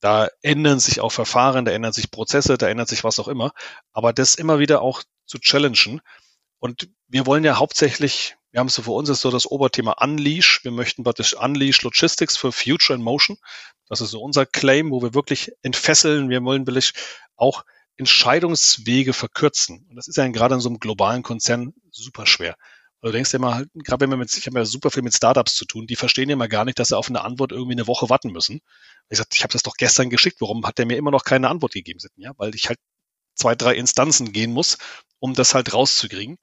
Da 0.00 0.28
ändern 0.40 0.80
sich 0.80 1.00
auch 1.00 1.12
Verfahren, 1.12 1.64
da 1.64 1.72
ändern 1.72 1.92
sich 1.92 2.10
Prozesse, 2.10 2.56
da 2.56 2.68
ändert 2.68 2.88
sich 2.88 3.04
was 3.04 3.18
auch 3.18 3.28
immer. 3.28 3.52
Aber 3.92 4.12
das 4.12 4.34
immer 4.34 4.58
wieder 4.58 4.80
auch 4.82 5.02
zu 5.26 5.38
challengen. 5.38 6.00
Und 6.58 6.88
wir 7.06 7.26
wollen 7.26 7.44
ja 7.44 7.58
hauptsächlich, 7.58 8.36
wir 8.50 8.60
haben 8.60 8.68
so 8.68 8.82
für 8.82 8.92
uns 8.92 9.08
ist 9.08 9.20
so 9.20 9.30
das 9.30 9.46
Oberthema 9.46 9.92
Unleash. 9.92 10.64
Wir 10.64 10.72
möchten 10.72 11.04
praktisch 11.04 11.34
Unleash 11.34 11.82
Logistics 11.82 12.36
for 12.36 12.52
Future 12.52 12.98
in 12.98 13.02
Motion. 13.02 13.36
Das 13.90 14.00
ist 14.00 14.12
so 14.12 14.22
unser 14.22 14.46
Claim, 14.46 14.92
wo 14.92 15.02
wir 15.02 15.14
wirklich 15.14 15.52
entfesseln. 15.62 16.30
Wir 16.30 16.42
wollen 16.44 16.66
wirklich 16.66 16.92
auch 17.36 17.64
Entscheidungswege 17.96 19.12
verkürzen. 19.12 19.84
Und 19.90 19.96
das 19.96 20.08
ist 20.08 20.16
ja 20.16 20.26
gerade 20.28 20.54
in 20.54 20.60
so 20.60 20.68
einem 20.68 20.78
globalen 20.78 21.22
Konzern 21.22 21.74
super 21.90 22.24
schwer. 22.24 22.54
Du 23.02 23.10
denkst 23.10 23.32
ja 23.32 23.38
immer, 23.38 23.64
gerade 23.74 24.02
wenn 24.02 24.10
wir 24.10 24.16
mit, 24.16 24.34
ich 24.36 24.46
habe 24.46 24.58
ja 24.58 24.64
super 24.64 24.90
viel 24.90 25.02
mit 25.02 25.14
Startups 25.14 25.56
zu 25.56 25.64
tun, 25.64 25.86
die 25.86 25.96
verstehen 25.96 26.28
ja 26.28 26.34
immer 26.34 26.48
gar 26.48 26.64
nicht, 26.64 26.78
dass 26.78 26.88
sie 26.88 26.96
auf 26.96 27.08
eine 27.08 27.22
Antwort 27.22 27.50
irgendwie 27.50 27.72
eine 27.72 27.86
Woche 27.86 28.08
warten 28.10 28.30
müssen. 28.30 28.60
Ich 29.08 29.18
sag, 29.18 29.26
ich 29.32 29.42
habe 29.42 29.52
das 29.52 29.62
doch 29.62 29.74
gestern 29.76 30.08
geschickt, 30.08 30.40
warum 30.40 30.64
hat 30.66 30.78
der 30.78 30.86
mir 30.86 30.96
immer 30.96 31.10
noch 31.10 31.24
keine 31.24 31.48
Antwort 31.48 31.72
gegeben? 31.72 31.98
Ja, 32.16 32.32
weil 32.36 32.54
ich 32.54 32.68
halt 32.68 32.78
zwei, 33.34 33.54
drei 33.56 33.74
Instanzen 33.74 34.32
gehen 34.32 34.52
muss, 34.52 34.78
um 35.18 35.34
das 35.34 35.54
halt 35.54 35.72
rauszukriegen. 35.72 36.38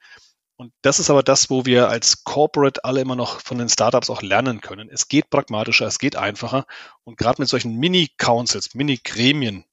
Und 0.58 0.74
das 0.82 1.00
ist 1.00 1.12
aber 1.12 1.22
das, 1.22 1.52
wo 1.52 1.66
wir 1.66 1.88
als 1.88 2.24
Corporate 2.24 2.84
alle 2.84 3.02
immer 3.02 3.16
noch 3.16 3.42
von 3.42 3.60
den 3.60 3.70
Startups 3.70 4.10
auch 4.10 4.24
lernen 4.24 4.60
können. 4.60 4.90
Es 4.90 5.08
geht 5.08 5.30
pragmatischer, 5.30 5.86
es 5.86 6.00
geht 6.00 6.16
einfacher. 6.16 6.66
Und 7.04 7.18
gerade 7.18 7.40
mit 7.40 7.48
solchen 7.48 7.76
Mini-Councils, 7.76 8.74
Mini-Gremien, 8.74 9.66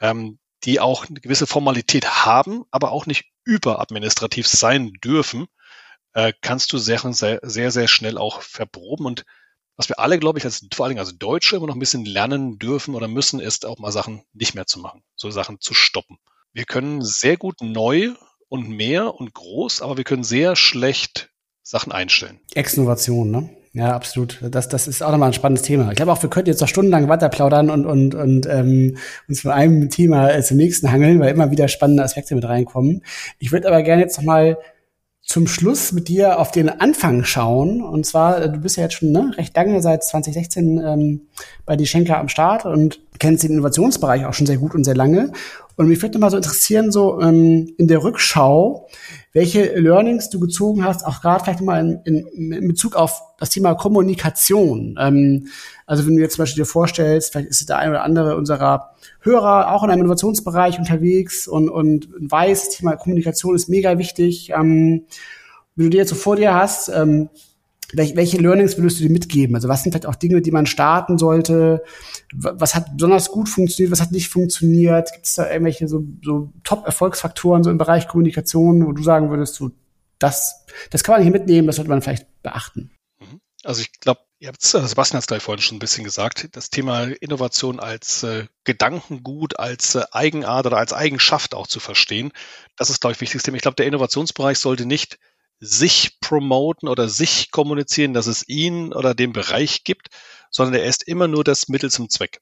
ähm, 0.00 0.38
die 0.62 0.78
auch 0.78 1.08
eine 1.08 1.20
gewisse 1.20 1.48
Formalität 1.48 2.24
haben, 2.24 2.64
aber 2.70 2.92
auch 2.92 3.06
nicht 3.06 3.24
überadministrativ 3.44 4.46
sein 4.46 4.92
dürfen, 5.02 5.48
äh, 6.12 6.32
kannst 6.40 6.72
du 6.72 6.78
sehr, 6.78 7.00
sehr, 7.12 7.70
sehr 7.72 7.88
schnell 7.88 8.16
auch 8.16 8.42
verproben. 8.42 9.06
Und 9.06 9.24
was 9.76 9.88
wir 9.88 9.98
alle, 9.98 10.20
glaube 10.20 10.38
ich, 10.38 10.44
als, 10.44 10.64
vor 10.72 10.84
allen 10.84 10.90
Dingen 10.90 11.04
als 11.04 11.18
Deutsche 11.18 11.56
immer 11.56 11.66
noch 11.66 11.74
ein 11.74 11.80
bisschen 11.80 12.04
lernen 12.04 12.60
dürfen 12.60 12.94
oder 12.94 13.08
müssen, 13.08 13.40
ist 13.40 13.66
auch 13.66 13.80
mal 13.80 13.90
Sachen 13.90 14.22
nicht 14.32 14.54
mehr 14.54 14.66
zu 14.66 14.78
machen, 14.78 15.02
so 15.16 15.30
Sachen 15.30 15.60
zu 15.60 15.74
stoppen. 15.74 16.18
Wir 16.52 16.64
können 16.64 17.02
sehr 17.02 17.36
gut 17.36 17.60
neu 17.60 18.14
und 18.52 18.68
mehr 18.68 19.14
und 19.18 19.32
groß, 19.32 19.80
aber 19.80 19.96
wir 19.96 20.04
können 20.04 20.24
sehr 20.24 20.56
schlecht 20.56 21.30
Sachen 21.62 21.90
einstellen. 21.90 22.38
Exnovation, 22.54 23.30
ne? 23.30 23.48
Ja, 23.72 23.94
absolut. 23.94 24.40
Das, 24.42 24.68
das 24.68 24.86
ist 24.86 25.02
auch 25.02 25.10
nochmal 25.10 25.30
ein 25.30 25.32
spannendes 25.32 25.62
Thema. 25.64 25.88
Ich 25.88 25.96
glaube 25.96 26.12
auch, 26.12 26.22
wir 26.22 26.28
könnten 26.28 26.50
jetzt 26.50 26.60
noch 26.60 26.68
stundenlang 26.68 27.08
weiter 27.08 27.30
plaudern 27.30 27.70
und, 27.70 27.86
und, 27.86 28.14
und 28.14 28.44
ähm, 28.44 28.98
uns 29.26 29.40
von 29.40 29.52
einem 29.52 29.88
Thema 29.88 30.28
äh, 30.28 30.42
zum 30.42 30.58
nächsten 30.58 30.92
hangeln, 30.92 31.18
weil 31.18 31.32
immer 31.32 31.50
wieder 31.50 31.66
spannende 31.66 32.02
Aspekte 32.02 32.34
mit 32.34 32.44
reinkommen. 32.44 33.02
Ich 33.38 33.52
würde 33.52 33.68
aber 33.68 33.82
gerne 33.82 34.02
jetzt 34.02 34.18
nochmal 34.18 34.58
zum 35.22 35.46
Schluss 35.46 35.92
mit 35.92 36.08
dir 36.08 36.38
auf 36.38 36.50
den 36.50 36.68
Anfang 36.68 37.24
schauen. 37.24 37.82
Und 37.82 38.04
zwar, 38.04 38.42
äh, 38.42 38.52
du 38.52 38.58
bist 38.58 38.76
ja 38.76 38.82
jetzt 38.82 38.96
schon 38.96 39.12
ne, 39.12 39.32
recht 39.38 39.56
lange, 39.56 39.80
seit 39.80 40.04
2016 40.04 40.78
ähm, 40.78 41.20
bei 41.64 41.76
die 41.76 41.86
Schenker 41.86 42.18
am 42.18 42.28
Start 42.28 42.66
und 42.66 43.00
kennst 43.22 43.44
den 43.44 43.52
Innovationsbereich 43.52 44.26
auch 44.26 44.34
schon 44.34 44.48
sehr 44.48 44.58
gut 44.58 44.74
und 44.74 44.82
sehr 44.82 44.96
lange. 44.96 45.30
Und 45.76 45.86
mich 45.86 46.02
würde 46.02 46.18
mal 46.18 46.30
so 46.30 46.36
interessieren, 46.36 46.90
so 46.90 47.20
ähm, 47.20 47.72
in 47.78 47.86
der 47.86 48.02
Rückschau, 48.02 48.88
welche 49.32 49.78
Learnings 49.78 50.28
du 50.28 50.40
gezogen 50.40 50.84
hast, 50.84 51.06
auch 51.06 51.20
gerade 51.20 51.44
vielleicht 51.44 51.60
mal 51.60 51.80
in, 52.04 52.24
in, 52.34 52.52
in 52.52 52.68
Bezug 52.68 52.96
auf 52.96 53.22
das 53.38 53.50
Thema 53.50 53.74
Kommunikation. 53.74 54.96
Ähm, 54.98 55.46
also 55.86 56.04
wenn 56.04 56.16
du 56.16 56.20
jetzt 56.20 56.34
zum 56.34 56.42
Beispiel 56.42 56.64
dir 56.64 56.68
vorstellst, 56.68 57.30
vielleicht 57.30 57.48
ist 57.48 57.68
der 57.68 57.78
eine 57.78 57.92
oder 57.92 58.02
andere 58.02 58.36
unserer 58.36 58.90
Hörer 59.20 59.72
auch 59.72 59.84
in 59.84 59.90
einem 59.90 60.00
Innovationsbereich 60.00 60.80
unterwegs 60.80 61.46
und, 61.46 61.70
und 61.70 62.08
weiß, 62.18 62.64
das 62.64 62.76
Thema 62.76 62.96
Kommunikation 62.96 63.54
ist 63.54 63.68
mega 63.68 63.98
wichtig. 63.98 64.50
Ähm, 64.50 65.04
wenn 65.76 65.86
du 65.86 65.90
dir 65.90 65.98
jetzt 65.98 66.10
so 66.10 66.16
vor 66.16 66.34
dir 66.34 66.54
hast, 66.54 66.88
ähm, 66.88 67.30
welche, 67.92 68.16
welche 68.16 68.38
Learnings 68.38 68.76
würdest 68.76 68.98
du 68.98 69.04
dir 69.04 69.10
mitgeben? 69.10 69.54
Also 69.54 69.68
was 69.68 69.82
sind 69.82 69.92
vielleicht 69.92 70.06
auch 70.06 70.14
Dinge, 70.14 70.40
die 70.40 70.50
man 70.50 70.66
starten 70.66 71.18
sollte? 71.18 71.82
Was 72.32 72.74
hat 72.74 72.96
besonders 72.96 73.28
gut 73.28 73.48
funktioniert? 73.48 73.92
Was 73.92 74.00
hat 74.00 74.12
nicht 74.12 74.28
funktioniert? 74.28 75.12
Gibt 75.12 75.26
es 75.26 75.34
da 75.34 75.50
irgendwelche 75.50 75.88
so, 75.88 76.04
so 76.22 76.52
Top-Erfolgsfaktoren 76.64 77.62
so 77.62 77.70
im 77.70 77.78
Bereich 77.78 78.08
Kommunikation, 78.08 78.86
wo 78.86 78.92
du 78.92 79.02
sagen 79.02 79.30
würdest, 79.30 79.54
so, 79.54 79.70
das, 80.18 80.64
das 80.90 81.04
kann 81.04 81.14
man 81.14 81.22
hier 81.22 81.32
mitnehmen, 81.32 81.66
das 81.66 81.76
sollte 81.76 81.90
man 81.90 82.02
vielleicht 82.02 82.26
beachten? 82.42 82.90
Mhm. 83.20 83.40
Also 83.64 83.82
ich 83.82 83.92
glaube, 84.00 84.20
ihr 84.38 84.48
habt 84.48 84.62
Sebastian 84.62 85.18
hat 85.18 85.22
es 85.22 85.26
gleich 85.28 85.42
vorhin 85.42 85.62
schon 85.62 85.76
ein 85.76 85.80
bisschen 85.80 86.04
gesagt, 86.04 86.48
das 86.52 86.70
Thema 86.70 87.04
Innovation 87.20 87.78
als 87.78 88.22
äh, 88.22 88.46
Gedankengut, 88.64 89.58
als 89.58 89.94
äh, 89.94 90.04
Eigenart 90.10 90.66
oder 90.66 90.78
als 90.78 90.92
Eigenschaft 90.92 91.54
auch 91.54 91.66
zu 91.66 91.78
verstehen, 91.78 92.32
das 92.76 92.90
ist, 92.90 93.00
glaube 93.00 93.12
ich, 93.12 93.20
wichtigstes 93.20 93.44
Thema. 93.44 93.56
Ich 93.56 93.62
glaube, 93.62 93.76
der 93.76 93.86
Innovationsbereich 93.86 94.58
sollte 94.58 94.86
nicht 94.86 95.18
sich 95.64 96.18
promoten 96.18 96.88
oder 96.88 97.08
sich 97.08 97.52
kommunizieren, 97.52 98.14
dass 98.14 98.26
es 98.26 98.48
ihn 98.48 98.92
oder 98.92 99.14
den 99.14 99.32
Bereich 99.32 99.84
gibt, 99.84 100.08
sondern 100.50 100.74
er 100.74 100.86
ist 100.86 101.06
immer 101.06 101.28
nur 101.28 101.44
das 101.44 101.68
Mittel 101.68 101.88
zum 101.88 102.10
Zweck. 102.10 102.40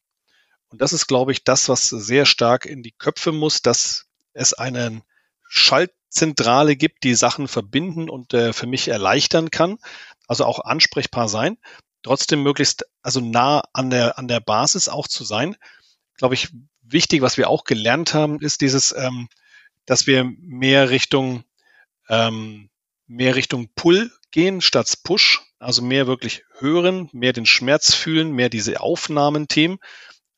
Und 0.70 0.80
das 0.80 0.94
ist, 0.94 1.06
glaube 1.06 1.32
ich, 1.32 1.44
das, 1.44 1.68
was 1.68 1.90
sehr 1.90 2.24
stark 2.24 2.64
in 2.64 2.82
die 2.82 2.92
Köpfe 2.92 3.30
muss, 3.32 3.60
dass 3.60 4.06
es 4.32 4.54
eine 4.54 5.02
Schaltzentrale 5.46 6.76
gibt, 6.76 7.04
die 7.04 7.14
Sachen 7.14 7.46
verbinden 7.46 8.08
und 8.08 8.32
äh, 8.32 8.54
für 8.54 8.66
mich 8.66 8.88
erleichtern 8.88 9.50
kann, 9.50 9.76
also 10.26 10.46
auch 10.46 10.60
ansprechbar 10.60 11.28
sein, 11.28 11.58
trotzdem 12.02 12.42
möglichst 12.42 12.86
also 13.02 13.20
nah 13.20 13.62
an 13.74 13.90
der 13.90 14.18
an 14.18 14.28
der 14.28 14.40
Basis 14.40 14.88
auch 14.88 15.06
zu 15.06 15.24
sein. 15.24 15.56
Glaube 16.16 16.34
ich, 16.34 16.48
wichtig, 16.80 17.20
was 17.20 17.36
wir 17.36 17.50
auch 17.50 17.64
gelernt 17.64 18.14
haben, 18.14 18.40
ist 18.40 18.62
dieses, 18.62 18.94
ähm, 18.96 19.28
dass 19.84 20.06
wir 20.06 20.24
mehr 20.38 20.88
Richtung 20.88 21.44
ähm, 22.08 22.69
mehr 23.10 23.34
Richtung 23.34 23.68
Pull 23.74 24.12
gehen 24.30 24.60
statt 24.60 24.94
Push, 25.02 25.40
also 25.58 25.82
mehr 25.82 26.06
wirklich 26.06 26.44
hören, 26.58 27.10
mehr 27.12 27.32
den 27.32 27.44
Schmerz 27.44 27.92
fühlen, 27.92 28.30
mehr 28.30 28.48
diese 28.48 28.80
Aufnahmenthemen, 28.80 29.78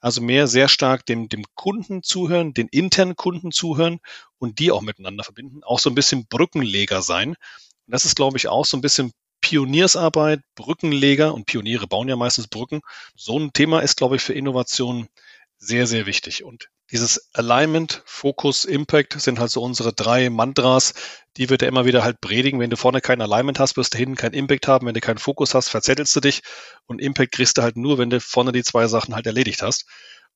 also 0.01 0.23
mehr 0.23 0.47
sehr 0.47 0.69
stark 0.69 1.05
dem, 1.05 1.28
dem 1.28 1.44
Kunden 1.55 2.03
zuhören, 2.03 2.55
den 2.55 2.69
internen 2.69 3.15
Kunden 3.15 3.53
zuhören 3.53 4.01
und 4.39 4.59
die 4.59 4.70
auch 4.70 4.81
miteinander 4.81 5.23
verbinden, 5.23 5.62
auch 5.62 5.78
so 5.78 5.90
ein 5.90 5.94
bisschen 5.94 6.27
Brückenleger 6.27 7.03
sein. 7.03 7.31
Und 7.31 7.36
das 7.86 8.07
ist, 8.07 8.16
glaube 8.16 8.39
ich, 8.39 8.49
auch 8.49 8.65
so 8.65 8.78
ein 8.78 8.81
bisschen 8.81 9.12
Pioniersarbeit, 9.43 10.40
Brückenleger 10.55 11.35
und 11.35 11.44
Pioniere 11.44 11.86
bauen 11.86 12.09
ja 12.09 12.16
meistens 12.16 12.49
Brücken. 12.49 12.81
So 13.15 13.39
ein 13.39 13.53
Thema 13.53 13.81
ist, 13.81 13.97
glaube 13.97 14.16
ich, 14.16 14.23
für 14.23 14.32
Innovation 14.32 15.09
sehr, 15.59 15.86
sehr 15.86 16.07
wichtig. 16.07 16.43
Und 16.43 16.69
dieses 16.93 17.31
Alignment, 17.32 18.02
Focus, 18.05 18.66
Impact 18.66 19.19
sind 19.20 19.40
halt 19.40 19.51
so 19.51 19.62
unsere 19.62 19.94
drei 19.94 20.28
Mantras, 20.28 20.93
die 21.39 21.48
wird 21.48 21.62
er 21.62 21.69
immer 21.69 21.86
wieder 21.86 22.05
halt 22.05 22.20
predigen. 22.20 22.60
Wenn 22.60 22.69
du 22.69 22.77
vorne 22.77 23.01
kein 23.01 23.23
Alignment 23.23 23.59
hast, 23.59 23.78
wirst 23.78 23.94
du 23.94 23.98
hinten 23.98 24.16
keinen 24.16 24.35
Impact 24.35 24.69
haben. 24.69 24.86
Wenn 24.86 24.94
du 24.94 25.01
keinen 25.01 25.19
Fokus 25.19 25.55
hast, 25.55 25.70
verzettelst 25.70 26.14
du 26.14 26.20
dich. 26.20 26.43
Und 26.85 27.01
Impact 27.01 27.32
kriegst 27.32 27.56
du 27.56 27.62
halt 27.62 27.77
nur, 27.77 27.97
wenn 27.97 28.10
du 28.10 28.20
vorne 28.20 28.52
die 28.52 28.62
zwei 28.62 28.86
Sachen 28.89 29.14
halt 29.14 29.27
erledigt 29.27 29.62
hast. 29.62 29.86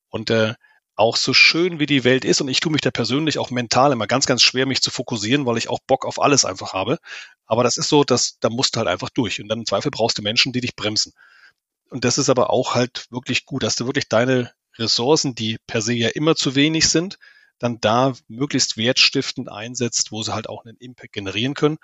Und 0.09 0.31
äh, 0.31 0.55
auch 0.95 1.17
so 1.17 1.35
schön 1.35 1.79
wie 1.79 1.85
die 1.85 2.05
Welt 2.05 2.25
ist, 2.25 2.41
und 2.41 2.49
ich 2.49 2.61
tue 2.61 2.73
mich 2.73 2.81
da 2.81 2.91
persönlich 2.91 3.39
auch 3.39 3.51
mental 3.51 3.93
immer 3.93 4.07
ganz, 4.07 4.25
ganz 4.25 4.41
schwer, 4.41 4.65
mich 4.65 4.81
zu 4.81 4.91
fokussieren, 4.91 5.45
weil 5.45 5.59
ich 5.59 5.69
auch 5.69 5.81
Bock 5.87 6.07
auf 6.07 6.19
alles 6.19 6.47
einfach 6.47 6.73
habe. 6.73 6.99
Aber 7.45 7.65
das 7.65 7.77
ist 7.77 7.91
so, 7.91 8.03
dass 8.03 8.39
da 8.41 8.49
musst 8.49 8.75
du 8.75 8.79
halt 8.79 8.89
einfach 8.89 9.11
durch. 9.11 9.43
Und 9.43 9.49
dann 9.49 9.59
im 9.59 9.67
Zweifel 9.67 9.91
brauchst 9.91 10.17
du 10.17 10.23
Menschen, 10.23 10.53
die 10.53 10.63
dich 10.63 10.75
bremsen. 10.75 11.13
Und 11.91 12.07
das 12.07 12.17
ist 12.17 12.31
aber 12.31 12.49
auch 12.49 12.75
halt 12.75 13.07
wirklich 13.11 13.45
gut, 13.45 13.63
dass 13.63 13.77
du 13.77 13.85
wirklich 13.85 14.09
deine 14.09 14.51
Ressourcen, 14.79 15.35
die 15.35 15.59
per 15.67 15.83
se 15.83 15.95
ja 15.95 16.09
immer 16.09 16.37
zu 16.37 16.55
wenig 16.55 16.89
sind, 16.89 17.19
dann 17.59 17.81
da 17.81 18.15
möglichst 18.29 18.77
wertstiftend 18.77 19.51
einsetzt, 19.51 20.13
wo 20.13 20.23
sie 20.23 20.35
halt 20.35 20.49
auch 20.49 20.65
einen 20.65 20.77
Impact 20.77 21.13
generieren 21.13 21.55
können. 21.55 21.79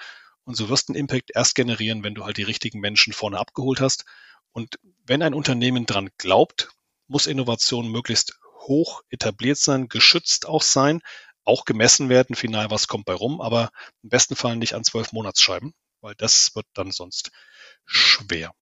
Und 0.45 0.57
so 0.57 0.69
wirst 0.69 0.89
du 0.89 0.93
einen 0.93 1.01
Impact 1.01 1.31
erst 1.35 1.55
generieren, 1.55 2.03
wenn 2.05 2.15
du 2.15 2.25
halt 2.25 2.37
die 2.37 2.43
richtigen 2.43 2.81
Menschen 2.81 3.13
vorne 3.13 3.39
abgeholt 3.39 3.81
hast. 3.81 4.05
Und 4.53 4.79
wenn 5.07 5.23
ein 5.23 5.35
Unternehmen 5.35 5.87
dran 5.87 6.11
glaubt, 6.19 6.71
muss 7.07 7.27
Innovation 7.27 7.89
möglichst 7.89 8.39
hoch 8.67 9.03
etabliert 9.09 9.59
sein, 9.59 9.89
geschützt 9.89 10.47
auch 10.47 10.63
sein, 10.63 11.01
auch 11.45 11.65
gemessen 11.65 12.09
werden, 12.09 12.37
final 12.37 12.71
was 12.71 12.87
kommt 12.87 13.05
bei 13.05 13.15
rum, 13.15 13.41
aber 13.41 13.71
im 14.03 14.11
besten 14.11 14.37
Fall 14.37 14.57
nicht 14.57 14.75
an 14.75 14.85
zwölf 14.85 15.13
Monatsscheiben, 15.13 15.75
weil 16.01 16.15
das 16.17 16.55
wird 16.55 16.67
dann 16.75 16.91
sonst 16.91 17.31
schwer. 17.85 18.53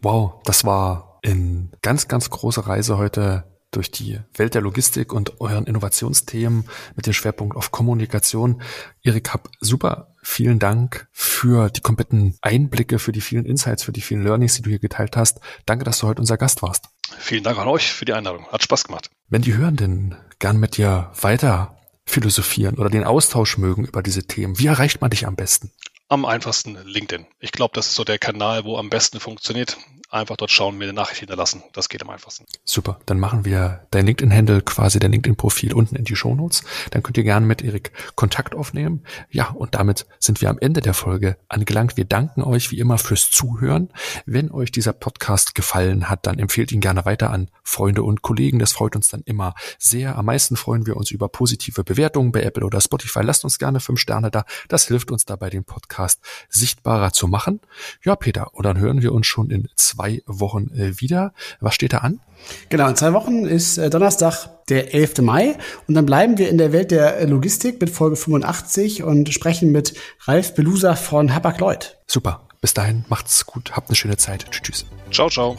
Wow, 0.00 0.42
das 0.44 0.64
war 0.64 1.13
in 1.24 1.70
ganz, 1.82 2.06
ganz 2.06 2.30
große 2.30 2.66
Reise 2.66 2.98
heute 2.98 3.44
durch 3.70 3.90
die 3.90 4.20
Welt 4.34 4.54
der 4.54 4.62
Logistik 4.62 5.12
und 5.12 5.40
euren 5.40 5.66
Innovationsthemen 5.66 6.68
mit 6.94 7.06
dem 7.06 7.12
Schwerpunkt 7.12 7.56
auf 7.56 7.72
Kommunikation. 7.72 8.62
Erik, 9.02 9.32
hab 9.32 9.48
super 9.60 10.14
vielen 10.22 10.58
Dank 10.58 11.08
für 11.10 11.70
die 11.70 11.80
kompletten 11.80 12.36
Einblicke, 12.40 12.98
für 12.98 13.10
die 13.10 13.20
vielen 13.20 13.46
Insights, 13.46 13.82
für 13.82 13.92
die 13.92 14.00
vielen 14.00 14.22
Learnings, 14.22 14.54
die 14.54 14.62
du 14.62 14.70
hier 14.70 14.78
geteilt 14.78 15.16
hast. 15.16 15.40
Danke, 15.66 15.84
dass 15.84 15.98
du 15.98 16.06
heute 16.06 16.20
unser 16.20 16.36
Gast 16.36 16.62
warst. 16.62 16.86
Vielen 17.18 17.42
Dank 17.42 17.58
an 17.58 17.68
euch 17.68 17.92
für 17.92 18.04
die 18.04 18.12
Einladung. 18.12 18.46
Hat 18.48 18.62
Spaß 18.62 18.84
gemacht. 18.84 19.10
Wenn 19.28 19.42
die 19.42 19.56
Hörenden 19.56 20.14
gern 20.38 20.58
mit 20.58 20.76
dir 20.76 21.10
weiter 21.20 21.78
philosophieren 22.06 22.76
oder 22.76 22.90
den 22.90 23.04
Austausch 23.04 23.58
mögen 23.58 23.86
über 23.86 24.02
diese 24.02 24.26
Themen, 24.26 24.58
wie 24.58 24.66
erreicht 24.66 25.00
man 25.00 25.10
dich 25.10 25.26
am 25.26 25.36
besten? 25.36 25.72
Am 26.08 26.26
einfachsten 26.26 26.76
LinkedIn. 26.84 27.26
Ich 27.40 27.50
glaube, 27.50 27.72
das 27.74 27.88
ist 27.88 27.94
so 27.94 28.04
der 28.04 28.18
Kanal, 28.18 28.64
wo 28.64 28.76
am 28.76 28.90
besten 28.90 29.20
funktioniert. 29.20 29.78
Einfach 30.10 30.36
dort 30.36 30.50
schauen, 30.50 30.78
mir 30.78 30.84
eine 30.84 30.92
Nachricht 30.92 31.20
hinterlassen. 31.20 31.62
Das 31.72 31.88
geht 31.88 32.02
am 32.02 32.10
einfachsten. 32.10 32.44
Super. 32.64 33.00
Dann 33.06 33.18
machen 33.18 33.44
wir 33.44 33.86
dein 33.90 34.06
LinkedIn-Handle, 34.06 34.62
quasi 34.62 35.00
dein 35.00 35.10
LinkedIn-Profil 35.10 35.74
unten 35.74 35.96
in 35.96 36.04
die 36.04 36.14
Shownotes. 36.14 36.62
Dann 36.90 37.02
könnt 37.02 37.16
ihr 37.16 37.24
gerne 37.24 37.46
mit 37.46 37.62
Erik 37.62 37.90
Kontakt 38.14 38.54
aufnehmen. 38.54 39.02
Ja, 39.30 39.48
und 39.50 39.74
damit 39.74 40.06
sind 40.20 40.40
wir 40.40 40.50
am 40.50 40.58
Ende 40.58 40.82
der 40.82 40.94
Folge 40.94 41.36
angelangt. 41.48 41.96
Wir 41.96 42.04
danken 42.04 42.42
euch 42.42 42.70
wie 42.70 42.78
immer 42.78 42.98
fürs 42.98 43.30
Zuhören. 43.30 43.88
Wenn 44.24 44.52
euch 44.52 44.70
dieser 44.70 44.92
Podcast 44.92 45.54
gefallen 45.54 46.08
hat, 46.08 46.26
dann 46.26 46.38
empfehlt 46.38 46.70
ihn 46.70 46.80
gerne 46.80 47.04
weiter 47.04 47.30
an 47.30 47.50
Freunde 47.64 48.02
und 48.02 48.22
Kollegen. 48.22 48.58
Das 48.58 48.72
freut 48.72 48.94
uns 48.94 49.08
dann 49.08 49.22
immer 49.22 49.54
sehr. 49.78 50.16
Am 50.16 50.26
meisten 50.26 50.56
freuen 50.56 50.86
wir 50.86 50.96
uns 50.96 51.10
über 51.10 51.28
positive 51.28 51.82
Bewertungen 51.82 52.30
bei 52.30 52.42
Apple 52.42 52.64
oder 52.64 52.80
Spotify. 52.80 53.20
Lasst 53.22 53.42
uns 53.42 53.58
gerne 53.58 53.80
fünf 53.80 53.98
Sterne 53.98 54.30
da. 54.30 54.44
Das 54.68 54.86
hilft 54.86 55.10
uns 55.10 55.24
dabei, 55.24 55.50
den 55.50 55.64
Podcast 55.64 56.20
sichtbarer 56.48 57.12
zu 57.12 57.26
machen. 57.26 57.60
Ja, 58.04 58.14
Peter, 58.14 58.54
und 58.54 58.64
dann 58.64 58.78
hören 58.78 59.02
wir 59.02 59.12
uns 59.12 59.26
schon 59.26 59.50
in 59.50 59.68
zwei 59.74 60.03
zwei 60.04 60.22
Wochen 60.26 60.70
äh, 60.76 61.00
wieder. 61.00 61.32
Was 61.60 61.74
steht 61.74 61.92
da 61.92 61.98
an? 61.98 62.20
Genau, 62.68 62.88
in 62.88 62.96
zwei 62.96 63.12
Wochen 63.12 63.46
ist 63.46 63.78
äh, 63.78 63.88
Donnerstag, 63.88 64.48
der 64.68 64.94
11. 64.94 65.18
Mai. 65.18 65.56
Und 65.88 65.94
dann 65.94 66.04
bleiben 66.04 66.36
wir 66.38 66.48
in 66.48 66.58
der 66.58 66.72
Welt 66.72 66.90
der 66.90 67.18
äh, 67.18 67.24
Logistik 67.24 67.80
mit 67.80 67.90
Folge 67.90 68.16
85 68.16 69.02
und 69.02 69.32
sprechen 69.32 69.72
mit 69.72 69.94
Ralf 70.24 70.54
Belusa 70.54 70.94
von 70.94 71.34
Hapag 71.34 71.58
Lloyd. 71.58 71.96
Super. 72.06 72.46
Bis 72.60 72.74
dahin, 72.74 73.04
macht's 73.08 73.44
gut, 73.44 73.72
habt 73.72 73.90
eine 73.90 73.96
schöne 73.96 74.16
Zeit. 74.16 74.46
Tschüss. 74.50 74.86
Ciao, 75.10 75.28
ciao. 75.28 75.56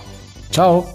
Ciao. 0.51 0.87